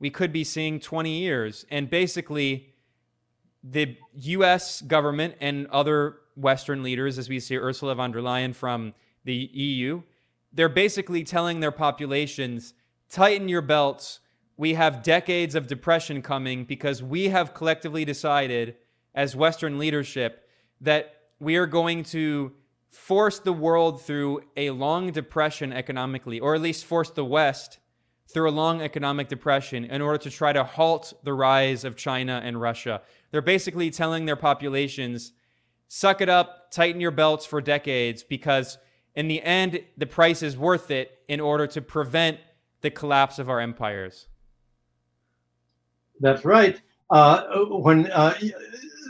We 0.00 0.10
could 0.10 0.32
be 0.32 0.42
seeing 0.42 0.80
20 0.80 1.20
years. 1.20 1.64
And 1.70 1.88
basically, 1.88 2.74
the 3.62 3.96
US 4.14 4.82
government 4.82 5.36
and 5.40 5.68
other 5.68 6.16
Western 6.36 6.82
leaders, 6.82 7.18
as 7.18 7.28
we 7.28 7.40
see 7.40 7.56
Ursula 7.56 7.94
von 7.94 8.12
der 8.12 8.20
Leyen 8.20 8.54
from 8.54 8.94
the 9.24 9.50
EU, 9.52 10.02
they're 10.52 10.68
basically 10.68 11.24
telling 11.24 11.60
their 11.60 11.72
populations 11.72 12.74
tighten 13.08 13.48
your 13.48 13.62
belts. 13.62 14.20
We 14.56 14.74
have 14.74 15.02
decades 15.02 15.54
of 15.54 15.66
depression 15.66 16.22
coming 16.22 16.64
because 16.64 17.02
we 17.02 17.28
have 17.28 17.54
collectively 17.54 18.04
decided 18.04 18.76
as 19.14 19.34
Western 19.34 19.78
leadership 19.78 20.48
that 20.80 21.14
we 21.40 21.56
are 21.56 21.66
going 21.66 22.04
to 22.04 22.52
force 22.90 23.38
the 23.38 23.52
world 23.52 24.02
through 24.02 24.42
a 24.56 24.70
long 24.70 25.12
depression 25.12 25.72
economically, 25.72 26.40
or 26.40 26.54
at 26.54 26.62
least 26.62 26.84
force 26.84 27.10
the 27.10 27.24
West 27.24 27.78
through 28.28 28.48
a 28.48 28.50
long 28.50 28.80
economic 28.80 29.28
depression 29.28 29.84
in 29.84 30.02
order 30.02 30.18
to 30.18 30.30
try 30.30 30.52
to 30.52 30.64
halt 30.64 31.12
the 31.22 31.32
rise 31.32 31.84
of 31.84 31.96
China 31.96 32.40
and 32.42 32.60
Russia. 32.60 33.02
They're 33.30 33.42
basically 33.42 33.90
telling 33.90 34.24
their 34.24 34.36
populations, 34.36 35.32
suck 35.88 36.20
it 36.20 36.28
up, 36.28 36.70
tighten 36.70 37.00
your 37.00 37.10
belts 37.10 37.46
for 37.46 37.60
decades, 37.60 38.22
because 38.22 38.78
in 39.14 39.28
the 39.28 39.42
end, 39.42 39.80
the 39.96 40.06
price 40.06 40.42
is 40.42 40.56
worth 40.56 40.90
it 40.90 41.18
in 41.28 41.40
order 41.40 41.66
to 41.68 41.80
prevent 41.80 42.38
the 42.82 42.90
collapse 42.90 43.38
of 43.38 43.48
our 43.48 43.60
empires. 43.60 44.26
That's 46.20 46.44
right. 46.44 46.80
Uh, 47.10 47.44
when 47.68 48.10
uh, 48.10 48.34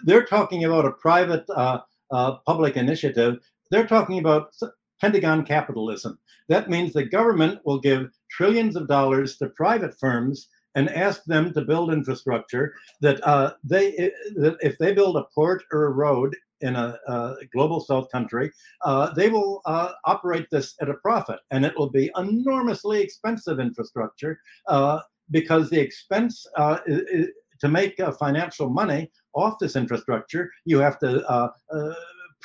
they're 0.04 0.24
talking 0.24 0.64
about 0.64 0.84
a 0.84 0.92
private 0.92 1.44
uh, 1.50 1.80
uh, 2.10 2.36
public 2.46 2.76
initiative. 2.76 3.38
They're 3.70 3.86
talking 3.86 4.18
about 4.18 4.54
Pentagon 5.00 5.44
capitalism. 5.44 6.18
That 6.48 6.70
means 6.70 6.92
the 6.92 7.04
government 7.04 7.60
will 7.64 7.80
give 7.80 8.10
trillions 8.30 8.76
of 8.76 8.88
dollars 8.88 9.36
to 9.38 9.48
private 9.50 9.98
firms 9.98 10.48
and 10.74 10.88
ask 10.90 11.24
them 11.24 11.52
to 11.54 11.62
build 11.62 11.92
infrastructure 11.92 12.74
that 13.00 13.26
uh, 13.26 13.54
they 13.64 14.12
that 14.36 14.56
if 14.60 14.78
they 14.78 14.92
build 14.92 15.16
a 15.16 15.26
port 15.34 15.64
or 15.72 15.86
a 15.86 15.90
road 15.90 16.36
in 16.60 16.76
a, 16.76 16.98
a 17.08 17.34
global 17.52 17.80
south 17.80 18.10
country, 18.10 18.50
uh, 18.84 19.12
they 19.14 19.28
will 19.28 19.60
uh, 19.66 19.92
operate 20.04 20.46
this 20.50 20.74
at 20.80 20.88
a 20.88 20.94
profit, 20.94 21.40
and 21.50 21.64
it 21.64 21.76
will 21.76 21.90
be 21.90 22.10
enormously 22.16 23.00
expensive 23.00 23.60
infrastructure 23.60 24.38
uh, 24.68 25.00
because 25.30 25.68
the 25.70 25.80
expense 25.80 26.46
uh, 26.56 26.78
to 27.60 27.68
make 27.68 27.98
uh, 28.00 28.12
financial 28.12 28.68
money 28.68 29.10
off 29.34 29.58
this 29.58 29.76
infrastructure, 29.76 30.50
you 30.64 30.78
have 30.78 30.98
to 30.98 31.26
uh, 31.28 31.48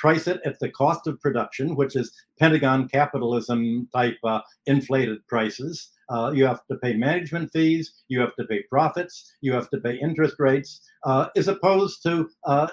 price 0.02 0.26
it 0.26 0.40
at 0.44 0.58
the 0.58 0.68
cost 0.68 1.06
of 1.06 1.20
production, 1.20 1.76
which 1.76 1.94
is 1.94 2.12
Pentagon 2.40 2.88
capitalism 2.88 3.88
type 3.94 4.18
uh, 4.24 4.40
inflated 4.66 5.24
prices. 5.28 5.92
Uh, 6.12 6.32
you 6.34 6.44
have 6.44 6.60
to 6.68 6.76
pay 6.82 6.94
management 6.94 7.48
fees, 7.52 8.02
you 8.08 8.18
have 8.18 8.34
to 8.34 8.44
pay 8.46 8.64
profits, 8.68 9.14
you 9.42 9.52
have 9.52 9.70
to 9.70 9.78
pay 9.78 9.94
interest 9.94 10.34
rates, 10.40 10.80
uh, 11.04 11.28
as 11.36 11.46
opposed 11.46 12.02
to 12.02 12.28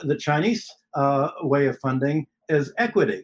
the 0.09 0.17
Chinese 0.19 0.67
way 1.43 1.67
of 1.67 1.77
funding 1.79 2.25
is 2.49 2.73
equity. 2.79 3.21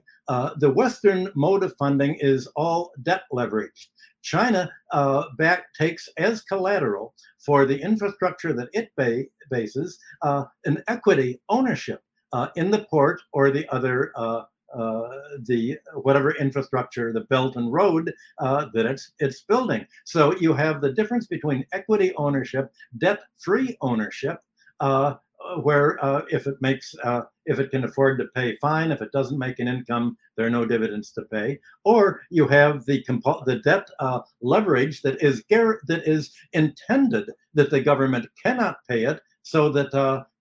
the 0.63 0.71
Western 0.81 1.31
mode 1.35 1.63
of 1.63 1.73
funding 1.79 2.13
is 2.21 2.47
all 2.55 2.91
debt 3.01 3.23
leveraged. 3.33 3.87
China 4.21 4.71
uh, 4.91 5.23
back 5.37 5.65
takes 5.79 6.09
as 6.17 6.41
collateral 6.43 7.13
for 7.45 7.65
the 7.65 7.79
infrastructure 7.79 8.53
that 8.53 8.69
it 8.73 8.89
ba- 8.97 9.25
bases 9.51 9.99
uh, 10.23 10.43
an 10.65 10.83
equity 10.87 11.39
ownership 11.49 12.01
uh, 12.33 12.47
in 12.55 12.71
the 12.71 12.85
port 12.89 13.21
or 13.33 13.51
the 13.51 13.67
other 13.73 14.11
uh, 14.15 14.43
uh, 14.75 15.09
the 15.45 15.77
whatever 15.93 16.35
infrastructure, 16.35 17.13
the 17.13 17.21
belt 17.21 17.55
and 17.55 17.71
road 17.71 18.13
uh, 18.39 18.65
that 18.73 18.85
it's 18.85 19.13
it's 19.19 19.43
building. 19.43 19.85
So 20.03 20.35
you 20.37 20.53
have 20.53 20.81
the 20.81 20.91
difference 20.91 21.27
between 21.27 21.65
equity 21.71 22.13
ownership, 22.17 22.71
debt-free 22.97 23.77
ownership, 23.81 24.39
uh, 24.81 25.15
where 25.61 26.03
uh, 26.03 26.23
if 26.29 26.47
it 26.47 26.55
makes 26.59 26.93
uh, 27.03 27.21
if 27.45 27.59
it 27.59 27.71
can 27.71 27.83
afford 27.85 28.19
to 28.19 28.25
pay, 28.35 28.57
fine. 28.57 28.91
If 28.91 29.01
it 29.01 29.11
doesn't 29.11 29.39
make 29.39 29.59
an 29.59 29.67
income, 29.67 30.17
there 30.35 30.45
are 30.45 30.49
no 30.49 30.65
dividends 30.65 31.11
to 31.13 31.21
pay. 31.31 31.59
Or 31.85 32.21
you 32.29 32.47
have 32.47 32.85
the 32.85 33.03
compo- 33.03 33.43
the 33.45 33.59
debt 33.59 33.87
uh, 33.99 34.21
leverage 34.41 35.01
that 35.03 35.21
is 35.21 35.43
gar- 35.49 35.79
that 35.87 36.07
is 36.07 36.33
intended 36.53 37.31
that 37.53 37.69
the 37.69 37.81
government 37.81 38.27
cannot 38.43 38.77
pay 38.89 39.05
it, 39.05 39.21
so 39.43 39.69
that 39.69 39.93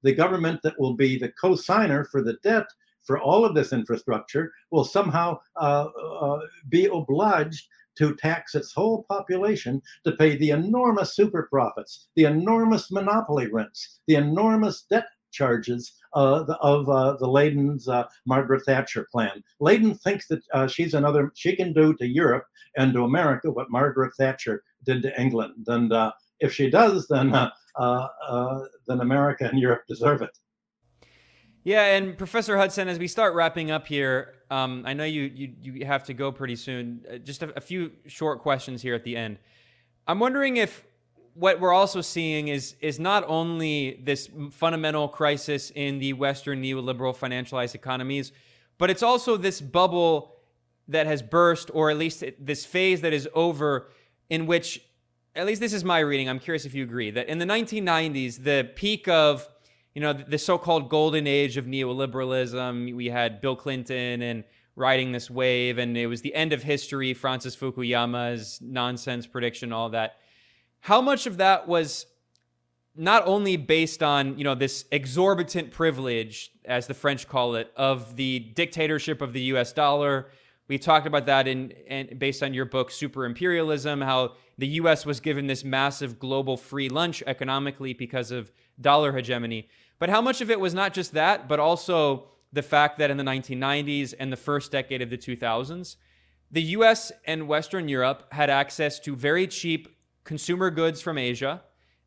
the 0.04 0.14
government 0.14 0.60
that 0.62 0.78
will 0.78 0.94
be 0.94 1.18
the 1.18 1.32
co-signer 1.40 2.04
for 2.04 2.22
the 2.22 2.36
debt 2.44 2.66
for 3.02 3.20
all 3.20 3.44
of 3.44 3.54
this 3.54 3.72
infrastructure 3.72 4.52
will 4.70 4.84
somehow 4.84 5.38
uh, 5.60 5.86
uh, 5.86 6.38
be 6.68 6.86
obliged 6.86 7.66
to 7.96 8.14
tax 8.16 8.54
its 8.54 8.72
whole 8.72 9.04
population 9.08 9.80
to 10.04 10.12
pay 10.12 10.36
the 10.36 10.50
enormous 10.50 11.14
super 11.14 11.48
profits, 11.50 12.08
the 12.16 12.24
enormous 12.24 12.90
monopoly 12.90 13.46
rents, 13.50 14.00
the 14.06 14.16
enormous 14.16 14.82
debt 14.90 15.06
charges 15.32 15.92
uh, 16.14 16.42
the, 16.44 16.56
of 16.58 16.88
uh, 16.88 17.16
the 17.18 17.26
Layden's 17.26 17.88
uh, 17.88 18.04
Margaret 18.26 18.64
Thatcher 18.64 19.06
plan. 19.10 19.42
Layden 19.60 20.00
thinks 20.00 20.28
that 20.28 20.42
uh, 20.52 20.66
she's 20.66 20.94
another, 20.94 21.32
she 21.34 21.56
can 21.56 21.72
do 21.72 21.94
to 21.94 22.06
Europe 22.06 22.46
and 22.76 22.92
to 22.92 23.04
America 23.04 23.50
what 23.50 23.70
Margaret 23.70 24.14
Thatcher 24.16 24.62
did 24.84 25.02
to 25.02 25.20
England. 25.20 25.66
And 25.66 25.92
uh, 25.92 26.12
if 26.40 26.52
she 26.52 26.70
does, 26.70 27.06
then, 27.08 27.34
uh, 27.34 28.60
then 28.86 29.00
America 29.00 29.48
and 29.48 29.58
Europe 29.58 29.84
deserve 29.88 30.22
it. 30.22 30.30
Yeah, 31.64 31.96
and 31.96 32.18
Professor 32.18 32.58
Hudson, 32.58 32.88
as 32.88 32.98
we 32.98 33.08
start 33.08 33.34
wrapping 33.34 33.70
up 33.70 33.86
here, 33.86 34.34
um, 34.50 34.82
I 34.84 34.92
know 34.92 35.04
you, 35.04 35.22
you 35.22 35.54
you 35.60 35.86
have 35.86 36.04
to 36.04 36.14
go 36.14 36.30
pretty 36.30 36.56
soon. 36.56 37.06
Uh, 37.10 37.16
just 37.16 37.42
a, 37.42 37.56
a, 37.56 37.60
few 37.60 37.92
short 38.06 38.40
questions 38.40 38.82
here 38.82 38.94
at 38.94 39.02
the 39.02 39.16
end. 39.16 39.38
I'm 40.06 40.20
wondering 40.20 40.58
if 40.58 40.84
what 41.32 41.60
we're 41.60 41.72
also 41.72 42.02
seeing 42.02 42.48
is 42.48 42.76
is 42.80 43.00
not 43.00 43.24
only 43.26 43.98
this 44.04 44.28
fundamental 44.50 45.08
crisis 45.08 45.72
in 45.74 45.98
the 46.00 46.12
Western 46.12 46.62
neoliberal 46.62 47.16
financialized 47.16 47.74
economies, 47.74 48.30
but 48.76 48.90
it's 48.90 49.02
also 49.02 49.38
this 49.38 49.62
bubble 49.62 50.36
that 50.88 51.06
has 51.06 51.22
burst, 51.22 51.70
or 51.72 51.90
at 51.90 51.96
least 51.96 52.22
this 52.38 52.66
phase 52.66 53.00
that 53.00 53.12
is 53.12 53.26
over, 53.34 53.88
in 54.28 54.46
which, 54.46 54.82
at 55.34 55.46
least 55.46 55.60
this 55.60 55.72
is 55.72 55.84
my 55.84 55.98
reading. 55.98 56.28
I'm 56.28 56.38
curious 56.38 56.64
if 56.64 56.74
you 56.74 56.82
agree 56.84 57.10
that 57.10 57.28
in 57.28 57.38
the 57.38 57.44
1990s, 57.44 58.44
the 58.44 58.70
peak 58.74 59.08
of 59.08 59.48
you 59.94 60.00
know, 60.00 60.12
the 60.12 60.38
so-called 60.38 60.88
golden 60.88 61.26
age 61.26 61.56
of 61.56 61.66
neoliberalism. 61.66 62.94
We 62.94 63.06
had 63.06 63.40
Bill 63.40 63.54
Clinton 63.54 64.22
and 64.22 64.44
riding 64.76 65.12
this 65.12 65.30
wave, 65.30 65.78
and 65.78 65.96
it 65.96 66.08
was 66.08 66.22
the 66.22 66.34
end 66.34 66.52
of 66.52 66.64
history. 66.64 67.14
Francis 67.14 67.54
Fukuyama's 67.54 68.58
nonsense 68.60 69.26
prediction, 69.26 69.72
all 69.72 69.90
that. 69.90 70.16
How 70.80 71.00
much 71.00 71.26
of 71.26 71.36
that 71.36 71.68
was 71.68 72.06
not 72.96 73.26
only 73.26 73.56
based 73.56 74.02
on 74.02 74.36
you 74.36 74.44
know 74.44 74.56
this 74.56 74.84
exorbitant 74.90 75.70
privilege, 75.70 76.50
as 76.64 76.88
the 76.88 76.94
French 76.94 77.28
call 77.28 77.54
it, 77.54 77.72
of 77.76 78.16
the 78.16 78.40
dictatorship 78.40 79.22
of 79.22 79.32
the 79.32 79.40
U.S. 79.42 79.72
dollar. 79.72 80.26
We 80.66 80.78
talked 80.78 81.06
about 81.06 81.26
that 81.26 81.46
in, 81.46 81.70
in 81.86 82.18
based 82.18 82.42
on 82.42 82.52
your 82.52 82.64
book 82.64 82.90
Super 82.90 83.26
Imperialism, 83.26 84.00
how 84.00 84.32
the 84.58 84.66
U.S. 84.68 85.04
was 85.04 85.20
given 85.20 85.46
this 85.46 85.64
massive 85.64 86.18
global 86.18 86.56
free 86.56 86.88
lunch 86.88 87.22
economically 87.26 87.92
because 87.92 88.30
of 88.30 88.52
dollar 88.80 89.12
hegemony. 89.12 89.68
But 89.98 90.10
how 90.10 90.20
much 90.20 90.40
of 90.40 90.50
it 90.50 90.60
was 90.60 90.74
not 90.74 90.94
just 90.94 91.12
that, 91.12 91.48
but 91.48 91.60
also 91.60 92.28
the 92.52 92.62
fact 92.62 92.98
that 92.98 93.10
in 93.10 93.16
the 93.16 93.24
1990s 93.24 94.14
and 94.18 94.32
the 94.32 94.36
first 94.36 94.70
decade 94.70 95.02
of 95.02 95.10
the 95.10 95.18
2000s, 95.18 95.96
the 96.50 96.62
US 96.62 97.10
and 97.26 97.48
Western 97.48 97.88
Europe 97.88 98.32
had 98.32 98.48
access 98.48 99.00
to 99.00 99.16
very 99.16 99.46
cheap 99.46 99.88
consumer 100.22 100.70
goods 100.70 101.00
from 101.00 101.18
Asia 101.18 101.62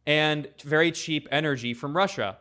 and 0.06 0.48
very 0.64 0.92
cheap 0.92 1.28
energy 1.32 1.74
from 1.74 1.96
Russia. 1.96 2.38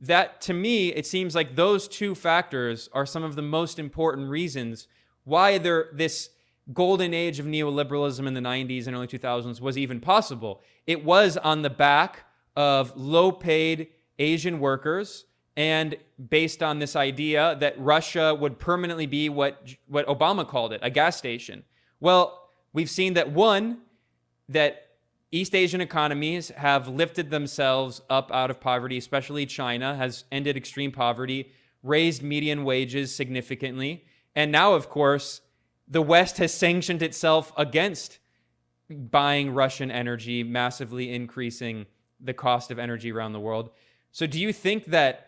That 0.00 0.40
to 0.42 0.54
me, 0.54 0.88
it 0.88 1.06
seems 1.06 1.34
like 1.34 1.56
those 1.56 1.86
two 1.86 2.14
factors 2.14 2.88
are 2.94 3.04
some 3.04 3.22
of 3.22 3.36
the 3.36 3.42
most 3.42 3.78
important 3.78 4.30
reasons 4.30 4.88
why 5.24 5.58
there 5.58 5.90
this 5.92 6.30
golden 6.72 7.14
age 7.14 7.38
of 7.38 7.46
neoliberalism 7.46 8.26
in 8.26 8.34
the 8.34 8.40
90s 8.40 8.86
and 8.86 8.96
early 8.96 9.06
2000s 9.06 9.60
was 9.60 9.78
even 9.78 10.00
possible. 10.00 10.60
It 10.86 11.04
was 11.04 11.36
on 11.36 11.62
the 11.62 11.70
back 11.70 12.24
of 12.56 12.96
low 12.96 13.32
paid 13.32 13.88
Asian 14.18 14.60
workers, 14.60 15.24
and 15.56 15.96
based 16.28 16.62
on 16.62 16.78
this 16.78 16.94
idea 16.94 17.56
that 17.60 17.78
Russia 17.78 18.34
would 18.34 18.58
permanently 18.58 19.06
be 19.06 19.28
what 19.28 19.74
what 19.88 20.06
Obama 20.06 20.46
called 20.46 20.72
it, 20.72 20.80
a 20.82 20.90
gas 20.90 21.16
station. 21.16 21.64
Well, 22.00 22.48
we've 22.72 22.90
seen 22.90 23.14
that 23.14 23.32
one 23.32 23.78
that 24.48 24.88
East 25.32 25.54
Asian 25.54 25.80
economies 25.80 26.48
have 26.50 26.88
lifted 26.88 27.30
themselves 27.30 28.02
up 28.10 28.30
out 28.32 28.50
of 28.50 28.60
poverty, 28.60 28.98
especially 28.98 29.46
China 29.46 29.96
has 29.96 30.24
ended 30.32 30.56
extreme 30.56 30.92
poverty, 30.92 31.52
raised 31.82 32.22
median 32.22 32.64
wages 32.64 33.14
significantly, 33.14 34.04
and 34.34 34.50
now 34.50 34.74
of 34.74 34.88
course, 34.90 35.40
the 35.90 36.00
West 36.00 36.38
has 36.38 36.54
sanctioned 36.54 37.02
itself 37.02 37.52
against 37.56 38.20
buying 38.88 39.52
Russian 39.52 39.90
energy, 39.90 40.44
massively 40.44 41.12
increasing 41.12 41.86
the 42.20 42.32
cost 42.32 42.70
of 42.70 42.78
energy 42.78 43.10
around 43.10 43.32
the 43.32 43.40
world. 43.40 43.70
So 44.12 44.26
do 44.26 44.40
you 44.40 44.52
think 44.52 44.86
that 44.86 45.26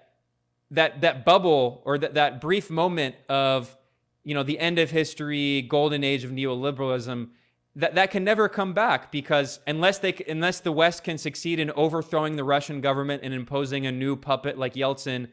that 0.70 1.02
that 1.02 1.24
bubble 1.24 1.82
or 1.84 1.98
that, 1.98 2.14
that 2.14 2.40
brief 2.40 2.70
moment 2.70 3.16
of 3.28 3.76
you 4.24 4.34
know 4.34 4.42
the 4.42 4.58
end 4.58 4.78
of 4.78 4.90
history, 4.90 5.62
golden 5.62 6.04
age 6.04 6.24
of 6.24 6.30
neoliberalism, 6.30 7.28
that 7.76 7.94
that 7.94 8.10
can 8.10 8.24
never 8.24 8.48
come 8.48 8.72
back 8.72 9.10
because 9.10 9.60
unless 9.66 9.98
they 9.98 10.14
unless 10.28 10.60
the 10.60 10.72
West 10.72 11.04
can 11.04 11.18
succeed 11.18 11.58
in 11.58 11.70
overthrowing 11.72 12.36
the 12.36 12.44
Russian 12.44 12.80
government 12.80 13.22
and 13.24 13.34
imposing 13.34 13.86
a 13.86 13.92
new 13.92 14.16
puppet 14.16 14.58
like 14.58 14.74
Yeltsin 14.74 15.28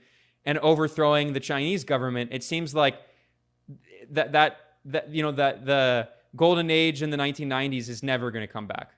and 0.46 0.58
overthrowing 0.60 1.34
the 1.34 1.40
Chinese 1.40 1.84
government, 1.84 2.32
it 2.34 2.44
seems 2.44 2.74
like 2.74 3.00
that 4.10 4.32
that 4.32 4.58
that 4.86 5.10
you 5.10 5.24
know 5.24 5.32
that 5.32 5.66
the 5.66 6.08
golden 6.36 6.70
age 6.70 7.02
in 7.02 7.10
the 7.10 7.18
1990s 7.18 7.90
is 7.90 8.04
never 8.04 8.32
going 8.32 8.46
to 8.46 8.52
come 8.52 8.68
back. 8.68 8.92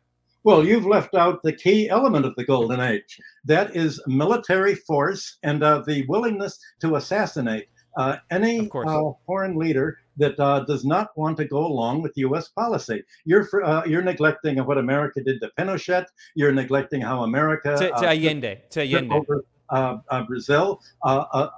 Well, 0.44 0.66
you've 0.66 0.88
left 0.88 1.14
out 1.14 1.44
the 1.44 1.54
key 1.54 1.88
element 1.88 2.26
of 2.26 2.36
the 2.36 2.44
Golden 2.44 2.80
Age. 2.80 3.20
That 3.46 3.76
is 3.76 4.02
military 4.08 4.74
force 4.74 5.38
and 5.44 5.62
uh, 5.62 5.84
the 5.86 6.04
willingness 6.08 6.58
to 6.80 6.96
assassinate 6.96 7.68
uh, 7.96 8.18
any 8.32 8.70
uh, 8.74 9.12
foreign 9.26 9.56
leader 9.56 10.00
that 10.18 10.40
uh, 10.40 10.62
does 10.62 10.84
not 10.84 11.10
want 11.16 11.38
to 11.38 11.46
go 11.46 11.60
along 11.60 12.02
with 12.02 12.14
U.S. 12.16 12.48
policy. 12.48 13.04
You're 13.26 13.48
uh, 13.64 13.84
you're 13.86 14.02
neglecting 14.02 14.58
what 14.66 14.78
America 14.78 15.22
did 15.22 15.42
to 15.42 15.52
Pinochet. 15.60 16.06
You're 16.36 16.54
neglecting 16.54 17.02
how 17.02 17.24
America 17.24 17.76
to, 17.78 17.90
to 17.90 17.96
uh, 17.96 18.14
Allende 18.14 18.62
to 18.72 18.82
Allende. 18.82 19.14
Over, 19.14 20.26
Brazil, 20.28 20.82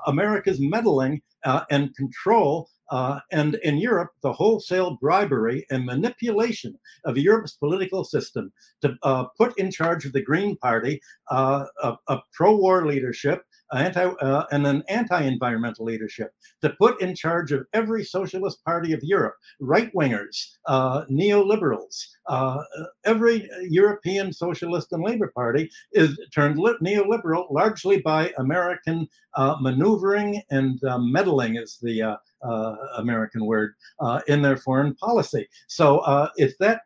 America's 0.07 0.59
meddling 0.59 1.21
and 1.69 1.95
control 1.95 2.69
uh, 2.93 3.19
and 3.31 3.55
in 3.63 3.77
Europe, 3.79 4.11
the 4.21 4.31
wholesale 4.31 4.99
bribery 5.01 5.65
and 5.71 5.83
manipulation 5.83 6.77
of 7.05 7.17
Europe's 7.17 7.53
political 7.53 8.03
system 8.03 8.53
to 8.83 8.95
uh, 9.01 9.25
put 9.35 9.57
in 9.57 9.71
charge 9.71 10.05
of 10.05 10.13
the 10.13 10.21
Green 10.21 10.55
Party 10.57 11.01
uh, 11.31 11.65
a, 11.81 11.95
a 12.07 12.19
pro 12.33 12.55
war 12.55 12.85
leadership 12.85 13.41
anti 13.75 14.03
uh, 14.03 14.45
and 14.51 14.65
an 14.67 14.83
anti-environmental 14.89 15.85
leadership 15.85 16.31
to 16.61 16.69
put 16.71 17.01
in 17.01 17.15
charge 17.15 17.51
of 17.51 17.65
every 17.73 18.03
socialist 18.03 18.63
party 18.63 18.93
of 18.93 19.03
Europe, 19.03 19.35
right 19.59 19.93
wingers, 19.93 20.57
uh, 20.65 21.05
neoliberals, 21.05 22.05
uh, 22.27 22.63
every 23.05 23.49
European 23.63 24.31
socialist 24.31 24.91
and 24.91 25.03
labor 25.03 25.31
party 25.35 25.69
is 25.91 26.19
turned 26.33 26.57
neoliberal 26.57 27.51
largely 27.51 28.01
by 28.01 28.31
American 28.37 29.07
uh, 29.35 29.55
maneuvering 29.59 30.41
and 30.51 30.83
uh, 30.83 30.97
meddling, 30.97 31.55
is 31.55 31.79
the 31.81 32.01
uh, 32.01 32.15
uh, 32.43 32.75
American 32.97 33.45
word, 33.45 33.73
uh, 33.99 34.21
in 34.27 34.41
their 34.41 34.57
foreign 34.57 34.93
policy. 34.95 35.47
So 35.67 35.99
uh, 35.99 36.29
it's 36.35 36.55
that 36.59 36.81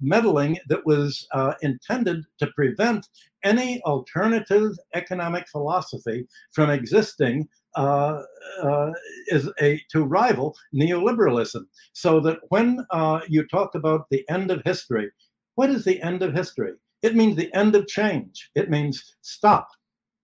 meddling 0.00 0.58
that 0.68 0.84
was 0.86 1.26
intended 1.62 2.24
to 2.38 2.46
prevent 2.48 3.08
any 3.44 3.80
alternative 3.82 4.72
economic 4.94 5.48
philosophy 5.48 6.26
from 6.52 6.70
existing 6.70 7.48
uh, 7.76 8.22
uh, 8.62 8.90
is 9.28 9.50
a 9.60 9.80
to 9.90 10.04
rival 10.04 10.54
neoliberalism. 10.74 11.62
So 11.92 12.20
that 12.20 12.38
when 12.48 12.84
uh, 12.90 13.20
you 13.28 13.46
talk 13.46 13.74
about 13.74 14.06
the 14.10 14.28
end 14.28 14.50
of 14.50 14.62
history, 14.64 15.10
what 15.54 15.70
is 15.70 15.84
the 15.84 16.00
end 16.02 16.22
of 16.22 16.34
history? 16.34 16.72
It 17.02 17.16
means 17.16 17.36
the 17.36 17.52
end 17.54 17.74
of 17.74 17.88
change. 17.88 18.50
It 18.54 18.70
means 18.70 19.16
stop. 19.22 19.68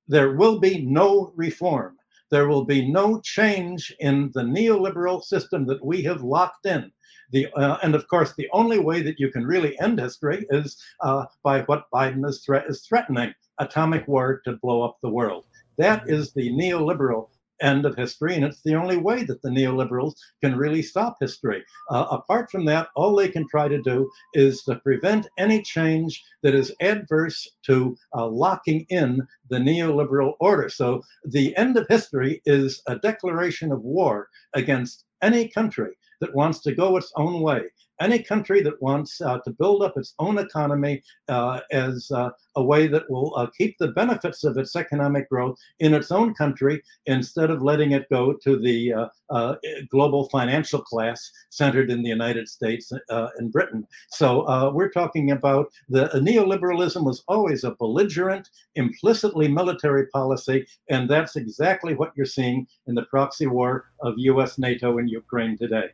There 0.07 0.37
will 0.37 0.59
be 0.59 0.85
no 0.85 1.33
reform. 1.37 1.98
There 2.31 2.49
will 2.49 2.65
be 2.65 2.91
no 2.91 3.21
change 3.21 3.95
in 4.01 4.31
the 4.35 4.43
neoliberal 4.43 5.23
system 5.23 5.67
that 5.67 5.85
we 5.85 6.03
have 6.03 6.23
locked 6.23 6.67
in. 6.67 6.91
The, 7.31 7.47
uh, 7.55 7.79
and 7.83 7.95
of 7.95 8.09
course, 8.09 8.35
the 8.35 8.49
only 8.53 8.79
way 8.79 9.03
that 9.03 9.19
you 9.19 9.31
can 9.31 9.47
really 9.47 9.79
end 9.81 10.01
history 10.01 10.47
is 10.51 10.83
uh, 11.01 11.27
by 11.43 11.63
what 11.63 11.91
Biden 11.93 12.27
is, 12.27 12.43
thre- 12.45 12.67
is 12.69 12.87
threatening 12.87 13.35
atomic 13.59 14.09
war 14.09 14.41
to 14.45 14.59
blow 14.63 14.83
up 14.83 14.97
the 15.03 15.11
world. 15.11 15.45
That 15.77 16.09
is 16.09 16.33
the 16.33 16.51
neoliberal 16.51 17.29
end 17.61 17.87
of 17.87 17.97
history, 17.97 18.35
and 18.35 18.45
it's 18.45 18.63
the 18.63 18.75
only 18.75 18.97
way 18.97 19.25
that 19.25 19.43
the 19.43 19.49
neoliberals 19.49 20.15
can 20.43 20.57
really 20.57 20.83
stop 20.83 21.17
history. 21.21 21.65
Uh, 21.91 22.07
apart 22.11 22.51
from 22.51 22.65
that, 22.67 22.89
all 22.95 23.15
they 23.15 23.29
can 23.29 23.47
try 23.49 23.69
to 23.69 23.83
do 23.83 24.11
is 24.35 24.63
to 24.65 24.77
prevent 24.77 25.29
any 25.39 25.63
change 25.63 26.23
that 26.43 26.55
is 26.55 26.75
adverse 26.81 27.49
to 27.65 27.97
uh, 28.17 28.27
locking 28.27 28.87
in 28.89 29.27
the 29.51 29.59
neoliberal 29.59 30.35
order. 30.41 30.69
So 30.69 31.03
the 31.25 31.57
end 31.57 31.77
of 31.77 31.87
history 31.89 32.43
is 32.45 32.83
a 32.87 32.99
declaration 32.99 33.73
of 33.73 33.83
war 33.83 34.29
against 34.55 35.05
any 35.23 35.49
country 35.49 35.93
that 36.21 36.35
wants 36.35 36.61
to 36.61 36.75
go 36.75 36.97
its 36.97 37.13
own 37.17 37.41
way 37.41 37.63
any 38.01 38.23
country 38.23 38.63
that 38.63 38.81
wants 38.83 39.21
uh, 39.21 39.39
to 39.41 39.51
build 39.51 39.83
up 39.83 39.97
its 39.97 40.15
own 40.19 40.39
economy 40.39 41.03
uh, 41.29 41.61
as 41.71 42.11
uh, 42.11 42.31
a 42.57 42.63
way 42.63 42.87
that 42.87 43.09
will 43.11 43.35
uh, 43.37 43.47
keep 43.57 43.77
the 43.79 43.89
benefits 43.89 44.45
of 44.45 44.57
its 44.57 44.77
economic 44.77 45.29
growth 45.29 45.59
in 45.81 45.95
its 45.95 46.11
own 46.11 46.35
country 46.35 46.83
instead 47.07 47.51
of 47.51 47.63
letting 47.63 47.93
it 47.93 48.09
go 48.11 48.33
to 48.33 48.59
the 48.59 48.93
uh, 48.93 49.09
uh, 49.31 49.55
global 49.91 50.29
financial 50.29 50.81
class 50.81 51.31
centered 51.51 51.91
in 51.91 52.03
the 52.03 52.09
United 52.09 52.49
States 52.49 52.93
and 53.11 53.53
Britain. 53.53 53.87
So 54.11 54.71
we're 54.73 54.91
talking 54.91 55.33
about 55.33 55.71
the 55.89 56.09
neoliberalism 56.15 57.05
was 57.05 57.23
always 57.29 57.65
a 57.65 57.75
belligerent, 57.75 58.49
implicitly 58.75 59.49
military 59.49 60.07
policy, 60.07 60.67
and 60.89 61.09
that's 61.09 61.37
exactly 61.37 61.95
what 61.95 62.13
you're 62.17 62.27
seeing 62.27 62.67
in 62.87 62.95
the 62.95 63.05
proxy 63.05 63.47
war 63.47 63.91
of 64.01 64.15
U.S., 64.17 64.59
NATO, 64.59 64.99
and 64.99 65.11
Ukraine 65.11 65.57
today. 65.57 65.91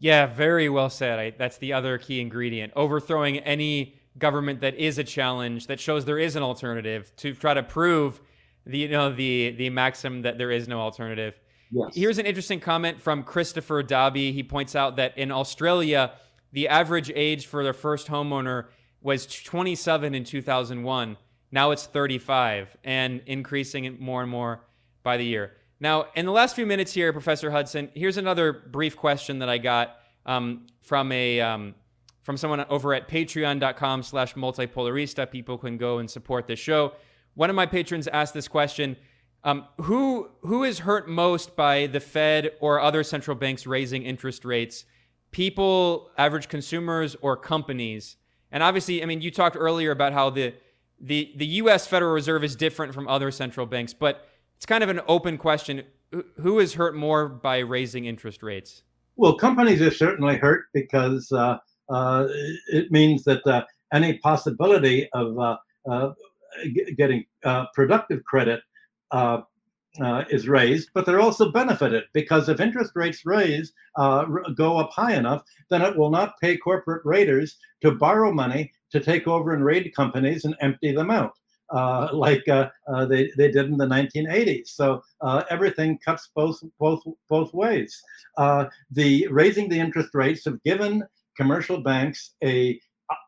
Yeah, 0.00 0.26
very 0.26 0.68
well 0.68 0.90
said. 0.90 1.18
I, 1.18 1.30
that's 1.30 1.58
the 1.58 1.72
other 1.72 1.98
key 1.98 2.20
ingredient. 2.20 2.72
Overthrowing 2.76 3.38
any 3.38 3.96
government 4.18 4.60
that 4.60 4.74
is 4.76 4.98
a 4.98 5.04
challenge 5.04 5.66
that 5.66 5.80
shows 5.80 6.04
there 6.04 6.18
is 6.18 6.36
an 6.36 6.42
alternative 6.42 7.12
to 7.16 7.34
try 7.34 7.54
to 7.54 7.62
prove 7.62 8.20
the 8.66 8.78
you 8.78 8.88
know 8.88 9.12
the 9.12 9.54
the 9.56 9.70
maxim 9.70 10.22
that 10.22 10.38
there 10.38 10.50
is 10.50 10.68
no 10.68 10.80
alternative. 10.80 11.38
Yes. 11.70 11.90
Here's 11.94 12.18
an 12.18 12.26
interesting 12.26 12.60
comment 12.60 13.00
from 13.00 13.22
Christopher 13.22 13.82
Dobby. 13.82 14.32
He 14.32 14.42
points 14.42 14.74
out 14.74 14.96
that 14.96 15.16
in 15.18 15.30
Australia, 15.30 16.12
the 16.52 16.68
average 16.68 17.10
age 17.14 17.46
for 17.46 17.62
their 17.62 17.74
first 17.74 18.08
homeowner 18.08 18.66
was 19.00 19.26
27 19.26 20.14
in 20.14 20.24
2001. 20.24 21.16
Now 21.50 21.70
it's 21.70 21.86
35 21.86 22.76
and 22.84 23.22
increasing 23.26 23.84
it 23.84 24.00
more 24.00 24.22
and 24.22 24.30
more 24.30 24.60
by 25.02 25.16
the 25.16 25.24
year. 25.24 25.52
Now, 25.80 26.06
in 26.16 26.26
the 26.26 26.32
last 26.32 26.56
few 26.56 26.66
minutes 26.66 26.92
here, 26.92 27.12
Professor 27.12 27.50
Hudson, 27.50 27.90
here's 27.94 28.16
another 28.16 28.52
brief 28.52 28.96
question 28.96 29.38
that 29.38 29.48
I 29.48 29.58
got 29.58 29.96
um, 30.26 30.66
from 30.82 31.12
a 31.12 31.40
um, 31.40 31.74
from 32.22 32.36
someone 32.36 32.64
over 32.68 32.92
at 32.94 33.08
patreon.com 33.08 34.02
slash 34.02 34.34
multipolarista. 34.34 35.30
People 35.30 35.56
can 35.56 35.78
go 35.78 35.98
and 35.98 36.10
support 36.10 36.46
this 36.46 36.58
show. 36.58 36.92
One 37.34 37.48
of 37.48 37.56
my 37.56 37.66
patrons 37.66 38.08
asked 38.08 38.34
this 38.34 38.48
question. 38.48 38.96
Um, 39.44 39.66
who 39.82 40.30
who 40.40 40.64
is 40.64 40.80
hurt 40.80 41.08
most 41.08 41.54
by 41.54 41.86
the 41.86 42.00
Fed 42.00 42.52
or 42.60 42.80
other 42.80 43.04
central 43.04 43.36
banks 43.36 43.66
raising 43.66 44.02
interest 44.02 44.44
rates? 44.44 44.84
People, 45.30 46.10
average 46.18 46.48
consumers, 46.48 47.16
or 47.22 47.36
companies? 47.36 48.16
And 48.50 48.62
obviously, 48.62 49.02
I 49.02 49.06
mean, 49.06 49.20
you 49.20 49.30
talked 49.30 49.56
earlier 49.56 49.92
about 49.92 50.12
how 50.12 50.30
the 50.30 50.54
the 51.00 51.32
the 51.36 51.46
U.S. 51.46 51.86
Federal 51.86 52.12
Reserve 52.12 52.42
is 52.42 52.56
different 52.56 52.92
from 52.92 53.06
other 53.06 53.30
central 53.30 53.64
banks, 53.64 53.94
but 53.94 54.27
it's 54.58 54.66
kind 54.66 54.82
of 54.82 54.90
an 54.90 55.00
open 55.06 55.38
question. 55.38 55.84
Who 56.40 56.58
is 56.58 56.74
hurt 56.74 56.96
more 56.96 57.28
by 57.28 57.58
raising 57.58 58.06
interest 58.06 58.42
rates? 58.42 58.82
Well, 59.14 59.34
companies 59.34 59.80
are 59.80 59.92
certainly 59.92 60.36
hurt 60.36 60.64
because 60.74 61.30
uh, 61.30 61.58
uh, 61.88 62.26
it 62.72 62.90
means 62.90 63.22
that 63.22 63.46
uh, 63.46 63.62
any 63.92 64.18
possibility 64.18 65.08
of 65.12 65.38
uh, 65.38 65.56
uh, 65.88 66.10
getting 66.96 67.24
uh, 67.44 67.66
productive 67.72 68.24
credit 68.24 68.60
is 70.28 70.48
raised, 70.48 70.90
but 70.92 71.06
they're 71.06 71.20
also 71.20 71.52
benefited 71.52 72.02
because 72.12 72.48
if 72.48 72.58
interest 72.58 72.90
rates 72.96 73.24
raise 73.24 73.72
go 73.96 74.76
up 74.76 74.90
high 74.90 75.14
enough, 75.14 75.44
then 75.70 75.82
it 75.82 75.96
will 75.96 76.10
not 76.10 76.34
pay 76.40 76.56
corporate 76.56 77.02
raiders 77.04 77.58
to 77.82 77.92
borrow 77.92 78.32
money 78.32 78.72
to 78.90 78.98
take 78.98 79.28
over 79.28 79.54
and 79.54 79.64
raid 79.64 79.94
companies 79.94 80.44
and 80.44 80.56
empty 80.60 80.90
them 80.90 81.12
out 81.12 81.37
uh, 81.70 82.08
like 82.12 82.46
uh, 82.48 82.68
uh, 82.92 83.06
they, 83.06 83.30
they 83.36 83.50
did 83.50 83.66
in 83.66 83.76
the 83.76 83.86
1980s. 83.86 84.68
So 84.68 85.02
uh, 85.20 85.44
everything 85.50 85.98
cuts 86.04 86.30
both 86.34 86.60
both 86.78 87.02
both 87.28 87.52
ways. 87.54 88.00
Uh, 88.36 88.66
the 88.90 89.26
raising 89.30 89.68
the 89.68 89.78
interest 89.78 90.10
rates 90.14 90.44
have 90.44 90.62
given 90.62 91.04
commercial 91.36 91.82
banks 91.82 92.34
a 92.42 92.80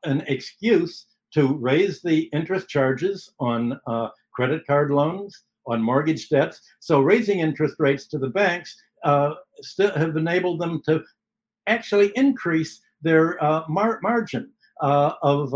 an 0.05 0.23
excuse 0.27 1.07
to 1.33 1.57
raise 1.59 2.03
the 2.03 2.29
interest 2.33 2.69
charges 2.69 3.33
on 3.39 3.81
uh, 3.87 4.09
credit 4.35 4.67
card 4.67 4.91
loans, 4.91 5.45
on 5.67 5.81
mortgage 5.81 6.29
debts. 6.29 6.61
So 6.81 7.01
raising 7.01 7.41
interest 7.41 7.77
rates 7.79 8.07
to 8.09 8.19
the 8.19 8.29
banks 8.29 8.77
still 9.62 9.93
have 9.93 10.17
enabled 10.17 10.61
them 10.61 10.83
to 10.87 11.03
actually 11.67 12.12
increase 12.17 12.81
their 13.01 13.39
mar- 13.69 14.01
margin 14.03 14.51
of 14.83 15.55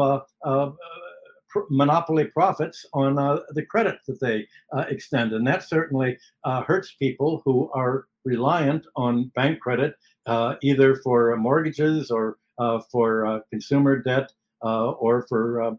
monopoly 1.71 2.25
profits 2.27 2.85
on 2.93 3.19
uh, 3.19 3.41
the 3.51 3.65
credit 3.65 3.99
that 4.07 4.21
they 4.21 4.47
uh, 4.73 4.85
extend. 4.89 5.33
And 5.33 5.47
that 5.47 5.63
certainly 5.63 6.19
uh, 6.45 6.63
hurts 6.63 6.95
people 6.95 7.43
who 7.45 7.71
are 7.75 8.07
reliant 8.25 8.87
on 8.97 9.31
bank 9.35 9.61
credit, 9.61 9.95
uh, 10.27 10.55
either 10.63 10.97
for 10.97 11.37
mortgages 11.37 12.11
or 12.11 12.39
uh, 12.59 12.81
for 12.91 13.43
consumer 13.51 13.99
debt 13.99 14.33
or 14.63 15.27
for 15.29 15.77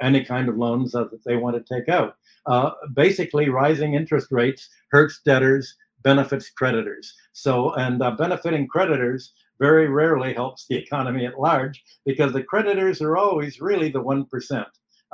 any 0.00 0.24
kind 0.24 0.48
of 0.48 0.56
loans 0.56 0.92
that 0.92 1.10
they 1.24 1.36
want 1.36 1.56
to 1.56 1.74
take 1.74 1.88
out. 1.88 2.16
basically, 2.94 3.48
rising 3.48 3.94
interest 3.94 4.28
rates 4.30 4.68
hurts 4.90 5.20
debtors, 5.24 5.76
benefits 6.02 6.50
creditors. 6.50 7.14
So, 7.32 7.72
and 7.74 7.98
benefiting 8.16 8.68
creditors 8.68 9.32
very 9.58 9.88
rarely 9.88 10.34
helps 10.34 10.66
the 10.66 10.76
economy 10.76 11.26
at 11.26 11.40
large 11.40 11.82
because 12.04 12.32
the 12.32 12.42
creditors 12.42 13.00
are 13.00 13.16
always 13.16 13.60
really 13.60 13.90
the 13.90 14.02
1%. 14.02 14.66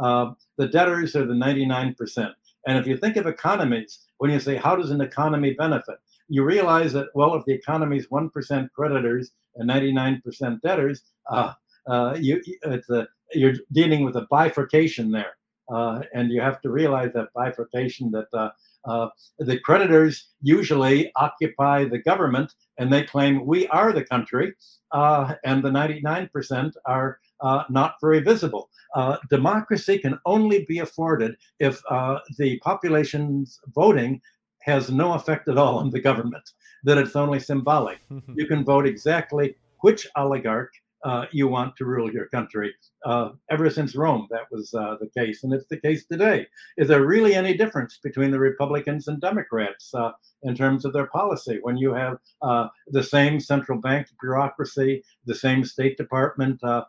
Uh, 0.03 0.33
the 0.59 0.69
debtors 0.69 1.15
are 1.17 1.27
the 1.27 1.35
99%. 1.35 2.33
And 2.67 2.79
if 2.79 2.87
you 2.87 2.97
think 2.97 3.17
of 3.17 3.27
economies, 3.27 4.01
when 4.19 4.31
you 4.31 4.41
say, 4.41 4.57
how 4.57 4.77
does 4.77 4.91
an 4.91 5.01
economy 5.01 5.55
benefit? 5.55 5.97
You 6.29 6.45
realize 6.45 6.93
that, 6.93 7.09
well, 7.15 7.35
if 7.35 7.45
the 7.45 7.55
economy 7.55 7.99
is 7.99 8.07
1% 8.09 8.71
creditors 8.73 9.31
and 9.57 9.69
99% 9.69 10.61
debtors, 10.61 11.03
uh, 11.31 11.53
uh, 11.89 12.17
you, 12.19 12.43
a, 12.65 13.07
you're 13.33 13.55
dealing 13.73 14.05
with 14.05 14.17
a 14.17 14.27
bifurcation 14.31 15.11
there. 15.11 15.37
Uh, 15.73 16.03
and 16.13 16.31
you 16.31 16.41
have 16.41 16.61
to 16.61 16.71
realize 16.71 17.13
that 17.15 17.33
bifurcation 17.35 18.11
that 18.11 18.27
uh, 18.35 18.51
uh, 18.85 19.09
the 19.39 19.59
creditors 19.61 20.29
usually 20.43 21.11
occupy 21.17 21.85
the 21.85 21.99
government 21.99 22.53
and 22.79 22.93
they 22.93 23.05
claim 23.05 23.47
we 23.47 23.67
are 23.69 23.93
the 23.93 24.05
country, 24.05 24.53
and 24.93 25.63
the 25.63 25.71
99% 25.71 26.73
are 26.85 27.19
uh, 27.43 27.65
not 27.69 27.97
very 28.01 28.21
visible. 28.21 28.71
Uh, 28.95 29.17
democracy 29.31 29.99
can 29.99 30.19
only 30.27 30.65
be 30.69 30.79
afforded 30.81 31.37
if 31.59 31.83
uh, 31.91 32.19
the 32.39 32.59
population's 32.61 33.61
voting 33.75 34.21
has 34.61 34.91
no 34.91 35.15
effect 35.15 35.49
at 35.49 35.59
all 35.59 35.79
on 35.79 35.91
the 35.91 36.01
government, 36.01 36.51
that 36.85 36.99
it's 36.99 37.17
only 37.17 37.41
symbolic. 37.41 37.99
you 38.35 38.47
can 38.47 38.65
vote 38.65 38.87
exactly 38.87 39.57
which 39.81 40.07
oligarch 40.17 40.73
uh, 41.05 41.27
you 41.33 41.49
want 41.49 41.77
to 41.77 41.85
rule 41.85 42.13
your 42.13 42.29
country. 42.29 42.75
Uh, 43.05 43.31
ever 43.51 43.69
since 43.71 43.97
Rome, 43.97 44.29
that 44.31 44.51
was 44.51 44.73
uh, 44.75 44.97
the 45.01 45.09
case, 45.09 45.43
and 45.43 45.53
it's 45.53 45.67
the 45.69 45.81
case 45.81 46.07
today. 46.07 46.47
Is 46.77 46.89
there 46.89 47.05
really 47.05 47.35
any 47.35 47.57
difference 47.57 47.99
between 48.03 48.31
the 48.31 48.39
Republicans 48.39 49.09
and 49.09 49.21
Democrats 49.21 49.93
uh, 49.95 50.13
in 50.43 50.55
terms 50.55 50.85
of 50.85 50.93
their 50.93 51.07
policy 51.07 51.59
when 51.63 51.77
you 51.77 51.93
have 51.93 52.19
uh, 52.43 52.69
the 52.89 53.03
same 53.03 53.41
central 53.41 53.79
bank 53.81 54.07
bureaucracy, 54.21 55.03
the 55.27 55.35
same 55.35 55.65
State 55.65 55.97
Department 55.97 56.63
uh, 56.63 56.83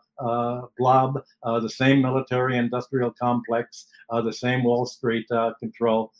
blob, 0.78 1.20
the 1.42 1.68
same 1.68 2.00
military 2.00 2.56
industrial 2.56 3.10
complex, 3.10 3.86
the 4.10 4.32
same 4.32 4.62
Wall 4.64 4.86
Street 4.86 5.26
control? 5.58 6.12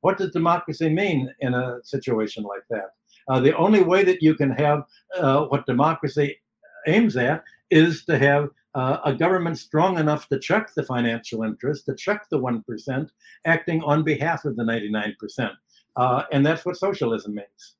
what 0.00 0.18
does 0.18 0.30
democracy 0.30 0.88
mean 0.88 1.32
in 1.40 1.54
a 1.54 1.78
situation 1.82 2.44
like 2.44 2.62
that? 2.70 2.90
Uh, 3.28 3.40
the 3.40 3.56
only 3.56 3.82
way 3.82 4.04
that 4.04 4.22
you 4.22 4.34
can 4.34 4.50
have 4.50 4.84
uh, 5.18 5.44
what 5.46 5.66
democracy 5.66 6.36
aims 6.86 7.16
at 7.16 7.42
is 7.70 8.04
to 8.04 8.18
have 8.18 8.50
uh, 8.74 8.98
a 9.04 9.14
government 9.14 9.58
strong 9.58 9.98
enough 9.98 10.28
to 10.28 10.38
check 10.38 10.72
the 10.74 10.82
financial 10.82 11.42
interest, 11.42 11.86
to 11.86 11.94
check 11.94 12.28
the 12.30 12.38
1%, 12.38 13.08
acting 13.46 13.82
on 13.82 14.02
behalf 14.02 14.44
of 14.44 14.54
the 14.56 14.62
99%. 14.62 15.50
Uh, 15.96 16.22
and 16.30 16.44
that's 16.44 16.64
what 16.64 16.76
socialism 16.76 17.34
means. 17.34 17.76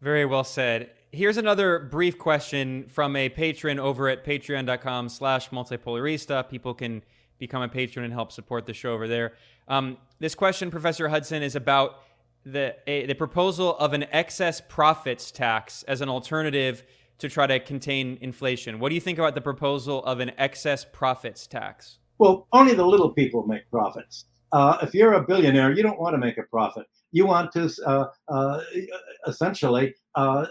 Very 0.00 0.26
well 0.26 0.44
said. 0.44 0.90
here's 1.12 1.36
another 1.36 1.78
brief 1.78 2.18
question 2.18 2.86
from 2.88 3.16
a 3.16 3.28
patron 3.28 3.78
over 3.78 4.08
at 4.08 4.24
patreon.com 4.24 5.08
slash 5.08 5.50
multipolarista. 5.50 6.48
People 6.48 6.74
can 6.74 7.02
become 7.38 7.62
a 7.62 7.68
patron 7.68 8.04
and 8.04 8.12
help 8.12 8.32
support 8.32 8.66
the 8.66 8.74
show 8.74 8.92
over 8.92 9.06
there. 9.06 9.32
Um, 9.68 9.96
this 10.18 10.34
question, 10.34 10.70
Professor 10.70 11.08
Hudson, 11.08 11.42
is 11.42 11.54
about 11.54 12.00
the, 12.44 12.76
a, 12.86 13.06
the 13.06 13.14
proposal 13.14 13.76
of 13.78 13.92
an 13.92 14.06
excess 14.12 14.60
profits 14.60 15.30
tax 15.30 15.82
as 15.84 16.00
an 16.00 16.08
alternative 16.08 16.84
to 17.18 17.28
try 17.28 17.46
to 17.46 17.58
contain 17.60 18.18
inflation. 18.20 18.78
What 18.78 18.90
do 18.90 18.94
you 18.94 19.00
think 19.00 19.18
about 19.18 19.34
the 19.34 19.40
proposal 19.40 20.04
of 20.04 20.20
an 20.20 20.32
excess 20.38 20.84
profits 20.90 21.46
tax? 21.46 21.98
Well, 22.18 22.46
only 22.52 22.74
the 22.74 22.86
little 22.86 23.10
people 23.10 23.46
make 23.46 23.70
profits. 23.70 24.26
Uh, 24.52 24.78
if 24.82 24.94
you're 24.94 25.14
a 25.14 25.22
billionaire, 25.22 25.72
you 25.72 25.82
don't 25.82 26.00
want 26.00 26.14
to 26.14 26.18
make 26.18 26.38
a 26.38 26.42
profit. 26.44 26.86
You 27.12 27.26
want 27.26 27.52
to 27.52 27.70
uh, 27.86 28.06
uh, 28.28 28.60
essentially 29.26 29.94
uh, 30.14 30.46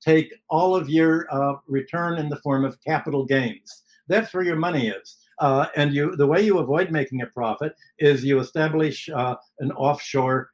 take 0.00 0.32
all 0.48 0.74
of 0.74 0.88
your 0.88 1.26
uh, 1.30 1.54
return 1.66 2.18
in 2.18 2.28
the 2.28 2.36
form 2.36 2.64
of 2.64 2.82
capital 2.82 3.24
gains. 3.24 3.82
That's 4.08 4.32
where 4.32 4.44
your 4.44 4.56
money 4.56 4.88
is. 4.88 5.16
Uh, 5.40 5.66
and 5.76 5.94
you, 5.94 6.16
the 6.16 6.26
way 6.26 6.40
you 6.42 6.58
avoid 6.58 6.90
making 6.90 7.22
a 7.22 7.26
profit 7.26 7.74
is 7.98 8.24
you 8.24 8.40
establish 8.40 9.08
an 9.08 9.70
offshore 9.72 10.50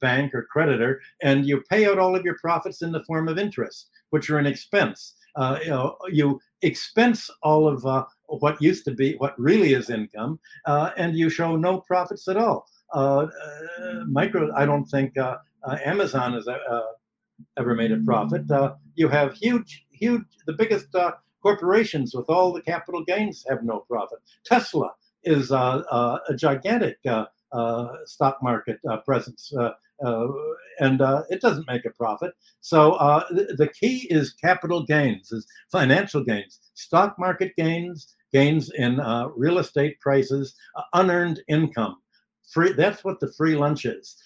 bank 0.00 0.34
or 0.34 0.46
creditor, 0.50 1.00
and 1.22 1.46
you 1.46 1.62
pay 1.70 1.86
out 1.86 1.98
all 1.98 2.16
of 2.16 2.24
your 2.24 2.38
profits 2.38 2.82
in 2.82 2.92
the 2.92 3.04
form 3.04 3.28
of 3.28 3.38
interest, 3.38 3.90
which 4.10 4.30
are 4.30 4.38
an 4.38 4.46
expense. 4.46 5.14
Uh, 5.36 5.58
you, 5.62 5.70
know, 5.70 5.96
you 6.10 6.40
expense 6.62 7.30
all 7.42 7.68
of 7.68 7.84
uh, 7.86 8.04
what 8.26 8.60
used 8.60 8.84
to 8.84 8.90
be 8.90 9.14
what 9.18 9.38
really 9.38 9.74
is 9.74 9.90
income, 9.90 10.38
uh, 10.66 10.90
and 10.96 11.16
you 11.16 11.30
show 11.30 11.56
no 11.56 11.80
profits 11.80 12.28
at 12.28 12.36
all. 12.36 12.66
Uh, 12.92 13.26
micro, 14.08 14.52
I 14.54 14.66
don't 14.66 14.84
think 14.86 15.14
Amazon 15.84 16.32
has 16.32 16.48
ever 17.56 17.74
made 17.74 17.92
a 17.92 17.98
profit. 17.98 18.42
you 18.94 19.08
have 19.08 19.34
huge, 19.34 19.86
huge, 19.90 20.22
the 20.46 20.52
biggest 20.52 20.88
corporations 21.42 22.14
with 22.14 22.28
all 22.28 22.52
the 22.52 22.62
capital 22.62 23.04
gains 23.04 23.44
have 23.48 23.62
no 23.62 23.80
profit. 23.88 24.18
Tesla 24.44 24.90
is 25.22 25.50
a 25.50 26.20
gigantic 26.36 26.98
uh, 27.08 27.26
Uh, 27.52 27.88
stock 28.04 28.38
market 28.42 28.78
uh, 28.88 28.98
presence. 28.98 29.52
Uh, 29.58 29.72
uh 30.04 30.28
and 30.78 31.02
uh, 31.02 31.24
it 31.30 31.40
doesn't 31.40 31.66
make 31.66 31.84
a 31.84 31.90
profit. 31.90 32.32
So 32.60 32.92
the, 33.30 33.54
the 33.58 33.66
key 33.68 34.06
is 34.08 34.34
capital 34.34 34.84
gains, 34.86 35.32
is 35.32 35.46
financial 35.72 36.22
gains, 36.22 36.60
stock 36.74 37.18
market 37.18 37.52
gains, 37.58 38.14
gains 38.32 38.70
in 38.70 39.00
real 39.34 39.58
estate 39.58 39.98
prices, 39.98 40.54
unearned 40.94 41.42
income. 41.48 41.96
Free. 42.52 42.72
That's 42.72 43.02
what 43.02 43.18
the 43.18 43.32
free 43.32 43.56
lunch 43.56 43.84
is. 43.84 44.16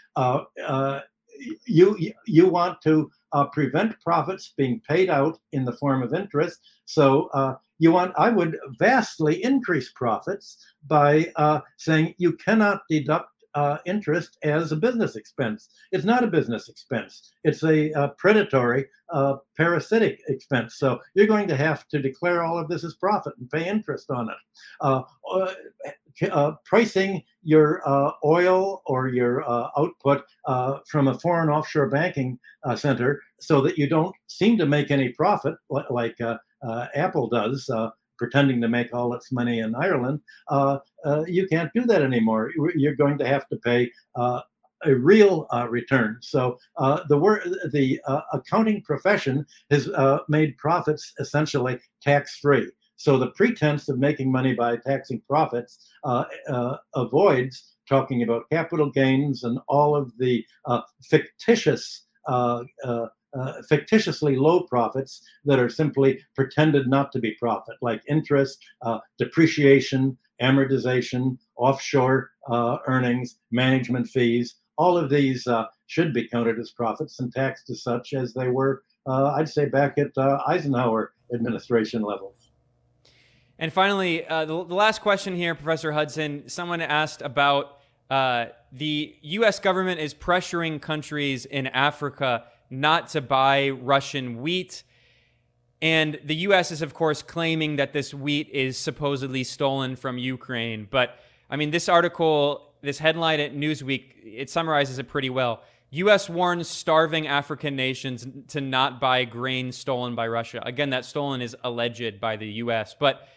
you 1.66 1.96
you 2.26 2.48
want 2.48 2.82
to 2.82 3.10
uh, 3.34 3.44
prevent 3.46 4.00
profits 4.00 4.54
being 4.56 4.80
paid 4.88 5.10
out 5.10 5.38
in 5.52 5.64
the 5.64 5.72
form 5.72 6.02
of 6.02 6.14
interest. 6.14 6.60
So 6.86 7.28
uh, 7.34 7.56
you 7.78 7.92
want, 7.92 8.14
I 8.16 8.30
would 8.30 8.56
vastly 8.78 9.42
increase 9.42 9.90
profits 9.94 10.56
by 10.86 11.32
uh, 11.36 11.60
saying 11.76 12.14
you 12.18 12.32
cannot 12.34 12.82
deduct 12.88 13.28
uh, 13.54 13.78
interest 13.86 14.38
as 14.42 14.72
a 14.72 14.76
business 14.76 15.16
expense. 15.16 15.68
It's 15.92 16.04
not 16.04 16.24
a 16.24 16.28
business 16.28 16.68
expense. 16.68 17.32
It's 17.44 17.62
a, 17.62 18.12
predatory, 18.18 18.86
uh, 19.12 19.36
parasitic 19.56 20.20
expense. 20.28 20.76
So 20.78 21.00
you're 21.14 21.26
going 21.26 21.48
to 21.48 21.56
have 21.56 21.86
to 21.88 22.00
declare 22.00 22.42
all 22.42 22.58
of 22.58 22.68
this 22.68 22.84
as 22.84 22.94
profit 22.94 23.34
and 23.38 23.50
pay 23.50 23.68
interest 23.68 24.10
on 24.10 24.28
it. 24.28 24.36
Uh, 24.80 25.02
uh 26.30 26.52
pricing 26.64 27.20
your 27.42 27.82
uh, 27.84 28.12
oil 28.24 28.82
or 28.86 29.08
your 29.08 29.42
uh, 29.48 29.68
output 29.76 30.22
from 30.88 31.08
a 31.08 31.18
foreign 31.18 31.48
offshore 31.48 31.88
banking 31.88 32.38
center 32.76 33.20
so 33.40 33.60
that 33.60 33.76
you 33.76 33.88
don't 33.88 34.14
seem 34.28 34.56
to 34.58 34.66
make 34.66 34.90
any 34.90 35.08
profit, 35.10 35.54
like 35.90 36.16
Apple 36.94 37.28
does 37.28 37.68
pretending 38.18 38.60
to 38.60 38.68
make 38.68 38.94
all 38.94 39.14
its 39.14 39.32
money 39.32 39.60
in 39.60 39.74
Ireland, 39.74 40.20
uh, 40.48 40.78
uh, 41.04 41.24
you 41.26 41.46
can't 41.48 41.72
do 41.74 41.84
that 41.86 42.02
anymore. 42.02 42.52
You're 42.74 42.96
going 42.96 43.18
to 43.18 43.26
have 43.26 43.48
to 43.48 43.56
pay 43.56 43.90
uh, 44.14 44.40
a 44.84 44.94
real 44.94 45.46
uh, 45.52 45.66
return. 45.68 46.18
So 46.20 46.58
uh, 46.76 47.00
the 47.08 47.68
the 47.72 48.00
uh, 48.06 48.20
accounting 48.32 48.82
profession 48.82 49.46
has 49.70 49.88
made 50.28 50.56
profits 50.58 51.12
essentially 51.18 51.78
tax 52.02 52.38
free. 52.38 52.70
So 52.96 53.18
the 53.18 53.30
pretense 53.30 53.88
of 53.88 53.98
making 53.98 54.30
money 54.30 54.54
by 54.54 54.76
taxing 54.76 55.20
profits 55.28 55.78
avoids 56.94 57.76
talking 57.88 58.22
about 58.22 58.48
capital 58.50 58.90
gains 58.90 59.44
and 59.44 59.58
all 59.68 59.96
of 59.96 60.12
the 60.18 60.44
fictitious 61.02 62.06
uh, 62.26 62.62
fictitiously 63.68 64.36
low 64.36 64.62
profits 64.62 65.22
that 65.44 65.58
are 65.58 65.68
simply 65.68 66.20
pretended 66.34 66.88
not 66.88 67.12
to 67.12 67.18
be 67.18 67.32
profit, 67.32 67.76
like 67.82 68.02
interest, 68.08 68.58
uh, 68.82 68.98
depreciation, 69.18 70.16
amortization, 70.42 71.36
offshore 71.56 72.30
uh, 72.50 72.78
earnings, 72.86 73.38
management 73.50 74.06
fees. 74.08 74.56
All 74.76 74.96
of 74.96 75.10
these 75.10 75.46
uh, 75.46 75.64
should 75.86 76.12
be 76.12 76.28
counted 76.28 76.58
as 76.58 76.70
profits 76.72 77.20
and 77.20 77.32
taxed 77.32 77.70
as 77.70 77.82
such 77.82 78.12
as 78.12 78.34
they 78.34 78.48
were, 78.48 78.82
uh, 79.06 79.34
I'd 79.36 79.48
say, 79.48 79.66
back 79.66 79.98
at 79.98 80.16
uh, 80.16 80.38
Eisenhower 80.46 81.12
administration 81.32 82.02
levels. 82.02 82.50
And 83.58 83.72
finally, 83.72 84.24
the, 84.28 84.46
the, 84.46 84.74
last 84.74 85.00
question 85.00 85.36
here, 85.36 85.54
Professor 85.54 85.92
Hudson. 85.92 86.48
Someone 86.48 86.80
asked 86.80 87.22
about 87.22 87.78
the 88.10 89.16
U.S. 89.22 89.60
government 89.60 90.00
is 90.00 90.12
pressuring 90.12 90.82
countries 90.82 91.46
in 91.46 91.68
Africa 91.68 92.46
not 92.80 93.08
to 93.08 93.20
buy 93.20 93.70
Russian 93.70 94.40
wheat. 94.40 94.82
And 95.82 96.18
the 96.24 96.36
US 96.36 96.70
is, 96.70 96.82
of 96.82 96.94
course, 96.94 97.22
claiming 97.22 97.76
that 97.76 97.92
this 97.92 98.14
wheat 98.14 98.48
is 98.50 98.76
supposedly 98.78 99.44
stolen 99.44 99.96
from 99.96 100.18
Ukraine. 100.18 100.88
But 100.90 101.18
I 101.50 101.56
mean, 101.56 101.70
this 101.70 101.88
article, 101.88 102.72
this 102.82 102.98
headline 102.98 103.40
at 103.40 103.54
Newsweek, 103.54 104.04
it 104.24 104.50
summarizes 104.50 104.98
it 104.98 105.08
pretty 105.08 105.30
well. 105.30 105.62
US 105.90 106.28
warns 106.28 106.68
starving 106.68 107.28
African 107.28 107.76
nations 107.76 108.26
to 108.48 108.60
not 108.60 109.00
buy 109.00 109.24
grain 109.24 109.70
stolen 109.70 110.16
by 110.16 110.26
Russia. 110.26 110.60
Again, 110.64 110.90
that 110.90 111.04
stolen 111.04 111.40
is 111.40 111.56
alleged 111.62 112.20
by 112.20 112.36
the 112.36 112.48
US. 112.48 112.96
But 112.98 113.28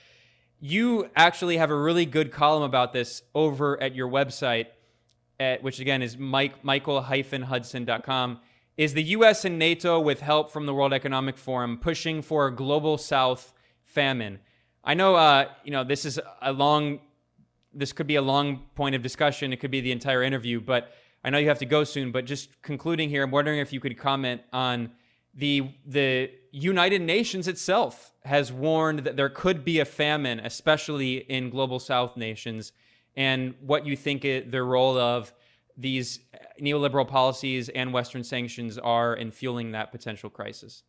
you 0.59 1.09
actually 1.15 1.57
have 1.57 1.69
a 1.69 1.77
really 1.77 2.05
good 2.05 2.31
column 2.31 2.63
about 2.63 2.93
this 2.93 3.21
over 3.35 3.79
at 3.81 3.93
your 3.93 4.09
website, 4.09 4.67
at, 5.39 5.61
which 5.61 5.79
again 5.79 6.01
is 6.01 6.17
mike, 6.17 6.63
michael-hudson.com. 6.63 8.39
Is 8.77 8.93
the 8.93 9.03
US 9.03 9.43
and 9.43 9.57
NATO, 9.57 9.99
with 9.99 10.21
help 10.21 10.51
from 10.51 10.67
the 10.67 10.73
World 10.73 10.93
Economic 10.93 11.35
Forum, 11.35 11.79
pushing 11.79 12.21
for 12.21 12.45
a 12.45 12.55
global 12.55 12.99
South 12.99 13.51
famine? 13.83 14.37
I 14.83 14.93
know, 14.93 15.15
uh, 15.15 15.49
you 15.63 15.71
know, 15.71 15.83
this 15.83 16.05
is 16.05 16.19
a 16.43 16.53
long, 16.53 16.99
this 17.73 17.91
could 17.91 18.05
be 18.05 18.17
a 18.17 18.21
long 18.21 18.65
point 18.75 18.93
of 18.93 19.01
discussion. 19.01 19.51
It 19.51 19.59
could 19.59 19.71
be 19.71 19.81
the 19.81 19.91
entire 19.91 20.21
interview, 20.21 20.61
but 20.61 20.93
I 21.23 21.31
know 21.31 21.39
you 21.39 21.47
have 21.47 21.57
to 21.57 21.65
go 21.65 21.83
soon. 21.85 22.11
But 22.11 22.25
just 22.25 22.61
concluding 22.61 23.09
here, 23.09 23.23
I'm 23.23 23.31
wondering 23.31 23.57
if 23.57 23.73
you 23.73 23.79
could 23.79 23.97
comment 23.97 24.41
on 24.53 24.91
the 25.33 25.71
the 25.83 26.29
United 26.51 27.01
Nations 27.01 27.47
itself 27.47 28.13
has 28.25 28.51
warned 28.51 28.99
that 28.99 29.17
there 29.17 29.29
could 29.29 29.65
be 29.65 29.79
a 29.79 29.85
famine, 29.85 30.39
especially 30.39 31.17
in 31.17 31.49
global 31.49 31.79
South 31.79 32.15
nations, 32.15 32.73
and 33.15 33.55
what 33.59 33.87
you 33.87 33.95
think 33.95 34.23
it, 34.23 34.51
the 34.51 34.61
role 34.61 34.99
of 34.99 35.33
these 35.77 36.19
neoliberal 36.59 37.07
policies 37.07 37.69
and 37.69 37.93
Western 37.93 38.23
sanctions 38.23 38.77
are 38.77 39.15
in 39.15 39.31
fueling 39.31 39.71
that 39.71 39.91
potential 39.91 40.29
crisis? 40.29 40.83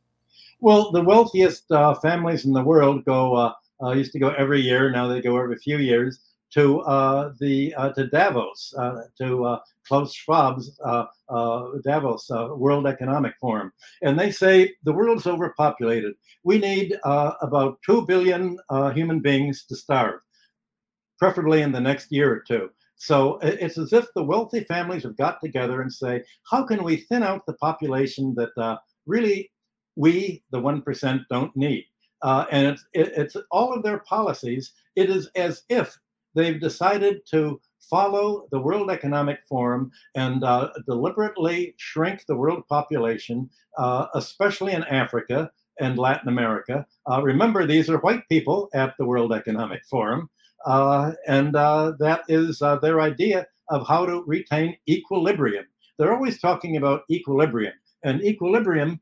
Well, 0.61 0.91
the 0.91 1.03
wealthiest 1.03 1.71
uh, 1.71 1.95
families 1.95 2.45
in 2.45 2.53
the 2.53 2.63
world 2.63 3.05
go 3.05 3.35
uh, 3.35 3.53
uh, 3.83 3.93
used 3.93 4.13
to 4.13 4.19
go 4.19 4.31
every 4.31 4.61
year. 4.61 4.91
Now 4.91 5.07
they 5.07 5.21
go 5.21 5.39
every 5.39 5.57
few 5.57 5.79
years 5.79 6.21
to 6.51 6.81
uh, 6.81 7.33
the 7.39 7.75
uh, 7.75 7.93
to 7.93 8.09
Davos 8.09 8.75
uh, 8.77 9.03
to 9.19 9.59
Klaus 9.87 10.15
Schwab's 10.15 10.77
Davos 11.85 12.31
World 12.31 12.87
Economic 12.87 13.35
Forum, 13.41 13.73
and 14.03 14.19
they 14.19 14.31
say 14.31 14.75
the 14.83 14.93
world's 14.93 15.27
overpopulated. 15.27 16.15
We 16.43 16.59
need 16.59 16.97
about 17.05 17.79
two 17.85 18.05
billion 18.07 18.59
human 18.95 19.21
beings 19.21 19.65
to 19.67 19.77
starve, 19.77 20.21
preferably 21.19 21.63
in 21.63 21.71
the 21.71 21.81
next 21.81 22.11
year 22.11 22.33
or 22.33 22.41
two. 22.41 22.71
So 22.99 23.39
it's 23.43 23.79
as 23.79 23.93
if 23.93 24.13
the 24.15 24.25
wealthy 24.25 24.65
families 24.65 25.05
have 25.05 25.17
got 25.17 25.41
together 25.41 25.81
and 25.81 25.93
say, 25.93 26.25
how 26.51 26.65
can 26.65 26.83
we 26.83 26.97
thin 26.97 27.23
out 27.23 27.47
the 27.47 27.55
population 27.55 28.35
that 28.37 28.51
uh, 28.57 28.77
really 29.07 29.51
we, 29.97 30.43
the 30.51 30.61
1%, 30.61 31.21
don't 31.31 31.57
need? 31.57 31.85
Uh, 32.23 32.45
and 32.51 32.67
it's, 32.67 32.85
it, 32.93 33.13
it's 33.17 33.37
all 33.53 33.73
of 33.73 33.85
their 33.85 34.01
policies. 34.01 34.73
It 34.97 35.11
is 35.11 35.31
as 35.37 35.63
if 35.69 35.97
they've 36.35 36.61
decided 36.61 37.21
to 37.31 37.61
follow 37.89 38.49
the 38.51 38.61
World 38.61 38.91
Economic 38.91 39.39
Forum 39.49 39.91
and 40.17 40.43
uh, 40.45 40.71
deliberately 40.87 41.75
shrink 41.79 42.25
the 42.27 42.37
world 42.37 42.65
population, 42.69 43.49
uh, 43.79 44.07
especially 44.15 44.73
in 44.73 44.83
Africa 44.85 45.51
and 45.81 45.99
Latin 45.99 46.29
America. 46.29 46.85
Uh, 47.11 47.23
remember, 47.23 47.65
these 47.65 47.89
are 47.89 47.99
white 47.99 48.29
people 48.29 48.69
at 48.75 48.95
the 48.99 49.07
World 49.07 49.33
Economic 49.33 49.85
Forum. 49.89 50.29
Uh, 50.65 51.13
and 51.27 51.57
uh, 51.57 51.93
that 51.99 52.23
is 52.29 52.63
uh, 52.63 52.77
their 52.77 53.01
idea 53.01 53.47
of 53.71 53.87
how 53.87 54.05
to 54.07 54.23
retain 54.27 54.77
equilibrium. 54.89 55.65
They're 55.99 56.15
always 56.15 56.41
talking 56.41 56.77
about 56.77 57.03
equilibrium, 57.11 57.75
and 58.05 58.23
equilibrium 58.23 59.01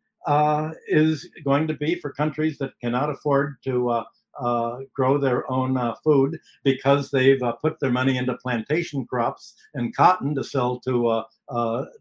is 0.88 1.28
going 1.44 1.68
to 1.68 1.74
be 1.74 1.94
for 1.96 2.12
countries 2.12 2.58
that 2.58 2.72
cannot 2.80 3.10
afford 3.10 3.56
to 3.64 4.04
uh, 4.38 4.80
grow 4.94 5.18
their 5.18 5.50
own 5.50 5.76
uh, 5.76 5.94
food 6.04 6.38
because 6.64 7.10
they've 7.10 7.42
uh, 7.42 7.52
put 7.52 7.78
their 7.80 7.90
money 7.90 8.18
into 8.18 8.36
plantation 8.38 9.06
crops 9.06 9.54
and 9.74 9.96
cotton 9.96 10.34
to 10.34 10.44
sell 10.44 10.78
to 10.80 11.22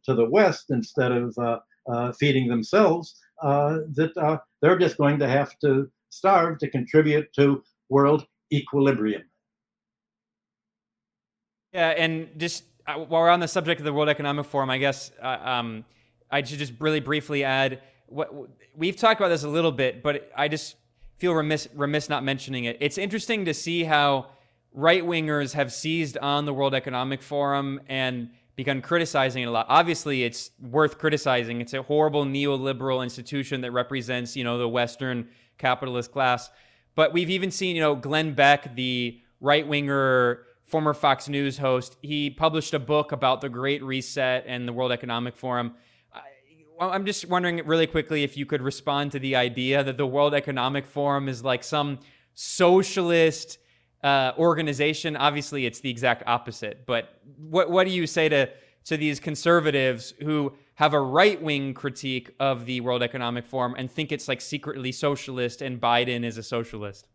to 0.03 0.14
the 0.14 0.30
West 0.30 0.65
instead 0.69 1.11
of 1.11 1.36
feeding 2.18 2.48
themselves. 2.48 3.15
that 3.41 4.41
they're 4.61 4.80
just 4.80 4.98
going 4.98 5.19
to 5.19 5.27
have 5.27 5.57
to 5.60 5.90
starve 6.10 6.57
to 6.60 6.69
contribute 6.69 7.32
to 7.34 7.64
world 7.90 8.26
equilibrium. 8.52 9.23
Yeah, 11.76 11.90
and 11.90 12.30
just 12.38 12.64
while 12.86 13.06
we're 13.10 13.30
on 13.30 13.42
the 13.42 13.50
subject 13.50 13.82
of 13.82 13.86
the 13.86 13.92
World 13.92 14.08
Economic 14.08 14.46
Forum, 14.46 14.70
I 14.70 14.78
guess 14.78 15.12
um, 15.22 15.84
I 16.32 16.42
should 16.42 16.58
just 16.58 16.72
really 16.80 17.02
briefly 17.02 17.44
add 17.44 17.82
what 18.08 18.34
we've 18.78 18.96
talked 18.96 19.20
about 19.20 19.28
this 19.28 19.44
a 19.44 19.50
little 19.50 19.74
bit, 19.74 20.02
but 20.02 20.32
I 20.38 20.48
just 20.48 20.78
feel 21.18 21.34
remiss 21.34 21.68
remiss 21.76 22.08
not 22.08 22.24
mentioning 22.24 22.64
it. 22.64 22.78
It's 22.80 22.98
interesting 22.98 23.44
to 23.44 23.54
see 23.54 23.84
how 23.84 24.28
right 24.72 25.04
wingers 25.04 25.52
have 25.52 25.74
seized 25.74 26.18
on 26.20 26.46
the 26.46 26.54
World 26.54 26.74
Economic 26.74 27.22
Forum 27.22 27.82
and 27.90 28.30
begun 28.56 28.82
criticizing 28.82 29.44
it 29.44 29.48
a 29.48 29.52
lot. 29.52 29.66
Obviously, 29.68 30.24
it's 30.24 30.52
worth 30.62 30.98
criticizing. 30.98 31.60
It's 31.60 31.74
a 31.74 31.82
horrible 31.82 32.24
neoliberal 32.24 33.04
institution 33.04 33.60
that 33.62 33.72
represents, 33.72 34.38
you 34.38 34.46
know, 34.46 34.58
the 34.58 34.70
Western 34.70 35.28
capitalist 35.58 36.14
class. 36.14 36.50
But 36.96 37.12
we've 37.12 37.30
even 37.30 37.52
seen, 37.52 37.76
you 37.76 37.82
know, 37.82 37.96
Glenn 37.96 38.34
Beck, 38.34 38.78
the 38.78 39.20
right 39.42 39.68
winger 39.68 40.46
former 40.66 40.94
Fox 40.94 41.30
News 41.30 41.58
host, 41.58 41.98
he 42.02 42.30
published 42.30 42.74
a 42.74 42.80
book 42.80 43.12
about 43.12 43.42
the 43.42 43.50
Great 43.50 43.84
Reset 43.84 44.44
and 44.48 44.68
the 44.68 44.74
World 44.74 44.92
Economic 44.92 45.36
Forum. 45.36 45.76
I'm 46.80 47.06
just 47.06 47.30
wondering 47.30 47.62
really 47.66 47.88
quickly 47.88 48.24
if 48.24 48.36
you 48.36 48.46
could 48.46 48.62
respond 48.62 49.12
to 49.14 49.20
the 49.20 49.36
idea 49.36 49.84
that 49.84 49.98
the 49.98 50.08
World 50.08 50.34
Economic 50.34 50.86
Forum 50.86 51.30
is 51.30 51.44
like 51.44 51.64
some 51.64 52.00
socialist 52.34 53.60
uh, 54.04 54.34
organization. 54.38 55.16
Obviously, 55.16 55.66
it's 55.66 55.80
the 55.80 55.90
exact 55.90 56.24
opposite. 56.28 56.86
But 56.86 57.22
what 57.38 57.72
what 57.72 57.86
do 57.86 57.92
you 57.92 58.06
say 58.06 58.28
to 58.30 58.50
to 58.86 58.98
these 58.98 59.20
conservatives 59.20 60.14
who 60.22 60.54
have 60.76 60.94
a 60.94 61.00
right 61.00 61.42
wing 61.42 61.74
critique 61.74 62.30
of 62.40 62.66
the 62.66 62.82
World 62.82 63.02
Economic 63.02 63.46
Forum 63.46 63.76
and 63.78 63.90
think 63.90 64.12
it's 64.12 64.28
like 64.28 64.42
secretly 64.42 64.92
socialist 64.92 65.62
and 65.62 65.80
Biden 65.80 66.24
is 66.24 66.38
a 66.38 66.44
socialist? 66.44 67.08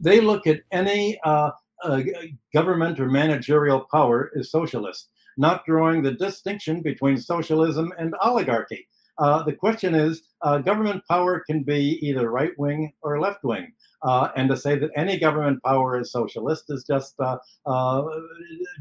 They 0.00 0.20
look 0.20 0.46
at 0.46 0.60
any 0.72 1.18
uh, 1.24 1.50
uh, 1.84 2.02
government 2.52 2.98
or 3.00 3.08
managerial 3.08 3.86
power 3.90 4.30
is 4.34 4.50
socialist 4.50 5.08
not 5.38 5.64
drawing 5.64 6.02
the 6.02 6.12
distinction 6.12 6.82
between 6.82 7.16
socialism 7.16 7.92
and 7.98 8.14
oligarchy. 8.22 8.86
Uh, 9.18 9.42
the 9.44 9.52
question 9.52 9.94
is 9.94 10.22
uh, 10.42 10.58
government 10.58 11.02
power 11.08 11.40
can 11.40 11.62
be 11.62 11.98
either 12.02 12.30
right 12.30 12.56
wing 12.58 12.92
or 13.02 13.18
left 13.18 13.42
wing. 13.42 13.72
Uh, 14.02 14.28
and 14.36 14.48
to 14.48 14.56
say 14.56 14.78
that 14.78 14.90
any 14.96 15.18
government 15.18 15.60
power 15.64 16.00
is 16.00 16.12
socialist 16.12 16.64
is 16.68 16.84
just 16.84 17.14
uh, 17.18 17.36
uh, 17.66 18.04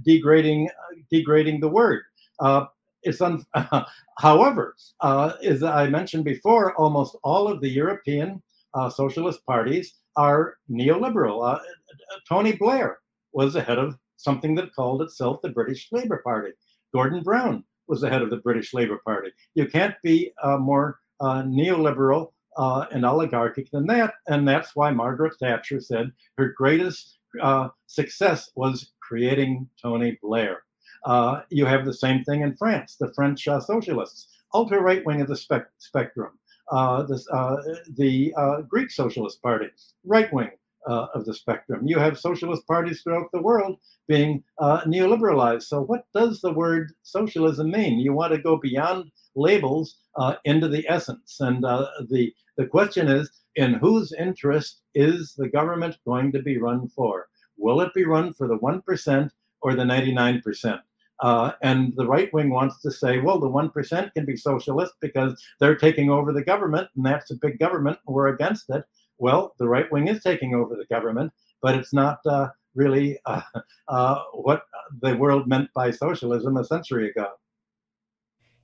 degrading 0.06 0.70
degrading 1.10 1.60
the 1.60 1.68
word. 1.68 2.04
Uh, 2.40 2.66
it's 3.02 3.22
un- 3.22 3.46
however, 4.20 4.76
as 5.02 5.64
I 5.64 5.88
mentioned 5.90 6.24
before, 6.24 6.76
almost 6.76 7.16
all 7.24 7.48
of 7.48 7.62
the 7.62 7.70
European 7.70 8.44
socialist 8.92 9.44
parties 9.48 9.96
are 10.18 10.58
neoliberal. 10.70 11.60
Tony 12.28 12.54
Blair 12.54 12.98
was 13.34 13.54
the 13.54 13.62
head 13.62 13.78
of 13.78 13.98
something 14.18 14.56
that 14.56 14.74
called 14.74 15.02
itself 15.02 15.42
the 15.42 15.50
British 15.50 15.88
Labour 15.92 16.22
Party. 16.24 16.52
Gordon 16.94 17.24
Brown 17.24 17.64
was 17.88 18.02
the 18.02 18.10
head 18.10 18.22
of 18.22 18.30
the 18.30 18.38
British 18.38 18.74
Labour 18.74 19.00
Party. 19.06 19.30
You 19.56 19.68
can't 19.68 19.96
be 20.04 20.32
uh, 20.44 20.58
more 20.58 21.00
uh, 21.20 21.44
neoliberal 21.44 22.32
uh, 22.58 22.86
and 22.92 23.06
oligarchic 23.06 23.70
than 23.72 23.86
that. 23.88 24.16
And 24.28 24.48
that's 24.48 24.76
why 24.76 24.92
Margaret 24.92 25.36
Thatcher 25.40 25.80
said 25.80 26.12
her 26.38 26.54
greatest 26.58 27.20
uh, 27.42 27.70
success 27.86 28.52
was 28.56 28.94
creating 29.02 29.70
Tony 29.82 30.18
Blair. 30.22 30.64
Uh, 31.06 31.42
you 31.50 31.66
have 31.66 31.86
the 31.86 31.94
same 31.94 32.24
thing 32.24 32.42
in 32.42 32.58
France, 32.58 32.98
the 33.00 33.14
French 33.14 33.48
uh, 33.48 33.60
socialists, 33.60 34.28
ultra 34.54 34.82
right 34.82 35.06
wing 35.06 35.22
of 35.22 35.28
the 35.28 35.36
spec- 35.36 35.70
spectrum. 35.78 36.38
This, 37.08 37.26
the 37.26 38.66
Greek 38.70 38.92
Socialist 38.92 39.42
Party, 39.42 39.68
right 40.04 40.32
wing 40.34 40.52
uh, 40.88 41.08
of 41.14 41.26
the 41.26 41.34
spectrum. 41.34 41.86
You 41.86 42.00
have 42.00 42.18
socialist 42.18 42.66
parties 42.66 43.02
throughout 43.02 43.32
the 43.32 43.42
world 43.42 43.78
being 44.08 44.44
uh, 44.60 44.82
neoliberalized. 44.82 45.64
So, 45.64 45.82
what 45.82 46.06
does 46.16 46.42
the 46.42 46.54
word 46.54 46.94
socialism 47.04 47.72
mean? 47.72 48.00
You 48.00 48.14
want 48.14 48.34
to 48.34 48.42
go 48.42 48.58
beyond 48.58 49.12
labels 49.36 49.98
uh, 50.16 50.36
into 50.46 50.68
the 50.68 50.86
essence. 50.90 51.38
And 51.40 51.66
uh, 51.66 51.88
the, 52.10 52.34
the 52.58 52.66
question 52.66 53.08
is 53.08 53.30
in 53.56 53.74
whose 53.76 54.14
interest 54.14 54.82
is 54.96 55.36
the 55.38 55.50
government 55.50 55.98
going 56.06 56.32
to 56.32 56.42
be 56.42 56.58
run 56.58 56.88
for? 56.88 57.28
Will 57.58 57.82
it 57.82 57.94
be 57.94 58.06
run 58.06 58.34
for 58.34 58.48
the 58.48 58.58
1% 58.58 59.30
or 59.62 59.76
the 59.76 59.84
99%? 59.84 60.80
Uh, 61.22 61.52
and 61.64 61.94
the 61.96 62.06
right 62.06 62.32
wing 62.34 62.50
wants 62.50 62.82
to 62.82 62.92
say, 62.92 63.20
well, 63.20 63.40
the 63.40 63.50
1% 63.50 64.14
can 64.14 64.26
be 64.26 64.36
socialist 64.36 64.94
because 65.02 65.40
they're 65.60 65.76
taking 65.76 66.10
over 66.12 66.32
the 66.32 66.44
government, 66.44 66.88
and 66.96 67.06
that's 67.06 67.32
a 67.32 67.36
big 67.36 67.58
government, 67.58 67.98
we're 68.06 68.28
against 68.28 68.70
it 68.70 68.84
well, 69.20 69.56
the 69.60 69.68
right 69.68 69.92
wing 69.92 70.08
is 70.08 70.22
taking 70.24 70.56
over 70.56 70.76
the 70.76 70.86
government, 70.94 71.32
but 71.62 71.76
it's 71.76 71.94
not 71.94 72.20
uh, 72.26 72.50
really 72.76 73.18
uh, 73.26 73.42
uh, 73.88 74.24
what 74.34 74.64
the 75.02 75.16
world 75.16 75.48
meant 75.48 75.70
by 75.74 75.92
socialism 75.92 76.58
a 76.58 76.64
century 76.64 77.10
ago. 77.10 77.28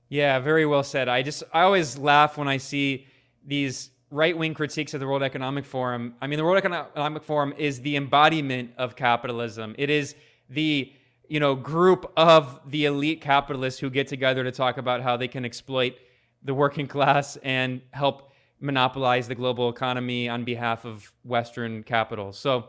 Yeah, 0.08 0.38
very 0.38 0.66
well 0.66 0.82
said. 0.82 1.08
I 1.08 1.22
just 1.22 1.42
I 1.52 1.62
always 1.62 1.98
laugh 1.98 2.36
when 2.36 2.46
I 2.46 2.58
see 2.58 3.06
these 3.44 3.90
right 4.10 4.36
wing 4.36 4.54
critiques 4.54 4.94
of 4.94 5.00
the 5.00 5.06
World 5.06 5.22
Economic 5.22 5.64
Forum. 5.64 6.14
I 6.20 6.28
mean, 6.28 6.36
the 6.36 6.44
World 6.44 6.58
Economic 6.58 7.24
Forum 7.24 7.52
is 7.56 7.80
the 7.80 7.96
embodiment 7.96 8.72
of 8.76 8.94
capitalism. 8.94 9.74
It 9.76 9.90
is 9.90 10.14
the 10.48 10.92
you 11.28 11.40
know 11.40 11.54
group 11.54 12.10
of 12.16 12.60
the 12.66 12.84
elite 12.84 13.20
capitalists 13.20 13.80
who 13.80 13.90
get 13.90 14.08
together 14.08 14.44
to 14.44 14.52
talk 14.52 14.76
about 14.76 15.02
how 15.02 15.16
they 15.16 15.28
can 15.28 15.44
exploit 15.44 15.94
the 16.42 16.54
working 16.54 16.86
class 16.94 17.36
and 17.42 17.80
help 17.90 18.32
monopolize 18.60 19.28
the 19.28 19.34
global 19.34 19.68
economy 19.68 20.28
on 20.28 20.44
behalf 20.44 20.84
of 20.84 21.12
Western 21.22 21.82
capital. 21.82 22.32
So, 22.32 22.68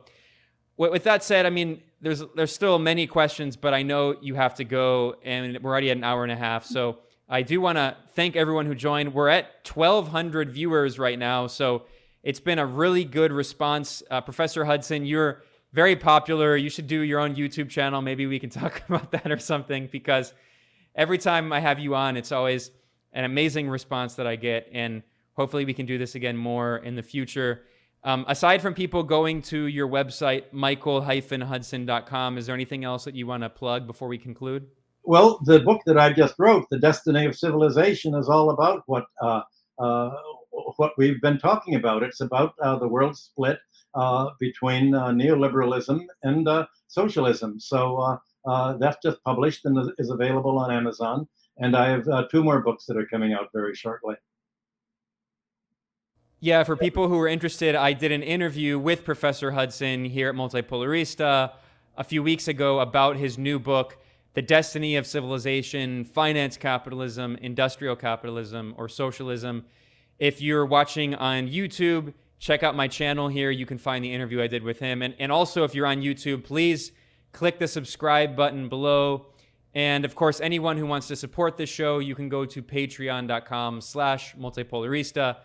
with 0.78 1.04
that 1.06 1.24
said, 1.24 1.46
I 1.46 1.50
mean, 1.50 1.82
there's 2.02 2.24
there's 2.36 2.54
still 2.54 2.80
many 2.80 3.08
questions, 3.08 3.56
but 3.56 3.74
I 3.74 3.82
know 3.82 4.16
you 4.22 4.36
have 4.36 4.56
to 4.56 4.64
go, 4.64 5.16
and 5.24 5.58
we're 5.62 5.72
already 5.72 5.92
at 5.92 5.98
an 5.98 6.04
hour 6.04 6.24
and 6.24 6.32
a 6.32 6.36
half. 6.36 6.66
So, 6.66 7.00
I 7.30 7.42
do 7.42 7.62
want 7.62 7.78
to 7.78 7.96
thank 8.14 8.36
everyone 8.36 8.66
who 8.66 8.76
joined. 8.76 9.14
We're 9.14 9.30
at 9.30 9.46
1,200 9.74 10.52
viewers 10.52 11.00
right 11.00 11.18
now, 11.18 11.48
so 11.48 11.84
it's 12.24 12.40
been 12.40 12.60
a 12.60 12.66
really 12.66 13.04
good 13.04 13.32
response. 13.32 14.04
Uh, 14.12 14.22
Professor 14.22 14.66
Hudson, 14.66 15.06
you're 15.06 15.42
very 15.76 15.96
popular. 15.96 16.56
You 16.56 16.70
should 16.70 16.88
do 16.88 17.02
your 17.02 17.20
own 17.20 17.36
YouTube 17.36 17.70
channel. 17.70 18.02
Maybe 18.02 18.26
we 18.26 18.40
can 18.40 18.50
talk 18.62 18.82
about 18.90 19.12
that 19.12 19.32
or 19.32 19.38
something 19.38 19.90
because 19.92 20.34
every 20.96 21.20
time 21.20 21.54
I 21.54 21.60
have 21.60 21.78
you 21.78 21.94
on, 21.94 22.18
it's 22.18 22.32
always 22.32 22.72
an 23.14 23.26
amazing 23.26 23.70
response 23.70 24.16
that 24.16 24.26
I 24.26 24.36
get 24.36 24.70
and 24.72 25.04
Hopefully, 25.36 25.66
we 25.66 25.74
can 25.74 25.86
do 25.86 25.98
this 25.98 26.16
again 26.16 26.38
more 26.38 26.78
in 26.78 26.96
the 26.96 27.04
future. 27.04 27.64
Um, 28.04 28.24
aside 28.28 28.62
from 28.62 28.74
people 28.74 29.04
going 29.04 29.42
to 29.44 29.68
your 29.68 29.88
website, 29.88 30.44
michael-hudson.com, 30.54 32.38
is 32.38 32.46
there 32.46 32.56
anything 32.56 32.84
else 32.86 33.04
that 33.04 33.16
you 33.16 33.28
want 33.28 33.44
to 33.44 33.50
plug 33.50 33.86
before 33.86 34.08
we 34.08 34.18
conclude? 34.18 34.68
Well, 35.04 35.40
the 35.44 35.60
book 35.60 35.82
that 35.88 35.98
I 35.98 36.14
just 36.14 36.36
wrote, 36.40 36.66
The 36.72 36.80
Destiny 36.80 37.26
of 37.26 37.36
Civilization, 37.38 38.16
is 38.16 38.30
all 38.30 38.52
about 38.52 38.84
what 38.86 39.06
uh, 39.22 39.42
uh, 39.78 40.12
what 40.78 40.94
we've 40.98 41.22
been 41.22 41.38
talking 41.38 41.76
about. 41.76 42.02
It's 42.02 42.22
about 42.22 42.54
uh, 42.62 42.80
the 42.80 42.88
world 42.88 43.18
split 43.18 43.60
between 44.40 44.94
uh, 44.94 45.08
neoliberalism 45.08 46.06
and 46.24 46.48
uh, 46.48 46.66
socialism. 46.88 47.60
So 47.60 48.20
that's 48.80 48.98
just 49.04 49.24
published 49.24 49.66
and 49.66 49.92
is 49.98 50.10
available 50.10 50.58
on 50.60 50.72
Amazon. 50.72 51.28
And 51.58 51.76
I 51.76 51.90
have 51.90 52.30
two 52.30 52.44
more 52.44 52.62
books 52.62 52.86
that 52.86 52.98
are 52.98 53.06
coming 53.06 53.34
out 53.34 53.48
very 53.54 53.74
shortly. 53.76 54.16
Yeah, 56.42 56.64
for 56.64 56.76
people 56.76 57.08
who 57.08 57.18
are 57.20 57.28
interested, 57.28 57.76
I 57.76 57.94
did 57.94 58.12
an 58.12 58.22
interview 58.22 58.78
with 58.78 59.04
Professor 59.04 59.52
Hudson 59.52 60.06
here 60.06 60.30
at 60.30 60.36
Multipolarista 60.36 61.54
a 61.98 62.04
few 62.04 62.22
weeks 62.22 62.48
ago 62.48 62.82
about 62.82 63.16
his 63.16 63.38
new 63.38 63.58
book, 63.58 63.98
The 64.34 64.42
Destiny 64.42 64.98
of 64.98 65.08
Civilization 65.08 66.04
Finance 66.04 66.58
Capitalism, 66.58 67.38
Industrial 67.42 67.96
Capitalism, 67.96 68.76
or 68.78 68.90
Socialism. 68.90 69.66
If 70.20 70.42
you're 70.42 70.66
watching 70.66 71.16
on 71.16 71.48
YouTube, 71.48 72.14
check 72.40 72.64
out 72.64 72.76
my 72.76 72.88
channel 72.88 73.28
here. 73.28 73.52
You 73.52 73.66
can 73.66 73.78
find 73.78 74.04
the 74.04 74.14
interview 74.14 74.42
I 74.42 74.48
did 74.48 74.64
with 74.64 74.80
him. 74.80 75.02
And, 75.02 75.16
and 75.20 75.32
also, 75.32 75.64
if 75.64 75.74
you're 75.74 75.88
on 75.88 76.02
YouTube, 76.02 76.44
please 76.44 76.92
click 77.32 77.60
the 77.60 77.68
subscribe 77.68 78.36
button 78.36 78.70
below. 78.70 79.28
And 79.74 80.06
of 80.06 80.16
course, 80.16 80.40
anyone 80.40 80.78
who 80.78 80.86
wants 80.86 81.08
to 81.10 81.16
support 81.16 81.58
this 81.58 81.70
show, 81.70 82.00
you 82.00 82.16
can 82.16 82.30
go 82.30 82.46
to 82.46 82.62
patreon.com 82.64 83.82
slash 83.82 84.36
multipolarista. 84.36 85.38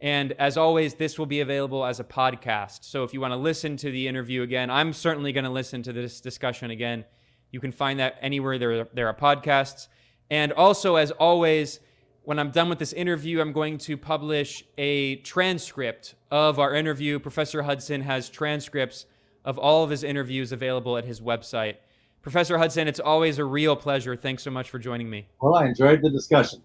And 0.00 0.32
as 0.32 0.56
always, 0.56 0.94
this 0.94 1.18
will 1.18 1.26
be 1.26 1.40
available 1.40 1.84
as 1.84 2.00
a 2.00 2.04
podcast. 2.04 2.84
So 2.84 3.04
if 3.04 3.14
you 3.14 3.20
want 3.20 3.32
to 3.32 3.38
listen 3.38 3.76
to 3.78 3.90
the 3.90 4.08
interview 4.08 4.42
again, 4.42 4.70
I'm 4.70 4.92
certainly 4.92 5.32
going 5.32 5.44
to 5.44 5.50
listen 5.50 5.82
to 5.84 5.92
this 5.92 6.20
discussion 6.20 6.70
again. 6.70 7.04
You 7.50 7.60
can 7.60 7.72
find 7.72 8.00
that 8.00 8.18
anywhere 8.20 8.58
there, 8.58 8.88
there 8.92 9.06
are 9.06 9.14
podcasts. 9.14 9.86
And 10.30 10.52
also, 10.52 10.96
as 10.96 11.12
always, 11.12 11.80
when 12.26 12.40
I'm 12.40 12.50
done 12.50 12.68
with 12.68 12.80
this 12.80 12.92
interview, 12.92 13.40
I'm 13.40 13.52
going 13.52 13.78
to 13.78 13.96
publish 13.96 14.64
a 14.76 15.14
transcript 15.16 16.16
of 16.28 16.58
our 16.58 16.74
interview. 16.74 17.20
Professor 17.20 17.62
Hudson 17.62 18.00
has 18.00 18.28
transcripts 18.28 19.06
of 19.44 19.58
all 19.60 19.84
of 19.84 19.90
his 19.90 20.02
interviews 20.02 20.50
available 20.50 20.96
at 20.96 21.04
his 21.04 21.20
website. 21.20 21.76
Professor 22.22 22.58
Hudson, 22.58 22.88
it's 22.88 22.98
always 22.98 23.38
a 23.38 23.44
real 23.44 23.76
pleasure. 23.76 24.16
Thanks 24.16 24.42
so 24.42 24.50
much 24.50 24.68
for 24.70 24.80
joining 24.80 25.08
me. 25.08 25.28
Well, 25.40 25.54
I 25.54 25.66
enjoyed 25.66 26.02
the 26.02 26.10
discussion. 26.10 26.62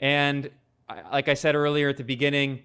And 0.00 0.50
like 1.12 1.28
I 1.28 1.34
said 1.34 1.54
earlier 1.54 1.88
at 1.88 1.96
the 1.96 2.02
beginning, 2.02 2.64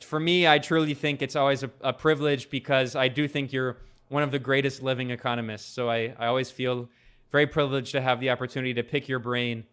for 0.00 0.18
me, 0.18 0.48
I 0.48 0.58
truly 0.58 0.94
think 0.94 1.20
it's 1.20 1.36
always 1.36 1.62
a, 1.62 1.70
a, 1.82 1.92
privilege 1.92 2.48
because 2.48 2.96
I 2.96 3.08
do 3.08 3.28
think 3.28 3.52
you're 3.52 3.76
one 4.08 4.22
of 4.22 4.30
the 4.30 4.38
greatest 4.38 4.82
living 4.82 5.10
economists. 5.10 5.70
So 5.70 5.90
I, 5.90 6.14
I 6.18 6.28
always 6.28 6.50
feel 6.50 6.88
very 7.30 7.46
privileged 7.46 7.92
to 7.92 8.00
have 8.00 8.20
the 8.20 8.30
opportunity 8.30 8.72
to 8.72 8.82
pick 8.82 9.06
your 9.06 9.18
brain 9.18 9.64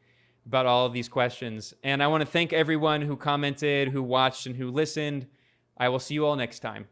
about 0.46 0.66
all 0.66 0.86
of 0.86 0.94
these 0.94 1.10
questions. 1.10 1.74
And 1.84 2.02
I 2.02 2.08
want 2.08 2.22
to 2.22 2.28
thank 2.28 2.54
everyone 2.54 3.02
who 3.02 3.16
commented, 3.16 3.90
who 3.90 4.04
watched, 4.04 4.46
and 4.46 4.56
who 4.56 4.70
listened. 4.70 5.28
I 5.78 5.90
will 5.90 6.00
see 6.00 6.14
you 6.14 6.26
all 6.26 6.36
next 6.36 6.60
time. 6.60 6.88